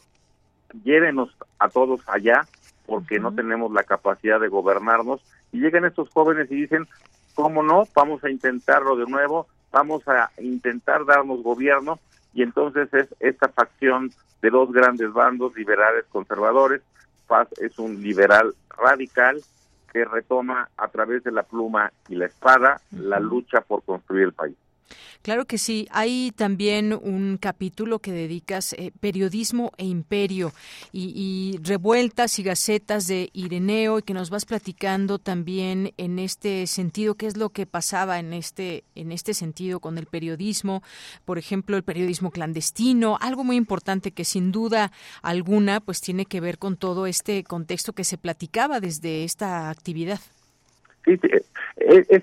llévenos 0.84 1.34
a 1.58 1.70
todos 1.70 2.02
allá 2.06 2.46
porque 2.84 3.18
no 3.18 3.34
tenemos 3.34 3.72
la 3.72 3.84
capacidad 3.84 4.38
de 4.40 4.48
gobernarnos 4.48 5.22
y 5.52 5.60
llegan 5.60 5.86
estos 5.86 6.10
jóvenes 6.10 6.50
y 6.50 6.56
dicen, 6.56 6.86
¿cómo 7.38 7.62
no? 7.62 7.84
Vamos 7.94 8.24
a 8.24 8.30
intentarlo 8.30 8.96
de 8.96 9.06
nuevo, 9.06 9.46
vamos 9.70 10.02
a 10.08 10.28
intentar 10.40 11.04
darnos 11.04 11.40
gobierno 11.40 12.00
y 12.34 12.42
entonces 12.42 12.92
es 12.92 13.06
esta 13.20 13.48
facción 13.48 14.10
de 14.42 14.50
dos 14.50 14.72
grandes 14.72 15.12
bandos, 15.12 15.54
liberales 15.54 16.04
conservadores. 16.10 16.82
Paz 17.28 17.46
es 17.60 17.78
un 17.78 18.02
liberal 18.02 18.56
radical 18.76 19.40
que 19.92 20.04
retoma 20.04 20.68
a 20.76 20.88
través 20.88 21.22
de 21.22 21.30
la 21.30 21.44
pluma 21.44 21.92
y 22.08 22.16
la 22.16 22.26
espada 22.26 22.80
la 22.90 23.20
lucha 23.20 23.60
por 23.60 23.84
construir 23.84 24.24
el 24.24 24.32
país. 24.32 24.56
Claro 25.22 25.46
que 25.46 25.58
sí. 25.58 25.88
Hay 25.90 26.32
también 26.34 26.92
un 26.92 27.38
capítulo 27.38 27.98
que 27.98 28.12
dedicas 28.12 28.72
eh, 28.72 28.92
periodismo 29.00 29.72
e 29.76 29.84
imperio 29.84 30.52
y, 30.92 31.58
revueltas 31.62 32.38
y 32.38 32.42
gacetas 32.42 33.06
de 33.06 33.30
Ireneo 33.32 33.98
y 33.98 34.02
que 34.02 34.14
nos 34.14 34.30
vas 34.30 34.44
platicando 34.44 35.18
también 35.18 35.92
en 35.96 36.18
este 36.18 36.66
sentido 36.66 37.14
qué 37.14 37.26
es 37.26 37.36
lo 37.36 37.50
que 37.50 37.66
pasaba 37.66 38.18
en 38.18 38.32
este 38.32 38.84
en 38.94 39.12
este 39.12 39.34
sentido 39.34 39.80
con 39.80 39.98
el 39.98 40.06
periodismo, 40.06 40.82
por 41.24 41.38
ejemplo 41.38 41.76
el 41.76 41.82
periodismo 41.82 42.30
clandestino, 42.30 43.18
algo 43.20 43.44
muy 43.44 43.56
importante 43.56 44.12
que 44.12 44.24
sin 44.24 44.52
duda 44.52 44.92
alguna 45.22 45.80
pues 45.80 46.00
tiene 46.00 46.26
que 46.26 46.40
ver 46.40 46.58
con 46.58 46.76
todo 46.76 47.06
este 47.06 47.44
contexto 47.44 47.92
que 47.92 48.04
se 48.04 48.18
platicaba 48.18 48.80
desde 48.80 49.24
esta 49.24 49.70
actividad. 49.70 50.20
Sí, 51.08 51.18
eh, 51.76 52.22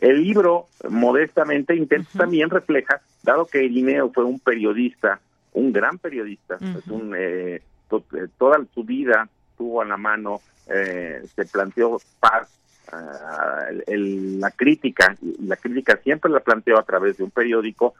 el 0.00 0.22
libro, 0.22 0.66
modestamente, 0.88 1.76
intenta 1.76 2.10
también 2.18 2.50
refleja, 2.50 3.00
dado 3.22 3.46
que 3.46 3.64
Irineo 3.64 4.10
fue 4.10 4.24
un 4.24 4.40
periodista, 4.40 5.20
un 5.52 5.72
gran 5.72 5.98
periodista, 5.98 6.58
un, 6.88 7.14
eh, 7.16 7.56
eh, 7.56 8.26
toda 8.36 8.58
su 8.74 8.82
vida 8.82 9.28
tuvo 9.56 9.82
a 9.82 9.84
la 9.84 9.96
mano, 9.96 10.40
se 10.66 11.44
planteó 11.50 11.98
paz, 12.18 12.48
ah, 12.92 13.66
la 13.86 14.50
crítica, 14.50 15.16
y 15.22 15.46
la 15.46 15.56
crítica 15.56 15.96
siempre 16.02 16.30
la 16.30 16.40
planteó 16.40 16.76
a 16.76 16.82
través 16.82 17.18
de 17.18 17.24
un 17.24 17.30
periódico, 17.30 17.94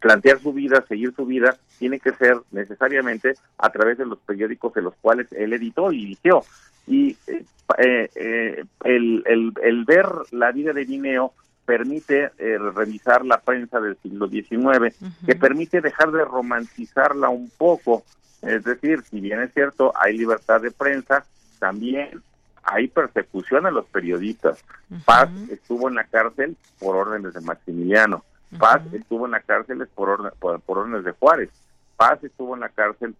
plantear 0.00 0.40
su 0.40 0.52
vida, 0.52 0.84
seguir 0.88 1.12
su 1.14 1.24
vida, 1.26 1.56
tiene 1.78 2.00
que 2.00 2.12
ser 2.12 2.38
necesariamente 2.50 3.34
a 3.58 3.70
través 3.70 3.98
de 3.98 4.06
los 4.06 4.18
periódicos 4.18 4.76
en 4.76 4.84
los 4.84 4.94
cuales 4.96 5.30
él 5.32 5.52
editó 5.52 5.92
y 5.92 5.98
dirigió 5.98 6.42
y 6.88 7.16
eh, 7.26 8.10
eh, 8.14 8.64
el, 8.84 9.22
el, 9.26 9.52
el, 9.62 9.84
ver 9.84 10.06
la 10.30 10.50
vida 10.52 10.72
de 10.72 10.84
Vineo 10.84 11.34
permite 11.66 12.30
eh, 12.38 12.58
revisar 12.74 13.26
la 13.26 13.40
prensa 13.40 13.78
del 13.78 13.98
siglo 13.98 14.26
XIX, 14.26 14.96
que 15.26 15.36
permite 15.36 15.82
dejar 15.82 16.10
de 16.12 16.24
romantizarla 16.24 17.28
un 17.28 17.50
poco. 17.58 18.04
Es 18.40 18.64
decir, 18.64 19.02
si 19.02 19.20
bien 19.20 19.42
es 19.42 19.52
cierto, 19.52 19.92
hay 19.94 20.16
libertad 20.16 20.62
de 20.62 20.70
prensa, 20.70 21.26
también 21.58 22.22
hay 22.62 22.88
persecución 22.88 23.66
a 23.66 23.70
los 23.70 23.84
periodistas. 23.86 24.64
Paz 25.04 25.28
estuvo 25.50 25.88
en 25.88 25.96
la 25.96 26.04
cárcel 26.04 26.56
por 26.78 26.96
órdenes 26.96 27.34
de 27.34 27.40
Maximiliano. 27.42 28.24
Paz 28.58 28.82
estuvo 28.92 29.26
en 29.26 29.32
la 29.32 29.40
cárcel 29.40 29.86
por, 29.94 30.08
orden, 30.08 30.32
por, 30.38 30.60
por, 30.60 30.78
órdenes 30.78 31.04
de 31.04 31.12
Juárez. 31.12 31.50
Paz 31.96 32.22
estuvo 32.22 32.54
en 32.54 32.60
la 32.60 32.68
cárcel 32.68 33.14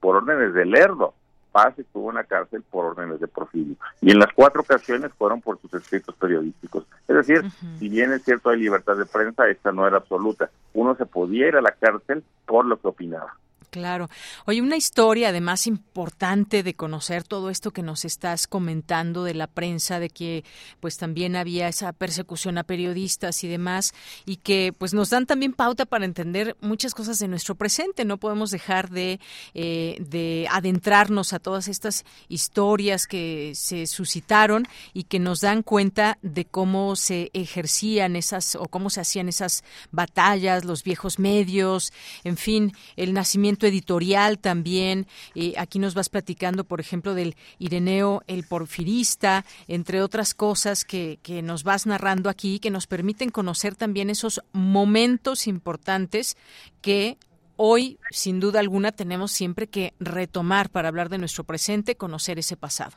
por 0.00 0.16
órdenes 0.16 0.54
de 0.54 0.64
Lerdo. 0.64 1.14
Paz 1.50 1.78
estuvo 1.78 2.08
en 2.08 2.16
la 2.16 2.24
cárcel 2.24 2.62
por 2.62 2.86
órdenes 2.86 3.20
de 3.20 3.28
Porfirio. 3.28 3.76
Y 4.00 4.10
en 4.10 4.18
las 4.18 4.32
cuatro 4.32 4.62
ocasiones 4.62 5.12
fueron 5.18 5.42
por 5.42 5.60
sus 5.60 5.74
escritos 5.74 6.14
periodísticos. 6.16 6.86
Es 7.06 7.14
decir, 7.14 7.42
si 7.78 7.90
bien 7.90 8.12
es 8.12 8.24
cierto 8.24 8.48
hay 8.48 8.58
libertad 8.58 8.96
de 8.96 9.04
prensa, 9.04 9.48
esta 9.48 9.70
no 9.70 9.86
era 9.86 9.98
absoluta. 9.98 10.50
Uno 10.72 10.94
se 10.96 11.04
podía 11.04 11.48
ir 11.48 11.56
a 11.56 11.60
la 11.60 11.72
cárcel 11.72 12.24
por 12.46 12.64
lo 12.64 12.80
que 12.80 12.88
opinaba. 12.88 13.36
Claro. 13.72 14.10
Oye, 14.44 14.60
una 14.60 14.76
historia 14.76 15.30
además 15.30 15.66
importante 15.66 16.62
de 16.62 16.74
conocer 16.74 17.22
todo 17.24 17.48
esto 17.48 17.70
que 17.70 17.82
nos 17.82 18.04
estás 18.04 18.46
comentando 18.46 19.24
de 19.24 19.32
la 19.32 19.46
prensa, 19.46 19.98
de 19.98 20.10
que 20.10 20.44
pues 20.80 20.98
también 20.98 21.36
había 21.36 21.68
esa 21.68 21.94
persecución 21.94 22.58
a 22.58 22.64
periodistas 22.64 23.42
y 23.44 23.48
demás, 23.48 23.94
y 24.26 24.36
que 24.36 24.74
pues 24.76 24.92
nos 24.92 25.08
dan 25.08 25.24
también 25.24 25.54
pauta 25.54 25.86
para 25.86 26.04
entender 26.04 26.54
muchas 26.60 26.92
cosas 26.92 27.18
de 27.18 27.28
nuestro 27.28 27.54
presente. 27.54 28.04
No 28.04 28.18
podemos 28.18 28.50
dejar 28.50 28.90
de, 28.90 29.20
eh, 29.54 29.96
de 30.00 30.46
adentrarnos 30.50 31.32
a 31.32 31.38
todas 31.38 31.66
estas 31.66 32.04
historias 32.28 33.06
que 33.06 33.52
se 33.54 33.86
suscitaron 33.86 34.68
y 34.92 35.04
que 35.04 35.18
nos 35.18 35.40
dan 35.40 35.62
cuenta 35.62 36.18
de 36.20 36.44
cómo 36.44 36.94
se 36.94 37.30
ejercían 37.32 38.16
esas 38.16 38.54
o 38.54 38.66
cómo 38.66 38.90
se 38.90 39.00
hacían 39.00 39.30
esas 39.30 39.64
batallas, 39.92 40.66
los 40.66 40.84
viejos 40.84 41.18
medios, 41.18 41.90
en 42.22 42.36
fin, 42.36 42.74
el 42.96 43.14
nacimiento 43.14 43.61
editorial 43.66 44.38
también. 44.38 45.06
Eh, 45.34 45.54
aquí 45.56 45.78
nos 45.78 45.94
vas 45.94 46.08
platicando, 46.08 46.64
por 46.64 46.80
ejemplo, 46.80 47.14
del 47.14 47.36
Ireneo 47.58 48.22
el 48.26 48.44
Porfirista, 48.44 49.44
entre 49.68 50.02
otras 50.02 50.34
cosas 50.34 50.84
que, 50.84 51.18
que 51.22 51.42
nos 51.42 51.64
vas 51.64 51.86
narrando 51.86 52.30
aquí, 52.30 52.58
que 52.58 52.70
nos 52.70 52.86
permiten 52.86 53.30
conocer 53.30 53.74
también 53.74 54.10
esos 54.10 54.42
momentos 54.52 55.46
importantes 55.46 56.36
que 56.80 57.18
hoy, 57.56 57.98
sin 58.10 58.40
duda 58.40 58.60
alguna, 58.60 58.92
tenemos 58.92 59.32
siempre 59.32 59.66
que 59.66 59.94
retomar 60.00 60.70
para 60.70 60.88
hablar 60.88 61.08
de 61.08 61.18
nuestro 61.18 61.44
presente, 61.44 61.96
conocer 61.96 62.38
ese 62.38 62.56
pasado. 62.56 62.96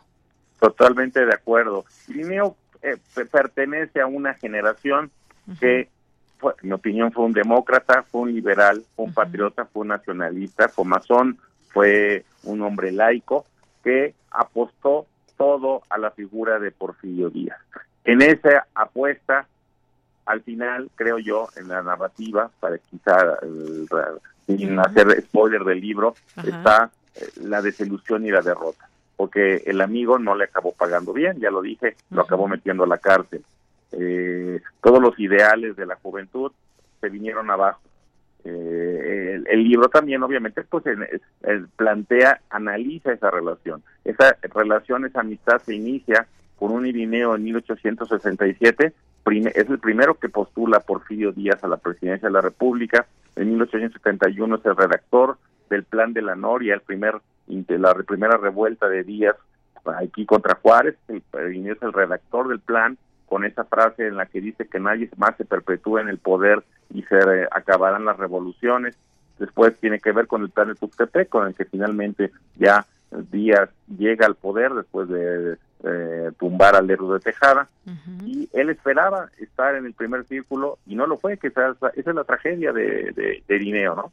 Totalmente 0.59 1.25
de 1.25 1.33
acuerdo. 1.33 1.85
Ireneo 2.07 2.55
eh, 2.81 2.97
pertenece 3.31 4.01
a 4.01 4.07
una 4.07 4.33
generación 4.33 5.11
que 5.59 5.89
en 6.51 6.69
mi 6.69 6.73
opinión, 6.73 7.11
fue 7.11 7.25
un 7.25 7.33
demócrata, 7.33 8.03
fue 8.03 8.21
un 8.21 8.33
liberal, 8.33 8.83
fue 8.95 9.05
un 9.05 9.13
patriota, 9.13 9.65
fue 9.65 9.81
un 9.81 9.89
nacionalista, 9.89 10.69
fue 10.69 10.85
masón, 10.85 11.37
fue 11.69 12.25
un 12.43 12.61
hombre 12.61 12.91
laico 12.91 13.45
que 13.83 14.13
apostó 14.31 15.05
todo 15.37 15.83
a 15.89 15.97
la 15.97 16.11
figura 16.11 16.59
de 16.59 16.71
Porfirio 16.71 17.29
Díaz. 17.29 17.59
En 18.03 18.21
esa 18.21 18.67
apuesta, 18.73 19.47
al 20.25 20.41
final, 20.41 20.89
creo 20.95 21.19
yo, 21.19 21.49
en 21.55 21.67
la 21.67 21.81
narrativa, 21.81 22.49
para 22.59 22.77
quizá 22.77 23.37
sin 24.45 24.79
hacer 24.79 25.21
spoiler 25.23 25.63
del 25.63 25.81
libro, 25.81 26.15
está 26.43 26.91
eh, 27.15 27.27
la 27.41 27.61
desilusión 27.61 28.25
y 28.25 28.31
la 28.31 28.41
derrota, 28.41 28.87
porque 29.15 29.63
el 29.65 29.81
amigo 29.81 30.19
no 30.19 30.35
le 30.35 30.45
acabó 30.45 30.71
pagando 30.71 31.13
bien, 31.13 31.39
ya 31.39 31.49
lo 31.49 31.61
dije, 31.61 31.95
lo 32.11 32.21
acabó 32.21 32.47
metiendo 32.47 32.83
a 32.83 32.87
la 32.87 32.97
cárcel. 32.97 33.43
Eh, 33.91 34.44
todos 34.85 35.01
los 35.01 35.19
ideales 35.19 35.75
de 35.75 35.87
la 35.87 35.95
juventud 35.95 36.51
se 37.01 37.09
vinieron 37.09 37.49
abajo. 37.49 37.81
Eh, 38.43 39.41
el, 39.47 39.63
libro 39.63 39.89
también, 39.89 40.21
obviamente, 40.21 40.61
pues 40.61 40.83
plantea, 41.75 42.41
analiza 42.51 43.11
esa 43.11 43.31
relación. 43.31 43.81
Esa 44.03 44.37
relación, 44.53 45.03
esa 45.05 45.21
amistad 45.21 45.57
se 45.57 45.73
inicia 45.73 46.27
con 46.59 46.71
un 46.71 46.85
Irineo 46.85 47.33
en 47.33 47.45
1867, 47.45 48.93
es 49.55 49.69
el 49.71 49.79
primero 49.79 50.19
que 50.19 50.29
postula 50.29 50.81
Porfirio 50.81 51.31
Díaz 51.31 51.63
a 51.63 51.67
la 51.67 51.77
presidencia 51.77 52.27
de 52.27 52.33
la 52.33 52.41
República. 52.41 53.07
En 53.35 53.49
1871 53.49 54.55
es 54.55 54.65
el 54.67 54.75
redactor 54.75 55.39
del 55.67 55.83
Plan 55.83 56.13
de 56.13 56.21
la 56.21 56.35
Noria, 56.35 56.75
el 56.75 56.81
primer, 56.81 57.15
la 57.47 57.95
primera 57.95 58.37
revuelta 58.37 58.87
de 58.87 59.03
Díaz 59.03 59.35
aquí 59.99 60.27
contra 60.27 60.59
Juárez. 60.61 60.95
El, 61.07 61.23
es 61.67 61.81
el 61.81 61.91
redactor 61.91 62.49
del 62.49 62.59
plan 62.59 62.99
con 63.27 63.45
esa 63.45 63.63
frase 63.63 64.07
en 64.07 64.17
la 64.17 64.25
que 64.25 64.41
dice 64.41 64.67
que 64.67 64.79
nadie 64.79 65.09
más 65.17 65.35
se 65.37 65.45
perpetúa 65.45 66.01
en 66.01 66.09
el 66.09 66.17
poder 66.17 66.63
y 66.93 67.03
se 67.03 67.17
eh, 67.17 67.47
acabarán 67.51 68.05
las 68.05 68.17
revoluciones. 68.17 68.95
Después 69.39 69.77
tiene 69.79 69.99
que 69.99 70.11
ver 70.11 70.27
con 70.27 70.43
el 70.43 70.49
plan 70.49 70.69
de 70.69 70.75
Tuxtepec, 70.75 71.29
con 71.29 71.47
el 71.47 71.55
que 71.55 71.65
finalmente 71.65 72.31
ya 72.55 72.85
Díaz 73.31 73.69
llega 73.97 74.25
al 74.25 74.35
poder 74.35 74.73
después 74.73 75.09
de 75.09 75.57
eh, 75.87 76.31
tumbar 76.39 76.75
al 76.75 76.87
Lerdo 76.87 77.13
de 77.13 77.19
Tejada 77.19 77.69
y 78.25 78.49
él 78.53 78.71
esperaba 78.71 79.29
estar 79.37 79.75
en 79.75 79.85
el 79.85 79.93
primer 79.93 80.25
círculo 80.25 80.79
y 80.87 80.95
no 80.95 81.05
lo 81.05 81.19
fue, 81.19 81.37
que 81.37 81.47
esa, 81.47 81.75
esa 81.95 82.09
es 82.09 82.15
la 82.15 82.23
tragedia 82.23 82.73
de, 82.73 83.11
de, 83.47 83.55
Irineo, 83.55 83.95
¿no? 83.95 84.11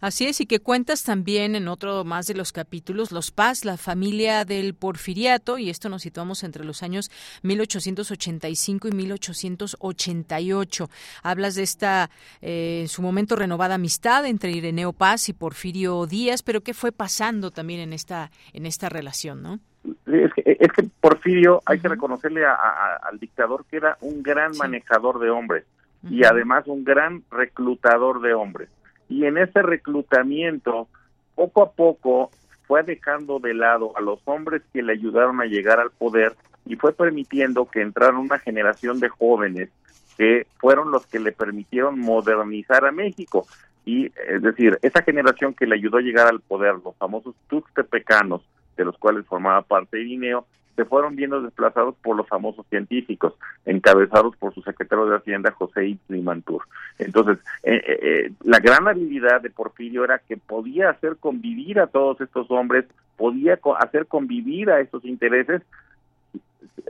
Así 0.00 0.26
es, 0.26 0.40
y 0.40 0.46
que 0.46 0.60
cuentas 0.60 1.02
también 1.02 1.56
en 1.56 1.66
otro 1.66 2.04
más 2.04 2.28
de 2.28 2.34
los 2.34 2.52
capítulos, 2.52 3.10
los 3.10 3.32
Paz, 3.32 3.64
la 3.64 3.76
familia 3.76 4.44
del 4.44 4.74
porfiriato, 4.74 5.58
y 5.58 5.70
esto 5.70 5.88
nos 5.88 6.02
situamos 6.02 6.44
entre 6.44 6.64
los 6.64 6.84
años 6.84 7.10
1885 7.42 8.88
y 8.88 8.92
1888. 8.92 10.90
Hablas 11.24 11.56
de 11.56 11.62
esta, 11.64 12.10
eh, 12.40 12.82
en 12.82 12.88
su 12.88 13.02
momento, 13.02 13.34
renovada 13.34 13.74
amistad 13.74 14.24
entre 14.26 14.52
Ireneo 14.52 14.92
Paz 14.92 15.28
y 15.28 15.32
Porfirio 15.32 16.06
Díaz, 16.06 16.42
pero 16.42 16.60
¿qué 16.62 16.74
fue 16.74 16.92
pasando 16.92 17.50
también 17.50 17.80
en 17.80 17.92
esta, 17.92 18.30
en 18.52 18.66
esta 18.66 18.88
relación, 18.88 19.42
no? 19.42 19.58
Es 20.06 20.32
que, 20.34 20.56
es 20.58 20.72
que 20.72 20.84
Porfirio, 21.00 21.62
hay 21.64 21.78
que 21.78 21.88
reconocerle 21.88 22.44
al 22.44 23.18
dictador 23.18 23.64
que 23.70 23.76
era 23.76 23.96
un 24.00 24.22
gran 24.22 24.56
manejador 24.56 25.18
de 25.20 25.30
hombres 25.30 25.64
y 26.08 26.24
además 26.24 26.66
un 26.66 26.84
gran 26.84 27.22
reclutador 27.30 28.20
de 28.20 28.34
hombres. 28.34 28.68
Y 29.08 29.24
en 29.24 29.38
ese 29.38 29.62
reclutamiento, 29.62 30.88
poco 31.34 31.62
a 31.62 31.72
poco, 31.72 32.30
fue 32.66 32.82
dejando 32.82 33.38
de 33.38 33.54
lado 33.54 33.96
a 33.96 34.00
los 34.00 34.20
hombres 34.26 34.62
que 34.72 34.82
le 34.82 34.92
ayudaron 34.92 35.40
a 35.40 35.46
llegar 35.46 35.80
al 35.80 35.90
poder 35.90 36.34
y 36.66 36.76
fue 36.76 36.92
permitiendo 36.92 37.64
que 37.66 37.80
entrara 37.80 38.18
una 38.18 38.38
generación 38.38 39.00
de 39.00 39.08
jóvenes 39.08 39.70
que 40.18 40.46
fueron 40.58 40.90
los 40.90 41.06
que 41.06 41.18
le 41.18 41.32
permitieron 41.32 41.98
modernizar 41.98 42.84
a 42.84 42.92
México. 42.92 43.46
Y 43.86 44.06
es 44.28 44.42
decir, 44.42 44.78
esa 44.82 45.02
generación 45.02 45.54
que 45.54 45.66
le 45.66 45.76
ayudó 45.76 45.96
a 45.96 46.02
llegar 46.02 46.26
al 46.26 46.40
poder, 46.40 46.74
los 46.84 46.94
famosos 46.96 47.34
tuxtepecanos, 47.48 48.42
de 48.78 48.84
los 48.84 48.96
cuales 48.96 49.26
formaba 49.26 49.60
parte 49.62 50.00
Irineo, 50.00 50.46
se 50.78 50.84
fueron 50.84 51.16
viendo 51.16 51.42
desplazados 51.42 51.96
por 51.96 52.16
los 52.16 52.28
famosos 52.28 52.64
científicos, 52.68 53.34
encabezados 53.66 54.36
por 54.36 54.54
su 54.54 54.62
secretario 54.62 55.06
de 55.06 55.16
Hacienda, 55.16 55.50
José 55.50 55.98
Mantur. 56.08 56.62
Entonces, 57.00 57.38
eh, 57.64 57.82
eh, 57.84 57.98
eh, 58.00 58.32
la 58.44 58.60
gran 58.60 58.86
habilidad 58.86 59.40
de 59.40 59.50
Porfirio 59.50 60.04
era 60.04 60.20
que 60.20 60.36
podía 60.36 60.90
hacer 60.90 61.16
convivir 61.16 61.80
a 61.80 61.88
todos 61.88 62.20
estos 62.20 62.48
hombres, 62.52 62.84
podía 63.16 63.58
hacer 63.80 64.06
convivir 64.06 64.70
a 64.70 64.78
estos 64.78 65.04
intereses, 65.04 65.62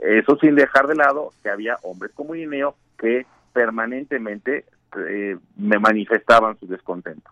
eso 0.03 0.37
sin 0.37 0.53
dejar 0.53 0.85
de 0.85 0.95
lado 0.95 1.31
que 1.41 1.49
había 1.49 1.79
hombres 1.81 2.11
como 2.13 2.35
Irineo 2.35 2.75
que 2.99 3.25
permanentemente 3.53 4.65
me 5.57 5.79
manifestaban 5.79 6.59
su 6.59 6.67
descontento. 6.67 7.31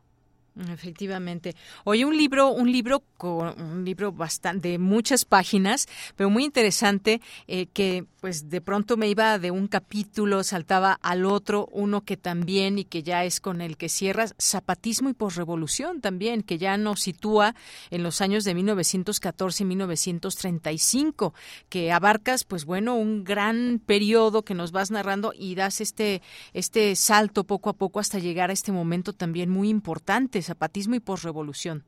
Efectivamente. 0.71 1.55
Oye, 1.83 2.05
un 2.05 2.17
libro, 2.17 2.49
un 2.49 2.71
libro 2.71 3.03
un 3.25 3.83
libro 3.83 4.11
bastante 4.11 4.69
de 4.69 4.77
muchas 4.77 5.25
páginas, 5.25 5.87
pero 6.15 6.29
muy 6.29 6.43
interesante 6.43 7.21
eh, 7.47 7.67
que 7.67 8.05
pues 8.21 8.49
de 8.49 8.61
pronto 8.61 8.97
me 8.97 9.07
iba 9.07 9.39
de 9.39 9.51
un 9.51 9.67
capítulo, 9.67 10.43
saltaba 10.43 10.99
al 11.01 11.25
otro, 11.25 11.67
uno 11.71 12.01
que 12.01 12.17
también 12.17 12.77
y 12.79 12.83
que 12.83 13.03
ya 13.03 13.23
es 13.23 13.39
con 13.39 13.61
el 13.61 13.77
que 13.77 13.89
cierras, 13.89 14.35
zapatismo 14.39 15.09
y 15.09 15.13
posrevolución 15.13 16.01
también, 16.01 16.41
que 16.41 16.57
ya 16.57 16.77
nos 16.77 17.01
sitúa 17.01 17.55
en 17.89 18.03
los 18.03 18.21
años 18.21 18.43
de 18.43 18.53
1914 18.53 19.63
y 19.63 19.65
1935, 19.65 21.33
que 21.69 21.91
abarcas 21.91 22.43
pues 22.43 22.65
bueno, 22.65 22.95
un 22.95 23.23
gran 23.23 23.81
periodo 23.85 24.43
que 24.43 24.55
nos 24.55 24.71
vas 24.71 24.91
narrando 24.91 25.33
y 25.37 25.55
das 25.55 25.81
este 25.81 26.21
este 26.53 26.95
salto 26.95 27.43
poco 27.45 27.69
a 27.69 27.73
poco 27.73 27.99
hasta 27.99 28.19
llegar 28.19 28.49
a 28.49 28.53
este 28.53 28.71
momento 28.71 29.13
también 29.13 29.49
muy 29.49 29.69
importante, 29.69 30.41
zapatismo 30.47 30.95
y 30.95 30.99
posrevolución. 30.99 31.83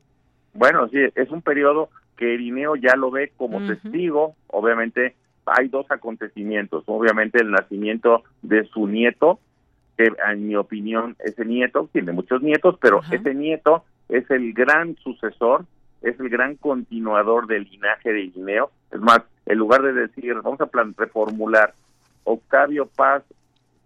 Bueno, 0.54 0.88
sí, 0.88 0.98
es 1.14 1.30
un 1.30 1.42
periodo 1.42 1.90
que 2.16 2.34
Irineo 2.34 2.76
ya 2.76 2.96
lo 2.96 3.10
ve 3.10 3.32
como 3.36 3.66
testigo, 3.66 4.34
obviamente 4.48 5.14
hay 5.46 5.68
dos 5.68 5.86
acontecimientos. 5.90 6.84
Obviamente 6.86 7.40
el 7.40 7.50
nacimiento 7.50 8.22
de 8.42 8.64
su 8.64 8.86
nieto, 8.86 9.40
que 9.96 10.12
en 10.30 10.46
mi 10.46 10.56
opinión 10.56 11.16
ese 11.18 11.44
nieto 11.44 11.88
tiene 11.92 12.12
muchos 12.12 12.42
nietos, 12.42 12.76
pero 12.80 13.00
ese 13.10 13.34
nieto 13.34 13.84
es 14.08 14.30
el 14.30 14.52
gran 14.52 14.96
sucesor, 14.96 15.64
es 16.02 16.18
el 16.20 16.28
gran 16.28 16.56
continuador 16.56 17.46
del 17.46 17.64
linaje 17.64 18.12
de 18.12 18.22
Irineo. 18.22 18.70
Es 18.90 19.00
más, 19.00 19.20
en 19.46 19.58
lugar 19.58 19.82
de 19.82 19.92
decir, 19.92 20.34
vamos 20.34 20.60
a 20.60 20.66
plan 20.66 20.94
reformular 20.96 21.74
Octavio 22.24 22.86
Paz, 22.86 23.22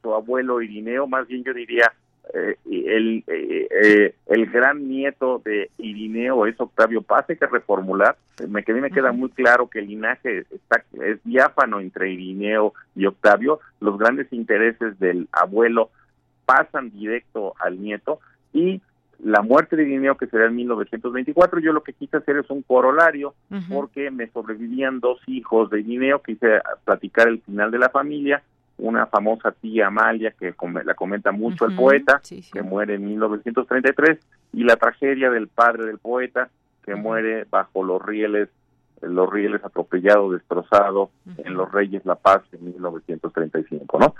su 0.02 0.12
abuelo 0.12 0.60
Irineo, 0.60 1.06
más 1.06 1.26
bien 1.26 1.44
yo 1.44 1.54
diría 1.54 1.92
eh, 2.32 2.56
el, 2.64 3.22
eh, 3.26 3.68
eh, 3.70 4.14
el 4.26 4.46
gran 4.46 4.88
nieto 4.88 5.42
de 5.44 5.70
Irineo 5.78 6.46
es 6.46 6.58
Octavio 6.58 7.02
Paz, 7.02 7.26
hay 7.28 7.36
que 7.36 7.46
reformular. 7.46 8.16
Me, 8.48 8.64
que 8.64 8.72
a 8.72 8.74
mí 8.74 8.80
me 8.80 8.90
queda 8.90 9.12
muy 9.12 9.28
claro 9.30 9.68
que 9.68 9.80
el 9.80 9.88
linaje 9.88 10.44
está, 10.50 10.84
es 11.02 11.22
diáfano 11.24 11.80
entre 11.80 12.10
Irineo 12.10 12.72
y 12.96 13.06
Octavio. 13.06 13.60
Los 13.80 13.98
grandes 13.98 14.32
intereses 14.32 14.98
del 14.98 15.28
abuelo 15.32 15.90
pasan 16.46 16.90
directo 16.90 17.54
al 17.60 17.80
nieto 17.80 18.20
y 18.52 18.80
la 19.22 19.42
muerte 19.42 19.76
de 19.76 19.84
Irineo, 19.84 20.16
que 20.16 20.26
será 20.26 20.46
en 20.46 20.56
1924, 20.56 21.60
yo 21.60 21.72
lo 21.72 21.82
que 21.82 21.92
quise 21.92 22.16
hacer 22.16 22.36
es 22.36 22.50
un 22.50 22.62
corolario, 22.62 23.34
porque 23.70 24.10
me 24.10 24.28
sobrevivían 24.28 25.00
dos 25.00 25.20
hijos 25.26 25.70
de 25.70 25.80
Irineo, 25.80 26.20
quise 26.20 26.60
platicar 26.84 27.28
el 27.28 27.40
final 27.40 27.70
de 27.70 27.78
la 27.78 27.88
familia, 27.88 28.42
una 28.78 29.06
famosa 29.06 29.52
tía 29.52 29.86
Amalia 29.86 30.32
que 30.32 30.54
la 30.84 30.94
comenta 30.94 31.32
mucho 31.32 31.66
el 31.66 31.76
poeta, 31.76 32.20
que 32.52 32.62
muere 32.62 32.94
en 32.94 33.04
1933, 33.06 34.18
y 34.52 34.64
la 34.64 34.76
tragedia 34.76 35.30
del 35.30 35.48
padre 35.48 35.86
del 35.86 35.98
poeta, 35.98 36.50
que 36.84 36.94
muere 36.94 37.46
bajo 37.48 37.82
los 37.82 38.04
rieles, 38.04 38.48
los 39.00 39.30
rieles 39.32 39.64
atropellado, 39.64 40.32
destrozado 40.32 41.10
en 41.38 41.54
Los 41.54 41.70
Reyes 41.72 42.04
La 42.04 42.16
Paz 42.16 42.42
en 42.52 42.64
1935, 42.64 43.98
¿no? 43.98 44.14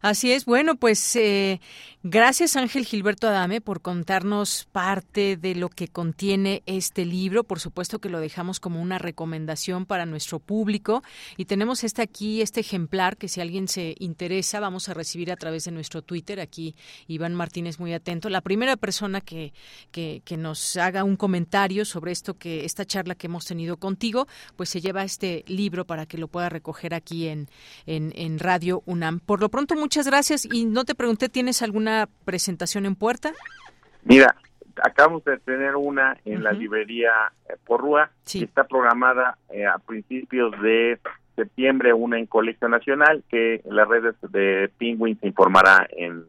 Así 0.00 0.32
es. 0.32 0.44
Bueno, 0.44 0.76
pues 0.76 1.16
eh, 1.16 1.60
gracias 2.02 2.56
Ángel 2.56 2.84
Gilberto 2.84 3.28
Adame 3.28 3.60
por 3.60 3.80
contarnos 3.80 4.68
parte 4.70 5.36
de 5.36 5.54
lo 5.54 5.68
que 5.68 5.88
contiene 5.88 6.62
este 6.66 7.04
libro. 7.04 7.44
Por 7.44 7.60
supuesto 7.60 7.98
que 7.98 8.08
lo 8.08 8.20
dejamos 8.20 8.60
como 8.60 8.80
una 8.80 8.98
recomendación 8.98 9.86
para 9.86 10.06
nuestro 10.06 10.38
público 10.38 11.02
y 11.36 11.46
tenemos 11.46 11.84
este 11.84 12.02
aquí, 12.02 12.42
este 12.42 12.60
ejemplar 12.60 13.16
que 13.16 13.28
si 13.28 13.40
alguien 13.40 13.68
se 13.68 13.94
interesa 13.98 14.60
vamos 14.60 14.88
a 14.88 14.94
recibir 14.94 15.32
a 15.32 15.36
través 15.36 15.64
de 15.64 15.72
nuestro 15.72 16.02
Twitter. 16.02 16.40
Aquí 16.40 16.74
Iván 17.06 17.34
Martínez 17.34 17.78
muy 17.78 17.92
atento. 17.92 18.28
La 18.28 18.40
primera 18.40 18.76
persona 18.76 19.20
que, 19.20 19.52
que, 19.90 20.22
nos 20.38 20.76
haga 20.76 21.02
un 21.02 21.16
comentario 21.16 21.84
sobre 21.84 22.12
esto 22.12 22.34
que 22.34 22.64
esta 22.64 22.84
charla 22.84 23.16
que 23.16 23.26
hemos 23.26 23.44
tenido 23.44 23.76
contigo, 23.76 24.28
pues 24.56 24.68
se 24.68 24.80
lleva 24.80 25.02
este 25.02 25.44
libro 25.48 25.84
para 25.84 26.06
que 26.06 26.16
lo 26.16 26.28
pueda 26.28 26.48
recoger 26.48 26.94
aquí 26.94 27.26
en, 27.26 27.48
en, 27.86 28.38
Radio 28.38 28.82
UNAM. 28.86 29.18
Por 29.20 29.40
lo 29.40 29.48
pronto, 29.48 29.74
gracias. 29.96 30.46
Y 30.50 30.64
no 30.64 30.84
te 30.84 30.94
pregunté, 30.94 31.28
¿tienes 31.28 31.62
alguna 31.62 32.08
presentación 32.24 32.86
en 32.86 32.94
puerta? 32.94 33.32
Mira, 34.04 34.36
acabamos 34.82 35.24
de 35.24 35.38
tener 35.38 35.76
una 35.76 36.16
en 36.24 36.42
la 36.42 36.52
librería 36.52 37.10
eh, 37.48 37.54
Porrúa. 37.66 38.10
Está 38.24 38.64
programada 38.64 39.38
eh, 39.50 39.66
a 39.66 39.78
principios 39.78 40.52
de 40.60 40.98
septiembre 41.36 41.92
una 41.92 42.18
en 42.18 42.26
Colegio 42.26 42.68
Nacional 42.68 43.22
que 43.28 43.62
las 43.64 43.88
redes 43.88 44.16
de 44.30 44.70
Penguin 44.78 45.18
se 45.20 45.28
informará 45.28 45.86
en 45.96 46.24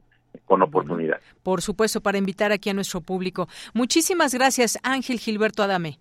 con 0.45 0.61
oportunidad. 0.64 1.19
Por 1.44 1.61
supuesto, 1.61 2.02
para 2.02 2.18
invitar 2.18 2.52
aquí 2.52 2.69
a 2.72 2.73
nuestro 2.73 3.02
público. 3.02 3.48
Muchísimas 3.73 4.34
gracias, 4.34 4.80
Ángel 4.84 5.19
Gilberto 5.19 5.61
Adame. 5.61 5.99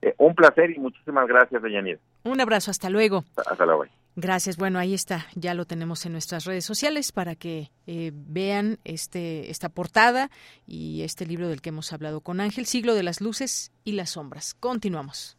Eh, 0.00 0.14
un 0.18 0.34
placer 0.34 0.70
y 0.70 0.78
muchísimas 0.78 1.26
gracias, 1.26 1.62
Deyanir. 1.62 1.98
Un 2.24 2.40
abrazo, 2.40 2.70
hasta 2.70 2.88
luego. 2.90 3.24
Hasta 3.36 3.66
luego. 3.66 3.86
Gracias. 4.14 4.56
Bueno, 4.56 4.78
ahí 4.78 4.92
está. 4.92 5.26
Ya 5.34 5.54
lo 5.54 5.64
tenemos 5.64 6.04
en 6.04 6.12
nuestras 6.12 6.44
redes 6.44 6.64
sociales 6.64 7.12
para 7.12 7.34
que 7.34 7.70
eh, 7.86 8.12
vean 8.14 8.78
este, 8.84 9.50
esta 9.50 9.70
portada 9.70 10.30
y 10.66 11.02
este 11.02 11.24
libro 11.26 11.48
del 11.48 11.62
que 11.62 11.70
hemos 11.70 11.92
hablado 11.92 12.20
con 12.20 12.40
Ángel, 12.40 12.66
Siglo 12.66 12.94
de 12.94 13.02
las 13.02 13.20
Luces 13.20 13.72
y 13.84 13.92
las 13.92 14.10
Sombras. 14.10 14.54
Continuamos. 14.54 15.38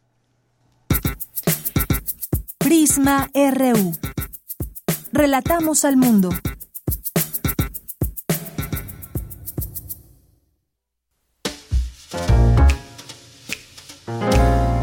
Prisma 2.58 3.30
RU. 3.34 3.92
Relatamos 5.12 5.84
al 5.84 5.96
mundo. 5.96 6.30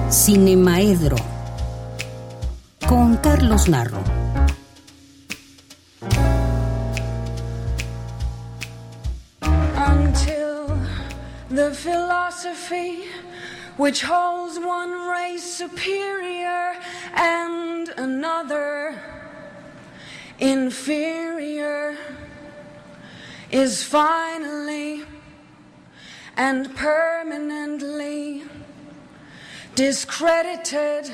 Cinemaedro 0.10 1.41
con 2.92 3.16
Carlos 3.20 3.68
Narro. 3.70 4.04
Until 9.94 10.78
the 11.50 11.72
philosophy 11.72 13.06
which 13.78 14.02
holds 14.02 14.60
one 14.60 14.92
race 15.08 15.42
superior 15.42 16.74
and 17.16 17.88
another 17.96 19.02
inferior 20.40 21.96
is 23.52 23.84
finally 23.86 25.06
and 26.36 26.76
permanently 26.76 28.44
discredited 29.76 31.10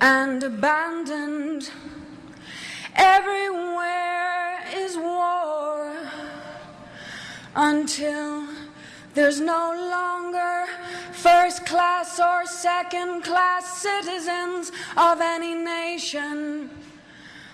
and 0.00 0.42
abandoned. 0.42 1.70
Everywhere 2.94 4.60
is 4.74 4.96
war 4.96 5.96
until 7.54 8.48
there's 9.14 9.40
no 9.40 9.74
longer 9.90 10.66
first 11.12 11.66
class 11.66 12.18
or 12.18 12.46
second 12.46 13.22
class 13.22 13.82
citizens 13.82 14.72
of 14.96 15.20
any 15.20 15.54
nation. 15.54 16.70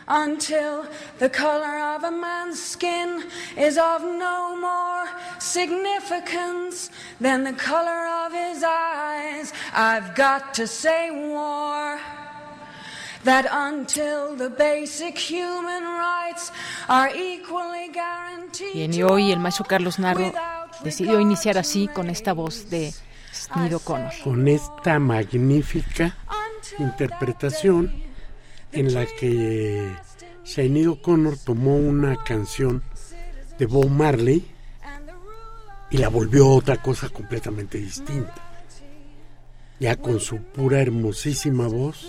Until 0.09 0.87
the 1.19 1.29
color 1.29 1.81
of 1.81 2.05
a 2.05 2.13
man's 2.13 2.63
skin 2.63 3.25
is 3.57 3.77
of 3.77 4.03
no 4.03 4.57
more 4.57 5.09
significance 5.41 6.91
than 7.21 7.43
the 7.43 7.53
color 7.55 8.07
of 8.25 8.33
his 8.33 8.63
eyes. 8.63 9.53
I've 9.75 10.15
got 10.15 10.55
to 10.55 10.69
say 10.69 11.11
war. 11.11 11.99
That 13.27 13.47
until 13.51 14.37
the 14.37 14.51
basic 14.51 15.19
human 15.19 15.83
rights 15.83 16.53
are 16.89 17.11
equally 17.13 17.91
guaranteed. 17.93 18.73
Bien, 18.73 18.95
y 18.95 19.03
hoy 19.03 19.33
el 19.33 19.41
maestro 19.41 19.65
Carlos 19.65 19.99
Narro 19.99 20.33
decidió 20.85 21.19
iniciar 21.19 21.59
así 21.59 21.89
con 21.89 22.09
esta 22.09 22.33
voz 22.35 22.71
de 22.71 22.95
Nido 23.57 23.81
Connor. 23.81 24.13
Con 24.23 24.47
esta 24.47 25.01
magnífica 25.01 26.17
interpretación 26.79 27.93
en 28.71 28.95
la 28.95 29.05
que 29.07 29.93
Sinead 30.45 31.01
Connor 31.03 31.37
tomó 31.37 31.75
una 31.75 32.23
canción 32.23 32.85
de 33.59 33.67
Bob 33.67 33.91
Marley 33.91 34.47
y 35.91 35.97
la 35.97 36.11
volvió 36.11 36.49
otra 36.49 36.81
cosa 36.81 37.09
completamente 37.09 37.79
distinta. 37.79 38.37
Ya 39.81 39.97
con 39.97 40.21
su 40.21 40.39
pura 40.39 40.81
hermosísima 40.81 41.67
voz 41.67 42.07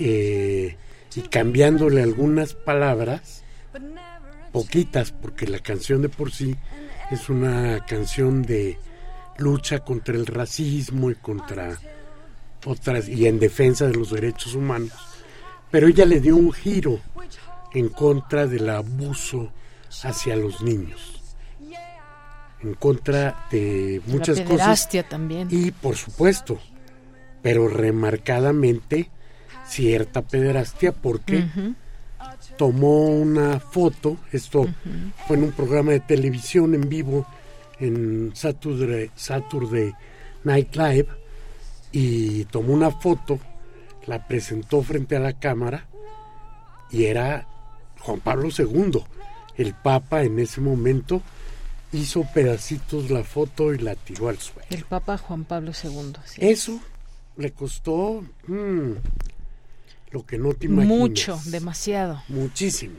eh, 0.00 0.76
y 1.14 1.20
cambiándole 1.22 2.02
algunas 2.02 2.54
palabras, 2.54 3.44
poquitas, 4.50 5.12
porque 5.12 5.46
la 5.46 5.58
canción 5.58 6.00
de 6.00 6.08
por 6.08 6.32
sí 6.32 6.56
es 7.10 7.28
una 7.28 7.84
canción 7.86 8.42
de 8.42 8.78
lucha 9.36 9.80
contra 9.80 10.14
el 10.14 10.26
racismo 10.26 11.10
y 11.10 11.16
contra 11.16 11.78
otras 12.64 13.08
y 13.08 13.26
en 13.26 13.38
defensa 13.38 13.86
de 13.86 13.94
los 13.94 14.10
derechos 14.10 14.54
humanos, 14.54 14.92
pero 15.70 15.86
ella 15.86 16.06
le 16.06 16.20
dio 16.20 16.36
un 16.36 16.52
giro 16.52 17.00
en 17.74 17.88
contra 17.88 18.46
del 18.46 18.68
abuso 18.70 19.52
hacia 20.02 20.34
los 20.36 20.62
niños, 20.62 21.22
en 22.62 22.74
contra 22.74 23.46
de 23.50 24.00
muchas 24.06 24.38
la 24.38 24.44
cosas 24.44 24.88
también. 25.08 25.48
y 25.50 25.70
por 25.70 25.96
supuesto, 25.96 26.58
pero 27.42 27.68
remarcadamente 27.68 29.10
cierta 29.70 30.22
pederastia 30.22 30.92
porque 30.92 31.44
tomó 32.56 33.06
una 33.06 33.60
foto, 33.60 34.18
esto 34.32 34.66
fue 35.26 35.36
en 35.36 35.44
un 35.44 35.52
programa 35.52 35.92
de 35.92 36.00
televisión 36.00 36.74
en 36.74 36.88
vivo 36.88 37.26
en 37.78 38.32
Saturday, 38.34 39.10
Saturday 39.14 39.94
Night 40.44 40.74
Live 40.74 41.06
y 41.92 42.44
tomó 42.46 42.74
una 42.74 42.90
foto, 42.90 43.38
la 44.06 44.26
presentó 44.26 44.82
frente 44.82 45.16
a 45.16 45.20
la 45.20 45.34
cámara 45.34 45.86
y 46.90 47.04
era 47.04 47.46
Juan 48.00 48.20
Pablo 48.20 48.48
II, 48.56 49.04
el 49.56 49.74
Papa 49.74 50.22
en 50.22 50.40
ese 50.40 50.60
momento 50.60 51.22
hizo 51.92 52.24
pedacitos 52.34 53.10
la 53.10 53.22
foto 53.22 53.72
y 53.72 53.78
la 53.78 53.94
tiró 53.94 54.28
al 54.28 54.38
suelo. 54.38 54.66
El 54.70 54.84
Papa 54.84 55.16
Juan 55.16 55.44
Pablo 55.44 55.70
II. 55.70 56.12
sí. 56.24 56.40
Eso 56.40 56.80
le 57.36 57.52
costó 57.52 58.22
mm, 58.46 58.92
lo 60.10 60.24
que 60.26 60.38
no 60.38 60.54
te 60.54 60.66
imaginas. 60.66 60.98
Mucho, 60.98 61.40
demasiado. 61.46 62.22
Muchísimo. 62.28 62.96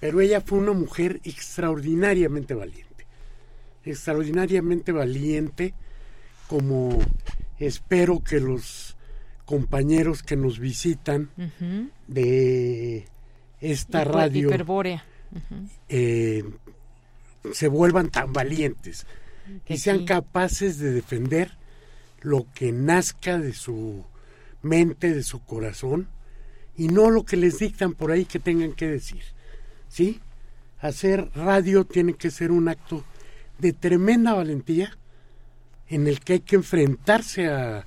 Pero 0.00 0.20
ella 0.20 0.40
fue 0.40 0.58
una 0.58 0.72
mujer 0.72 1.20
extraordinariamente 1.24 2.54
valiente. 2.54 3.06
Extraordinariamente 3.84 4.92
valiente, 4.92 5.74
como 6.48 6.98
espero 7.58 8.20
que 8.22 8.40
los 8.40 8.96
compañeros 9.44 10.22
que 10.22 10.36
nos 10.36 10.58
visitan 10.58 11.30
de 12.06 13.06
esta 13.60 14.04
Hiper- 14.04 14.10
radio 14.12 14.48
Hiperbórea. 14.48 15.04
Eh, 15.88 16.44
se 17.52 17.68
vuelvan 17.68 18.10
tan 18.10 18.32
valientes 18.32 19.06
Que 19.64 19.74
y 19.74 19.78
sean 19.78 20.00
sí. 20.00 20.04
capaces 20.04 20.78
de 20.78 20.92
defender 20.92 21.56
lo 22.20 22.46
que 22.54 22.70
nazca 22.72 23.38
de 23.38 23.52
su 23.52 24.04
mente, 24.62 25.14
de 25.14 25.22
su 25.22 25.40
corazón, 25.44 26.08
y 26.80 26.88
no 26.88 27.10
lo 27.10 27.26
que 27.26 27.36
les 27.36 27.58
dictan 27.58 27.92
por 27.92 28.10
ahí 28.10 28.24
que 28.24 28.38
tengan 28.38 28.72
que 28.72 28.88
decir. 28.88 29.22
¿Sí? 29.90 30.18
Hacer 30.80 31.28
radio 31.34 31.84
tiene 31.84 32.14
que 32.14 32.30
ser 32.30 32.50
un 32.50 32.70
acto 32.70 33.04
de 33.58 33.74
tremenda 33.74 34.32
valentía 34.32 34.96
en 35.90 36.06
el 36.06 36.20
que 36.20 36.32
hay 36.32 36.40
que 36.40 36.56
enfrentarse 36.56 37.48
a, 37.48 37.86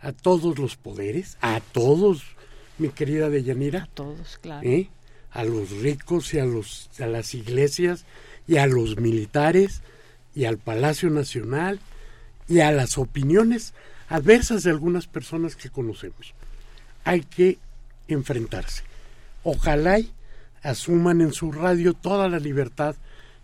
a 0.00 0.12
todos 0.12 0.58
los 0.58 0.76
poderes, 0.76 1.36
a 1.42 1.60
todos, 1.60 2.22
mi 2.78 2.88
querida 2.88 3.28
Deyanira. 3.28 3.82
A 3.82 3.86
todos, 3.88 4.38
claro. 4.38 4.66
¿eh? 4.66 4.88
A 5.32 5.44
los 5.44 5.68
ricos 5.82 6.32
y 6.32 6.38
a, 6.38 6.46
los, 6.46 6.88
a 7.00 7.06
las 7.08 7.34
iglesias 7.34 8.06
y 8.48 8.56
a 8.56 8.66
los 8.66 8.96
militares 8.96 9.82
y 10.34 10.46
al 10.46 10.56
Palacio 10.56 11.10
Nacional 11.10 11.80
y 12.48 12.60
a 12.60 12.72
las 12.72 12.96
opiniones 12.96 13.74
adversas 14.08 14.62
de 14.62 14.70
algunas 14.70 15.06
personas 15.06 15.54
que 15.54 15.68
conocemos. 15.68 16.32
Hay 17.04 17.20
que 17.20 17.58
enfrentarse. 18.08 18.82
Ojalá 19.44 19.98
y 19.98 20.10
asuman 20.62 21.20
en 21.20 21.32
su 21.32 21.52
radio 21.52 21.94
toda 21.94 22.28
la 22.28 22.38
libertad 22.38 22.96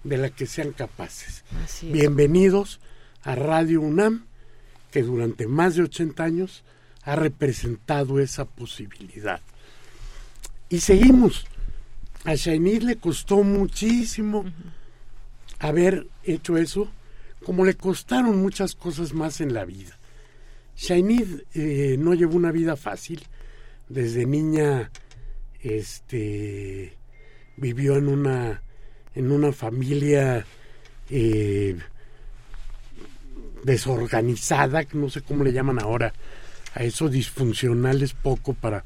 de 0.04 0.16
la 0.16 0.30
que 0.30 0.46
sean 0.46 0.72
capaces. 0.72 1.44
Bienvenidos 1.82 2.80
a 3.22 3.34
Radio 3.34 3.80
UNAM, 3.80 4.26
que 4.90 5.02
durante 5.02 5.46
más 5.46 5.76
de 5.76 5.82
80 5.82 6.22
años 6.22 6.62
ha 7.02 7.16
representado 7.16 8.20
esa 8.20 8.44
posibilidad. 8.44 9.40
Y 10.68 10.80
seguimos. 10.80 11.46
A 12.24 12.34
Shainid 12.34 12.82
le 12.82 12.96
costó 12.96 13.42
muchísimo 13.42 14.44
haber 15.58 16.06
hecho 16.24 16.56
eso, 16.58 16.90
como 17.44 17.64
le 17.64 17.74
costaron 17.74 18.42
muchas 18.42 18.74
cosas 18.74 19.14
más 19.14 19.40
en 19.40 19.54
la 19.54 19.64
vida. 19.64 19.96
Shainid 20.76 21.42
eh, 21.54 21.96
no 21.98 22.14
llevó 22.14 22.36
una 22.36 22.52
vida 22.52 22.76
fácil. 22.76 23.22
Desde 23.88 24.26
niña 24.26 24.90
este, 25.60 26.94
vivió 27.56 27.96
en 27.96 28.08
una, 28.08 28.62
en 29.14 29.32
una 29.32 29.52
familia 29.52 30.44
eh, 31.10 31.78
desorganizada, 33.64 34.84
no 34.92 35.10
sé 35.10 35.22
cómo 35.22 35.44
le 35.44 35.52
llaman 35.52 35.80
ahora, 35.80 36.12
a 36.74 36.82
eso 36.82 37.08
disfuncional 37.08 38.02
es 38.02 38.12
poco 38.12 38.54
para, 38.54 38.84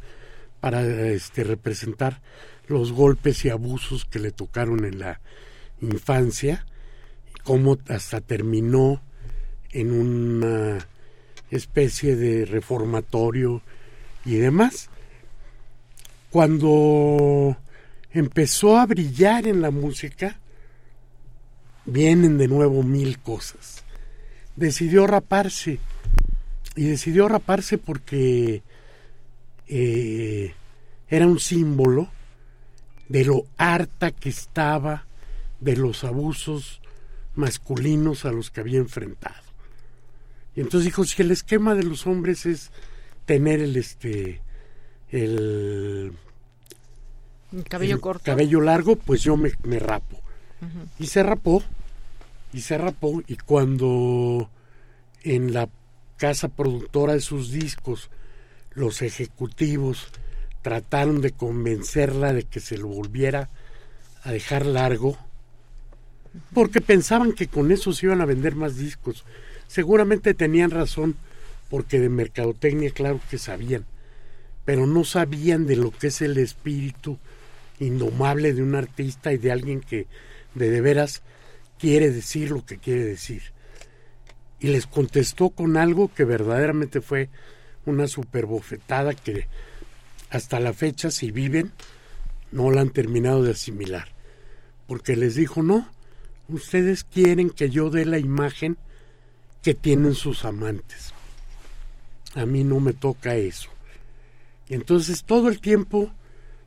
para 0.61 0.83
este, 1.11 1.45
representar 1.45 2.23
los 2.69 2.93
golpes 2.93 3.45
y 3.45 3.51
abusos 3.51 4.05
que 4.05 4.19
le 4.19 4.31
tocaron 4.31 4.85
en 4.85 4.99
la 4.99 5.20
infancia, 5.81 6.65
cómo 7.45 7.79
hasta 7.89 8.20
terminó 8.20 9.03
en 9.70 9.93
una 9.93 10.87
especie 11.51 12.16
de 12.16 12.45
reformatorio 12.45 13.62
y 14.24 14.37
demás. 14.37 14.89
Cuando 16.32 17.59
empezó 18.10 18.78
a 18.78 18.86
brillar 18.86 19.46
en 19.46 19.60
la 19.60 19.70
música, 19.70 20.40
vienen 21.84 22.38
de 22.38 22.48
nuevo 22.48 22.82
mil 22.82 23.18
cosas. 23.18 23.84
Decidió 24.56 25.06
raparse 25.06 25.78
y 26.74 26.84
decidió 26.84 27.28
raparse 27.28 27.76
porque 27.76 28.62
eh, 29.68 30.54
era 31.10 31.26
un 31.26 31.38
símbolo 31.38 32.09
de 33.10 33.26
lo 33.26 33.44
harta 33.59 34.10
que 34.10 34.30
estaba 34.30 35.04
de 35.60 35.76
los 35.76 36.02
abusos 36.02 36.80
masculinos 37.34 38.24
a 38.24 38.32
los 38.32 38.50
que 38.50 38.60
había 38.60 38.78
enfrentado. 38.78 39.44
Y 40.56 40.62
entonces 40.62 40.86
dijo, 40.86 41.04
si 41.04 41.20
el 41.20 41.30
esquema 41.30 41.74
de 41.74 41.82
los 41.82 42.06
hombres 42.06 42.46
es 42.46 42.70
tener 43.26 43.60
el 43.60 43.76
este 43.76 44.40
el, 45.12 46.12
El 47.52 47.64
cabello 47.64 47.94
el 47.94 48.01
corto. 48.01 48.24
cabello 48.24 48.60
largo, 48.60 48.97
pues 48.97 49.22
yo 49.22 49.36
me, 49.36 49.52
me 49.62 49.78
rapo. 49.78 50.18
Y 50.98 51.06
se 51.06 51.22
rapó, 51.22 51.62
y 52.52 52.60
se 52.60 52.78
rapó, 52.78 53.22
y 53.26 53.36
cuando 53.36 54.48
en 55.24 55.52
la 55.52 55.68
casa 56.16 56.48
productora 56.48 57.14
de 57.14 57.20
sus 57.20 57.51
discos 57.51 58.10
los 58.74 59.02
ejecutivos 59.02 60.09
trataron 60.62 61.20
de 61.20 61.32
convencerla 61.32 62.32
de 62.32 62.44
que 62.44 62.60
se 62.60 62.78
lo 62.78 62.86
volviera 62.86 63.51
a 64.22 64.30
dejar 64.30 64.64
largo, 64.66 65.18
porque 66.55 66.80
pensaban 66.80 67.32
que 67.32 67.48
con 67.48 67.72
eso 67.72 67.93
se 67.93 68.06
iban 68.06 68.20
a 68.20 68.26
vender 68.26 68.55
más 68.55 68.76
discos. 68.76 69.24
Seguramente 69.66 70.32
tenían 70.32 70.70
razón, 70.70 71.16
porque 71.70 71.98
de 71.98 72.09
mercadotecnia, 72.09 72.90
claro 72.90 73.20
que 73.28 73.39
sabían. 73.39 73.84
Pero 74.64 74.86
no 74.86 75.05
sabían 75.05 75.66
de 75.66 75.76
lo 75.76 75.90
que 75.90 76.09
es 76.09 76.22
el 76.22 76.39
espíritu 76.39 77.18
indomable 77.80 78.52
de 78.52 78.62
un 78.62 78.74
artista 78.74 79.32
y 79.32 79.39
de 79.39 79.52
alguien 79.52 79.80
que 79.80 80.06
de, 80.55 80.70
de 80.70 80.80
veras 80.80 81.22
quiere 81.78 82.10
decir 82.10 82.51
lo 82.51 82.64
que 82.64 82.78
quiere 82.78 83.05
decir. 83.05 83.43
Y 84.60 84.68
les 84.68 84.86
contestó 84.86 85.51
con 85.51 85.76
algo 85.76 86.12
que 86.14 86.24
verdaderamente 86.24 87.01
fue 87.01 87.28
una 87.84 88.06
superbofetada 88.06 89.14
que 89.14 89.48
hasta 90.30 90.60
la 90.60 90.72
fecha, 90.72 91.10
si 91.10 91.30
viven, 91.30 91.72
no 92.52 92.70
la 92.70 92.80
han 92.82 92.90
terminado 92.90 93.43
de 93.43 93.51
asimilar. 93.51 94.09
Porque 94.86 95.16
les 95.16 95.34
dijo, 95.34 95.62
no, 95.62 95.89
ustedes 96.48 97.05
quieren 97.05 97.51
que 97.51 97.70
yo 97.70 97.90
dé 97.90 98.05
la 98.05 98.18
imagen 98.18 98.76
que 99.62 99.74
tienen 99.74 100.14
sus 100.14 100.44
amantes. 100.44 101.12
A 102.34 102.47
mí 102.47 102.64
no 102.64 102.80
me 102.80 102.93
toca 102.93 103.34
eso. 103.36 103.68
Entonces 104.68 105.24
todo 105.24 105.48
el 105.48 105.60
tiempo 105.60 106.12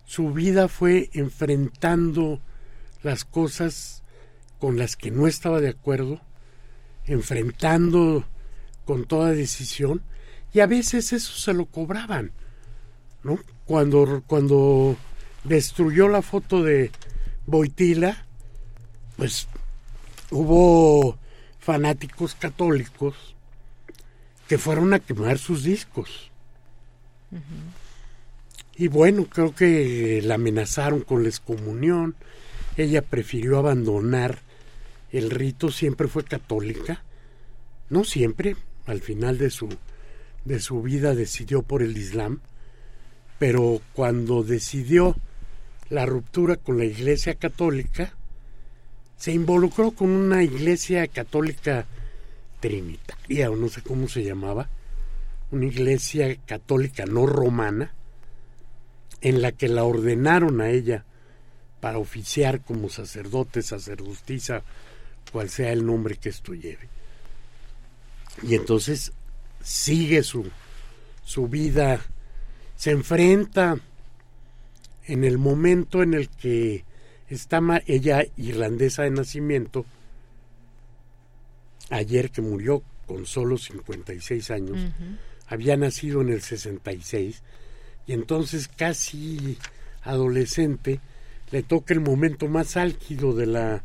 su 0.05 0.31
vida 0.31 0.67
fue 0.67 1.09
enfrentando 1.13 2.39
las 3.03 3.26
cosas 3.26 4.03
con 4.59 4.77
las 4.77 4.95
que 4.95 5.11
no 5.11 5.27
estaba 5.27 5.61
de 5.61 5.69
acuerdo, 5.69 6.22
enfrentando 7.05 8.26
con 8.85 9.05
toda 9.05 9.31
decisión, 9.31 10.01
y 10.53 10.59
a 10.59 10.67
veces 10.67 11.11
eso 11.11 11.34
se 11.34 11.53
lo 11.53 11.65
cobraban, 11.65 12.31
¿no? 13.23 13.39
Cuando, 13.65 14.23
cuando 14.26 14.95
destruyó 15.43 16.07
la 16.07 16.22
foto 16.22 16.63
de 16.63 16.91
Boitila, 17.45 18.26
pues 19.17 19.47
hubo 20.31 21.17
fanáticos 21.59 22.35
católicos 22.35 23.35
que 24.47 24.57
fueron 24.57 24.93
a 24.93 24.99
quemar 24.99 25.39
sus 25.39 25.63
discos. 25.63 26.31
Y 28.77 28.89
bueno, 28.89 29.26
creo 29.26 29.56
que 29.56 30.22
la 30.23 30.35
amenazaron 30.35 31.02
con 31.02 31.23
la 31.23 31.30
excomunión. 31.30 32.15
Ella 32.76 33.02
prefirió 33.02 33.57
abandonar 33.57 34.39
el 35.11 35.30
rito, 35.30 35.72
siempre 35.72 36.07
fue 36.07 36.26
católica. 36.26 37.03
No 37.89 38.03
siempre, 38.03 38.57
al 38.85 38.99
final 38.99 39.38
de 39.38 39.49
su, 39.49 39.69
de 40.43 40.60
su 40.60 40.81
vida 40.81 41.15
decidió 41.15 41.61
por 41.61 41.84
el 41.84 41.97
Islam. 41.97 42.41
Pero 43.39 43.81
cuando 43.93 44.43
decidió 44.43 45.15
la 45.89 46.06
ruptura 46.06 46.57
con 46.57 46.77
la 46.77 46.85
Iglesia 46.85 47.35
Católica, 47.35 48.14
se 49.18 49.31
involucró 49.31 49.91
con 49.91 50.10
una 50.10 50.43
Iglesia 50.43 51.07
Católica 51.07 51.85
Trinitaria, 52.60 53.52
o 53.52 53.56
no 53.56 53.69
sé 53.69 53.81
cómo 53.81 54.07
se 54.07 54.23
llamaba, 54.23 54.69
una 55.52 55.65
Iglesia 55.65 56.35
Católica 56.45 57.06
no 57.06 57.26
romana, 57.26 57.93
en 59.26 59.41
la 59.41 59.52
que 59.53 59.68
la 59.68 59.84
ordenaron 59.85 60.61
a 60.61 60.69
ella 60.69 61.03
para 61.80 61.97
oficiar 61.97 62.61
como 62.61 62.89
sacerdote, 62.89 63.64
sacerdotisa, 63.64 64.61
cual 65.31 65.49
sea 65.49 65.72
el 65.72 65.84
nombre 65.84 66.18
que 66.18 66.30
esto 66.30 66.53
lleve. 66.53 66.88
Y 68.43 68.53
entonces 68.53 69.14
sigue 69.64 70.22
su, 70.22 70.47
su 71.23 71.47
vida, 71.47 72.02
se 72.76 72.91
enfrenta 72.91 73.80
en 75.06 75.23
el 75.23 75.39
momento 75.39 76.03
en 76.03 76.14
el 76.14 76.30
que 76.30 76.85
está 77.27 77.60
ella 77.88 78.23
irlandesa 78.38 79.02
de 79.02 79.10
nacimiento, 79.10 79.88
ayer 81.89 82.30
que 82.30 82.43
murió 82.43 82.84
con 83.07 83.26
solo 83.26 83.57
56 83.57 84.52
años, 84.52 84.77
había 85.47 85.77
nacido 85.77 86.22
en 86.22 86.30
el 86.30 86.43
66, 86.43 87.41
y 88.07 88.14
entonces 88.14 88.68
casi 88.68 89.57
adolescente 90.03 90.99
le 91.52 91.64
toca 91.64 91.94
el 91.94 92.02
momento 92.02 92.48
más 92.48 92.77
álgido 92.77 93.34
de 93.34 93.45
la 93.45 93.84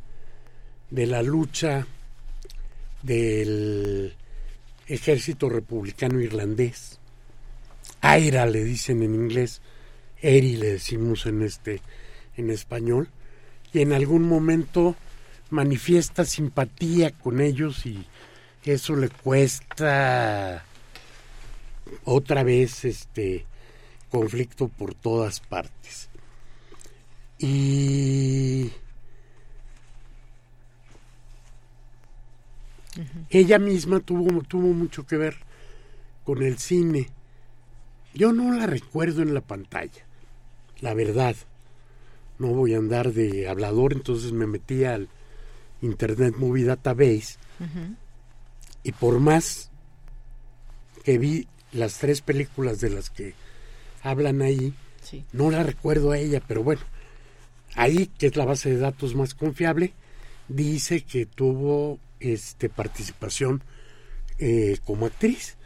de 0.91 1.07
la 1.07 1.23
lucha 1.23 1.87
del 3.03 4.15
ejército 4.87 5.49
republicano 5.49 6.21
irlandés. 6.21 6.99
Aira 8.01 8.47
le 8.47 8.65
dicen 8.65 9.03
en 9.03 9.15
inglés, 9.15 9.61
Eri 10.21 10.57
le 10.57 10.73
decimos 10.73 11.27
en 11.27 11.43
este 11.43 11.81
en 12.37 12.51
español, 12.51 13.09
y 13.73 13.81
en 13.81 13.93
algún 13.93 14.23
momento 14.23 14.97
manifiesta 15.51 16.25
simpatía 16.25 17.11
con 17.11 17.41
ellos 17.41 17.87
y 17.87 18.05
eso 18.65 18.95
le 18.95 19.09
cuesta 19.09 20.65
otra 22.05 22.43
vez 22.43 22.85
este 22.85 23.47
conflicto 24.11 24.69
por 24.69 24.95
todas 24.95 25.41
partes. 25.41 26.09
Y 27.39 28.71
ella 33.31 33.59
misma 33.59 34.01
tuvo, 34.01 34.43
tuvo 34.43 34.73
mucho 34.75 35.07
que 35.07 35.17
ver 35.17 35.37
con 36.25 36.43
el 36.43 36.59
cine. 36.59 37.09
Yo 38.13 38.33
no 38.33 38.53
la 38.53 38.67
recuerdo 38.67 39.23
en 39.23 39.33
la 39.33 39.41
pantalla, 39.41 40.05
la 40.81 40.95
verdad. 40.95 41.37
No 42.39 42.49
voy 42.49 42.75
a 42.75 42.79
andar 42.79 43.13
de 43.13 43.49
hablador, 43.49 43.93
entonces 43.93 44.33
me 44.33 44.47
metí 44.47 44.85
al 44.85 45.09
Internet 45.83 46.35
Movie 46.37 46.65
Database 46.65 47.39
y 48.83 48.93
por 48.93 49.21
más 49.21 49.71
que 51.05 51.19
vi 51.19 51.47
las 51.73 51.99
tres 51.99 52.21
películas 52.21 52.81
de 52.81 52.91
las 52.91 53.11
que 53.11 53.35
hablan 54.03 54.43
ahí. 54.43 54.75
No 55.33 55.51
la 55.51 55.63
recuerdo 55.63 56.13
a 56.13 56.19
ella, 56.19 56.43
pero 56.47 56.63
bueno, 56.63 56.83
ahí, 57.75 58.07
que 58.19 58.27
es 58.27 58.37
la 58.37 58.45
base 58.45 58.71
de 58.71 58.79
datos 58.79 59.15
más 59.15 59.35
confiable, 59.35 59.93
dice 60.49 61.03
que 61.03 61.27
tuvo 61.27 61.99
este 62.21 62.69
participación 62.69 63.63
eh, 64.39 64.79
como 64.85 65.07
actriz 65.07 65.57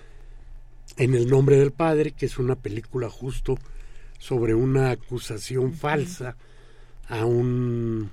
en 0.97 1.15
El 1.15 1.29
nombre 1.29 1.57
del 1.57 1.73
padre, 1.73 2.13
que 2.13 2.27
es 2.27 2.39
una 2.39 2.55
película 2.55 3.11
justo 3.11 3.59
sobre 4.19 4.55
una 4.55 4.91
acusación 4.91 5.75
falsa 5.75 6.37
a 7.09 7.25
un 7.25 8.11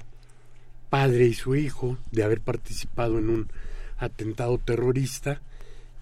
padre 0.89 1.27
y 1.27 1.33
su 1.33 1.55
hijo 1.55 1.97
de 2.11 2.23
haber 2.23 2.41
participado 2.41 3.19
en 3.19 3.29
un 3.29 3.51
atentado 3.97 4.57
terrorista 4.57 5.41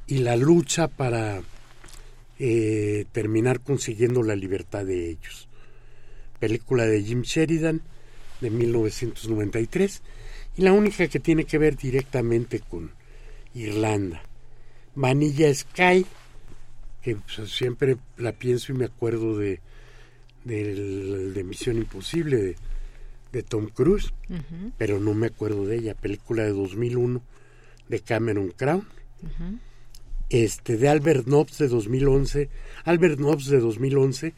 y 0.08 0.20
la 0.20 0.36
lucha 0.36 0.88
para 0.88 1.42
eh, 2.42 3.06
terminar 3.12 3.60
consiguiendo 3.60 4.24
la 4.24 4.34
libertad 4.34 4.86
de 4.86 5.10
ellos. 5.10 5.50
Película 6.40 6.86
de 6.86 7.04
Jim 7.04 7.22
Sheridan 7.24 7.82
de 8.40 8.50
1993 8.50 10.02
y 10.56 10.62
la 10.62 10.72
única 10.72 11.06
que 11.10 11.20
tiene 11.20 11.44
que 11.44 11.58
ver 11.58 11.76
directamente 11.76 12.62
con 12.62 12.92
Irlanda. 13.54 14.22
Vanilla 14.96 15.54
Sky, 15.54 16.06
que 17.02 17.18
pues, 17.18 17.52
siempre 17.52 17.98
la 18.18 18.32
pienso 18.32 18.72
y 18.72 18.76
me 18.76 18.86
acuerdo 18.86 19.38
de, 19.38 19.60
de, 20.46 21.44
Misión 21.44 21.78
Imposible 21.78 22.56
de, 23.34 23.44
Tom 23.44 23.68
Cruise, 23.68 24.14
pero 24.78 25.00
no 25.02 25.14
me 25.14 25.28
acuerdo 25.28 25.66
de 25.66 25.78
ella. 25.78 25.94
Película 25.94 26.44
de 26.44 26.54
2001 26.54 27.22
de 27.90 28.00
Cameron 28.00 28.52
Crown 28.56 28.88
este 30.30 30.78
de 30.78 30.90
Albert 30.90 31.28
Nobbs 31.28 31.58
de 31.58 31.68
2011, 31.68 32.50
Albert 32.86 33.20
Nobbs 33.20 33.48
de 33.48 33.60
2011, 33.60 34.34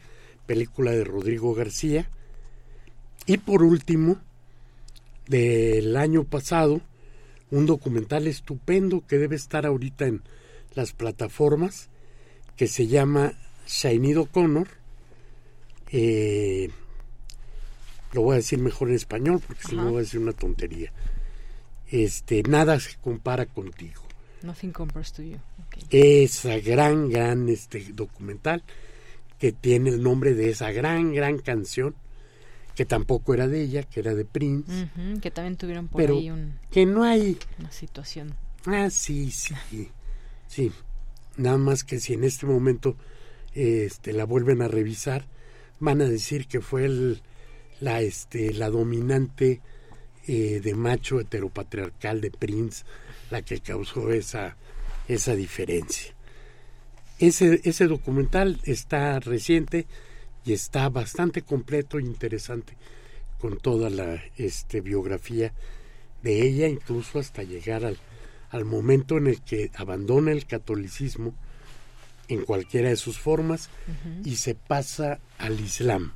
película 0.46 0.92
de 0.92 1.04
Rodrigo 1.04 1.54
García, 1.54 2.08
y 3.26 3.38
por 3.38 3.62
último, 3.62 4.16
del 5.28 5.96
año 5.96 6.24
pasado, 6.24 6.80
un 7.50 7.66
documental 7.66 8.26
estupendo 8.26 9.04
que 9.06 9.18
debe 9.18 9.36
estar 9.36 9.66
ahorita 9.66 10.06
en 10.06 10.22
las 10.74 10.92
plataformas, 10.92 11.88
que 12.56 12.66
se 12.66 12.86
llama 12.86 13.34
Shinido 13.66 14.26
Connor, 14.26 14.68
eh, 15.90 16.70
lo 18.12 18.22
voy 18.22 18.34
a 18.34 18.36
decir 18.36 18.58
mejor 18.58 18.88
en 18.88 18.94
español 18.94 19.40
porque 19.46 19.62
si 19.68 19.76
no 19.76 19.90
voy 19.90 19.96
a 19.96 20.00
decir 20.00 20.20
una 20.20 20.32
tontería. 20.32 20.92
Este, 21.90 22.42
nada 22.42 22.78
se 22.80 22.96
compara 22.98 23.46
contigo. 23.46 24.02
Nothing 24.44 24.72
compares 24.72 25.12
to 25.12 25.22
you. 25.22 25.38
Esa 25.90 26.58
gran, 26.58 27.08
gran 27.08 27.48
este 27.48 27.92
documental 27.92 28.62
que 29.38 29.52
tiene 29.52 29.90
el 29.90 30.02
nombre 30.02 30.34
de 30.34 30.50
esa 30.50 30.70
gran, 30.70 31.12
gran 31.12 31.38
canción 31.38 31.94
que 32.74 32.84
tampoco 32.84 33.34
era 33.34 33.48
de 33.48 33.62
ella, 33.62 33.82
que 33.82 34.00
era 34.00 34.14
de 34.14 34.24
Prince. 34.24 34.88
que 35.20 35.30
también 35.30 35.56
tuvieron 35.56 35.88
por 35.88 36.00
ahí 36.00 36.30
un, 36.30 36.54
que 36.70 36.86
no 36.86 37.04
hay 37.04 37.38
una 37.58 37.70
situación. 37.70 38.34
Ah, 38.66 38.88
sí, 38.90 39.30
sí, 39.30 39.54
sí. 40.46 40.72
Nada 41.36 41.58
más 41.58 41.84
que 41.84 42.00
si 42.00 42.14
en 42.14 42.24
este 42.24 42.46
momento 42.46 42.96
este 43.54 44.12
la 44.12 44.24
vuelven 44.24 44.62
a 44.62 44.68
revisar, 44.68 45.26
van 45.80 46.00
a 46.00 46.06
decir 46.06 46.46
que 46.46 46.60
fue 46.60 46.84
el, 46.84 47.20
la 47.80 48.00
este 48.00 48.52
la 48.54 48.70
dominante 48.70 49.60
eh, 50.26 50.60
de 50.62 50.74
macho 50.74 51.20
heteropatriarcal 51.20 52.20
de 52.20 52.30
Prince 52.30 52.84
la 53.32 53.42
que 53.42 53.60
causó 53.60 54.12
esa, 54.12 54.56
esa 55.08 55.34
diferencia. 55.34 56.14
ese, 57.18 57.60
ese 57.64 57.86
documental 57.86 58.60
está 58.64 59.18
reciente 59.20 59.86
y 60.44 60.52
está 60.52 60.88
bastante 60.88 61.42
completo 61.42 61.98
e 61.98 62.02
interesante 62.02 62.76
con 63.40 63.58
toda 63.58 63.90
la 63.90 64.22
este, 64.36 64.80
biografía 64.80 65.52
de 66.22 66.46
ella, 66.46 66.68
incluso 66.68 67.18
hasta 67.18 67.42
llegar 67.42 67.84
al, 67.84 67.98
al 68.50 68.64
momento 68.64 69.16
en 69.16 69.26
el 69.26 69.40
que 69.40 69.70
abandona 69.74 70.30
el 70.30 70.46
catolicismo 70.46 71.34
en 72.28 72.44
cualquiera 72.44 72.90
de 72.90 72.96
sus 72.96 73.18
formas 73.18 73.70
y 74.24 74.36
se 74.36 74.54
pasa 74.54 75.20
al 75.38 75.58
Islam. 75.58 76.12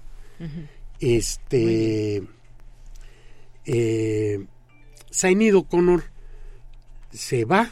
Este 1.01 2.23
eh, 3.65 4.47
Sainido 5.11 5.65
Connor 5.65 6.05
se 7.17 7.45
va, 7.45 7.71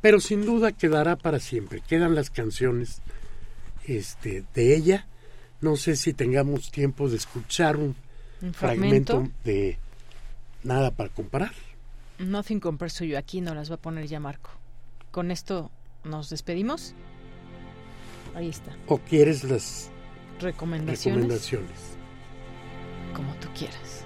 pero 0.00 0.20
sin 0.20 0.44
duda 0.44 0.72
quedará 0.72 1.16
para 1.16 1.38
siempre. 1.38 1.82
Quedan 1.86 2.14
las 2.14 2.30
canciones 2.30 3.02
este, 3.86 4.44
de 4.54 4.76
ella. 4.76 5.06
No 5.60 5.76
sé 5.76 5.96
si 5.96 6.12
tengamos 6.12 6.70
tiempo 6.70 7.08
de 7.08 7.16
escuchar 7.16 7.76
un, 7.76 7.94
fragmento? 8.52 9.28
de 9.44 9.78
Nada 10.64 10.90
para 10.92 11.08
comparar. 11.08 11.52
Nothing 12.18 12.60
compares 12.60 12.94
to 12.94 13.04
you. 13.04 13.16
Aquí 13.16 13.40
no 13.40 13.54
las 13.54 13.70
va 13.70 13.76
a 13.76 13.80
poner 13.80 14.06
ya 14.06 14.20
Marco. 14.20 14.50
Con 15.10 15.30
esto 15.30 15.70
nos 16.04 16.30
despedimos. 16.30 16.94
Ahí 18.34 18.48
está. 18.48 18.76
¿O 18.86 18.98
quieres 18.98 19.44
las 19.44 19.90
recomendaciones? 20.40 21.22
recomendaciones? 21.22 21.78
Como 23.14 23.34
tú 23.36 23.48
quieras. 23.56 24.04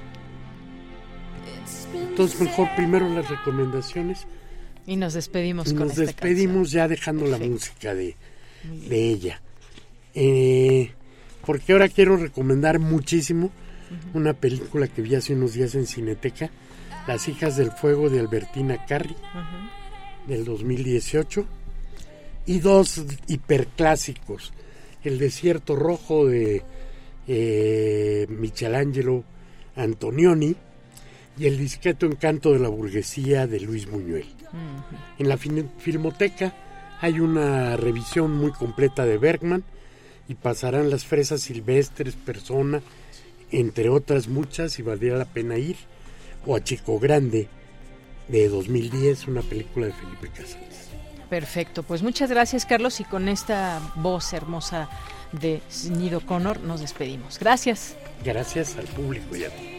Entonces 1.95 2.41
mejor 2.41 2.69
primero 2.75 3.09
las 3.09 3.29
recomendaciones. 3.29 4.27
Y 4.87 4.97
nos 4.97 5.15
despedimos 5.15 5.73
y 5.73 5.75
con 5.75 5.89
Nos 5.89 5.97
despedimos 5.97 6.71
ya 6.71 6.87
dejando 6.87 7.27
la 7.27 7.39
música 7.39 7.95
de, 7.95 8.17
de 8.89 9.09
ella. 9.11 9.41
Eh, 10.15 10.93
porque 11.45 11.73
ahora 11.73 11.89
quiero 11.89 12.17
recomendar 12.17 12.79
muchísimo 12.79 13.51
una 14.15 14.33
película 14.33 14.89
que 14.89 15.03
vi 15.03 15.15
hace 15.15 15.35
unos 15.35 15.55
días 15.55 15.75
en 15.75 15.87
Cineteca, 15.87 16.51
Las 17.07 17.29
hijas 17.29 17.57
del 17.57 17.71
fuego 17.71 18.11
de 18.11 18.21
Albertina 18.21 18.85
Carri, 18.87 19.15
del 20.27 20.45
2018, 20.45 21.47
y 22.47 22.59
dos 22.61 23.05
hiperclásicos, 23.29 24.53
El 25.05 25.19
desierto 25.19 25.77
rojo 25.77 26.27
de 26.27 26.63
eh, 27.29 28.27
Michelangelo 28.29 29.25
Antonioni 29.77 30.57
y 31.39 31.47
El 31.47 31.59
discreto 31.59 32.07
encanto 32.07 32.53
de 32.53 32.59
la 32.59 32.69
burguesía 32.69 33.47
de 33.47 33.61
Luis 33.61 33.91
Buñuel. 33.91 34.27
En 35.19 35.29
la 35.29 35.37
Filmoteca 35.37 36.55
hay 37.01 37.21
una 37.21 37.77
revisión 37.77 38.37
muy 38.37 38.53
completa 38.53 39.05
de 39.05 39.19
Bergman 39.19 39.65
y 40.29 40.35
pasarán 40.35 40.91
las 40.91 41.05
fresas 41.05 41.43
silvestres, 41.43 42.15
persona, 42.15 42.81
entre 43.51 43.89
otras 43.91 44.29
muchas, 44.29 44.79
y 44.79 44.83
valdría 44.83 45.15
la 45.15 45.27
pena 45.27 45.59
ir, 45.59 45.77
o 46.47 46.57
a 46.57 46.65
Chico 46.65 46.99
Grande, 46.99 47.49
de 48.29 48.49
2010, 48.49 49.29
una 49.29 49.43
película 49.43 49.87
de 49.87 49.93
Felipe 49.93 50.29
Casales. 50.29 50.89
Perfecto, 51.29 51.83
pues 51.83 52.03
muchas 52.03 52.31
gracias 52.31 52.67
Carlos 52.67 53.01
y 53.01 53.05
con 53.05 53.29
esta 53.29 53.81
voz 53.97 54.33
hermosa 54.33 54.89
de 55.33 55.61
Nido 55.91 56.21
Connor 56.21 56.61
nos 56.61 56.81
despedimos. 56.81 57.39
Gracias. 57.39 57.97
Gracias 58.25 58.77
al 58.77 58.87
público 58.87 59.37
y 59.37 59.45
a 59.45 59.51
ti. 59.51 59.76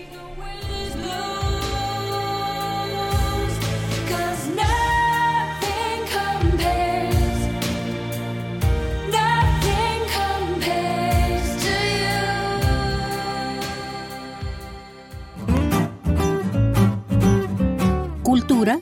Cultura 18.24 18.80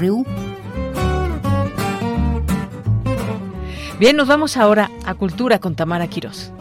RU. 0.00 0.24
Bien, 3.98 4.16
nos 4.16 4.28
vamos 4.28 4.56
ahora 4.56 4.90
a 5.04 5.14
Cultura 5.14 5.58
con 5.58 5.74
Tamara 5.74 6.06
Quirós. 6.06 6.52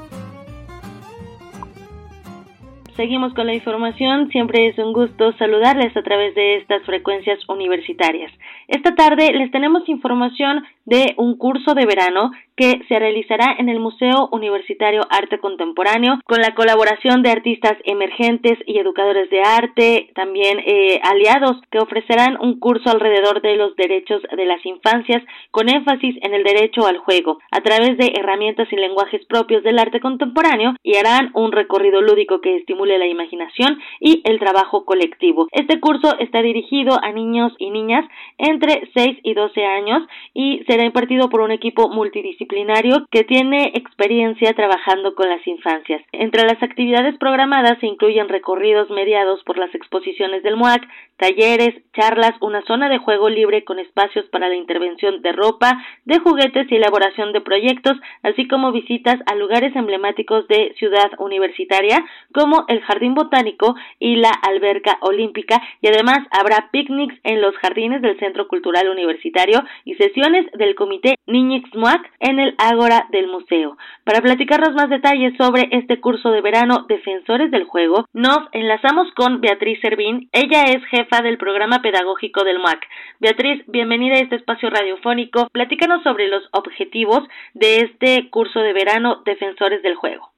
Seguimos 2.97 3.31
con 3.35 3.45
la 3.45 3.53
información. 3.53 4.29
Siempre 4.31 4.69
es 4.69 4.77
un 4.79 4.91
gusto 4.91 5.31
saludarles 5.33 5.95
a 5.95 6.01
través 6.01 6.33
de 6.33 6.57
estas 6.57 6.83
frecuencias 6.83 7.37
universitarias. 7.47 8.31
Esta 8.67 8.95
tarde 8.95 9.31
les 9.33 9.51
tenemos 9.51 9.87
información 9.87 10.63
de 10.87 11.13
un 11.17 11.37
curso 11.37 11.75
de 11.75 11.85
verano 11.85 12.31
que 12.55 12.81
se 12.87 12.97
realizará 12.97 13.55
en 13.59 13.69
el 13.69 13.79
Museo 13.79 14.29
Universitario 14.31 15.01
Arte 15.11 15.37
Contemporáneo 15.37 16.19
con 16.25 16.41
la 16.41 16.55
colaboración 16.55 17.21
de 17.21 17.29
artistas 17.29 17.73
emergentes 17.83 18.57
y 18.65 18.79
educadores 18.79 19.29
de 19.29 19.41
arte, 19.41 20.09
también 20.15 20.57
eh, 20.65 20.99
aliados 21.03 21.61
que 21.69 21.77
ofrecerán 21.77 22.37
un 22.41 22.59
curso 22.59 22.89
alrededor 22.89 23.41
de 23.41 23.57
los 23.57 23.75
derechos 23.75 24.23
de 24.35 24.45
las 24.45 24.65
infancias 24.65 25.21
con 25.51 25.69
énfasis 25.69 26.15
en 26.23 26.33
el 26.33 26.43
derecho 26.43 26.87
al 26.87 26.97
juego 26.97 27.37
a 27.51 27.61
través 27.61 27.95
de 27.97 28.13
herramientas 28.17 28.67
y 28.71 28.75
lenguajes 28.75 29.23
propios 29.25 29.63
del 29.63 29.77
arte 29.77 29.99
contemporáneo 29.99 30.73
y 30.81 30.95
harán 30.95 31.29
un 31.35 31.51
recorrido 31.51 32.01
lúdico 32.01 32.41
que 32.41 32.57
estimule 32.57 32.97
la 32.97 33.07
imaginación 33.07 33.77
y 33.99 34.21
el 34.25 34.39
trabajo 34.39 34.83
colectivo. 34.85 35.47
Este 35.51 35.79
curso 35.79 36.17
está 36.19 36.41
dirigido 36.41 36.97
a 37.03 37.11
niños 37.11 37.53
y 37.59 37.69
niñas 37.69 38.05
entre 38.39 38.89
6 38.95 39.19
y 39.21 39.33
12 39.35 39.63
años 39.63 40.01
y 40.33 40.63
será 40.77 40.85
impartido 40.85 41.27
por 41.27 41.41
un 41.41 41.49
equipo 41.49 41.89
multidisciplinario 41.89 43.07
que 43.09 43.23
tiene 43.23 43.71
experiencia 43.73 44.53
trabajando 44.53 45.15
con 45.15 45.27
las 45.27 45.45
infancias. 45.47 46.03
Entre 46.11 46.43
las 46.43 46.61
actividades 46.61 47.17
programadas 47.17 47.79
se 47.79 47.87
incluyen 47.87 48.29
recorridos 48.29 48.87
mediados 48.91 49.43
por 49.43 49.57
las 49.57 49.73
exposiciones 49.73 50.43
del 50.43 50.55
MUAC, 50.55 50.87
talleres, 51.17 51.73
charlas, 51.93 52.33
una 52.41 52.61
zona 52.67 52.89
de 52.89 52.99
juego 52.99 53.27
libre 53.27 53.63
con 53.63 53.79
espacios 53.79 54.25
para 54.27 54.49
la 54.49 54.55
intervención 54.55 55.23
de 55.23 55.31
ropa, 55.31 55.83
de 56.05 56.19
juguetes 56.19 56.71
y 56.71 56.75
elaboración 56.75 57.33
de 57.33 57.41
proyectos, 57.41 57.97
así 58.21 58.47
como 58.47 58.71
visitas 58.71 59.15
a 59.25 59.33
lugares 59.33 59.75
emblemáticos 59.75 60.47
de 60.47 60.75
Ciudad 60.77 61.09
Universitaria 61.17 62.05
como 62.31 62.65
el 62.67 62.81
Jardín 62.81 63.15
Botánico 63.15 63.73
y 63.97 64.17
la 64.17 64.29
Alberca 64.29 64.99
Olímpica 65.01 65.59
y 65.81 65.87
además 65.87 66.19
habrá 66.29 66.69
picnics 66.71 67.15
en 67.23 67.41
los 67.41 67.55
jardines 67.57 68.03
del 68.03 68.19
Centro 68.19 68.47
Cultural 68.47 68.87
Universitario 68.89 69.63
y 69.85 69.95
sesiones 69.95 70.45
del 70.67 70.75
Comité 70.75 71.15
Niñix 71.27 71.73
MUAC 71.73 72.11
en 72.19 72.39
el 72.39 72.53
Ágora 72.57 73.07
del 73.09 73.27
Museo. 73.27 73.77
Para 74.03 74.21
platicarnos 74.21 74.73
más 74.75 74.89
detalles 74.89 75.33
sobre 75.37 75.69
este 75.71 76.01
curso 76.01 76.29
de 76.29 76.41
verano 76.41 76.85
Defensores 76.89 77.51
del 77.51 77.63
Juego, 77.63 78.05
nos 78.13 78.39
enlazamos 78.51 79.07
con 79.15 79.39
Beatriz 79.39 79.79
Servín. 79.81 80.29
Ella 80.33 80.63
es 80.63 80.83
jefa 80.85 81.21
del 81.21 81.37
programa 81.37 81.81
pedagógico 81.81 82.43
del 82.43 82.59
MUAC. 82.59 82.85
Beatriz, 83.19 83.63
bienvenida 83.67 84.15
a 84.15 84.19
este 84.19 84.35
espacio 84.35 84.69
radiofónico. 84.69 85.47
Platícanos 85.53 86.03
sobre 86.03 86.27
los 86.27 86.43
objetivos 86.51 87.23
de 87.53 87.77
este 87.77 88.29
curso 88.29 88.59
de 88.59 88.73
verano 88.73 89.21
Defensores 89.25 89.81
del 89.83 89.95
Juego. 89.95 90.31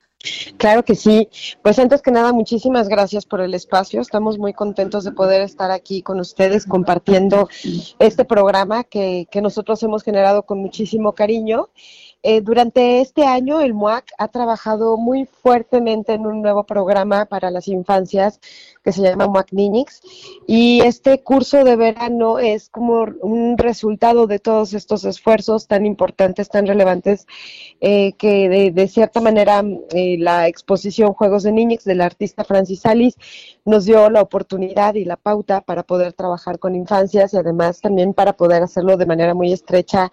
Claro 0.57 0.83
que 0.83 0.95
sí. 0.95 1.29
Pues 1.61 1.79
antes 1.79 2.01
que 2.01 2.11
nada, 2.11 2.33
muchísimas 2.33 2.89
gracias 2.89 3.25
por 3.25 3.39
el 3.39 3.53
espacio. 3.53 4.01
Estamos 4.01 4.37
muy 4.37 4.53
contentos 4.53 5.05
de 5.05 5.13
poder 5.13 5.41
estar 5.41 5.71
aquí 5.71 6.01
con 6.01 6.19
ustedes 6.19 6.65
compartiendo 6.65 7.47
este 7.99 8.25
programa 8.25 8.83
que, 8.83 9.27
nosotros 9.41 9.81
hemos 9.83 10.03
generado 10.03 10.43
con 10.43 10.59
muchísimo 10.59 11.13
cariño. 11.13 11.69
Eh, 12.21 12.41
durante 12.41 12.99
este 12.99 13.23
año, 13.23 13.61
el 13.61 13.73
MUAC 13.73 14.11
ha 14.17 14.27
trabajado 14.27 14.97
muy 14.97 15.25
fuertemente 15.25 16.11
en 16.13 16.25
un 16.25 16.41
nuevo 16.41 16.65
programa 16.65 17.23
para 17.23 17.49
las 17.49 17.69
infancias 17.69 18.41
que 18.89 18.93
se 18.93 19.01
llama 19.03 19.27
MUAC 19.27 19.51
Niñix. 19.51 20.01
Y 20.47 20.81
este 20.81 21.21
curso 21.21 21.63
de 21.63 21.75
verano 21.75 22.39
es 22.39 22.69
como 22.69 23.05
un 23.21 23.55
resultado 23.57 24.25
de 24.25 24.39
todos 24.39 24.73
estos 24.73 25.05
esfuerzos 25.05 25.67
tan 25.67 25.85
importantes, 25.85 26.49
tan 26.49 26.65
relevantes, 26.65 27.27
eh, 27.81 28.13
que 28.13 28.71
de, 28.73 28.87
cierta 28.87 29.21
manera 29.21 29.63
eh, 29.91 30.17
la 30.17 30.47
exposición 30.47 31.13
Juegos 31.13 31.43
de 31.43 31.51
Niñix 31.51 31.83
del 31.83 32.01
artista 32.01 32.43
Francis 32.43 32.81
Salis 32.81 33.15
nos 33.63 33.85
dio 33.85 34.09
la 34.09 34.21
oportunidad 34.21 34.95
y 34.95 35.05
la 35.05 35.17
pauta 35.17 35.61
para 35.61 35.83
poder 35.83 36.13
trabajar 36.13 36.57
con 36.57 36.73
infancias 36.73 37.33
y 37.33 37.37
además 37.37 37.81
también 37.81 38.13
para 38.15 38.33
poder 38.33 38.63
hacerlo 38.63 38.97
de 38.97 39.05
manera 39.05 39.35
muy 39.35 39.53
estrecha 39.53 40.11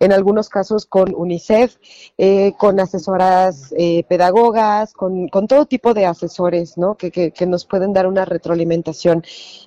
en 0.00 0.12
algunos 0.12 0.48
casos 0.48 0.86
con 0.86 1.14
UNICEF, 1.14 1.76
eh, 2.18 2.52
con 2.58 2.78
asesoras 2.78 3.74
eh, 3.76 4.04
pedagogas, 4.08 4.92
con, 4.92 5.28
todo 5.28 5.66
tipo 5.66 5.94
de 5.94 6.06
asesores 6.06 6.76
¿no? 6.76 6.96
que, 6.96 7.10
que, 7.10 7.46
nos 7.46 7.64
pueden 7.64 7.92
dar 7.92 8.06
una 8.06 8.17
retroalimentación 8.24 9.24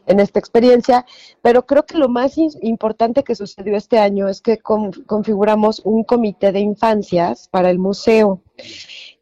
en 0.08 0.20
esta 0.20 0.40
experiencia. 0.40 1.06
Pero 1.42 1.66
creo 1.66 1.86
que 1.86 1.98
lo 1.98 2.10
más 2.10 2.38
importante 2.38 3.24
que 3.24 3.36
sucedió 3.36 3.76
este 3.76 4.00
año 4.00 4.28
es 4.28 4.42
que 4.42 4.60
configuramos 4.60 5.82
un 5.84 6.04
comité 6.04 6.52
de 6.52 6.60
infancias 6.60 7.48
para 7.50 7.70
el 7.70 7.80
museo. 7.80 8.42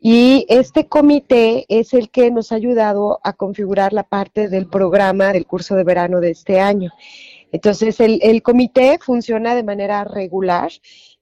Y 0.01 0.45
este 0.47 0.87
comité 0.87 1.65
es 1.67 1.93
el 1.93 2.09
que 2.09 2.31
nos 2.31 2.51
ha 2.51 2.55
ayudado 2.55 3.19
a 3.23 3.33
configurar 3.33 3.91
la 3.91 4.03
parte 4.03 4.47
del 4.47 4.67
programa 4.67 5.33
del 5.33 5.45
curso 5.45 5.75
de 5.75 5.83
verano 5.83 6.21
de 6.21 6.31
este 6.31 6.59
año. 6.59 6.91
Entonces, 7.51 7.99
el, 7.99 8.41
comité 8.43 8.99
funciona 9.01 9.55
de 9.55 9.63
manera 9.63 10.03
regular 10.03 10.71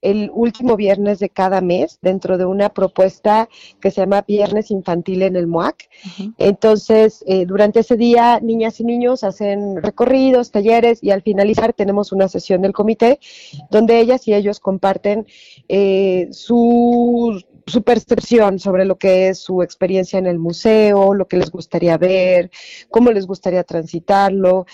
el 0.02 0.30
último 0.34 0.76
viernes 0.76 1.20
de 1.20 1.30
cada 1.30 1.62
mes 1.62 2.00
dentro 2.02 2.38
de 2.38 2.46
una 2.46 2.70
propuesta 2.70 3.50
que 3.82 3.92
se 3.92 4.02
llama 4.02 4.24
Viernes 4.28 4.72
Infantil 4.72 5.24
en 5.24 5.36
el 5.36 5.48
MOAC. 5.48 5.90
Entonces, 6.38 7.24
eh, 7.28 7.46
durante 7.46 7.80
ese 7.80 7.98
día, 7.98 8.40
niñas 8.42 8.80
y 8.80 8.84
niños 8.84 9.24
hacen 9.24 9.82
recorridos, 9.82 10.52
talleres 10.52 11.04
y 11.04 11.12
al 11.12 11.22
finalizar 11.22 11.74
tenemos 11.74 12.12
una 12.12 12.28
sesión 12.28 12.62
del 12.62 12.74
comité 12.74 13.20
donde 13.72 14.00
ellas 14.00 14.28
y 14.28 14.34
ellos 14.34 14.60
comparten 14.60 15.26
eh, 15.68 16.28
su 16.32 17.42
su 17.68 17.84
percepción 17.84 18.60
sobre 18.60 18.86
lo 18.86 18.98
que 18.98 19.28
es 19.28 19.40
su 19.40 19.62
experiencia 19.62 20.18
en 20.18 20.26
el 20.26 20.40
museo, 20.40 21.14
lo 21.14 21.28
que 21.28 21.36
les 21.36 21.52
gustaría 21.52 21.98
ver, 21.98 22.50
cómo 22.90 23.12
les 23.12 23.28
gustaría 23.28 23.64
transitarlo. 23.64 24.66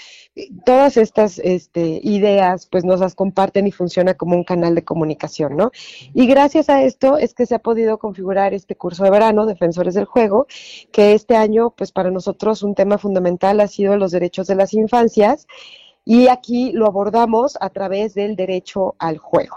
Todas 0.65 0.97
estas 0.97 1.37
este, 1.37 1.99
ideas 2.03 2.65
pues 2.65 2.83
nos 2.83 2.99
las 2.99 3.13
comparten 3.13 3.67
y 3.67 3.71
funciona 3.71 4.15
como 4.15 4.35
un 4.35 4.43
canal 4.43 4.73
de 4.73 4.83
comunicación, 4.83 5.55
¿no? 5.55 5.71
Y 6.15 6.25
gracias 6.25 6.69
a 6.69 6.81
esto 6.81 7.19
es 7.19 7.35
que 7.35 7.45
se 7.45 7.53
ha 7.53 7.59
podido 7.59 7.99
configurar 7.99 8.53
este 8.55 8.75
curso 8.75 9.03
de 9.03 9.11
verano, 9.11 9.45
Defensores 9.45 9.93
del 9.93 10.05
Juego, 10.05 10.47
que 10.91 11.13
este 11.13 11.35
año 11.35 11.71
pues 11.77 11.91
para 11.91 12.09
nosotros 12.09 12.63
un 12.63 12.73
tema 12.73 12.97
fundamental 12.97 13.59
ha 13.59 13.67
sido 13.67 13.95
los 13.95 14.11
derechos 14.11 14.47
de 14.47 14.55
las 14.55 14.73
infancias 14.73 15.45
y 16.05 16.27
aquí 16.27 16.71
lo 16.73 16.87
abordamos 16.87 17.57
a 17.61 17.69
través 17.69 18.13
del 18.13 18.35
derecho 18.35 18.95
al 18.99 19.17
juego. 19.17 19.55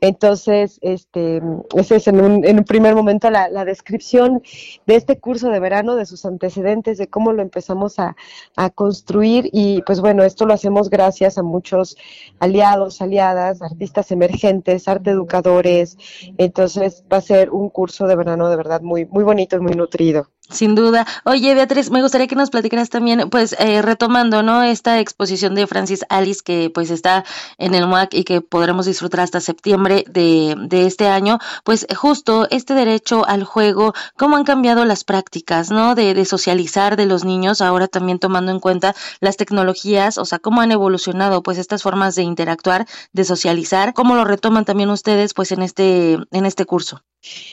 Entonces, 0.00 0.78
este, 0.82 1.40
ese 1.74 1.96
es 1.96 2.08
en 2.08 2.20
un, 2.20 2.44
en 2.44 2.58
un 2.58 2.64
primer 2.64 2.94
momento 2.94 3.30
la, 3.30 3.48
la, 3.48 3.64
descripción 3.64 4.42
de 4.86 4.96
este 4.96 5.18
curso 5.18 5.48
de 5.50 5.60
verano, 5.60 5.96
de 5.96 6.06
sus 6.06 6.24
antecedentes, 6.24 6.98
de 6.98 7.08
cómo 7.08 7.32
lo 7.32 7.42
empezamos 7.42 7.98
a, 7.98 8.16
a, 8.56 8.70
construir 8.70 9.48
y 9.52 9.82
pues 9.82 10.00
bueno, 10.00 10.24
esto 10.24 10.44
lo 10.46 10.54
hacemos 10.54 10.90
gracias 10.90 11.38
a 11.38 11.42
muchos 11.42 11.96
aliados, 12.38 13.00
aliadas, 13.00 13.62
artistas 13.62 14.10
emergentes, 14.10 14.88
arte 14.88 15.10
educadores. 15.10 15.96
Entonces 16.36 17.04
va 17.12 17.18
a 17.18 17.22
ser 17.22 17.50
un 17.50 17.70
curso 17.70 18.06
de 18.06 18.16
verano 18.16 18.50
de 18.50 18.56
verdad 18.56 18.80
muy, 18.82 19.06
muy 19.06 19.24
bonito 19.24 19.56
y 19.56 19.60
muy 19.60 19.74
nutrido. 19.74 20.30
Sin 20.48 20.76
duda. 20.76 21.06
Oye, 21.24 21.54
Beatriz, 21.54 21.90
me 21.90 22.02
gustaría 22.02 22.28
que 22.28 22.36
nos 22.36 22.50
platicaras 22.50 22.88
también, 22.88 23.30
pues, 23.30 23.56
eh, 23.58 23.82
retomando, 23.82 24.44
¿no? 24.44 24.62
Esta 24.62 25.00
exposición 25.00 25.56
de 25.56 25.66
Francis 25.66 26.04
Alice 26.08 26.40
que, 26.44 26.70
pues, 26.72 26.90
está 26.90 27.24
en 27.58 27.74
el 27.74 27.88
MUAC 27.88 28.14
y 28.14 28.22
que 28.22 28.40
podremos 28.42 28.86
disfrutar 28.86 29.20
hasta 29.20 29.40
septiembre 29.40 30.04
de, 30.08 30.54
este 30.86 31.08
año. 31.08 31.40
Pues, 31.64 31.84
justo 31.96 32.46
este 32.50 32.74
derecho 32.74 33.26
al 33.26 33.42
juego, 33.42 33.92
cómo 34.16 34.36
han 34.36 34.44
cambiado 34.44 34.84
las 34.84 35.02
prácticas, 35.02 35.72
¿no? 35.72 35.96
De, 35.96 36.14
de 36.14 36.24
socializar 36.24 36.96
de 36.96 37.06
los 37.06 37.24
niños, 37.24 37.60
ahora 37.60 37.88
también 37.88 38.20
tomando 38.20 38.52
en 38.52 38.60
cuenta 38.60 38.94
las 39.20 39.36
tecnologías, 39.36 40.16
o 40.16 40.24
sea, 40.24 40.38
cómo 40.38 40.60
han 40.60 40.70
evolucionado, 40.70 41.42
pues, 41.42 41.58
estas 41.58 41.82
formas 41.82 42.14
de 42.14 42.22
interactuar, 42.22 42.86
de 43.12 43.24
socializar, 43.24 43.94
cómo 43.94 44.14
lo 44.14 44.24
retoman 44.24 44.64
también 44.64 44.90
ustedes, 44.90 45.34
pues, 45.34 45.50
en 45.50 45.62
este, 45.62 46.18
en 46.30 46.46
este 46.46 46.66
curso. 46.66 47.02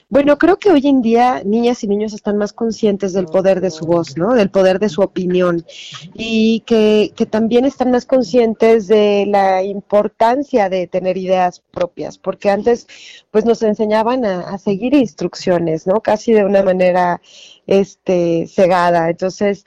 Bueno, 0.10 0.38
creo 0.38 0.60
que 0.60 0.70
hoy 0.70 0.86
en 0.86 1.02
día 1.02 1.42
niñas 1.44 1.84
y 1.84 1.88
niños 1.88 2.14
están 2.14 2.38
más 2.38 2.54
conscientes 2.54 2.83
del 2.84 3.26
poder 3.28 3.62
de 3.62 3.72
su 3.72 3.86
voz, 3.86 4.18
¿no? 4.18 4.34
Del 4.34 4.50
poder 4.50 4.78
de 4.78 4.90
su 4.90 5.02
opinión 5.02 5.66
y 6.14 6.62
que, 6.66 7.14
que, 7.16 7.26
también 7.26 7.64
están 7.64 7.92
más 7.92 8.06
conscientes 8.06 8.88
de 8.88 9.26
la 9.26 9.64
importancia 9.64 10.68
de 10.68 10.88
tener 10.88 11.16
ideas 11.16 11.64
propias, 11.72 12.18
porque 12.18 12.50
antes 12.50 12.88
pues 13.32 13.46
nos 13.46 13.62
enseñaban 13.62 14.26
a, 14.26 14.42
a 14.42 14.58
seguir 14.58 14.94
instrucciones, 14.94 15.88
¿no? 15.88 16.02
Casi 16.02 16.34
de 16.34 16.44
una 16.44 16.62
manera 16.62 17.22
este 17.68 18.48
cegada. 18.48 19.10
Entonces, 19.10 19.64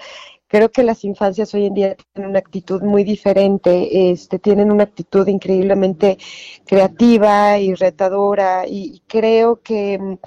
creo 0.49 0.71
que 0.71 0.83
las 0.83 1.05
infancias 1.05 1.53
hoy 1.55 1.67
en 1.67 1.75
día 1.75 1.97
tienen 2.13 2.31
una 2.31 2.39
actitud 2.39 2.83
muy 2.83 3.05
diferente, 3.05 4.11
este, 4.11 4.39
tienen 4.39 4.71
una 4.71 4.85
actitud 4.85 5.27
increíblemente 5.27 6.19
creativa 6.67 7.59
y 7.59 7.75
retadora 7.75 8.65
y 8.67 9.03
creo 9.07 9.61
que 9.63 10.19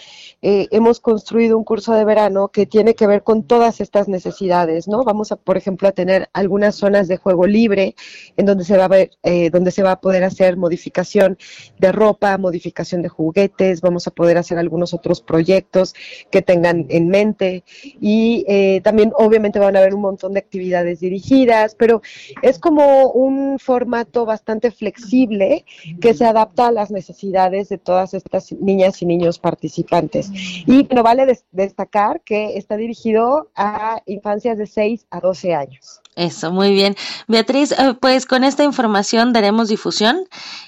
eh, 0.41 0.67
hemos 0.71 0.99
construido 0.99 1.57
un 1.57 1.63
curso 1.63 1.93
de 1.93 2.05
verano 2.05 2.49
que 2.49 2.65
tiene 2.65 2.95
que 2.95 3.07
ver 3.07 3.23
con 3.23 3.43
todas 3.43 3.81
estas 3.81 4.07
necesidades, 4.07 4.87
¿no? 4.87 5.03
Vamos 5.03 5.31
a, 5.31 5.35
por 5.37 5.57
ejemplo, 5.57 5.87
a 5.87 5.91
tener 5.91 6.29
algunas 6.33 6.75
zonas 6.75 7.07
de 7.07 7.17
juego 7.17 7.47
libre 7.47 7.95
en 8.37 8.45
donde 8.45 8.65
se 8.65 8.77
va 8.77 8.85
a 8.85 8.87
ver, 8.89 9.11
eh, 9.23 9.49
donde 9.49 9.71
se 9.71 9.83
va 9.83 9.93
a 9.93 10.01
poder 10.01 10.23
hacer 10.23 10.57
modificación 10.57 11.37
de 11.77 11.91
ropa, 11.91 12.37
modificación 12.37 13.01
de 13.01 13.09
juguetes, 13.09 13.81
vamos 13.81 14.07
a 14.07 14.11
poder 14.11 14.37
hacer 14.37 14.57
algunos 14.57 14.93
otros 14.93 15.21
proyectos 15.21 15.93
que 16.31 16.41
tengan 16.41 16.85
en 16.89 17.07
mente 17.07 17.63
y 18.01 18.45
eh, 18.47 18.81
también 18.83 19.11
obviamente 19.15 19.59
van 19.59 19.75
a 19.75 19.79
haber 19.79 19.95
un 19.95 20.09
montón 20.10 20.34
de 20.34 20.40
actividades 20.40 20.99
dirigidas, 20.99 21.76
pero 21.76 22.02
es 22.41 22.60
como 22.60 23.11
un 23.11 23.60
formato 23.60 24.26
bastante 24.26 24.72
flexible 24.72 25.65
que 26.02 26.14
se 26.14 26.26
adapta 26.26 26.68
a 26.68 26.72
las 26.72 26.91
necesidades 26.91 27.69
de 27.69 27.77
todas 27.77 28.14
estas 28.14 28.52
niñas 28.53 29.02
y 29.02 29.06
niños 29.06 29.40
participantes. 29.40 30.30
Y 30.65 30.84
bueno, 30.84 31.03
vale 31.03 31.26
des 31.26 31.45
destacar 31.52 32.22
que 32.22 32.57
está 32.57 32.77
dirigido 32.77 33.49
a 33.56 34.02
infancias 34.06 34.57
de 34.57 34.68
6 34.68 35.07
a 35.10 35.19
12 35.19 35.53
años. 35.53 36.02
Eso, 36.19 36.51
muy 36.51 36.73
bien. 36.73 36.97
Beatriz, 37.29 37.73
pues 38.01 38.25
con 38.25 38.43
esta 38.43 38.65
información 38.65 39.31
daremos 39.31 39.69
difusión 39.69 40.25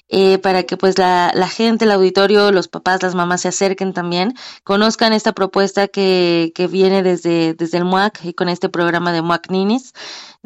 eh, 0.08 0.38
para 0.38 0.64
que 0.64 0.78
pues 0.78 0.98
la, 0.98 1.34
la, 1.36 1.50
gente, 1.50 1.84
el 1.84 1.92
auditorio, 1.92 2.54
los 2.54 2.70
papás, 2.70 3.04
las 3.04 3.16
mamás 3.16 3.42
se 3.42 3.50
acerquen 3.50 3.92
también, 3.92 4.34
conozcan 4.64 5.12
esta 5.12 5.34
propuesta 5.34 5.90
que, 5.90 6.54
que 6.56 6.68
viene 6.68 7.04
desde, 7.04 7.54
desde 7.54 7.80
el 7.80 7.84
MUAC 7.84 8.24
y 8.24 8.34
con 8.34 8.48
este 8.48 8.70
programa 8.70 9.12
de 9.12 9.24
MUAC 9.24 9.52
Ninis, 9.52 9.92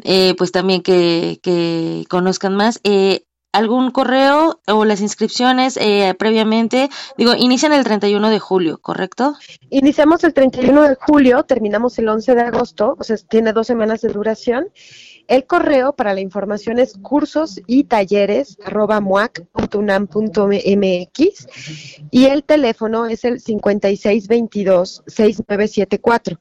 eh, 0.02 0.34
pues 0.36 0.50
también 0.50 0.82
que, 0.82 1.38
que 1.40 2.04
conozcan 2.08 2.56
más. 2.56 2.80
Eh, 2.82 3.25
algún 3.56 3.90
correo 3.90 4.60
o 4.66 4.84
las 4.84 5.00
inscripciones 5.00 5.78
eh, 5.78 6.14
previamente, 6.18 6.90
digo, 7.16 7.34
inician 7.34 7.72
el 7.72 7.84
31 7.84 8.28
de 8.28 8.38
julio, 8.38 8.76
¿correcto? 8.82 9.34
Iniciamos 9.70 10.22
el 10.24 10.34
31 10.34 10.82
de 10.82 10.94
julio, 10.96 11.42
terminamos 11.44 11.98
el 11.98 12.10
11 12.10 12.34
de 12.34 12.42
agosto, 12.42 12.96
o 12.98 13.02
sea, 13.02 13.16
tiene 13.16 13.54
dos 13.54 13.66
semanas 13.66 14.02
de 14.02 14.10
duración. 14.10 14.68
El 15.26 15.46
correo 15.46 15.94
para 15.94 16.12
la 16.12 16.20
información 16.20 16.78
es 16.78 16.98
cursos 17.00 17.58
y 17.66 17.84
talleres 17.84 18.58
arroba 18.62 19.00
muac.unam.mx 19.00 21.48
y 22.10 22.26
el 22.26 22.44
teléfono 22.44 23.06
es 23.06 23.24
el 23.24 23.42
5622-6974. 23.42 26.38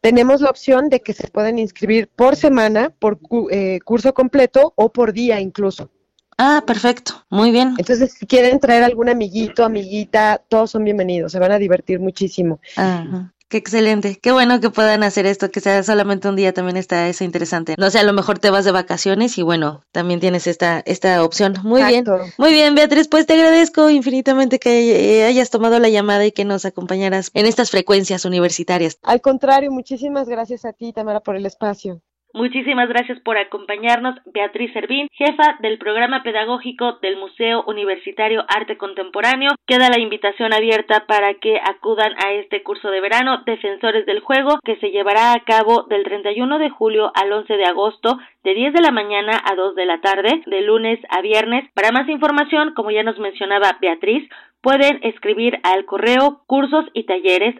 Tenemos 0.00 0.40
la 0.40 0.48
opción 0.48 0.88
de 0.88 1.02
que 1.02 1.12
se 1.12 1.28
pueden 1.28 1.58
inscribir 1.58 2.08
por 2.08 2.34
semana, 2.34 2.94
por 2.98 3.18
eh, 3.50 3.78
curso 3.84 4.14
completo 4.14 4.72
o 4.74 4.90
por 4.90 5.12
día 5.12 5.38
incluso. 5.38 5.90
Ah, 6.38 6.62
perfecto, 6.66 7.24
muy 7.30 7.50
bien. 7.50 7.74
Entonces, 7.78 8.12
si 8.12 8.26
quieren 8.26 8.60
traer 8.60 8.82
algún 8.82 9.08
amiguito, 9.08 9.64
amiguita, 9.64 10.42
todos 10.48 10.70
son 10.70 10.84
bienvenidos, 10.84 11.32
se 11.32 11.38
van 11.38 11.52
a 11.52 11.58
divertir 11.58 11.98
muchísimo. 11.98 12.60
Ajá. 12.76 13.32
Qué 13.48 13.58
excelente, 13.58 14.18
qué 14.20 14.32
bueno 14.32 14.58
que 14.60 14.70
puedan 14.70 15.04
hacer 15.04 15.24
esto, 15.24 15.52
que 15.52 15.60
sea 15.60 15.80
solamente 15.84 16.28
un 16.28 16.34
día 16.34 16.52
también 16.52 16.76
está 16.76 17.08
eso 17.08 17.22
interesante. 17.22 17.76
No 17.78 17.90
sé, 17.90 18.00
a 18.00 18.02
lo 18.02 18.12
mejor 18.12 18.40
te 18.40 18.50
vas 18.50 18.64
de 18.64 18.72
vacaciones 18.72 19.38
y 19.38 19.42
bueno, 19.42 19.84
también 19.92 20.18
tienes 20.18 20.48
esta 20.48 20.82
esta 20.84 21.22
opción. 21.22 21.54
Muy 21.62 21.80
Exacto. 21.80 22.16
bien, 22.16 22.32
muy 22.38 22.52
bien, 22.52 22.74
Beatriz, 22.74 23.06
pues 23.06 23.24
te 23.24 23.34
agradezco 23.34 23.88
infinitamente 23.88 24.58
que 24.58 25.24
hayas 25.24 25.50
tomado 25.50 25.78
la 25.78 25.88
llamada 25.88 26.26
y 26.26 26.32
que 26.32 26.44
nos 26.44 26.64
acompañaras 26.64 27.30
en 27.34 27.46
estas 27.46 27.70
frecuencias 27.70 28.24
universitarias. 28.24 28.98
Al 29.04 29.20
contrario, 29.20 29.70
muchísimas 29.70 30.28
gracias 30.28 30.64
a 30.64 30.72
ti, 30.72 30.92
Tamara, 30.92 31.20
por 31.20 31.36
el 31.36 31.46
espacio. 31.46 32.02
Muchísimas 32.36 32.86
gracias 32.90 33.18
por 33.20 33.38
acompañarnos, 33.38 34.14
Beatriz 34.26 34.70
Servín, 34.74 35.08
jefa 35.10 35.56
del 35.60 35.78
programa 35.78 36.22
pedagógico 36.22 36.98
del 37.00 37.16
Museo 37.16 37.64
Universitario 37.66 38.44
Arte 38.46 38.76
Contemporáneo. 38.76 39.52
Queda 39.66 39.88
la 39.88 39.98
invitación 39.98 40.52
abierta 40.52 41.06
para 41.06 41.32
que 41.40 41.58
acudan 41.58 42.12
a 42.22 42.32
este 42.34 42.62
curso 42.62 42.90
de 42.90 43.00
verano 43.00 43.42
Defensores 43.46 44.04
del 44.04 44.20
Juego 44.20 44.58
que 44.64 44.76
se 44.76 44.90
llevará 44.90 45.32
a 45.32 45.44
cabo 45.44 45.84
del 45.84 46.04
31 46.04 46.58
de 46.58 46.68
julio 46.68 47.10
al 47.14 47.32
11 47.32 47.56
de 47.56 47.64
agosto 47.64 48.18
de 48.44 48.52
10 48.52 48.74
de 48.74 48.82
la 48.82 48.90
mañana 48.90 49.42
a 49.42 49.54
2 49.54 49.74
de 49.74 49.86
la 49.86 50.02
tarde, 50.02 50.42
de 50.44 50.60
lunes 50.60 51.00
a 51.08 51.22
viernes. 51.22 51.64
Para 51.72 51.90
más 51.90 52.06
información, 52.06 52.74
como 52.74 52.90
ya 52.90 53.02
nos 53.02 53.18
mencionaba 53.18 53.78
Beatriz, 53.80 54.28
pueden 54.60 55.00
escribir 55.02 55.58
al 55.62 55.86
correo 55.86 56.42
cursos 56.46 56.84
y 56.92 57.04
talleres 57.04 57.54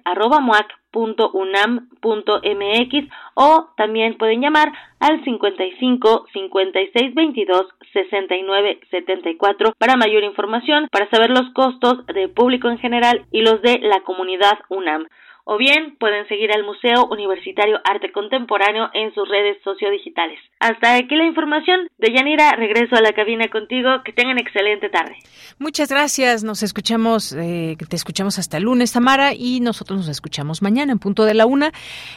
.unam.mx 0.97 2.95
o 3.35 3.69
también 3.77 4.17
pueden 4.17 4.41
llamar 4.41 4.73
al 4.99 5.23
55 5.25 6.27
56 6.33 7.15
22 7.15 7.67
69 7.93 8.81
74 8.91 9.73
para 9.79 9.97
mayor 9.97 10.25
información, 10.25 10.89
para 10.91 11.09
saber 11.11 11.31
los 11.31 11.51
costos 11.53 12.07
de 12.07 12.29
público 12.29 12.69
en 12.69 12.79
general 12.79 13.27
y 13.31 13.43
los 13.43 13.61
de 13.63 13.79
la 13.81 14.01
comunidad 14.01 14.59
UNAM. 14.69 15.07
O 15.49 15.57
bien 15.59 15.97
pueden 16.01 16.27
seguir 16.27 16.51
al 16.51 16.65
Museo 16.65 17.07
Universitario 17.07 17.79
Arte 17.85 18.11
Contemporáneo 18.11 18.91
en 18.93 19.15
sus 19.15 19.29
redes 19.29 19.57
sociodigitales. 19.63 20.41
Hasta 20.59 20.97
aquí 20.97 21.15
la 21.15 21.25
información. 21.25 21.89
De 21.99 22.13
Yanira, 22.13 22.53
regreso 22.57 22.97
a 22.97 23.01
la 23.01 23.13
cabina 23.13 23.49
contigo. 23.49 24.03
Que 24.05 24.13
tengan 24.13 24.39
excelente 24.39 24.89
tarde. 24.89 25.15
Muchas 25.61 25.89
gracias. 25.89 26.43
Nos 26.43 26.65
escuchamos, 26.65 27.33
eh, 27.33 27.77
te 27.89 27.95
escuchamos 27.95 28.41
hasta 28.41 28.57
el 28.57 28.65
lunes, 28.65 28.93
Tamara, 28.93 29.35
y 29.35 29.61
nosotros 29.61 30.01
nos 30.01 30.09
escuchamos 30.09 30.63
mañana 30.63 30.91
en 30.91 30.99
punto 30.99 31.25
de 31.25 31.35
la 31.35 31.47
una. 31.47 31.71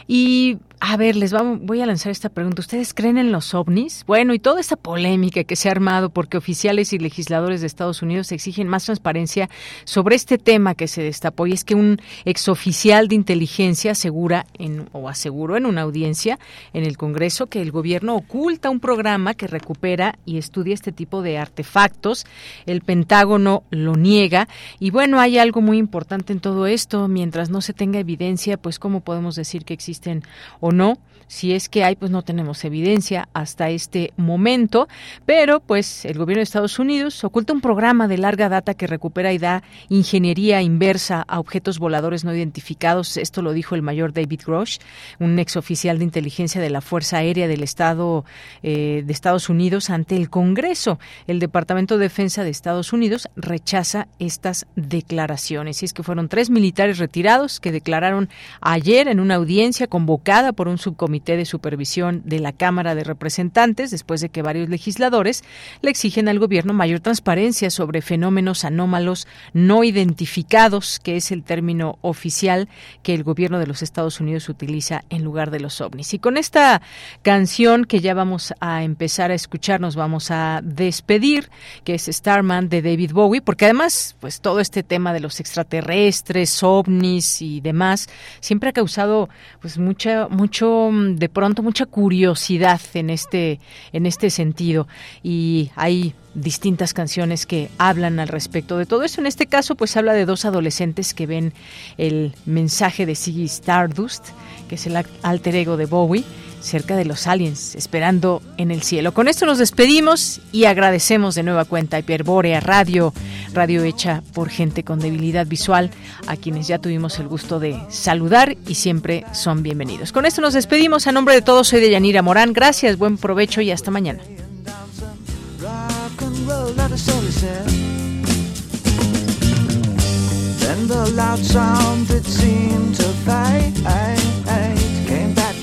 Y 0.08 0.58
a 0.80 0.96
ver, 0.96 1.14
les 1.14 1.32
vamos, 1.32 1.60
voy 1.62 1.80
a 1.82 1.86
lanzar 1.86 2.10
esta 2.10 2.30
pregunta. 2.30 2.62
¿Ustedes 2.62 2.94
creen 2.94 3.16
en 3.16 3.30
los 3.30 3.54
ovnis? 3.54 4.04
Bueno, 4.06 4.34
y 4.34 4.40
toda 4.40 4.60
esta 4.60 4.74
polémica 4.74 5.44
que 5.44 5.54
se 5.54 5.68
ha 5.68 5.72
armado 5.72 6.10
porque 6.10 6.36
oficiales 6.36 6.92
y 6.92 6.98
legisladores 6.98 7.60
de 7.60 7.68
Estados 7.68 8.02
Unidos 8.02 8.32
exigen 8.32 8.66
más 8.66 8.86
transparencia 8.86 9.48
sobre 9.84 10.16
este 10.16 10.36
tema 10.36 10.74
que 10.74 10.88
se 10.88 11.02
destapó 11.02 11.46
y 11.46 11.52
es 11.52 11.64
que 11.64 11.76
un 11.76 11.98
exoficial 12.24 13.06
de 13.06 13.19
inteligencia 13.20 13.92
asegura 13.92 14.46
en, 14.58 14.88
o 14.92 15.08
aseguró 15.08 15.56
en 15.56 15.66
una 15.66 15.82
audiencia 15.82 16.38
en 16.72 16.84
el 16.84 16.96
Congreso 16.96 17.46
que 17.46 17.62
el 17.62 17.70
gobierno 17.70 18.16
oculta 18.16 18.70
un 18.70 18.80
programa 18.80 19.34
que 19.34 19.46
recupera 19.46 20.18
y 20.24 20.38
estudia 20.38 20.74
este 20.74 20.92
tipo 20.92 21.22
de 21.22 21.38
artefactos. 21.38 22.26
El 22.66 22.80
Pentágono 22.80 23.62
lo 23.70 23.94
niega 23.94 24.48
y 24.78 24.90
bueno, 24.90 25.20
hay 25.20 25.38
algo 25.38 25.60
muy 25.60 25.78
importante 25.78 26.32
en 26.32 26.40
todo 26.40 26.66
esto. 26.66 27.06
Mientras 27.08 27.50
no 27.50 27.60
se 27.60 27.72
tenga 27.72 27.98
evidencia, 28.00 28.56
pues 28.56 28.78
cómo 28.78 29.00
podemos 29.00 29.36
decir 29.36 29.64
que 29.64 29.74
existen 29.74 30.22
o 30.60 30.72
no 30.72 30.98
si 31.30 31.52
es 31.52 31.68
que 31.68 31.84
hay, 31.84 31.94
pues 31.94 32.10
no 32.10 32.22
tenemos 32.22 32.64
evidencia 32.64 33.28
hasta 33.34 33.70
este 33.70 34.12
momento, 34.16 34.88
pero 35.26 35.60
pues 35.60 36.04
el 36.04 36.18
gobierno 36.18 36.40
de 36.40 36.42
Estados 36.42 36.80
Unidos 36.80 37.22
oculta 37.22 37.52
un 37.52 37.60
programa 37.60 38.08
de 38.08 38.18
larga 38.18 38.48
data 38.48 38.74
que 38.74 38.88
recupera 38.88 39.32
y 39.32 39.38
da 39.38 39.62
ingeniería 39.88 40.60
inversa 40.60 41.24
a 41.28 41.38
objetos 41.38 41.78
voladores 41.78 42.24
no 42.24 42.34
identificados. 42.34 43.16
Esto 43.16 43.42
lo 43.42 43.52
dijo 43.52 43.76
el 43.76 43.82
mayor 43.82 44.12
David 44.12 44.40
Grosh, 44.44 44.78
un 45.20 45.38
exoficial 45.38 45.98
de 45.98 46.04
inteligencia 46.04 46.60
de 46.60 46.68
la 46.68 46.80
Fuerza 46.80 47.18
Aérea 47.18 47.46
del 47.46 47.62
Estado 47.62 48.24
eh, 48.64 49.04
de 49.06 49.12
Estados 49.12 49.48
Unidos 49.48 49.88
ante 49.88 50.16
el 50.16 50.30
Congreso. 50.30 50.98
El 51.28 51.38
Departamento 51.38 51.96
de 51.96 52.06
Defensa 52.06 52.42
de 52.42 52.50
Estados 52.50 52.92
Unidos 52.92 53.28
rechaza 53.36 54.08
estas 54.18 54.66
declaraciones. 54.74 55.80
Y 55.82 55.84
es 55.84 55.92
que 55.92 56.02
fueron 56.02 56.28
tres 56.28 56.50
militares 56.50 56.98
retirados 56.98 57.60
que 57.60 57.70
declararon 57.70 58.28
ayer 58.60 59.06
en 59.06 59.20
una 59.20 59.36
audiencia 59.36 59.86
convocada 59.86 60.52
por 60.52 60.66
un 60.66 60.78
subcomité 60.78 61.19
de 61.24 61.44
Supervisión 61.44 62.22
de 62.24 62.40
la 62.40 62.52
Cámara 62.52 62.94
de 62.94 63.04
Representantes, 63.04 63.90
después 63.90 64.20
de 64.20 64.28
que 64.28 64.42
varios 64.42 64.68
legisladores 64.68 65.44
le 65.82 65.90
exigen 65.90 66.28
al 66.28 66.38
gobierno 66.38 66.72
mayor 66.72 67.00
transparencia 67.00 67.70
sobre 67.70 68.02
fenómenos 68.02 68.64
anómalos 68.64 69.26
no 69.52 69.84
identificados, 69.84 70.98
que 70.98 71.16
es 71.16 71.30
el 71.30 71.42
término 71.42 71.98
oficial 72.02 72.68
que 73.02 73.14
el 73.14 73.22
gobierno 73.22 73.58
de 73.58 73.66
los 73.66 73.82
Estados 73.82 74.20
Unidos 74.20 74.48
utiliza 74.48 75.04
en 75.10 75.24
lugar 75.24 75.50
de 75.50 75.60
los 75.60 75.80
ovnis. 75.80 76.14
Y 76.14 76.18
con 76.18 76.36
esta 76.36 76.82
canción 77.22 77.84
que 77.84 78.00
ya 78.00 78.14
vamos 78.14 78.54
a 78.60 78.82
empezar 78.82 79.30
a 79.30 79.34
escuchar, 79.34 79.80
nos 79.80 79.96
vamos 79.96 80.30
a 80.30 80.60
despedir, 80.62 81.50
que 81.84 81.94
es 81.94 82.06
Starman 82.06 82.68
de 82.68 82.82
David 82.82 83.12
Bowie, 83.12 83.42
porque 83.42 83.66
además, 83.66 84.16
pues 84.20 84.40
todo 84.40 84.60
este 84.60 84.82
tema 84.82 85.12
de 85.12 85.20
los 85.20 85.40
extraterrestres, 85.40 86.62
ovnis 86.62 87.42
y 87.42 87.60
demás, 87.60 88.08
siempre 88.40 88.70
ha 88.70 88.72
causado 88.72 89.28
pues 89.60 89.78
mucha, 89.78 90.28
mucho 90.28 90.90
de 91.16 91.28
pronto 91.28 91.62
mucha 91.62 91.86
curiosidad 91.86 92.80
en 92.94 93.10
este, 93.10 93.60
en 93.92 94.06
este 94.06 94.30
sentido 94.30 94.86
y 95.22 95.70
hay 95.76 96.14
distintas 96.34 96.94
canciones 96.94 97.46
que 97.46 97.70
hablan 97.78 98.20
al 98.20 98.28
respecto 98.28 98.78
de 98.78 98.86
todo 98.86 99.02
eso. 99.02 99.20
En 99.20 99.26
este 99.26 99.46
caso, 99.46 99.74
pues 99.74 99.96
habla 99.96 100.12
de 100.12 100.26
dos 100.26 100.44
adolescentes 100.44 101.14
que 101.14 101.26
ven 101.26 101.52
el 101.98 102.34
mensaje 102.46 103.06
de 103.06 103.16
Ziggy 103.16 103.44
Stardust, 103.44 104.28
que 104.68 104.76
es 104.76 104.86
el 104.86 104.96
alter 105.22 105.56
ego 105.56 105.76
de 105.76 105.86
Bowie, 105.86 106.24
cerca 106.60 106.96
de 106.96 107.04
los 107.04 107.26
aliens, 107.26 107.74
esperando 107.74 108.42
en 108.56 108.70
el 108.70 108.82
cielo. 108.82 109.12
Con 109.12 109.28
esto 109.28 109.46
nos 109.46 109.58
despedimos 109.58 110.40
y 110.52 110.64
agradecemos 110.64 111.34
de 111.34 111.42
nueva 111.42 111.64
cuenta 111.64 111.96
a 111.96 112.00
Hiperbórea 112.00 112.60
Radio, 112.60 113.12
radio 113.52 113.82
hecha 113.82 114.22
por 114.32 114.48
gente 114.48 114.84
con 114.84 114.98
debilidad 114.98 115.46
visual, 115.46 115.90
a 116.26 116.36
quienes 116.36 116.68
ya 116.68 116.78
tuvimos 116.78 117.18
el 117.18 117.28
gusto 117.28 117.60
de 117.60 117.80
saludar 117.88 118.56
y 118.66 118.74
siempre 118.74 119.24
son 119.32 119.62
bienvenidos. 119.62 120.12
Con 120.12 120.26
esto 120.26 120.40
nos 120.40 120.54
despedimos. 120.54 121.06
A 121.06 121.12
nombre 121.12 121.34
de 121.34 121.42
todos, 121.42 121.68
soy 121.68 121.80
de 121.80 121.90
Yanira 121.90 122.22
Morán. 122.22 122.52
Gracias, 122.52 122.98
buen 122.98 123.16
provecho 123.16 123.60
y 123.60 123.70
hasta 123.70 123.90
mañana. 123.90 124.20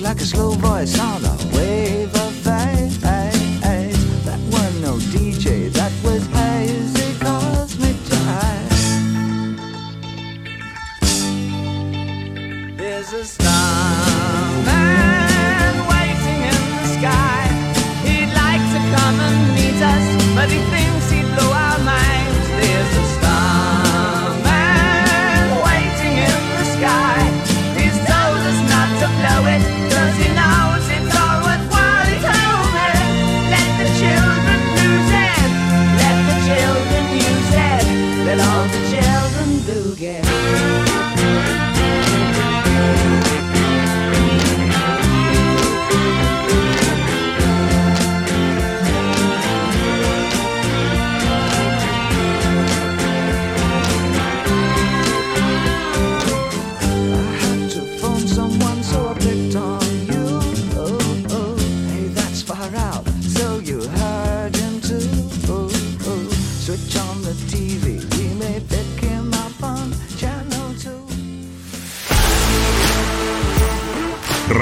Like 0.08 0.22
a 0.22 0.26
slow 0.26 0.52
voice 0.52 0.98
on 1.00 1.26
a 1.26 1.37